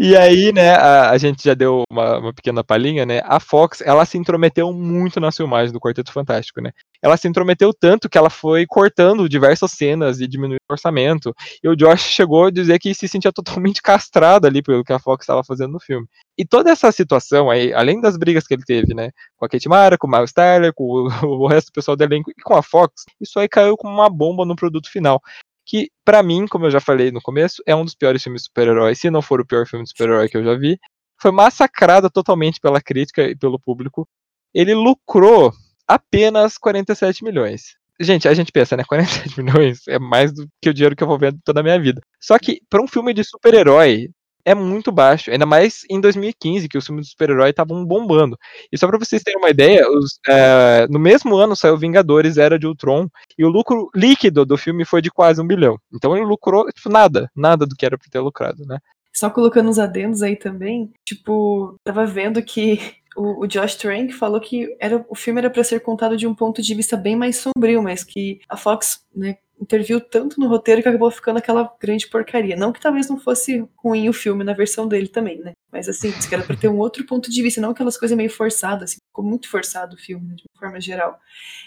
E 0.04 0.16
aí, 0.16 0.52
né, 0.52 0.74
a, 0.74 1.10
a 1.10 1.16
gente 1.16 1.44
já 1.44 1.54
deu 1.54 1.84
uma, 1.88 2.18
uma 2.18 2.32
pequena 2.34 2.64
palhinha, 2.64 3.06
né? 3.06 3.20
A 3.24 3.38
Fox, 3.38 3.80
ela 3.82 4.04
se 4.04 4.18
intrometeu 4.18 4.72
muito 4.72 5.20
nas 5.20 5.36
filmagens 5.36 5.70
do 5.70 5.78
Quarteto 5.78 6.12
Fantástico, 6.12 6.60
né? 6.60 6.72
Ela 7.00 7.16
se 7.16 7.28
intrometeu 7.28 7.72
tanto 7.72 8.08
que 8.08 8.18
ela 8.18 8.28
foi 8.28 8.66
cortando 8.66 9.28
diversas 9.28 9.70
cenas 9.70 10.20
e 10.20 10.26
diminuindo 10.26 10.58
o 10.68 10.72
orçamento. 10.72 11.32
E 11.62 11.68
o 11.68 11.76
Josh 11.76 12.00
chegou 12.00 12.46
a 12.46 12.50
dizer 12.50 12.80
que 12.80 12.92
se 12.92 13.06
sentia 13.06 13.32
totalmente 13.32 13.80
castrado 13.80 14.44
ali 14.44 14.60
pelo 14.60 14.82
que 14.82 14.92
a 14.92 14.98
Fox 14.98 15.22
estava 15.22 15.44
fazendo 15.44 15.74
no 15.74 15.80
filme. 15.80 16.08
E 16.36 16.44
toda 16.44 16.72
essa 16.72 16.90
situação 16.90 17.48
aí, 17.48 17.72
além 17.72 18.00
das 18.00 18.16
brigas 18.16 18.44
que 18.44 18.54
ele 18.54 18.64
teve, 18.64 18.94
né, 18.94 19.10
com 19.36 19.46
a 19.46 19.48
Kate 19.48 19.68
Mara, 19.68 19.96
com 19.96 20.08
o 20.08 20.10
Miles 20.10 20.32
Tyler, 20.32 20.72
com 20.74 20.82
o, 20.82 21.06
o 21.44 21.46
resto 21.46 21.68
do 21.68 21.74
pessoal 21.74 21.96
do 21.96 22.02
elenco 22.02 22.28
e 22.28 22.42
com 22.42 22.56
a 22.56 22.62
Fox, 22.62 23.04
isso 23.20 23.38
aí 23.38 23.48
caiu 23.48 23.76
como 23.76 23.94
uma 23.94 24.10
bomba 24.10 24.44
no 24.44 24.56
produto 24.56 24.90
final 24.90 25.22
que 25.64 25.90
pra 26.04 26.22
mim, 26.22 26.46
como 26.46 26.66
eu 26.66 26.70
já 26.70 26.80
falei 26.80 27.10
no 27.10 27.20
começo, 27.20 27.62
é 27.66 27.74
um 27.74 27.84
dos 27.84 27.94
piores 27.94 28.22
filmes 28.22 28.42
de 28.42 28.48
super-herói, 28.48 28.94
se 28.94 29.10
não 29.10 29.22
for 29.22 29.40
o 29.40 29.46
pior 29.46 29.66
filme 29.66 29.84
de 29.84 29.90
super-herói 29.90 30.28
que 30.28 30.36
eu 30.36 30.44
já 30.44 30.54
vi. 30.54 30.78
Foi 31.20 31.30
massacrado 31.30 32.10
totalmente 32.10 32.60
pela 32.60 32.80
crítica 32.80 33.22
e 33.22 33.36
pelo 33.36 33.60
público. 33.60 34.08
Ele 34.52 34.74
lucrou 34.74 35.52
apenas 35.86 36.58
47 36.58 37.24
milhões. 37.24 37.76
Gente, 38.00 38.26
a 38.26 38.34
gente 38.34 38.50
pensa, 38.50 38.76
né? 38.76 38.84
47 38.88 39.40
milhões 39.40 39.86
é 39.86 39.98
mais 39.98 40.32
do 40.32 40.48
que 40.60 40.70
o 40.70 40.74
dinheiro 40.74 40.96
que 40.96 41.02
eu 41.02 41.08
vou 41.08 41.18
ver 41.18 41.34
toda 41.44 41.60
a 41.60 41.62
minha 41.62 41.80
vida. 41.80 42.00
Só 42.20 42.38
que, 42.38 42.60
pra 42.68 42.82
um 42.82 42.88
filme 42.88 43.14
de 43.14 43.22
super-herói, 43.22 44.10
é 44.44 44.54
muito 44.54 44.90
baixo. 44.90 45.30
Ainda 45.30 45.46
mais 45.46 45.82
em 45.90 46.00
2015, 46.00 46.68
que 46.68 46.78
os 46.78 46.86
filmes 46.86 47.06
de 47.06 47.12
super-herói 47.12 47.50
estavam 47.50 47.84
bombando. 47.84 48.36
E 48.70 48.78
só 48.78 48.86
pra 48.86 48.98
vocês 48.98 49.22
terem 49.22 49.38
uma 49.38 49.50
ideia, 49.50 49.88
os, 49.88 50.18
é, 50.28 50.86
no 50.88 50.98
mesmo 50.98 51.34
ano 51.36 51.56
saiu 51.56 51.76
Vingadores 51.76 52.36
Era 52.36 52.58
de 52.58 52.66
Ultron, 52.66 53.08
e 53.38 53.44
o 53.44 53.48
lucro 53.48 53.88
líquido 53.94 54.44
do 54.44 54.56
filme 54.56 54.84
foi 54.84 55.00
de 55.00 55.10
quase 55.10 55.40
um 55.40 55.46
bilhão. 55.46 55.78
Então 55.92 56.16
ele 56.16 56.26
lucrou, 56.26 56.66
tipo, 56.72 56.88
nada. 56.88 57.30
Nada 57.34 57.66
do 57.66 57.74
que 57.76 57.86
era 57.86 57.98
pra 57.98 58.08
ter 58.10 58.20
lucrado, 58.20 58.64
né? 58.66 58.78
Só 59.12 59.28
colocando 59.28 59.68
uns 59.68 59.78
adendos 59.78 60.22
aí 60.22 60.36
também, 60.36 60.90
tipo, 61.04 61.76
tava 61.84 62.06
vendo 62.06 62.42
que 62.42 62.80
o, 63.14 63.44
o 63.44 63.46
Josh 63.46 63.76
Trank 63.76 64.12
falou 64.12 64.40
que 64.40 64.74
era, 64.80 65.04
o 65.08 65.14
filme 65.14 65.38
era 65.38 65.50
pra 65.50 65.62
ser 65.62 65.80
contado 65.80 66.16
de 66.16 66.26
um 66.26 66.34
ponto 66.34 66.62
de 66.62 66.74
vista 66.74 66.96
bem 66.96 67.14
mais 67.14 67.36
sombrio, 67.36 67.82
mas 67.82 68.02
que 68.02 68.40
a 68.48 68.56
Fox, 68.56 69.04
né, 69.14 69.36
interviu 69.62 70.00
tanto 70.00 70.40
no 70.40 70.48
roteiro 70.48 70.82
que 70.82 70.88
acabou 70.88 71.10
ficando 71.10 71.38
aquela 71.38 71.72
grande 71.80 72.08
porcaria. 72.08 72.56
Não 72.56 72.72
que 72.72 72.80
talvez 72.80 73.08
não 73.08 73.18
fosse 73.18 73.64
ruim 73.76 74.08
o 74.08 74.12
filme 74.12 74.42
na 74.42 74.52
versão 74.52 74.88
dele 74.88 75.08
também, 75.08 75.38
né? 75.38 75.52
Mas 75.70 75.88
assim, 75.88 76.10
disse 76.10 76.28
que 76.28 76.34
era 76.34 76.44
pra 76.44 76.56
ter 76.56 76.68
um 76.68 76.78
outro 76.78 77.06
ponto 77.06 77.30
de 77.30 77.42
vista, 77.42 77.60
não 77.60 77.70
aquelas 77.70 77.96
coisas 77.96 78.16
meio 78.16 78.28
forçadas, 78.28 78.90
assim, 78.90 78.98
ficou 79.08 79.24
muito 79.24 79.48
forçado 79.48 79.94
o 79.96 79.98
filme, 79.98 80.28
né, 80.28 80.34
de 80.34 80.42
uma 80.42 80.60
forma 80.60 80.80
geral. 80.80 81.18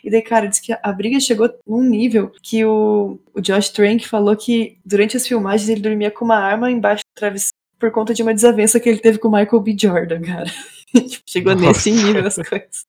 E 0.04 0.12
daí, 0.12 0.22
cara, 0.22 0.48
disse 0.48 0.62
que 0.62 0.74
a 0.74 0.94
briga 0.94 1.20
chegou 1.20 1.50
num 1.66 1.82
nível 1.82 2.32
que 2.44 2.64
o, 2.66 3.20
o 3.34 3.42
Josh 3.42 3.70
Trank 3.70 4.08
falou 4.08 4.36
que 4.36 4.78
durante 4.86 5.18
as 5.18 5.28
filmagens 5.28 5.70
ele 5.70 5.82
dormia 5.82 6.12
com 6.12 6.26
uma 6.26 6.38
arma 6.38 6.70
embaixo 6.70 7.04
do 7.04 7.18
travesseiro 7.18 7.56
por 7.80 7.92
conta 7.92 8.14
de 8.14 8.22
uma 8.22 8.34
desavença 8.34 8.80
que 8.80 8.90
ele 8.90 9.00
teve 9.00 9.18
com 9.18 9.28
o 9.28 9.32
Michael 9.32 9.62
B. 9.62 9.76
Jordan, 9.80 10.22
cara. 10.22 10.52
tipo, 11.08 11.24
chegou 11.28 11.54
Nossa. 11.54 11.68
nesse 11.68 11.92
nível 11.92 12.26
as 12.26 12.36
coisas. 12.36 12.86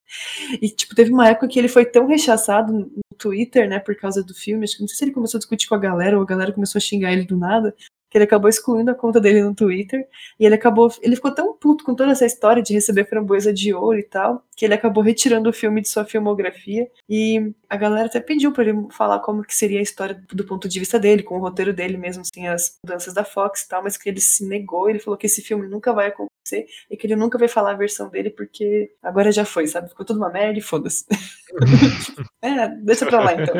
E, 0.61 0.69
tipo, 0.69 0.95
teve 0.95 1.11
uma 1.11 1.27
época 1.27 1.47
que 1.47 1.59
ele 1.59 1.67
foi 1.67 1.85
tão 1.85 2.07
rechaçado 2.07 2.73
no 2.73 2.89
Twitter, 3.17 3.67
né, 3.67 3.79
por 3.79 3.95
causa 3.95 4.23
do 4.23 4.33
filme, 4.33 4.63
acho 4.63 4.75
que 4.75 4.81
não 4.81 4.87
sei 4.87 4.97
se 4.97 5.03
ele 5.05 5.11
começou 5.11 5.37
a 5.37 5.39
discutir 5.39 5.67
com 5.67 5.75
a 5.75 5.79
galera 5.79 6.17
ou 6.17 6.23
a 6.23 6.25
galera 6.25 6.53
começou 6.53 6.79
a 6.79 6.81
xingar 6.81 7.11
ele 7.11 7.25
do 7.25 7.37
nada, 7.37 7.73
que 8.09 8.17
ele 8.17 8.23
acabou 8.23 8.49
excluindo 8.49 8.89
a 8.89 8.95
conta 8.95 9.19
dele 9.19 9.43
no 9.43 9.53
Twitter, 9.53 10.07
e 10.39 10.45
ele 10.45 10.55
acabou, 10.55 10.89
ele 11.01 11.15
ficou 11.15 11.33
tão 11.33 11.53
puto 11.53 11.83
com 11.83 11.93
toda 11.93 12.11
essa 12.11 12.25
história 12.25 12.63
de 12.63 12.73
receber 12.73 13.05
framboesa 13.05 13.53
de 13.53 13.73
ouro 13.73 13.99
e 13.99 14.03
tal, 14.03 14.43
que 14.55 14.65
ele 14.65 14.73
acabou 14.73 15.03
retirando 15.03 15.49
o 15.49 15.53
filme 15.53 15.81
de 15.81 15.89
sua 15.89 16.05
filmografia, 16.05 16.89
e 17.09 17.53
a 17.69 17.75
galera 17.75 18.07
até 18.07 18.19
pediu 18.19 18.51
para 18.51 18.63
ele 18.65 18.87
falar 18.91 19.19
como 19.19 19.43
que 19.43 19.53
seria 19.53 19.79
a 19.79 19.83
história 19.83 20.21
do 20.31 20.45
ponto 20.45 20.69
de 20.69 20.79
vista 20.79 20.99
dele, 20.99 21.23
com 21.23 21.37
o 21.37 21.41
roteiro 21.41 21.73
dele 21.73 21.97
mesmo, 21.97 22.23
sem 22.33 22.47
as 22.47 22.77
mudanças 22.83 23.13
da 23.13 23.25
Fox 23.25 23.63
e 23.63 23.67
tal, 23.67 23.83
mas 23.83 23.97
que 23.97 24.07
ele 24.07 24.21
se 24.21 24.45
negou, 24.47 24.89
ele 24.89 24.99
falou 24.99 25.17
que 25.17 25.25
esse 25.25 25.41
filme 25.41 25.67
nunca 25.67 25.91
vai 25.93 26.07
acontecer, 26.47 26.65
e 26.89 26.95
que 26.95 27.05
ele 27.05 27.15
nunca 27.15 27.37
vai 27.37 27.47
falar 27.47 27.71
a 27.71 27.77
versão 27.77 28.09
dele, 28.09 28.29
porque 28.29 28.89
agora 29.03 29.31
já 29.31 29.43
foi, 29.43 29.67
sabe? 29.67 29.89
Ficou 29.89 30.05
tudo 30.05 30.17
uma 30.17 30.29
merda 30.29 30.57
e 30.57 30.61
foda-se. 30.61 31.05
é, 32.41 32.69
deixa 32.83 33.05
pra 33.05 33.19
lá 33.19 33.33
então. 33.33 33.55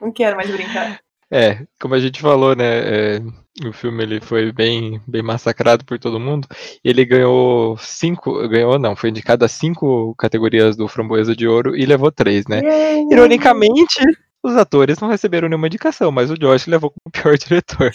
Não 0.00 0.12
quero 0.12 0.36
mais 0.36 0.50
brincar. 0.50 1.00
É, 1.30 1.66
como 1.78 1.94
a 1.94 2.00
gente 2.00 2.22
falou, 2.22 2.56
né? 2.56 3.16
É, 3.16 3.20
o 3.66 3.72
filme 3.72 4.02
ele 4.02 4.20
foi 4.20 4.50
bem, 4.50 5.00
bem 5.06 5.22
massacrado 5.22 5.84
por 5.84 5.98
todo 5.98 6.20
mundo. 6.20 6.48
Ele 6.82 7.04
ganhou 7.04 7.76
cinco, 7.78 8.48
ganhou 8.48 8.78
não, 8.78 8.96
foi 8.96 9.10
indicado 9.10 9.44
a 9.44 9.48
cinco 9.48 10.14
categorias 10.16 10.76
do 10.76 10.88
Framboesa 10.88 11.36
de 11.36 11.46
Ouro 11.46 11.76
e 11.76 11.84
levou 11.84 12.10
três, 12.10 12.46
né? 12.46 12.62
Ironicamente, 13.10 14.00
os 14.42 14.56
atores 14.56 14.98
não 15.00 15.08
receberam 15.08 15.48
nenhuma 15.48 15.66
indicação, 15.66 16.10
mas 16.10 16.30
o 16.30 16.38
Josh 16.38 16.66
levou 16.66 16.90
como 16.90 17.12
pior 17.12 17.36
diretor. 17.36 17.92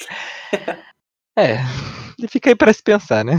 é, 1.36 1.58
e 2.20 2.28
fica 2.28 2.52
aí 2.52 2.56
para 2.56 2.72
se 2.72 2.84
pensar, 2.84 3.26
né? 3.26 3.34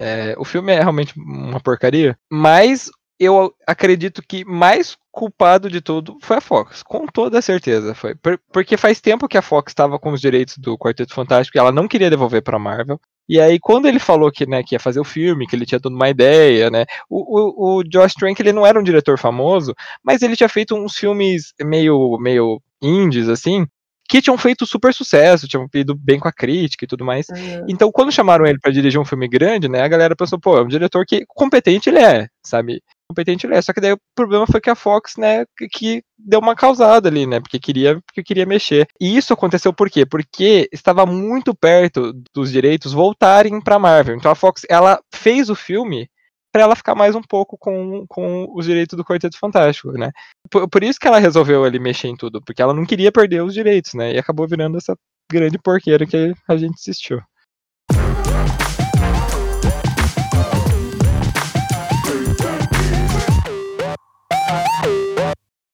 É, 0.00 0.34
o 0.38 0.44
filme 0.46 0.72
é 0.72 0.80
realmente 0.80 1.12
uma 1.18 1.60
porcaria, 1.60 2.18
mas 2.32 2.90
eu 3.18 3.54
acredito 3.66 4.22
que 4.26 4.46
mais 4.46 4.96
culpado 5.12 5.68
de 5.68 5.82
tudo 5.82 6.16
foi 6.22 6.38
a 6.38 6.40
Fox, 6.40 6.82
com 6.82 7.06
toda 7.06 7.42
certeza 7.42 7.94
foi. 7.94 8.14
Porque 8.50 8.78
faz 8.78 8.98
tempo 8.98 9.28
que 9.28 9.36
a 9.36 9.42
Fox 9.42 9.70
estava 9.72 9.98
com 9.98 10.12
os 10.12 10.20
direitos 10.22 10.56
do 10.56 10.78
Quarteto 10.78 11.12
Fantástico 11.12 11.58
e 11.58 11.60
ela 11.60 11.70
não 11.70 11.86
queria 11.86 12.08
devolver 12.08 12.42
para 12.42 12.58
Marvel. 12.58 12.98
E 13.28 13.38
aí, 13.38 13.60
quando 13.60 13.86
ele 13.86 13.98
falou 13.98 14.32
que, 14.32 14.46
né, 14.46 14.62
que 14.62 14.74
ia 14.74 14.80
fazer 14.80 14.98
o 14.98 15.04
filme, 15.04 15.46
que 15.46 15.54
ele 15.54 15.66
tinha 15.66 15.78
toda 15.78 15.94
uma 15.94 16.08
ideia, 16.08 16.70
né? 16.70 16.84
O, 17.08 17.76
o, 17.76 17.78
o 17.78 17.84
Josh 17.84 18.14
Trank, 18.14 18.40
ele 18.40 18.52
não 18.52 18.66
era 18.66 18.80
um 18.80 18.82
diretor 18.82 19.18
famoso, 19.18 19.74
mas 20.02 20.22
ele 20.22 20.34
tinha 20.34 20.48
feito 20.48 20.74
uns 20.74 20.96
filmes 20.96 21.52
meio, 21.60 22.18
meio 22.18 22.60
indies, 22.82 23.28
assim, 23.28 23.66
que 24.10 24.20
tinham 24.20 24.36
feito 24.36 24.66
super 24.66 24.92
sucesso, 24.92 25.46
tinham 25.46 25.68
ido 25.72 25.94
bem 25.94 26.18
com 26.18 26.26
a 26.26 26.32
crítica 26.32 26.84
e 26.84 26.88
tudo 26.88 27.04
mais. 27.04 27.28
Uhum. 27.28 27.66
Então, 27.68 27.92
quando 27.92 28.10
chamaram 28.10 28.44
ele 28.44 28.58
para 28.58 28.72
dirigir 28.72 29.00
um 29.00 29.04
filme 29.04 29.28
grande, 29.28 29.68
né, 29.68 29.82
a 29.82 29.88
galera 29.88 30.16
pensou, 30.16 30.36
pô, 30.38 30.58
é 30.58 30.62
um 30.62 30.68
diretor 30.68 31.06
que 31.06 31.24
competente 31.28 31.88
ele 31.88 32.00
é, 32.00 32.26
sabe? 32.44 32.82
competente 33.08 33.46
ele 33.46 33.54
é. 33.54 33.62
Só 33.62 33.72
que 33.72 33.80
daí 33.80 33.92
o 33.92 34.00
problema 34.14 34.46
foi 34.46 34.60
que 34.60 34.70
a 34.70 34.74
Fox, 34.74 35.14
né, 35.16 35.44
que 35.72 36.02
deu 36.18 36.40
uma 36.40 36.56
causada 36.56 37.08
ali, 37.08 37.24
né, 37.24 37.38
porque 37.38 37.60
queria, 37.60 38.00
porque 38.06 38.22
queria 38.22 38.46
mexer. 38.46 38.88
E 39.00 39.16
isso 39.16 39.32
aconteceu 39.32 39.72
por 39.72 39.88
quê? 39.88 40.04
Porque 40.04 40.68
estava 40.72 41.06
muito 41.06 41.54
perto 41.54 42.12
dos 42.34 42.50
direitos 42.50 42.92
voltarem 42.92 43.60
para 43.60 43.78
Marvel. 43.78 44.16
Então 44.16 44.30
a 44.30 44.34
Fox, 44.34 44.62
ela 44.68 45.00
fez 45.14 45.50
o 45.50 45.54
filme 45.54 46.08
para 46.52 46.62
ela 46.62 46.76
ficar 46.76 46.94
mais 46.94 47.14
um 47.14 47.22
pouco 47.22 47.56
com, 47.56 48.04
com 48.08 48.48
os 48.54 48.66
direitos 48.66 48.96
do 48.96 49.04
Quarteto 49.04 49.38
Fantástico, 49.38 49.92
né? 49.92 50.10
Por, 50.50 50.68
por, 50.68 50.82
isso 50.82 50.98
que 50.98 51.06
ela 51.06 51.18
resolveu 51.18 51.64
ali 51.64 51.78
mexer 51.78 52.08
em 52.08 52.16
tudo, 52.16 52.42
porque 52.42 52.60
ela 52.60 52.74
não 52.74 52.84
queria 52.84 53.12
perder 53.12 53.42
os 53.42 53.54
direitos, 53.54 53.94
né? 53.94 54.12
E 54.12 54.18
acabou 54.18 54.46
virando 54.48 54.76
essa 54.76 54.96
grande 55.30 55.58
porqueira 55.58 56.06
que 56.06 56.34
a 56.48 56.56
gente 56.56 56.74
assistiu. 56.74 57.20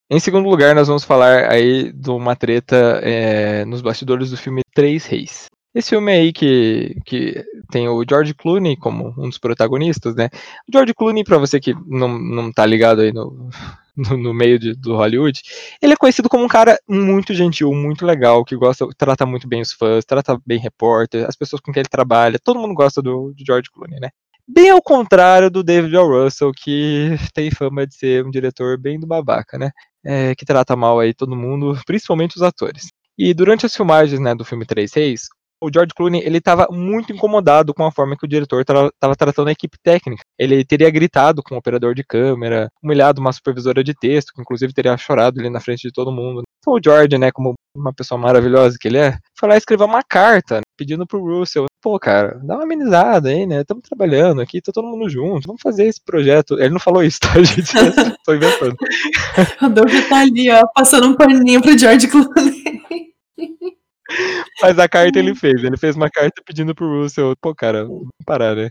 Em 0.09 0.19
segundo 0.21 0.47
lugar, 0.47 0.73
nós 0.73 0.87
vamos 0.87 1.03
falar 1.03 1.51
aí 1.51 1.91
de 1.91 2.09
uma 2.09 2.33
treta 2.33 3.01
é, 3.03 3.65
nos 3.65 3.81
bastidores 3.81 4.29
do 4.29 4.37
filme 4.37 4.61
Três 4.73 5.05
Reis. 5.05 5.47
Esse 5.75 5.89
filme 5.89 6.11
aí 6.11 6.33
que, 6.33 6.95
que 7.05 7.45
tem 7.69 7.87
o 7.87 8.03
George 8.07 8.33
Clooney 8.33 8.75
como 8.75 9.13
um 9.17 9.29
dos 9.29 9.37
protagonistas, 9.37 10.15
né? 10.15 10.29
O 10.67 10.71
George 10.71 10.93
Clooney, 10.93 11.23
pra 11.23 11.37
você 11.37 11.59
que 11.59 11.73
não, 11.85 12.17
não 12.17 12.51
tá 12.51 12.65
ligado 12.65 13.01
aí 13.01 13.11
no, 13.11 13.49
no, 13.95 14.17
no 14.17 14.33
meio 14.33 14.57
de, 14.57 14.73
do 14.73 14.95
Hollywood, 14.95 15.41
ele 15.81 15.93
é 15.93 15.97
conhecido 15.97 16.29
como 16.29 16.43
um 16.43 16.47
cara 16.47 16.79
muito 16.87 17.33
gentil, 17.33 17.71
muito 17.73 18.05
legal, 18.05 18.45
que 18.45 18.55
gosta, 18.55 18.87
trata 18.97 19.25
muito 19.25 19.47
bem 19.47 19.61
os 19.61 19.71
fãs, 19.73 20.05
trata 20.05 20.39
bem 20.45 20.59
repórter, 20.59 21.27
as 21.27 21.35
pessoas 21.35 21.61
com 21.61 21.71
quem 21.71 21.81
ele 21.81 21.89
trabalha, 21.89 22.39
todo 22.39 22.59
mundo 22.59 22.73
gosta 22.73 23.01
do, 23.01 23.33
do 23.33 23.45
George 23.45 23.69
Clooney, 23.71 23.99
né? 23.99 24.09
Bem 24.47 24.69
ao 24.69 24.81
contrário 24.81 25.51
do 25.51 25.61
David 25.61 25.95
O. 25.97 26.23
Russell, 26.23 26.53
que 26.53 27.17
tem 27.33 27.51
fama 27.51 27.85
de 27.85 27.95
ser 27.95 28.25
um 28.25 28.31
diretor 28.31 28.77
bem 28.77 28.97
do 28.97 29.05
babaca, 29.05 29.57
né? 29.57 29.71
É, 30.05 30.33
que 30.35 30.45
trata 30.45 30.73
mal 30.75 30.99
aí 30.99 31.13
todo 31.13 31.35
mundo, 31.35 31.77
principalmente 31.85 32.37
os 32.37 32.41
atores. 32.41 32.87
E 33.17 33.33
durante 33.33 33.65
as 33.65 33.75
filmagens 33.75 34.21
né, 34.21 34.33
do 34.33 34.45
filme 34.45 34.65
Três 34.65 34.93
Reis, 34.93 35.27
o 35.61 35.69
George 35.73 35.93
Clooney 35.95 36.21
ele 36.23 36.37
estava 36.37 36.67
muito 36.69 37.11
incomodado 37.11 37.73
com 37.73 37.85
a 37.85 37.91
forma 37.91 38.15
que 38.17 38.25
o 38.25 38.29
diretor 38.29 38.61
estava 38.61 39.15
tratando 39.17 39.47
a 39.47 39.51
equipe 39.51 39.77
técnica. 39.81 40.23
Ele 40.37 40.63
teria 40.63 40.89
gritado 40.89 41.41
com 41.41 41.55
o 41.55 41.57
operador 41.57 41.95
de 41.95 42.03
câmera, 42.03 42.69
humilhado 42.81 43.19
uma 43.19 43.31
supervisora 43.31 43.83
de 43.83 43.93
texto, 43.93 44.33
que 44.33 44.41
inclusive 44.41 44.73
teria 44.73 44.97
chorado 44.97 45.39
ali 45.39 45.49
na 45.49 45.59
frente 45.59 45.81
de 45.81 45.91
todo 45.91 46.11
mundo. 46.11 46.43
Então 46.59 46.73
o 46.73 46.79
George, 46.83 47.17
né, 47.17 47.31
como 47.31 47.53
uma 47.75 47.93
pessoa 47.93 48.19
maravilhosa 48.19 48.77
que 48.79 48.87
ele 48.87 48.97
é, 48.97 49.17
foi 49.37 49.49
lá 49.49 49.57
escrever 49.57 49.83
uma 49.83 50.03
carta 50.03 50.61
pedindo 50.77 51.07
pro 51.07 51.23
Russell, 51.23 51.65
pô, 51.81 51.99
cara, 51.99 52.39
dá 52.43 52.55
uma 52.55 52.63
amenizada 52.63 53.29
aí, 53.29 53.45
né? 53.45 53.61
Estamos 53.61 53.83
trabalhando 53.83 54.41
aqui, 54.41 54.61
tá 54.61 54.71
todo 54.71 54.87
mundo 54.87 55.09
junto, 55.09 55.47
vamos 55.47 55.61
fazer 55.61 55.85
esse 55.85 56.03
projeto. 56.03 56.59
Ele 56.59 56.69
não 56.69 56.79
falou 56.79 57.03
isso, 57.03 57.19
tá, 57.19 57.33
gente? 57.41 57.71
Tô 58.23 58.33
inventando. 58.33 58.75
Rodolfo 59.61 60.09
tá 60.09 60.19
ali, 60.19 60.51
ó, 60.51 60.65
passando 60.75 61.07
um 61.07 61.15
paninho 61.15 61.61
pro 61.61 61.77
George 61.77 62.07
Clooney. 62.07 63.13
Mas 64.61 64.79
a 64.79 64.87
carta 64.87 65.19
ele 65.19 65.35
fez. 65.35 65.63
Ele 65.63 65.77
fez 65.77 65.95
uma 65.95 66.09
carta 66.09 66.41
pedindo 66.45 66.73
pro 66.73 67.01
Russell, 67.01 67.35
pô, 67.41 67.53
cara, 67.53 67.85
vamos 67.85 68.07
parar, 68.25 68.55
né? 68.55 68.69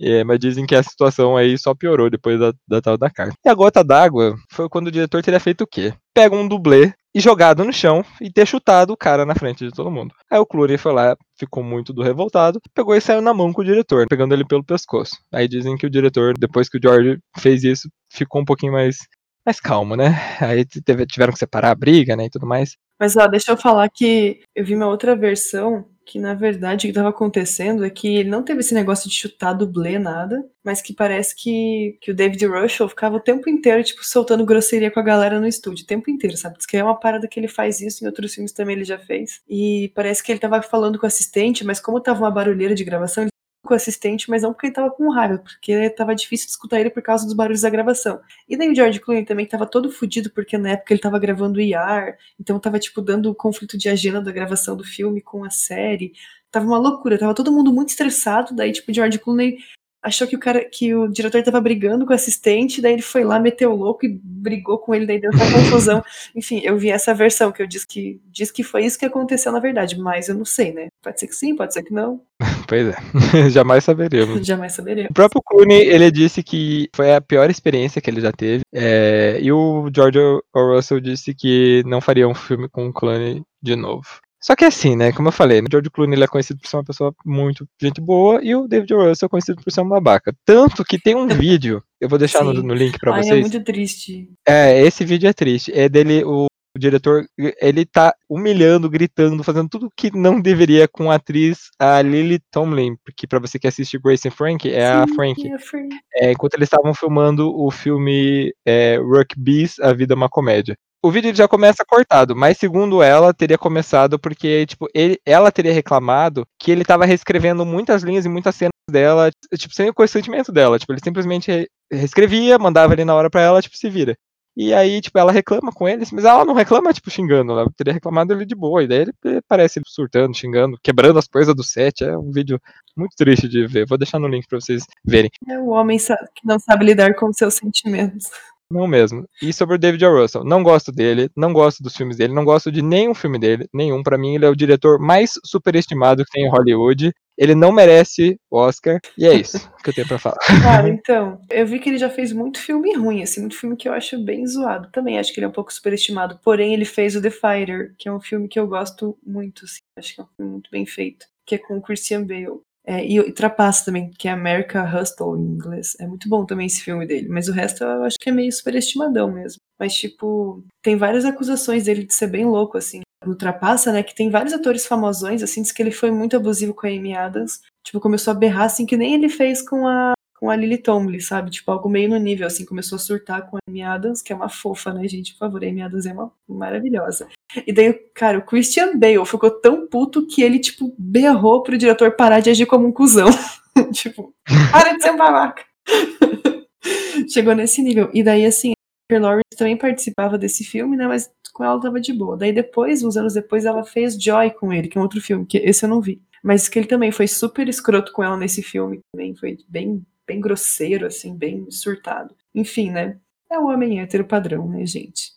É, 0.00 0.22
mas 0.24 0.38
dizem 0.38 0.66
que 0.66 0.74
a 0.74 0.82
situação 0.82 1.36
aí 1.36 1.58
só 1.58 1.74
piorou 1.74 2.08
depois 2.08 2.38
da, 2.38 2.52
da 2.66 2.80
tal 2.80 2.96
da 2.96 3.10
carta. 3.10 3.34
E 3.44 3.48
a 3.48 3.54
gota 3.54 3.82
d'água 3.82 4.36
foi 4.52 4.68
quando 4.68 4.88
o 4.88 4.92
diretor 4.92 5.22
teria 5.22 5.40
feito 5.40 5.62
o 5.62 5.66
quê? 5.66 5.92
Pega 6.14 6.36
um 6.36 6.46
dublê 6.46 6.92
e 7.14 7.20
jogado 7.20 7.64
no 7.64 7.72
chão 7.72 8.04
e 8.20 8.30
ter 8.30 8.46
chutado 8.46 8.92
o 8.92 8.96
cara 8.96 9.26
na 9.26 9.34
frente 9.34 9.64
de 9.64 9.72
todo 9.72 9.90
mundo. 9.90 10.14
Aí 10.30 10.38
o 10.38 10.46
Clooney 10.46 10.78
foi 10.78 10.92
lá, 10.92 11.16
ficou 11.36 11.64
muito 11.64 11.92
do 11.92 12.02
revoltado, 12.02 12.60
pegou 12.74 12.94
e 12.94 13.00
saiu 13.00 13.20
na 13.20 13.34
mão 13.34 13.52
com 13.52 13.60
o 13.60 13.64
diretor, 13.64 14.06
pegando 14.08 14.34
ele 14.34 14.46
pelo 14.46 14.64
pescoço. 14.64 15.16
Aí 15.32 15.48
dizem 15.48 15.76
que 15.76 15.86
o 15.86 15.90
diretor, 15.90 16.34
depois 16.38 16.68
que 16.68 16.78
o 16.78 16.80
George 16.80 17.18
fez 17.38 17.64
isso, 17.64 17.88
ficou 18.12 18.40
um 18.40 18.44
pouquinho 18.44 18.72
mais 18.72 18.98
mais 19.44 19.60
calmo, 19.60 19.96
né? 19.96 20.14
Aí 20.40 20.64
tiveram 20.64 21.32
que 21.32 21.38
separar 21.38 21.70
a 21.70 21.74
briga, 21.74 22.14
né, 22.14 22.26
e 22.26 22.30
tudo 22.30 22.46
mais. 22.46 22.76
Mas 22.98 23.16
ó, 23.16 23.26
deixa 23.26 23.52
eu 23.52 23.56
falar 23.56 23.88
que 23.88 24.40
eu 24.54 24.64
vi 24.64 24.74
uma 24.74 24.88
outra 24.88 25.14
versão 25.14 25.86
que 26.08 26.18
na 26.18 26.32
verdade 26.32 26.86
o 26.86 26.88
que 26.88 26.88
estava 26.88 27.10
acontecendo 27.10 27.84
é 27.84 27.90
que 27.90 28.16
ele 28.16 28.30
não 28.30 28.42
teve 28.42 28.60
esse 28.60 28.72
negócio 28.72 29.10
de 29.10 29.14
chutar 29.14 29.52
dublê, 29.52 29.98
nada, 29.98 30.42
mas 30.64 30.80
que 30.80 30.94
parece 30.94 31.36
que, 31.36 31.98
que 32.00 32.10
o 32.10 32.14
David 32.14 32.46
Russell 32.46 32.88
ficava 32.88 33.16
o 33.16 33.20
tempo 33.20 33.48
inteiro, 33.50 33.84
tipo, 33.84 34.02
soltando 34.04 34.44
grosseria 34.44 34.90
com 34.90 34.98
a 35.00 35.02
galera 35.02 35.38
no 35.38 35.46
estúdio, 35.46 35.84
o 35.84 35.86
tempo 35.86 36.10
inteiro, 36.10 36.34
sabe? 36.36 36.56
Diz 36.56 36.66
que 36.66 36.78
é 36.78 36.82
uma 36.82 36.98
parada 36.98 37.28
que 37.28 37.38
ele 37.38 37.46
faz 37.46 37.82
isso, 37.82 38.02
em 38.02 38.06
outros 38.06 38.32
filmes 38.32 38.52
também 38.52 38.76
ele 38.76 38.84
já 38.84 38.98
fez. 38.98 39.42
E 39.46 39.92
parece 39.94 40.22
que 40.22 40.32
ele 40.32 40.38
tava 40.40 40.62
falando 40.62 40.98
com 40.98 41.04
o 41.04 41.06
assistente, 41.06 41.62
mas 41.62 41.78
como 41.78 42.00
tava 42.00 42.20
uma 42.20 42.30
barulheira 42.30 42.74
de 42.74 42.84
gravação, 42.84 43.24
ele 43.24 43.30
com 43.68 43.74
o 43.74 43.76
assistente, 43.76 44.30
mas 44.30 44.42
não 44.42 44.52
porque 44.52 44.66
ele 44.66 44.74
tava 44.74 44.90
com 44.90 45.10
raiva, 45.10 45.38
porque 45.38 45.90
tava 45.90 46.14
difícil 46.14 46.46
de 46.46 46.52
escutar 46.52 46.80
ele 46.80 46.90
por 46.90 47.02
causa 47.02 47.24
dos 47.24 47.34
barulhos 47.34 47.60
da 47.60 47.70
gravação. 47.70 48.20
E 48.48 48.56
daí 48.56 48.70
o 48.70 48.74
George 48.74 48.98
Clooney 48.98 49.24
também 49.24 49.46
tava 49.46 49.66
todo 49.66 49.92
fudido, 49.92 50.30
porque 50.30 50.56
na 50.56 50.70
época 50.70 50.94
ele 50.94 51.00
tava 51.00 51.18
gravando 51.18 51.60
IR, 51.60 52.16
então 52.40 52.58
tava, 52.58 52.78
tipo, 52.78 53.02
dando 53.02 53.30
o 53.30 53.34
conflito 53.34 53.76
de 53.76 53.88
agenda 53.88 54.20
da 54.22 54.32
gravação 54.32 54.76
do 54.76 54.84
filme 54.84 55.20
com 55.20 55.44
a 55.44 55.50
série. 55.50 56.12
Tava 56.50 56.66
uma 56.66 56.78
loucura, 56.78 57.18
tava 57.18 57.34
todo 57.34 57.52
mundo 57.52 57.72
muito 57.72 57.90
estressado, 57.90 58.54
daí, 58.54 58.72
tipo, 58.72 58.90
o 58.90 58.94
George 58.94 59.18
Clooney 59.18 59.58
achou 60.02 60.26
que 60.26 60.36
o 60.36 60.38
cara 60.38 60.64
que 60.64 60.94
o 60.94 61.08
diretor 61.08 61.38
estava 61.38 61.60
brigando 61.60 62.06
com 62.06 62.12
o 62.12 62.14
assistente, 62.14 62.80
daí 62.80 62.94
ele 62.94 63.02
foi 63.02 63.24
lá, 63.24 63.38
meteu 63.38 63.72
o 63.72 63.76
louco 63.76 64.06
e 64.06 64.20
brigou 64.22 64.78
com 64.78 64.94
ele, 64.94 65.06
daí 65.06 65.20
deu 65.20 65.30
essa 65.32 65.52
confusão. 65.52 66.02
Enfim, 66.34 66.60
eu 66.64 66.78
vi 66.78 66.90
essa 66.90 67.14
versão 67.14 67.52
que 67.52 67.62
eu 67.62 67.66
disse 67.66 67.86
que 67.86 68.20
diz 68.26 68.50
que 68.50 68.62
foi 68.62 68.84
isso 68.84 68.98
que 68.98 69.04
aconteceu 69.04 69.52
na 69.52 69.60
verdade, 69.60 69.98
mas 69.98 70.28
eu 70.28 70.34
não 70.34 70.44
sei, 70.44 70.72
né? 70.72 70.88
Pode 71.02 71.20
ser 71.20 71.26
que 71.26 71.34
sim, 71.34 71.54
pode 71.54 71.72
ser 71.72 71.82
que 71.82 71.92
não. 71.92 72.22
Pois 72.68 72.86
é, 72.86 72.94
jamais 73.50 73.82
saberemos. 73.82 74.44
jamais 74.46 74.74
saberemos. 74.74 75.10
O 75.10 75.14
próprio 75.14 75.42
Clooney, 75.42 75.80
ele 75.80 76.10
disse 76.10 76.42
que 76.42 76.90
foi 76.94 77.14
a 77.14 77.20
pior 77.20 77.48
experiência 77.48 78.00
que 78.00 78.10
ele 78.10 78.20
já 78.20 78.30
teve, 78.30 78.62
é... 78.72 79.38
e 79.40 79.50
o 79.50 79.90
George 79.92 80.18
O. 80.18 80.42
Russell 80.54 81.00
disse 81.00 81.34
que 81.34 81.82
não 81.86 82.02
faria 82.02 82.28
um 82.28 82.34
filme 82.34 82.68
com 82.68 82.86
o 82.86 82.92
Clooney 82.92 83.42
de 83.62 83.74
novo. 83.74 84.06
Só 84.40 84.54
que 84.54 84.64
assim, 84.64 84.94
né, 84.94 85.12
como 85.12 85.28
eu 85.28 85.32
falei, 85.32 85.60
o 85.60 85.64
George 85.68 85.90
Clooney 85.90 86.14
ele 86.14 86.24
é 86.24 86.28
conhecido 86.28 86.60
por 86.60 86.68
ser 86.68 86.76
uma 86.76 86.84
pessoa 86.84 87.12
muito 87.24 87.66
gente 87.80 88.00
boa 88.00 88.40
e 88.42 88.54
o 88.54 88.68
David 88.68 88.94
Russell 88.94 89.26
é 89.26 89.28
conhecido 89.28 89.62
por 89.62 89.72
ser 89.72 89.80
um 89.80 89.88
babaca. 89.88 90.32
Tanto 90.44 90.84
que 90.84 90.98
tem 90.98 91.16
um 91.16 91.26
vídeo, 91.26 91.82
eu 92.00 92.08
vou 92.08 92.18
deixar 92.18 92.44
no, 92.44 92.52
no, 92.52 92.74
link 92.74 92.98
para 92.98 93.16
vocês. 93.16 93.38
É 93.38 93.40
muito 93.40 93.64
triste. 93.64 94.28
É, 94.46 94.80
esse 94.82 95.04
vídeo 95.04 95.28
é 95.28 95.32
triste. 95.32 95.72
É 95.74 95.88
dele, 95.88 96.22
o, 96.22 96.46
o 96.74 96.78
diretor, 96.78 97.26
ele 97.60 97.84
tá 97.84 98.14
humilhando, 98.28 98.88
gritando, 98.88 99.42
fazendo 99.42 99.68
tudo 99.68 99.92
que 99.96 100.14
não 100.16 100.40
deveria 100.40 100.86
com 100.86 101.10
a 101.10 101.16
atriz, 101.16 101.70
a 101.78 102.00
Lily 102.00 102.40
Tomlin, 102.50 102.96
porque 103.04 103.26
para 103.26 103.40
você 103.40 103.58
que 103.58 103.66
assiste 103.66 103.98
Grace 103.98 104.28
and 104.28 104.32
Frank, 104.32 104.68
é 104.68 104.86
Sim, 104.86 104.98
a 104.98 105.06
Frank. 105.14 105.52
É, 105.52 105.58
Frank. 105.58 105.96
É, 106.14 106.32
enquanto 106.32 106.54
eles 106.54 106.66
estavam 106.66 106.94
filmando 106.94 107.50
o 107.54 107.70
filme 107.70 108.52
é, 108.66 108.98
Rugby's, 108.98 109.78
A 109.80 109.92
Vida 109.92 110.14
é 110.14 110.16
uma 110.16 110.28
Comédia. 110.28 110.76
O 111.00 111.12
vídeo 111.12 111.32
já 111.32 111.46
começa 111.46 111.84
cortado, 111.86 112.34
mas 112.34 112.58
segundo 112.58 113.00
ela, 113.00 113.32
teria 113.32 113.56
começado 113.56 114.18
porque, 114.18 114.66
tipo, 114.66 114.88
ele, 114.92 115.16
ela 115.24 115.52
teria 115.52 115.72
reclamado 115.72 116.44
que 116.58 116.72
ele 116.72 116.84
tava 116.84 117.04
reescrevendo 117.04 117.64
muitas 117.64 118.02
linhas 118.02 118.24
e 118.24 118.28
muitas 118.28 118.56
cenas 118.56 118.72
dela, 118.90 119.30
tipo, 119.56 119.72
sem 119.72 119.88
o 119.88 119.94
consentimento 119.94 120.50
dela. 120.50 120.76
Tipo, 120.76 120.92
ele 120.92 121.00
simplesmente 121.02 121.70
reescrevia, 121.90 122.58
mandava 122.58 122.94
ali 122.94 123.04
na 123.04 123.14
hora 123.14 123.30
pra 123.30 123.42
ela, 123.42 123.62
tipo, 123.62 123.76
se 123.76 123.88
vira. 123.88 124.16
E 124.60 124.74
aí, 124.74 125.00
tipo, 125.00 125.16
ela 125.16 125.30
reclama 125.30 125.70
com 125.70 125.88
eles, 125.88 126.10
mas 126.10 126.24
ela 126.24 126.44
não 126.44 126.52
reclama, 126.52 126.92
tipo, 126.92 127.08
xingando. 127.08 127.52
Ela 127.52 127.70
teria 127.76 127.92
reclamado 127.92 128.32
ele 128.32 128.44
de 128.44 128.56
boa. 128.56 128.82
E 128.82 128.88
daí 128.88 129.02
ele 129.02 129.12
parece 129.46 129.80
surtando, 129.86 130.36
xingando, 130.36 130.76
quebrando 130.82 131.16
as 131.16 131.28
coisas 131.28 131.54
do 131.54 131.62
set. 131.62 132.02
É 132.02 132.18
um 132.18 132.32
vídeo 132.32 132.60
muito 132.96 133.14
triste 133.16 133.48
de 133.48 133.64
ver. 133.68 133.86
Vou 133.86 133.96
deixar 133.96 134.18
no 134.18 134.26
link 134.26 134.48
pra 134.48 134.58
vocês 134.60 134.82
verem. 135.04 135.30
É 135.48 135.60
o 135.60 135.68
homem 135.68 135.96
que 135.96 136.44
não 136.44 136.58
sabe 136.58 136.86
lidar 136.86 137.14
com 137.14 137.32
seus 137.32 137.54
sentimentos. 137.54 138.28
Não 138.68 138.88
mesmo. 138.88 139.28
E 139.40 139.52
sobre 139.52 139.76
o 139.76 139.78
David 139.78 140.04
o. 140.04 140.20
Russell, 140.20 140.42
não 140.42 140.64
gosto 140.64 140.90
dele, 140.90 141.30
não 141.36 141.52
gosto 141.52 141.80
dos 141.80 141.96
filmes 141.96 142.16
dele, 142.16 142.34
não 142.34 142.44
gosto 142.44 142.72
de 142.72 142.82
nenhum 142.82 143.14
filme 143.14 143.38
dele, 143.38 143.68
nenhum. 143.72 144.02
Para 144.02 144.18
mim, 144.18 144.34
ele 144.34 144.44
é 144.44 144.48
o 144.48 144.56
diretor 144.56 144.98
mais 144.98 145.34
superestimado 145.44 146.24
que 146.24 146.32
tem 146.32 146.46
em 146.46 146.50
Hollywood. 146.50 147.12
Ele 147.38 147.54
não 147.54 147.70
merece 147.70 148.36
o 148.50 148.58
Oscar, 148.58 149.00
e 149.16 149.24
é 149.24 149.32
isso 149.34 149.58
que 149.84 149.90
eu 149.90 149.94
tenho 149.94 150.08
pra 150.08 150.18
falar. 150.18 150.38
Cara, 150.60 150.88
então, 150.88 151.40
eu 151.48 151.64
vi 151.64 151.78
que 151.78 151.88
ele 151.88 151.98
já 151.98 152.10
fez 152.10 152.32
muito 152.32 152.58
filme 152.58 152.92
ruim, 152.94 153.22
assim, 153.22 153.40
muito 153.40 153.56
filme 153.56 153.76
que 153.76 153.88
eu 153.88 153.92
acho 153.92 154.18
bem 154.18 154.44
zoado. 154.44 154.90
Também 154.90 155.18
acho 155.18 155.32
que 155.32 155.38
ele 155.38 155.46
é 155.46 155.48
um 155.48 155.52
pouco 155.52 155.72
superestimado. 155.72 156.40
Porém, 156.42 156.74
ele 156.74 156.84
fez 156.84 157.14
o 157.14 157.22
The 157.22 157.30
Fighter, 157.30 157.94
que 157.96 158.08
é 158.08 158.12
um 158.12 158.20
filme 158.20 158.48
que 158.48 158.58
eu 158.58 158.66
gosto 158.66 159.16
muito, 159.24 159.64
assim. 159.64 159.78
Acho 159.96 160.14
que 160.14 160.20
é 160.20 160.24
um 160.24 160.28
filme 160.36 160.52
muito 160.52 160.70
bem 160.70 160.84
feito, 160.84 161.26
que 161.46 161.54
é 161.54 161.58
com 161.58 161.76
o 161.76 161.82
Christian 161.82 162.24
Bale. 162.24 162.60
É, 162.84 163.04
e, 163.04 163.18
e 163.18 163.32
Trapaça 163.32 163.84
também, 163.84 164.10
que 164.18 164.26
é 164.26 164.30
America 164.30 164.82
Hustle 164.82 165.36
em 165.36 165.42
inglês. 165.42 165.94
É 166.00 166.06
muito 166.06 166.28
bom 166.28 166.44
também 166.44 166.66
esse 166.66 166.82
filme 166.82 167.06
dele. 167.06 167.28
Mas 167.28 167.46
o 167.46 167.52
resto 167.52 167.84
eu 167.84 168.02
acho 168.02 168.16
que 168.18 168.30
é 168.30 168.32
meio 168.32 168.50
superestimadão 168.50 169.30
mesmo. 169.30 169.60
Mas, 169.78 169.94
tipo, 169.94 170.64
tem 170.82 170.96
várias 170.96 171.24
acusações 171.24 171.84
dele 171.84 172.04
de 172.04 172.14
ser 172.14 172.28
bem 172.28 172.46
louco, 172.46 172.78
assim. 172.78 173.02
No 173.24 173.34
Trapaça, 173.34 173.92
né, 173.92 174.02
que 174.02 174.14
tem 174.14 174.30
vários 174.30 174.52
atores 174.52 174.86
famosões, 174.86 175.42
assim, 175.42 175.62
diz 175.62 175.72
que 175.72 175.82
ele 175.82 175.90
foi 175.90 176.10
muito 176.10 176.36
abusivo 176.36 176.72
com 176.72 176.86
a 176.86 176.90
Amy 176.90 177.14
Adams. 177.16 177.60
Tipo, 177.84 178.00
começou 178.00 178.30
a 178.30 178.34
berrar, 178.34 178.66
assim, 178.66 178.86
que 178.86 178.96
nem 178.96 179.14
ele 179.14 179.28
fez 179.28 179.60
com 179.60 179.86
a 179.86 180.12
com 180.38 180.50
a 180.50 180.56
Lily 180.56 180.78
Tomlin, 180.78 181.20
sabe? 181.20 181.50
Tipo, 181.50 181.72
algo 181.72 181.88
meio 181.88 182.08
no 182.08 182.16
nível, 182.16 182.46
assim, 182.46 182.64
começou 182.64 182.96
a 182.96 182.98
surtar 183.00 183.50
com 183.50 183.56
a 183.56 183.60
Amy 183.68 183.82
Adams, 183.82 184.22
que 184.22 184.32
é 184.32 184.36
uma 184.36 184.48
fofa, 184.48 184.92
né, 184.92 185.06
gente? 185.08 185.32
Por 185.32 185.38
favor, 185.40 185.64
a 185.64 185.66
Amy 185.66 185.82
Adams 185.82 186.06
é 186.06 186.12
uma 186.12 186.32
maravilhosa. 186.48 187.28
E 187.66 187.72
daí, 187.72 187.92
cara, 188.14 188.38
o 188.38 188.42
Christian 188.42 188.96
Bale 188.96 189.24
ficou 189.26 189.50
tão 189.50 189.86
puto 189.86 190.26
que 190.26 190.42
ele, 190.42 190.60
tipo, 190.60 190.94
berrou 190.96 191.62
pro 191.62 191.76
diretor 191.76 192.12
parar 192.12 192.40
de 192.40 192.50
agir 192.50 192.66
como 192.66 192.86
um 192.86 192.92
cuzão. 192.92 193.28
tipo, 193.92 194.32
para 194.70 194.96
de 194.96 195.02
ser 195.02 195.10
um 195.10 195.16
babaca. 195.16 195.64
Chegou 197.28 197.54
nesse 197.54 197.82
nível. 197.82 198.08
E 198.14 198.22
daí, 198.22 198.46
assim, 198.46 198.72
Lawrence 199.16 199.56
também 199.56 199.76
participava 199.76 200.36
desse 200.36 200.64
filme, 200.64 200.96
né, 200.96 201.06
mas 201.06 201.30
com 201.54 201.64
ela 201.64 201.80
tava 201.80 201.98
de 202.00 202.12
boa. 202.12 202.36
Daí 202.36 202.52
depois, 202.52 203.02
uns 203.02 203.16
anos 203.16 203.32
depois, 203.32 203.64
ela 203.64 203.84
fez 203.84 204.22
Joy 204.22 204.50
com 204.50 204.72
ele, 204.72 204.88
que 204.88 204.98
é 204.98 205.00
um 205.00 205.04
outro 205.04 205.20
filme, 205.20 205.46
que 205.46 205.56
esse 205.58 205.84
eu 205.84 205.88
não 205.88 206.00
vi. 206.00 206.20
Mas 206.42 206.68
que 206.68 206.78
ele 206.78 206.86
também 206.86 207.10
foi 207.10 207.26
super 207.26 207.68
escroto 207.68 208.12
com 208.12 208.22
ela 208.22 208.36
nesse 208.36 208.62
filme, 208.62 209.00
também 209.12 209.34
foi 209.34 209.56
bem 209.66 210.04
bem 210.26 210.42
grosseiro, 210.42 211.06
assim, 211.06 211.34
bem 211.34 211.70
surtado. 211.70 212.34
Enfim, 212.54 212.90
né? 212.90 213.16
É 213.50 213.58
o 213.58 213.68
homem 213.68 213.98
hétero 213.98 214.26
padrão, 214.26 214.68
né, 214.68 214.84
gente? 214.84 215.32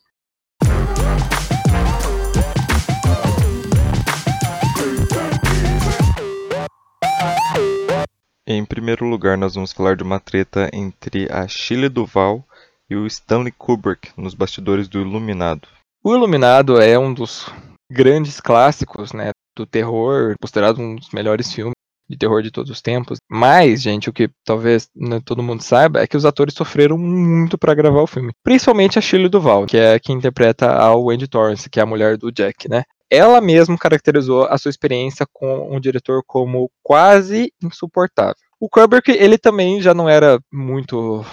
Em 8.45 8.65
primeiro 8.65 9.05
lugar, 9.05 9.37
nós 9.37 9.55
vamos 9.55 9.71
falar 9.71 9.95
de 9.95 10.03
uma 10.03 10.19
treta 10.19 10.69
entre 10.73 11.31
a 11.31 11.47
Shelley 11.47 11.87
Duval 11.87 12.45
e 12.91 12.95
o 12.95 13.07
Stanley 13.07 13.53
Kubrick 13.53 14.09
nos 14.17 14.33
bastidores 14.33 14.89
do 14.89 14.99
Iluminado. 14.99 15.65
O 16.03 16.13
Iluminado 16.13 16.81
é 16.81 16.99
um 16.99 17.13
dos 17.13 17.49
grandes 17.89 18.41
clássicos, 18.41 19.13
né, 19.13 19.31
do 19.55 19.65
terror, 19.65 20.33
considerado 20.41 20.81
um 20.81 20.97
dos 20.97 21.09
melhores 21.11 21.53
filmes 21.53 21.73
de 22.09 22.17
terror 22.17 22.41
de 22.41 22.51
todos 22.51 22.69
os 22.69 22.81
tempos. 22.81 23.17
Mas, 23.29 23.81
gente, 23.81 24.09
o 24.09 24.13
que 24.13 24.29
talvez 24.43 24.89
né, 24.93 25.21
todo 25.23 25.41
mundo 25.41 25.63
saiba 25.63 26.01
é 26.01 26.07
que 26.07 26.17
os 26.17 26.25
atores 26.25 26.53
sofreram 26.53 26.97
muito 26.97 27.57
para 27.57 27.73
gravar 27.73 28.01
o 28.01 28.07
filme. 28.07 28.33
Principalmente 28.43 28.99
a 28.99 29.01
Shirley 29.01 29.29
Duval, 29.29 29.65
que 29.65 29.77
é 29.77 29.97
quem 29.97 30.17
interpreta 30.17 30.69
a 30.69 30.93
Wendy 30.93 31.29
Torrance, 31.29 31.69
que 31.69 31.79
é 31.79 31.83
a 31.83 31.85
mulher 31.85 32.17
do 32.17 32.29
Jack, 32.29 32.67
né? 32.67 32.83
Ela 33.09 33.39
mesma 33.39 33.77
caracterizou 33.77 34.45
a 34.45 34.57
sua 34.57 34.69
experiência 34.69 35.25
com 35.31 35.73
um 35.73 35.79
diretor 35.79 36.21
como 36.27 36.69
quase 36.83 37.53
insuportável. 37.63 38.35
O 38.59 38.69
Kubrick, 38.69 39.11
ele 39.11 39.37
também 39.37 39.81
já 39.81 39.93
não 39.93 40.09
era 40.09 40.39
muito 40.51 41.25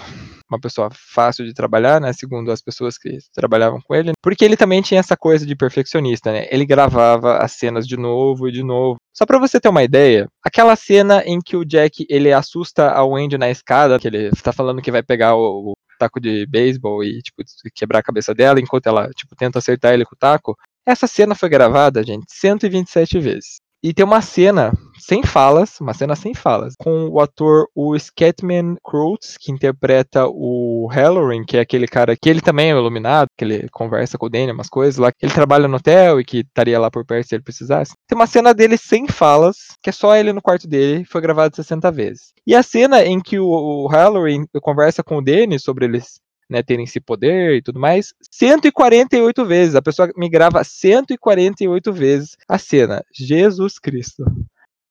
uma 0.51 0.61
pessoa 0.61 0.91
fácil 0.93 1.45
de 1.45 1.53
trabalhar, 1.53 2.01
né, 2.01 2.13
segundo 2.13 2.51
as 2.51 2.61
pessoas 2.63 2.97
que 2.97 3.19
trabalhavam 3.35 3.81
com 3.81 3.95
ele, 3.95 4.13
porque 4.23 4.45
ele 4.45 4.57
também 4.57 4.83
tinha 4.83 5.01
essa 5.01 5.17
coisa 5.17 5.47
de 5.47 5.55
perfeccionista, 5.55 6.33
né? 6.33 6.47
Ele 6.51 6.65
gravava 6.65 7.39
as 7.39 7.53
cenas 7.53 7.87
de 7.87 7.97
novo 7.97 8.49
e 8.49 8.53
de 8.53 8.63
novo. 8.63 8.97
Só 9.13 9.27
para 9.27 9.39
você 9.39 9.61
ter 9.61 9.69
uma 9.69 9.83
ideia, 9.83 10.27
aquela 10.43 10.77
cena 10.77 11.23
em 11.25 11.41
que 11.41 11.57
o 11.57 11.65
Jack 11.65 12.07
ele 12.09 12.33
assusta 12.33 12.91
a 12.91 13.05
Wendy 13.05 13.37
na 13.37 13.51
escada, 13.51 13.99
que 13.99 14.07
ele 14.07 14.29
está 14.29 14.53
falando 14.53 14.83
que 14.83 14.93
vai 14.93 15.03
pegar 15.03 15.35
o, 15.35 15.73
o 15.73 15.75
taco 15.99 16.21
de 16.21 16.47
beisebol 16.47 17.03
e 17.03 17.21
tipo 17.21 17.43
quebrar 17.75 17.99
a 17.99 18.03
cabeça 18.03 18.35
dela 18.35 18.61
enquanto 18.61 18.87
ela 18.87 19.11
tipo 19.11 19.35
tenta 19.37 19.59
acertar 19.59 19.93
ele 19.93 20.05
com 20.05 20.15
o 20.15 20.19
taco. 20.19 20.57
Essa 20.87 21.07
cena 21.07 21.35
foi 21.35 21.49
gravada, 21.51 22.03
gente, 22.03 22.25
127 22.29 23.19
vezes. 23.19 23.57
E 23.83 23.95
tem 23.95 24.05
uma 24.05 24.21
cena 24.21 24.73
sem 24.99 25.23
falas, 25.23 25.81
uma 25.81 25.95
cena 25.95 26.17
sem 26.17 26.35
falas, 26.35 26.75
com 26.77 27.09
o 27.09 27.21
ator 27.21 27.69
o 27.75 27.97
Scatman 27.97 28.77
Croths, 28.85 29.37
que 29.39 29.53
interpreta 29.53 30.27
o 30.27 30.89
Halloran, 30.91 31.45
que 31.45 31.57
é 31.57 31.61
aquele 31.61 31.87
cara 31.87 32.17
que 32.17 32.29
ele 32.29 32.41
também 32.41 32.73
é 32.73 32.75
iluminado, 32.75 33.29
que 33.37 33.45
ele 33.45 33.69
conversa 33.71 34.19
com 34.19 34.27
o 34.27 34.29
Danny, 34.29 34.51
umas 34.51 34.69
coisas 34.69 34.97
lá, 34.97 35.13
que 35.13 35.25
ele 35.25 35.33
trabalha 35.33 35.69
no 35.69 35.77
hotel 35.77 36.21
e 36.21 36.25
que 36.25 36.39
estaria 36.39 36.79
lá 36.79 36.91
por 36.91 37.07
perto 37.07 37.29
se 37.29 37.37
ele 37.37 37.45
precisasse. 37.45 37.93
Tem 38.09 38.19
uma 38.19 38.27
cena 38.27 38.53
dele 38.53 38.77
sem 38.77 39.07
falas, 39.07 39.57
que 39.81 39.91
é 39.91 39.93
só 39.93 40.17
ele 40.17 40.33
no 40.33 40.43
quarto 40.43 40.67
dele, 40.67 41.05
foi 41.05 41.21
gravado 41.21 41.55
60 41.55 41.91
vezes. 41.93 42.33
E 42.45 42.57
a 42.57 42.63
cena 42.63 43.05
em 43.05 43.21
que 43.21 43.39
o, 43.39 43.47
o 43.47 43.87
Halloran 43.87 44.45
conversa 44.61 45.05
com 45.05 45.19
o 45.19 45.23
Danny 45.23 45.59
sobre 45.59 45.85
eles 45.85 46.19
né, 46.49 46.63
terem 46.63 46.85
esse 46.85 47.01
poder 47.01 47.57
e 47.57 47.63
tudo 47.63 47.79
mais, 47.79 48.15
148 48.31 49.45
vezes. 49.45 49.75
A 49.75 49.83
pessoa 49.83 50.11
me 50.17 50.29
grava 50.29 50.65
148 50.65 51.93
vezes 51.93 52.37
a 52.49 52.59
cena. 52.59 53.05
Jesus 53.13 53.79
Cristo. 53.79 54.25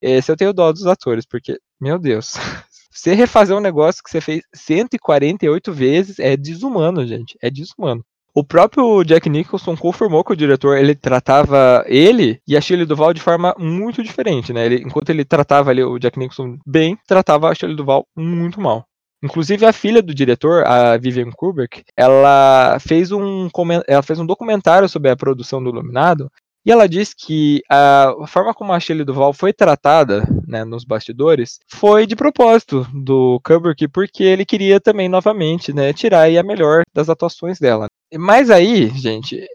Esse 0.02 0.32
eu 0.32 0.38
tenho 0.38 0.54
dó 0.54 0.72
dos 0.72 0.86
atores, 0.86 1.26
porque, 1.26 1.58
meu 1.80 1.98
Deus. 1.98 2.34
Você 2.92 3.14
refazer 3.14 3.56
um 3.56 3.60
negócio 3.60 4.04
que 4.04 4.10
você 4.10 4.20
fez 4.20 4.42
148 4.56 5.72
vezes 5.72 6.18
é 6.18 6.36
desumano, 6.36 7.06
gente. 7.06 7.38
É 7.40 7.48
desumano. 7.48 8.04
O 8.34 8.44
próprio 8.44 9.04
Jack 9.04 9.30
Nicholson 9.30 9.78
confirmou 9.78 10.24
que 10.24 10.34
o 10.34 10.36
diretor 10.36 10.78
ele 10.78 10.96
tratava 10.96 11.84
ele 11.88 12.42
e 12.48 12.58
a 12.58 12.62
Shirley 12.62 12.88
Duval 12.88 13.14
de 13.14 13.22
forma 13.22 13.56
muito 13.58 14.02
diferente, 14.02 14.52
né? 14.52 14.66
Ele, 14.66 14.84
enquanto 14.84 15.12
ele 15.12 15.24
tratava 15.24 15.70
ali 15.70 15.84
o 15.84 16.00
Jack 16.00 16.18
Nicholson 16.18 16.58
bem, 16.66 16.98
tratava 17.08 17.50
a 17.50 17.54
Shirley 17.54 17.76
Duval 17.76 18.08
muito 18.16 18.60
mal. 18.60 18.86
Inclusive 19.24 19.66
a 19.66 19.74
filha 19.74 20.02
do 20.02 20.14
diretor, 20.14 20.66
a 20.66 20.98
Vivian 20.98 21.32
Kubrick, 21.32 21.84
ela 21.96 22.78
fez 22.80 23.12
um 23.12 23.50
ela 23.88 24.04
fez 24.04 24.20
um 24.20 24.26
documentário 24.26 24.88
sobre 24.88 25.10
a 25.10 25.16
produção 25.16 25.64
do 25.64 25.70
Iluminado 25.70 26.32
e 26.68 26.72
ela 26.72 26.88
diz 26.88 27.14
que 27.14 27.62
a 27.72 28.14
forma 28.28 28.54
como 28.54 28.74
a 28.74 28.80
Shelley 28.80 29.06
Duval 29.06 29.32
foi 29.32 29.54
tratada 29.54 30.28
né, 30.46 30.66
nos 30.66 30.84
bastidores 30.84 31.60
foi 31.66 32.06
de 32.06 32.14
propósito 32.14 32.86
do 32.94 33.40
Kubrick, 33.42 33.88
porque 33.88 34.22
ele 34.22 34.46
queria 34.46 34.78
também 34.78 35.08
novamente 35.08 35.72
né, 35.72 35.94
tirar 35.94 36.28
a 36.30 36.44
melhor 36.44 36.84
das 36.94 37.08
atuações 37.08 37.58
dela. 37.58 37.88
Mas 38.14 38.50
aí, 38.50 38.90
gente, 38.90 39.48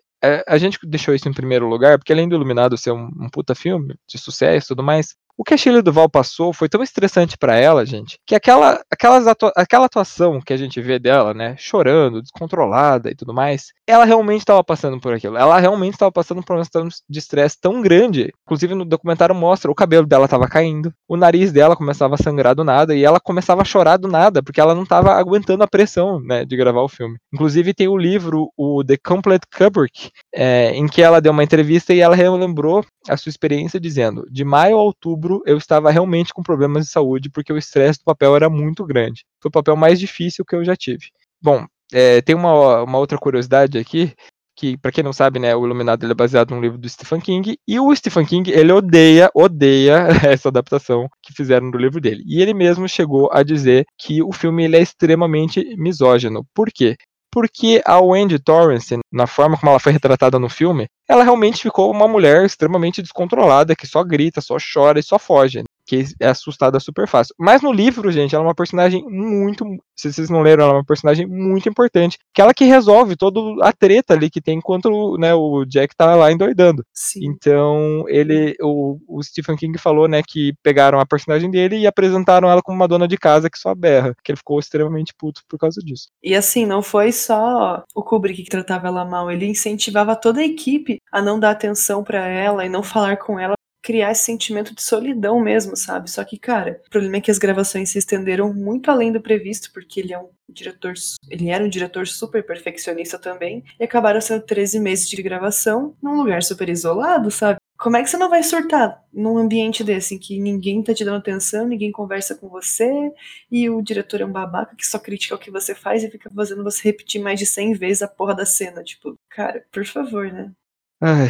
a 0.46 0.56
gente 0.56 0.78
deixou 0.84 1.14
isso 1.14 1.28
em 1.28 1.34
primeiro 1.34 1.68
lugar, 1.68 1.98
porque 1.98 2.14
além 2.14 2.28
do 2.28 2.34
Iluminado 2.34 2.78
ser 2.78 2.92
um, 2.92 3.10
um 3.20 3.28
puta 3.28 3.54
filme 3.54 3.94
de 4.08 4.16
sucesso 4.16 4.66
e 4.66 4.68
tudo 4.68 4.82
mais, 4.82 5.14
O 5.36 5.44
que 5.44 5.54
a 5.54 5.56
Shirley 5.56 5.82
Duval 5.82 6.08
passou 6.08 6.52
foi 6.52 6.68
tão 6.68 6.82
estressante 6.82 7.38
para 7.38 7.56
ela, 7.56 7.86
gente, 7.86 8.18
que 8.26 8.34
aquela, 8.34 8.82
aquelas 8.90 9.26
atua 9.26 9.50
aquela 9.56 9.86
atuação 9.86 10.40
que 10.40 10.52
a 10.52 10.56
gente 10.56 10.80
vê 10.80 10.98
dela, 10.98 11.32
né, 11.32 11.56
chorando, 11.58 12.20
descontrolada 12.20 13.10
e 13.10 13.14
tudo 13.14 13.32
mais, 13.32 13.68
ela 13.86 14.04
realmente 14.04 14.40
estava 14.40 14.62
passando 14.62 15.00
por 15.00 15.14
aquilo. 15.14 15.36
Ela 15.36 15.58
realmente 15.58 15.94
estava 15.94 16.12
passando 16.12 16.42
por 16.42 16.56
um 16.56 16.60
estado 16.60 16.88
de 17.08 17.18
estresse 17.18 17.58
tão 17.60 17.80
grande. 17.80 18.30
Inclusive 18.46 18.74
no 18.74 18.84
documentário 18.84 19.34
mostra 19.34 19.70
o 19.70 19.74
cabelo 19.74 20.06
dela 20.06 20.26
estava 20.26 20.46
caindo, 20.46 20.92
o 21.08 21.16
nariz 21.16 21.50
dela 21.50 21.76
começava 21.76 22.14
a 22.14 22.18
sangrar 22.18 22.54
do 22.54 22.64
nada 22.64 22.94
e 22.94 23.04
ela 23.04 23.18
começava 23.18 23.62
a 23.62 23.64
chorar 23.64 23.96
do 23.96 24.08
nada 24.08 24.42
porque 24.42 24.60
ela 24.60 24.74
não 24.74 24.82
estava 24.82 25.12
aguentando 25.12 25.64
a 25.64 25.68
pressão, 25.68 26.20
né, 26.20 26.44
de 26.44 26.56
gravar 26.56 26.82
o 26.82 26.88
filme. 26.88 27.16
Inclusive 27.32 27.74
tem 27.74 27.88
o 27.88 27.96
livro, 27.96 28.50
o 28.56 28.84
The 28.84 28.96
Complete 29.02 29.46
Kubrick, 29.56 30.10
é, 30.34 30.70
em 30.74 30.86
que 30.86 31.02
ela 31.02 31.20
deu 31.20 31.32
uma 31.32 31.44
entrevista 31.44 31.94
e 31.94 32.00
ela 32.00 32.14
relembrou 32.14 32.84
a 33.08 33.16
sua 33.16 33.30
experiência 33.30 33.80
dizendo: 33.80 34.26
de 34.30 34.44
maio 34.44 34.76
a 34.76 34.82
outubro 34.82 35.31
eu 35.46 35.56
estava 35.56 35.90
realmente 35.90 36.34
com 36.34 36.42
problemas 36.42 36.86
de 36.86 36.90
saúde 36.90 37.30
porque 37.30 37.52
o 37.52 37.58
estresse 37.58 38.00
do 38.00 38.04
papel 38.04 38.34
era 38.34 38.50
muito 38.50 38.84
grande. 38.84 39.24
Foi 39.40 39.48
o 39.48 39.52
papel 39.52 39.76
mais 39.76 40.00
difícil 40.00 40.44
que 40.44 40.56
eu 40.56 40.64
já 40.64 40.74
tive. 40.74 41.06
Bom, 41.40 41.64
é, 41.92 42.20
tem 42.20 42.34
uma, 42.34 42.82
uma 42.82 42.98
outra 42.98 43.16
curiosidade 43.18 43.78
aqui 43.78 44.14
que 44.54 44.76
para 44.76 44.92
quem 44.92 45.02
não 45.02 45.12
sabe, 45.12 45.38
né, 45.38 45.54
o 45.56 45.64
Iluminado 45.64 46.10
é 46.10 46.14
baseado 46.14 46.50
num 46.50 46.60
livro 46.60 46.78
do 46.78 46.88
Stephen 46.88 47.20
King 47.20 47.58
e 47.66 47.80
o 47.80 47.94
Stephen 47.94 48.24
King 48.24 48.50
ele 48.50 48.72
odeia, 48.72 49.30
odeia 49.34 50.06
essa 50.30 50.48
adaptação 50.48 51.08
que 51.22 51.32
fizeram 51.32 51.70
do 51.70 51.78
livro 51.78 52.00
dele. 52.00 52.22
E 52.26 52.40
ele 52.40 52.54
mesmo 52.54 52.88
chegou 52.88 53.30
a 53.32 53.42
dizer 53.42 53.86
que 53.98 54.22
o 54.22 54.32
filme 54.32 54.64
ele 54.64 54.76
é 54.76 54.82
extremamente 54.82 55.74
misógino. 55.76 56.46
Por 56.54 56.70
quê? 56.72 56.96
Porque 57.32 57.80
a 57.86 57.98
Wendy 57.98 58.38
Torrance, 58.38 58.98
na 59.10 59.26
forma 59.26 59.56
como 59.56 59.70
ela 59.70 59.80
foi 59.80 59.92
retratada 59.92 60.38
no 60.38 60.50
filme, 60.50 60.86
ela 61.08 61.24
realmente 61.24 61.62
ficou 61.62 61.90
uma 61.90 62.06
mulher 62.06 62.44
extremamente 62.44 63.00
descontrolada, 63.00 63.74
que 63.74 63.86
só 63.86 64.04
grita, 64.04 64.40
só 64.40 64.56
chora 64.58 65.00
e 65.00 65.02
só 65.02 65.18
foge 65.18 65.64
que 65.92 66.06
é 66.18 66.28
assustada 66.28 66.80
super 66.80 67.06
fácil. 67.06 67.34
Mas 67.38 67.60
no 67.60 67.70
livro, 67.70 68.10
gente, 68.10 68.34
ela 68.34 68.42
é 68.44 68.46
uma 68.46 68.54
personagem 68.54 69.04
muito. 69.06 69.62
Se 69.94 70.10
vocês 70.10 70.30
não 70.30 70.40
leram, 70.40 70.64
ela 70.64 70.72
é 70.72 70.76
uma 70.76 70.84
personagem 70.84 71.26
muito 71.26 71.68
importante. 71.68 72.18
Que 72.32 72.40
ela 72.40 72.54
que 72.54 72.64
resolve 72.64 73.14
toda 73.14 73.40
a 73.60 73.72
treta 73.72 74.14
ali 74.14 74.30
que 74.30 74.40
tem 74.40 74.56
enquanto 74.56 75.18
né, 75.18 75.34
o 75.34 75.66
Jack 75.66 75.94
tá 75.94 76.14
lá 76.14 76.32
endoidando. 76.32 76.82
Sim. 76.94 77.20
Então, 77.26 78.04
ele. 78.08 78.56
O, 78.62 78.98
o, 79.06 79.22
Stephen 79.22 79.54
King 79.54 79.76
falou, 79.76 80.08
né, 80.08 80.22
que 80.26 80.54
pegaram 80.62 80.98
a 80.98 81.04
personagem 81.04 81.50
dele 81.50 81.76
e 81.76 81.86
apresentaram 81.86 82.48
ela 82.48 82.62
como 82.62 82.76
uma 82.76 82.88
dona 82.88 83.06
de 83.06 83.18
casa 83.18 83.50
que 83.50 83.58
só 83.58 83.74
berra. 83.74 84.14
Que 84.24 84.32
ele 84.32 84.38
ficou 84.38 84.58
extremamente 84.58 85.12
puto 85.18 85.42
por 85.46 85.58
causa 85.58 85.80
disso. 85.84 86.06
E 86.22 86.34
assim, 86.34 86.64
não 86.64 86.82
foi 86.82 87.12
só 87.12 87.84
o 87.94 88.02
Kubrick 88.02 88.44
que 88.44 88.50
tratava 88.50 88.88
ela 88.88 89.04
mal, 89.04 89.30
ele 89.30 89.46
incentivava 89.46 90.16
toda 90.16 90.40
a 90.40 90.44
equipe 90.44 90.98
a 91.12 91.20
não 91.20 91.38
dar 91.38 91.50
atenção 91.50 92.02
para 92.02 92.26
ela 92.26 92.64
e 92.64 92.68
não 92.68 92.82
falar 92.82 93.18
com 93.18 93.38
ela 93.38 93.54
criar 93.82 94.12
esse 94.12 94.24
sentimento 94.24 94.74
de 94.74 94.82
solidão 94.82 95.40
mesmo, 95.40 95.76
sabe? 95.76 96.08
Só 96.08 96.22
que, 96.22 96.38
cara, 96.38 96.80
o 96.86 96.90
problema 96.90 97.16
é 97.16 97.20
que 97.20 97.30
as 97.30 97.38
gravações 97.38 97.90
se 97.90 97.98
estenderam 97.98 98.54
muito 98.54 98.90
além 98.90 99.10
do 99.10 99.20
previsto, 99.20 99.72
porque 99.72 100.00
ele 100.00 100.12
é 100.12 100.18
um 100.18 100.28
diretor, 100.48 100.94
ele 101.28 101.50
era 101.50 101.64
um 101.64 101.68
diretor 101.68 102.06
super 102.06 102.46
perfeccionista 102.46 103.18
também, 103.18 103.64
e 103.80 103.84
acabaram 103.84 104.20
sendo 104.20 104.44
13 104.44 104.78
meses 104.78 105.08
de 105.08 105.20
gravação 105.20 105.96
num 106.00 106.16
lugar 106.16 106.42
super 106.42 106.68
isolado, 106.68 107.30
sabe? 107.30 107.58
Como 107.76 107.96
é 107.96 108.02
que 108.04 108.08
você 108.08 108.16
não 108.16 108.30
vai 108.30 108.44
surtar 108.44 109.02
num 109.12 109.36
ambiente 109.36 109.82
desse, 109.82 110.14
em 110.14 110.18
que 110.18 110.38
ninguém 110.38 110.80
tá 110.84 110.94
te 110.94 111.04
dando 111.04 111.16
atenção, 111.16 111.66
ninguém 111.66 111.90
conversa 111.90 112.36
com 112.36 112.48
você, 112.48 113.12
e 113.50 113.68
o 113.68 113.82
diretor 113.82 114.20
é 114.20 114.24
um 114.24 114.30
babaca 114.30 114.76
que 114.76 114.86
só 114.86 115.00
critica 115.00 115.34
o 115.34 115.38
que 115.38 115.50
você 115.50 115.74
faz 115.74 116.04
e 116.04 116.10
fica 116.10 116.30
fazendo 116.30 116.62
você 116.62 116.80
repetir 116.84 117.20
mais 117.20 117.40
de 117.40 117.46
100 117.46 117.74
vezes 117.74 118.02
a 118.02 118.06
porra 118.06 118.36
da 118.36 118.46
cena? 118.46 118.84
Tipo, 118.84 119.16
cara, 119.28 119.64
por 119.72 119.84
favor, 119.84 120.32
né? 120.32 120.52
Ai, 121.00 121.26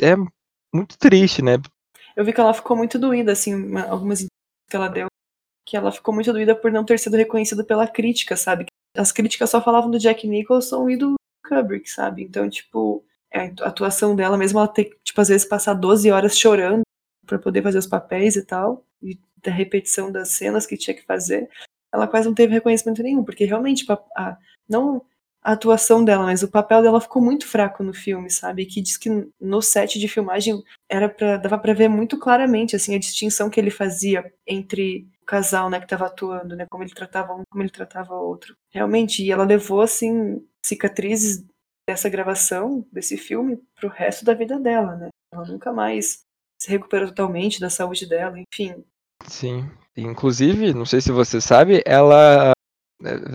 é 0.00 0.14
muito 0.72 0.96
triste, 0.96 1.42
né? 1.42 1.56
Eu 2.18 2.24
vi 2.24 2.32
que 2.32 2.40
ela 2.40 2.52
ficou 2.52 2.76
muito 2.76 2.98
doída, 2.98 3.30
assim, 3.30 3.54
uma, 3.54 3.84
algumas 3.84 4.26
que 4.68 4.76
ela 4.76 4.88
deu, 4.88 5.06
que 5.64 5.76
ela 5.76 5.92
ficou 5.92 6.12
muito 6.12 6.32
doída 6.32 6.52
por 6.52 6.72
não 6.72 6.84
ter 6.84 6.98
sido 6.98 7.16
reconhecida 7.16 7.62
pela 7.62 7.86
crítica, 7.86 8.36
sabe? 8.36 8.66
As 8.96 9.12
críticas 9.12 9.48
só 9.48 9.62
falavam 9.62 9.88
do 9.88 10.00
Jack 10.00 10.26
Nicholson 10.26 10.90
e 10.90 10.96
do 10.96 11.14
Kubrick, 11.46 11.88
sabe? 11.88 12.24
Então, 12.24 12.50
tipo, 12.50 13.04
é, 13.32 13.52
a 13.60 13.68
atuação 13.68 14.16
dela, 14.16 14.36
mesmo 14.36 14.58
ela 14.58 14.66
ter, 14.66 14.98
tipo, 15.04 15.20
às 15.20 15.28
vezes 15.28 15.46
passar 15.46 15.74
12 15.74 16.10
horas 16.10 16.36
chorando 16.36 16.82
para 17.24 17.38
poder 17.38 17.62
fazer 17.62 17.78
os 17.78 17.86
papéis 17.86 18.34
e 18.34 18.44
tal, 18.44 18.84
e 19.00 19.16
da 19.40 19.52
repetição 19.52 20.10
das 20.10 20.30
cenas 20.30 20.66
que 20.66 20.76
tinha 20.76 20.96
que 20.96 21.04
fazer, 21.04 21.48
ela 21.94 22.08
quase 22.08 22.26
não 22.26 22.34
teve 22.34 22.52
reconhecimento 22.52 23.00
nenhum, 23.00 23.22
porque 23.22 23.44
realmente, 23.44 23.82
tipo, 23.82 23.92
a, 23.92 24.00
a, 24.16 24.38
não 24.68 25.06
a 25.42 25.52
atuação 25.52 26.04
dela, 26.04 26.24
mas 26.24 26.42
o 26.42 26.50
papel 26.50 26.82
dela 26.82 27.00
ficou 27.00 27.22
muito 27.22 27.46
fraco 27.46 27.82
no 27.82 27.94
filme, 27.94 28.30
sabe? 28.30 28.66
Que 28.66 28.80
diz 28.80 28.96
que 28.96 29.08
no 29.40 29.62
set 29.62 29.98
de 29.98 30.08
filmagem 30.08 30.62
era 30.88 31.08
para 31.08 31.36
dava 31.36 31.58
para 31.58 31.72
ver 31.72 31.88
muito 31.88 32.18
claramente 32.18 32.74
assim 32.76 32.94
a 32.94 32.98
distinção 32.98 33.48
que 33.48 33.60
ele 33.60 33.70
fazia 33.70 34.32
entre 34.46 35.08
o 35.22 35.24
casal, 35.24 35.70
né, 35.70 35.78
que 35.78 35.84
estava 35.84 36.06
atuando, 36.06 36.56
né, 36.56 36.66
como 36.70 36.82
ele 36.82 36.94
tratava 36.94 37.34
um, 37.34 37.42
como 37.50 37.62
ele 37.62 37.70
tratava 37.70 38.14
o 38.14 38.26
outro. 38.26 38.56
Realmente, 38.70 39.22
e 39.22 39.30
ela 39.30 39.44
levou 39.44 39.80
assim 39.80 40.44
cicatrizes 40.64 41.44
dessa 41.88 42.08
gravação 42.08 42.84
desse 42.92 43.16
filme 43.16 43.58
pro 43.76 43.88
resto 43.88 44.24
da 44.24 44.34
vida 44.34 44.58
dela, 44.58 44.96
né? 44.96 45.08
Ela 45.32 45.46
nunca 45.46 45.72
mais 45.72 46.20
se 46.60 46.70
recuperou 46.70 47.08
totalmente 47.08 47.60
da 47.60 47.70
saúde 47.70 48.06
dela, 48.06 48.36
enfim. 48.38 48.84
Sim. 49.26 49.70
Inclusive, 49.96 50.74
não 50.74 50.84
sei 50.84 51.00
se 51.00 51.10
você 51.10 51.40
sabe, 51.40 51.82
ela 51.86 52.52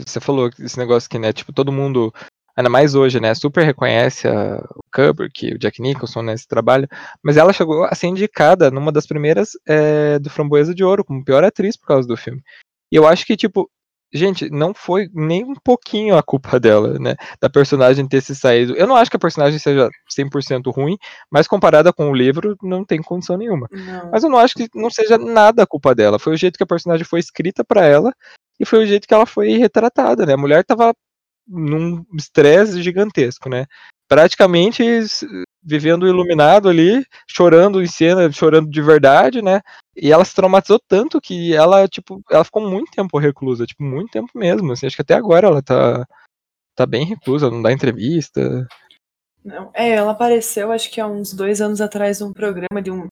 você 0.06 0.20
falou 0.20 0.50
esse 0.60 0.78
negócio 0.78 1.10
que, 1.10 1.20
né, 1.20 1.32
tipo, 1.32 1.54
todo 1.54 1.72
mundo, 1.72 2.14
ainda 2.56 2.70
mais 2.70 2.96
hoje, 2.96 3.20
né, 3.20 3.34
super 3.34 3.64
reconhece 3.64 4.28
a, 4.28 4.64
o 4.76 4.82
Kubrick, 4.94 5.54
o 5.54 5.60
Jack 5.60 5.82
Nicholson 5.82 6.22
nesse 6.22 6.48
trabalho, 6.48 6.88
mas 7.24 7.38
ela 7.38 7.54
chegou 7.54 7.86
a 7.86 7.96
ser 7.96 8.08
indicada 8.08 8.70
numa 8.70 8.92
das 8.92 9.06
primeiras 9.06 9.52
é, 9.68 10.20
do 10.20 10.30
Framboesa 10.30 10.74
de 10.74 10.84
Ouro, 10.84 11.06
como 11.06 11.24
pior 11.24 11.44
atriz 11.44 11.78
por 11.78 11.88
causa 11.88 12.08
do 12.08 12.18
filme. 12.18 12.42
E 12.92 12.96
eu 12.96 13.08
acho 13.08 13.26
que, 13.26 13.36
tipo, 13.36 13.70
gente, 14.14 14.50
não 14.50 14.74
foi 14.74 15.10
nem 15.14 15.44
um 15.44 15.56
pouquinho 15.56 16.16
a 16.16 16.22
culpa 16.22 16.60
dela, 16.60 17.00
né? 17.00 17.16
Da 17.42 17.50
personagem 17.50 18.08
ter 18.08 18.22
se 18.22 18.36
saído. 18.36 18.76
Eu 18.76 18.86
não 18.86 18.96
acho 18.96 19.10
que 19.10 19.18
a 19.18 19.20
personagem 19.20 19.58
seja 19.58 19.90
100% 20.16 20.72
ruim, 20.72 20.98
mas 21.32 21.48
comparada 21.48 21.92
com 21.92 22.12
o 22.12 22.16
livro, 22.16 22.56
não 22.62 22.86
tem 22.86 23.02
condição 23.02 23.38
nenhuma. 23.38 23.68
Não. 23.72 24.12
Mas 24.12 24.24
eu 24.24 24.30
não 24.30 24.38
acho 24.38 24.54
que 24.54 24.70
não 24.76 24.90
seja 24.90 25.18
nada 25.18 25.64
a 25.64 25.68
culpa 25.68 25.96
dela. 25.96 26.20
Foi 26.20 26.34
o 26.34 26.38
jeito 26.38 26.58
que 26.58 26.64
a 26.64 26.68
personagem 26.68 27.06
foi 27.06 27.20
escrita 27.20 27.64
para 27.64 27.86
ela 27.86 28.14
e 28.64 28.66
foi 28.66 28.84
o 28.84 28.88
jeito 28.88 29.08
que 29.08 29.14
ela 29.14 29.26
foi 29.26 29.58
retratada, 29.58 30.26
né? 30.26 30.34
A 30.34 30.38
mulher 30.38 30.64
tava 30.64 30.94
num 31.48 32.06
estresse 32.16 32.82
gigantesco, 32.82 33.50
né? 33.50 33.66
Praticamente 34.08 34.84
vivendo 35.62 36.08
iluminado 36.08 36.68
ali, 36.68 37.06
chorando 37.28 37.82
em 37.82 37.88
cena, 37.88 38.32
chorando 38.32 38.70
de 38.70 38.82
verdade, 38.82 39.42
né? 39.42 39.62
E 39.96 40.12
ela 40.12 40.26
se 40.26 40.36
traumatizou 40.36 40.80
tanto 40.88 41.22
que 41.22 41.54
ela, 41.54 41.88
tipo, 41.88 42.22
ela 42.30 42.44
ficou 42.44 42.68
muito 42.68 42.92
tempo 42.92 43.18
reclusa, 43.18 43.66
tipo, 43.66 43.84
muito 43.84 44.12
tempo 44.12 44.30
mesmo. 44.36 44.72
Assim, 44.72 44.88
acho 44.88 44.96
que 44.96 45.02
até 45.02 45.14
agora 45.14 45.48
ela 45.48 45.62
tá, 45.62 46.06
tá 46.76 46.86
bem 46.86 47.06
reclusa, 47.06 47.50
não 47.50 47.62
dá 47.62 47.72
entrevista. 47.72 48.68
Não, 49.44 49.72
é, 49.74 49.90
ela 49.92 50.12
apareceu, 50.12 50.72
acho 50.72 50.90
que 50.90 51.02
há 51.02 51.08
uns 51.08 51.34
dois 51.34 51.62
anos 51.62 51.82
atrás, 51.82 52.20
num 52.20 52.34
programa 52.34 52.82
de 52.82 52.92
um. 52.92 53.08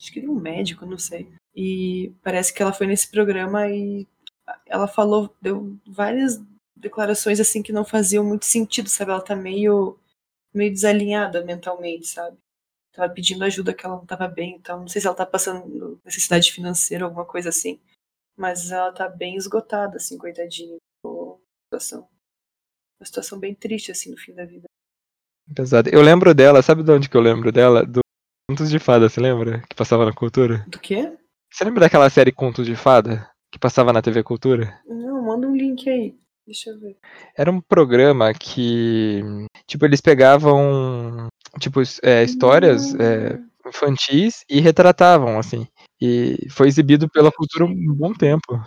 Acho 0.00 0.12
que 0.12 0.20
de 0.20 0.28
um 0.28 0.34
médico, 0.34 0.84
não 0.84 0.98
sei. 0.98 1.28
E 1.54 2.12
parece 2.22 2.52
que 2.52 2.62
ela 2.62 2.72
foi 2.72 2.86
nesse 2.86 3.10
programa 3.10 3.68
e 3.68 4.06
ela 4.66 4.86
falou, 4.86 5.34
deu 5.40 5.76
várias 5.86 6.40
declarações 6.76 7.40
assim 7.40 7.62
que 7.62 7.72
não 7.72 7.84
faziam 7.84 8.24
muito 8.24 8.44
sentido, 8.44 8.88
sabe? 8.88 9.10
Ela 9.10 9.20
tá 9.20 9.34
meio, 9.34 9.98
meio 10.52 10.72
desalinhada 10.72 11.44
mentalmente, 11.44 12.06
sabe? 12.06 12.36
Tava 12.92 13.12
pedindo 13.12 13.44
ajuda 13.44 13.74
que 13.74 13.84
ela 13.84 13.96
não 13.96 14.06
tava 14.06 14.26
bem, 14.28 14.56
então 14.56 14.80
não 14.80 14.88
sei 14.88 15.00
se 15.00 15.06
ela 15.06 15.16
tá 15.16 15.26
passando 15.26 16.00
necessidade 16.04 16.52
financeira, 16.52 17.04
alguma 17.04 17.24
coisa 17.24 17.48
assim. 17.48 17.80
Mas 18.36 18.70
ela 18.70 18.92
tá 18.92 19.08
bem 19.08 19.36
esgotada, 19.36 19.96
assim, 19.96 20.18
coitadinha. 20.18 20.76
Uma 21.04 21.38
situação, 21.64 22.08
uma 23.00 23.06
situação 23.06 23.38
bem 23.38 23.54
triste, 23.54 23.90
assim, 23.90 24.10
no 24.10 24.16
fim 24.16 24.34
da 24.34 24.44
vida. 24.44 24.64
Pesado. 25.54 25.88
Eu 25.90 26.02
lembro 26.02 26.34
dela, 26.34 26.62
sabe 26.62 26.82
de 26.82 26.90
onde 26.90 27.08
que 27.08 27.16
eu 27.16 27.20
lembro 27.20 27.52
dela? 27.52 27.84
Do 27.84 28.00
Contos 28.48 28.70
de 28.70 28.78
Fada, 28.78 29.08
você 29.08 29.20
lembra? 29.20 29.62
Que 29.68 29.74
passava 29.76 30.04
na 30.04 30.12
cultura? 30.12 30.64
Do 30.68 30.78
quê? 30.78 31.16
Você 31.52 31.64
lembra 31.64 31.80
daquela 31.80 32.10
série 32.10 32.32
Contos 32.32 32.66
de 32.66 32.76
Fada? 32.76 33.30
Que 33.50 33.58
passava 33.58 33.92
na 33.92 34.02
TV 34.02 34.22
Cultura? 34.22 34.80
Não, 34.86 35.22
manda 35.22 35.46
um 35.46 35.56
link 35.56 35.88
aí. 35.88 36.14
Deixa 36.46 36.70
eu 36.70 36.78
ver. 36.78 36.96
Era 37.36 37.50
um 37.50 37.60
programa 37.60 38.32
que, 38.32 39.20
tipo, 39.66 39.84
eles 39.84 40.00
pegavam, 40.00 41.26
tipo, 41.58 41.80
é, 42.02 42.22
histórias 42.22 42.94
é, 42.94 43.38
infantis 43.66 44.44
e 44.48 44.60
retratavam, 44.60 45.38
assim. 45.38 45.66
E 46.00 46.48
foi 46.50 46.68
exibido 46.68 47.08
pela 47.08 47.32
cultura 47.32 47.64
um 47.64 47.94
bom 47.94 48.12
tempo. 48.12 48.60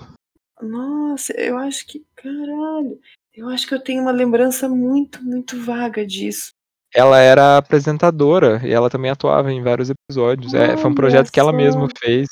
Nossa, 0.61 1.31
eu 1.39 1.57
acho 1.57 1.87
que, 1.87 2.05
caralho, 2.17 2.99
eu 3.33 3.47
acho 3.47 3.65
que 3.65 3.73
eu 3.73 3.81
tenho 3.81 4.01
uma 4.01 4.11
lembrança 4.11 4.67
muito, 4.67 5.23
muito 5.23 5.57
vaga 5.61 6.05
disso. 6.05 6.51
Ela 6.93 7.19
era 7.19 7.57
apresentadora 7.57 8.59
e 8.65 8.71
ela 8.71 8.89
também 8.89 9.11
atuava 9.11 9.53
em 9.53 9.63
vários 9.63 9.89
episódios. 9.89 10.53
É, 10.53 10.75
foi 10.75 10.89
um 10.89 10.95
projeto 10.95 11.31
que 11.31 11.39
ela 11.39 11.53
mesma 11.53 11.87
fez. 11.97 12.27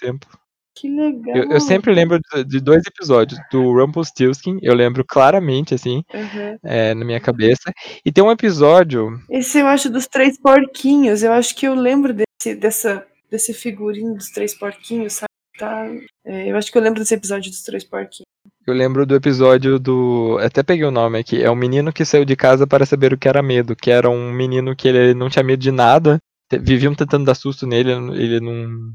Tempo. 0.00 0.26
Que 0.74 0.90
legal. 0.90 1.36
Eu, 1.36 1.50
eu 1.52 1.60
sempre 1.60 1.94
lembro 1.94 2.18
de, 2.18 2.44
de, 2.44 2.60
dois 2.60 2.82
episódios. 2.84 3.38
Do 3.50 3.72
Rumpelstiltskin, 3.72 4.58
eu 4.60 4.74
lembro 4.74 5.04
claramente, 5.04 5.74
assim, 5.74 6.02
uhum. 6.12 6.58
é, 6.64 6.94
na 6.94 7.04
minha 7.04 7.20
cabeça. 7.20 7.72
E 8.04 8.10
tem 8.10 8.24
um 8.24 8.30
episódio. 8.30 9.20
Esse 9.30 9.60
eu 9.60 9.66
acho 9.68 9.88
dos 9.88 10.06
três 10.06 10.36
porquinhos. 10.36 11.22
Eu 11.22 11.32
acho 11.32 11.54
que 11.54 11.66
eu 11.66 11.74
lembro 11.74 12.12
desse, 12.12 12.56
dessa, 12.56 13.06
desse 13.30 13.54
figurino 13.54 14.14
dos 14.14 14.30
três 14.30 14.52
porquinhos, 14.52 15.12
sabe? 15.14 15.28
Tá, 15.56 15.86
é, 16.26 16.50
eu 16.50 16.56
acho 16.56 16.72
que 16.72 16.76
eu 16.76 16.82
lembro 16.82 16.98
desse 16.98 17.14
episódio 17.14 17.50
dos 17.50 17.62
três 17.62 17.84
porquinhos. 17.84 18.24
Eu 18.66 18.74
lembro 18.74 19.06
do 19.06 19.14
episódio 19.14 19.78
do. 19.78 20.38
Até 20.40 20.62
peguei 20.62 20.84
o 20.84 20.90
nome 20.90 21.18
aqui. 21.18 21.42
É 21.42 21.50
um 21.50 21.54
menino 21.54 21.92
que 21.92 22.04
saiu 22.04 22.24
de 22.24 22.34
casa 22.34 22.66
para 22.66 22.86
saber 22.86 23.12
o 23.12 23.18
que 23.18 23.28
era 23.28 23.42
medo. 23.42 23.76
Que 23.76 23.90
era 23.90 24.08
um 24.08 24.32
menino 24.32 24.74
que 24.74 24.88
ele 24.88 25.14
não 25.14 25.28
tinha 25.28 25.44
medo 25.44 25.60
de 25.60 25.70
nada. 25.70 26.18
Viviam 26.50 26.94
tentando 26.94 27.26
dar 27.26 27.34
susto 27.34 27.66
nele, 27.66 27.92
ele 27.92 28.40
não. 28.40 28.94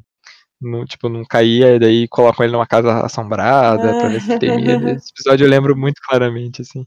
Não 0.62 0.86
tipo, 0.86 1.10
não 1.10 1.24
caía, 1.24 1.76
e 1.76 1.80
daí 1.80 2.08
colocam 2.08 2.44
ele 2.44 2.54
numa 2.54 2.68
casa 2.68 3.06
assombrada 3.06 3.98
pra 3.98 4.10
ver 4.10 4.22
se 4.22 4.40
tem 4.40 4.62
medo. 4.62 4.90
Esse 4.90 5.12
episódio 5.12 5.46
eu 5.46 5.50
lembro 5.50 5.76
muito 5.78 6.02
claramente, 6.02 6.62
assim. 6.62 6.86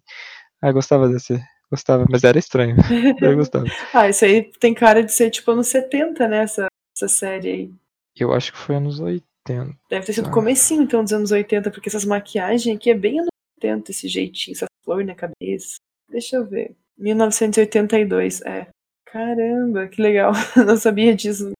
Ah, 0.60 0.72
gostava 0.72 1.08
desse. 1.08 1.42
Gostava, 1.70 2.04
mas 2.08 2.22
era 2.22 2.38
estranho. 2.38 2.76
Eu 3.20 3.34
gostava. 3.34 3.64
ah, 3.94 4.06
isso 4.06 4.26
aí 4.26 4.42
tem 4.60 4.74
cara 4.74 5.02
de 5.02 5.10
ser 5.10 5.30
tipo 5.30 5.50
anos 5.50 5.68
70, 5.68 6.28
né? 6.28 6.42
Essa, 6.42 6.66
essa 6.94 7.08
série 7.08 7.48
aí. 7.48 7.70
Eu 8.14 8.32
acho 8.34 8.52
que 8.52 8.58
foi 8.58 8.76
anos 8.76 9.00
80. 9.00 9.74
Deve 9.88 10.06
ter 10.06 10.12
sido 10.12 10.30
comecinho, 10.30 10.82
então, 10.82 11.02
dos 11.02 11.14
anos 11.14 11.32
80, 11.32 11.70
porque 11.70 11.88
essas 11.88 12.04
maquiagens 12.04 12.76
aqui 12.76 12.90
é 12.90 12.94
bem 12.94 13.20
anos 13.20 13.30
80, 13.56 13.90
esse 13.90 14.06
jeitinho, 14.06 14.54
essa 14.54 14.66
flor 14.84 15.02
na 15.02 15.14
cabeça. 15.14 15.76
Deixa 16.10 16.36
eu 16.36 16.44
ver. 16.44 16.76
1982, 16.98 18.42
é. 18.42 18.68
Caramba, 19.06 19.88
que 19.88 20.00
legal. 20.00 20.32
Não 20.56 20.76
sabia 20.76 21.16
disso. 21.16 21.52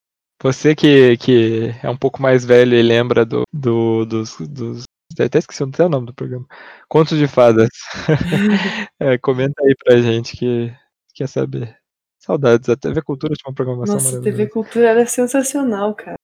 Você 0.43 0.74
que, 0.74 1.16
que 1.19 1.73
é 1.82 1.89
um 1.89 1.97
pouco 1.97 2.20
mais 2.20 2.44
velho 2.44 2.74
e 2.74 2.82
lembra 2.82 3.24
do, 3.24 3.44
do 3.52 4.05
dos, 4.05 4.36
dos. 4.40 4.82
Até 5.19 5.39
esqueci 5.39 5.62
o 5.62 5.89
nome 5.89 6.06
do 6.06 6.14
programa. 6.14 6.44
Contos 6.89 7.16
de 7.16 7.28
Fadas. 7.28 7.69
é, 8.98 9.16
comenta 9.19 9.62
aí 9.62 9.74
pra 9.85 10.01
gente 10.01 10.36
que 10.36 10.74
quer 11.14 11.28
saber. 11.28 11.77
Saudades. 12.19 12.69
A 12.69 12.77
TV 12.77 13.02
Cultura 13.02 13.35
tinha 13.35 13.51
uma 13.51 13.55
programação 13.55 13.94
Nossa, 13.94 14.19
a 14.19 14.20
TV 14.20 14.48
Cultura 14.48 14.89
era 14.89 15.06
sensacional, 15.06 15.94
cara. 15.94 16.16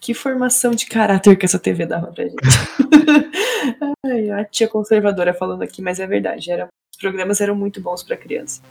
Que 0.00 0.14
formação 0.14 0.72
de 0.72 0.86
caráter 0.86 1.36
que 1.36 1.46
essa 1.46 1.58
TV 1.58 1.84
dava 1.86 2.12
pra 2.12 2.24
gente. 2.24 2.36
Ai, 4.06 4.30
a 4.30 4.44
tia 4.44 4.68
conservadora 4.68 5.34
falando 5.34 5.62
aqui, 5.62 5.82
mas 5.82 5.98
é 5.98 6.06
verdade. 6.06 6.50
Era, 6.50 6.68
os 6.94 7.00
programas 7.00 7.40
eram 7.40 7.56
muito 7.56 7.80
bons 7.80 8.04
para 8.04 8.16
criança. 8.16 8.62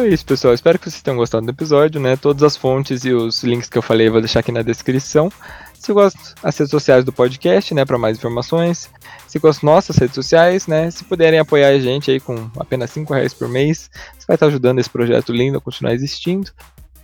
Então 0.00 0.08
é 0.08 0.14
isso, 0.14 0.24
pessoal. 0.24 0.54
Espero 0.54 0.78
que 0.78 0.88
vocês 0.88 1.02
tenham 1.02 1.18
gostado 1.18 1.44
do 1.44 1.50
episódio, 1.50 2.00
né? 2.00 2.16
Todas 2.16 2.42
as 2.42 2.56
fontes 2.56 3.04
e 3.04 3.12
os 3.12 3.44
links 3.44 3.68
que 3.68 3.76
eu 3.76 3.82
falei 3.82 4.08
eu 4.08 4.12
vou 4.12 4.22
deixar 4.22 4.40
aqui 4.40 4.50
na 4.50 4.62
descrição. 4.62 5.30
Se 5.74 5.92
gostam, 5.92 6.22
as 6.42 6.56
redes 6.56 6.70
sociais 6.70 7.04
do 7.04 7.12
podcast, 7.12 7.74
né, 7.74 7.84
para 7.84 7.98
mais 7.98 8.16
informações. 8.16 8.88
Se 9.28 9.38
gostam 9.38 9.70
nossas 9.70 9.98
redes 9.98 10.14
sociais, 10.14 10.66
né, 10.66 10.90
se 10.90 11.04
puderem 11.04 11.38
apoiar 11.38 11.68
a 11.68 11.78
gente 11.78 12.10
aí 12.10 12.18
com 12.18 12.50
apenas 12.58 12.90
5 12.92 13.12
reais 13.12 13.34
por 13.34 13.46
mês, 13.46 13.90
você 14.18 14.26
vai 14.26 14.36
estar 14.36 14.46
ajudando 14.46 14.78
esse 14.78 14.88
projeto 14.88 15.34
lindo 15.34 15.58
a 15.58 15.60
continuar 15.60 15.92
existindo. 15.92 16.50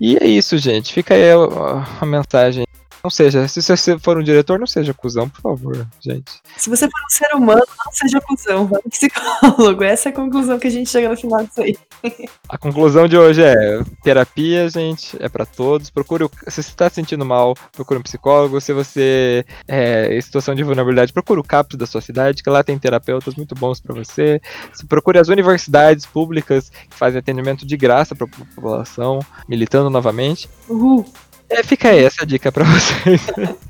E 0.01 0.16
é 0.16 0.27
isso, 0.27 0.56
gente. 0.56 0.94
Fica 0.94 1.12
aí 1.12 1.32
a, 1.32 1.86
a 2.01 2.06
mensagem 2.06 2.64
não 3.07 3.11
seja, 3.11 3.47
se 3.47 3.62
você 3.62 3.97
for 4.01 4.19
um 4.19 4.23
diretor, 4.23 4.59
não 4.59 4.66
seja 4.66 4.93
cuzão, 4.93 5.28
por 5.28 5.41
favor, 5.41 5.87
gente. 6.01 6.33
Se 6.57 6.69
você 6.69 6.87
for 6.91 7.01
um 7.07 7.09
ser 7.09 7.37
humano, 7.37 7.62
não 7.85 7.93
seja 7.93 8.20
cuzão, 8.20 8.66
vá 8.66 8.81
psicólogo. 8.91 9.85
Essa 9.87 10.09
é 10.09 10.12
a 10.12 10.15
conclusão 10.15 10.59
que 10.59 10.66
a 10.66 10.70
gente 10.70 10.91
chega 10.91 11.09
no 11.09 11.16
final 11.16 11.45
disso 11.45 11.62
aí. 11.62 11.77
A 12.49 12.59
conclusão 12.59 13.07
de 13.07 13.16
hoje 13.16 13.43
é: 13.43 13.81
terapia, 14.03 14.69
gente, 14.69 15.16
é 15.20 15.28
para 15.28 15.47
todos. 15.47 15.91
Procure, 15.91 16.24
o, 16.24 16.31
se 16.49 16.62
você 16.62 16.70
está 16.70 16.89
se 16.89 16.97
sentindo 16.97 17.24
mal, 17.24 17.55
procure 17.73 17.99
um 17.99 18.03
psicólogo. 18.03 18.61
Se 18.61 18.73
você 18.73 19.45
é 19.69 20.16
em 20.16 20.20
situação 20.20 20.55
de 20.55 20.62
vulnerabilidade, 20.62 21.12
procure 21.12 21.41
o 21.41 21.45
CAPS 21.45 21.77
da 21.77 21.87
sua 21.87 22.01
cidade, 22.01 22.43
que 22.43 22.51
lá 22.51 22.62
tem 22.62 22.78
terapeutas 22.78 23.35
muito 23.35 23.55
bons 23.55 23.81
para 23.81 23.95
você. 23.95 24.41
Se 24.73 24.85
procure 24.87 25.19
as 25.19 25.28
universidades 25.28 26.07
públicas 26.07 26.70
que 26.70 26.97
fazem 26.97 27.19
atendimento 27.19 27.66
de 27.66 27.77
graça 27.77 28.15
para 28.15 28.27
a 28.27 28.31
população, 28.31 29.20
militando 29.49 29.91
novamente. 29.91 30.49
Uhul. 30.69 31.05
É, 31.48 31.62
fica 31.62 31.90
aí 31.90 32.05
essa 32.05 32.27
dica 32.27 32.51
pra 32.51 32.64
vocês. 32.66 33.27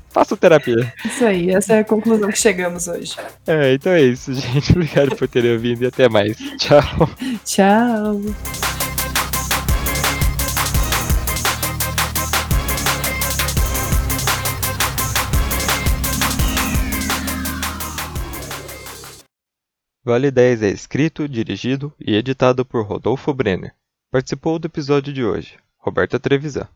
Faça 0.09 0.35
terapia. 0.35 0.93
Isso 1.05 1.25
aí, 1.25 1.51
essa 1.51 1.73
é 1.73 1.79
a 1.79 1.83
conclusão 1.83 2.29
que 2.29 2.39
chegamos 2.39 2.87
hoje. 2.87 3.15
É, 3.45 3.73
então 3.73 3.91
é 3.91 4.01
isso, 4.01 4.33
gente. 4.33 4.71
Obrigado 4.71 5.15
por 5.15 5.27
terem 5.27 5.53
ouvido 5.53 5.83
e 5.83 5.87
até 5.87 6.09
mais. 6.09 6.35
Tchau. 6.57 7.09
Tchau. 7.45 8.21
Vale 20.03 20.31
10 20.31 20.63
é 20.63 20.69
escrito, 20.69 21.27
dirigido 21.27 21.93
e 21.99 22.15
editado 22.15 22.65
por 22.65 22.85
Rodolfo 22.85 23.33
Brenner. 23.33 23.75
Participou 24.09 24.57
do 24.57 24.65
episódio 24.65 25.11
de 25.11 25.21
hoje, 25.21 25.57
Roberta 25.77 26.17
Trevisan. 26.17 26.67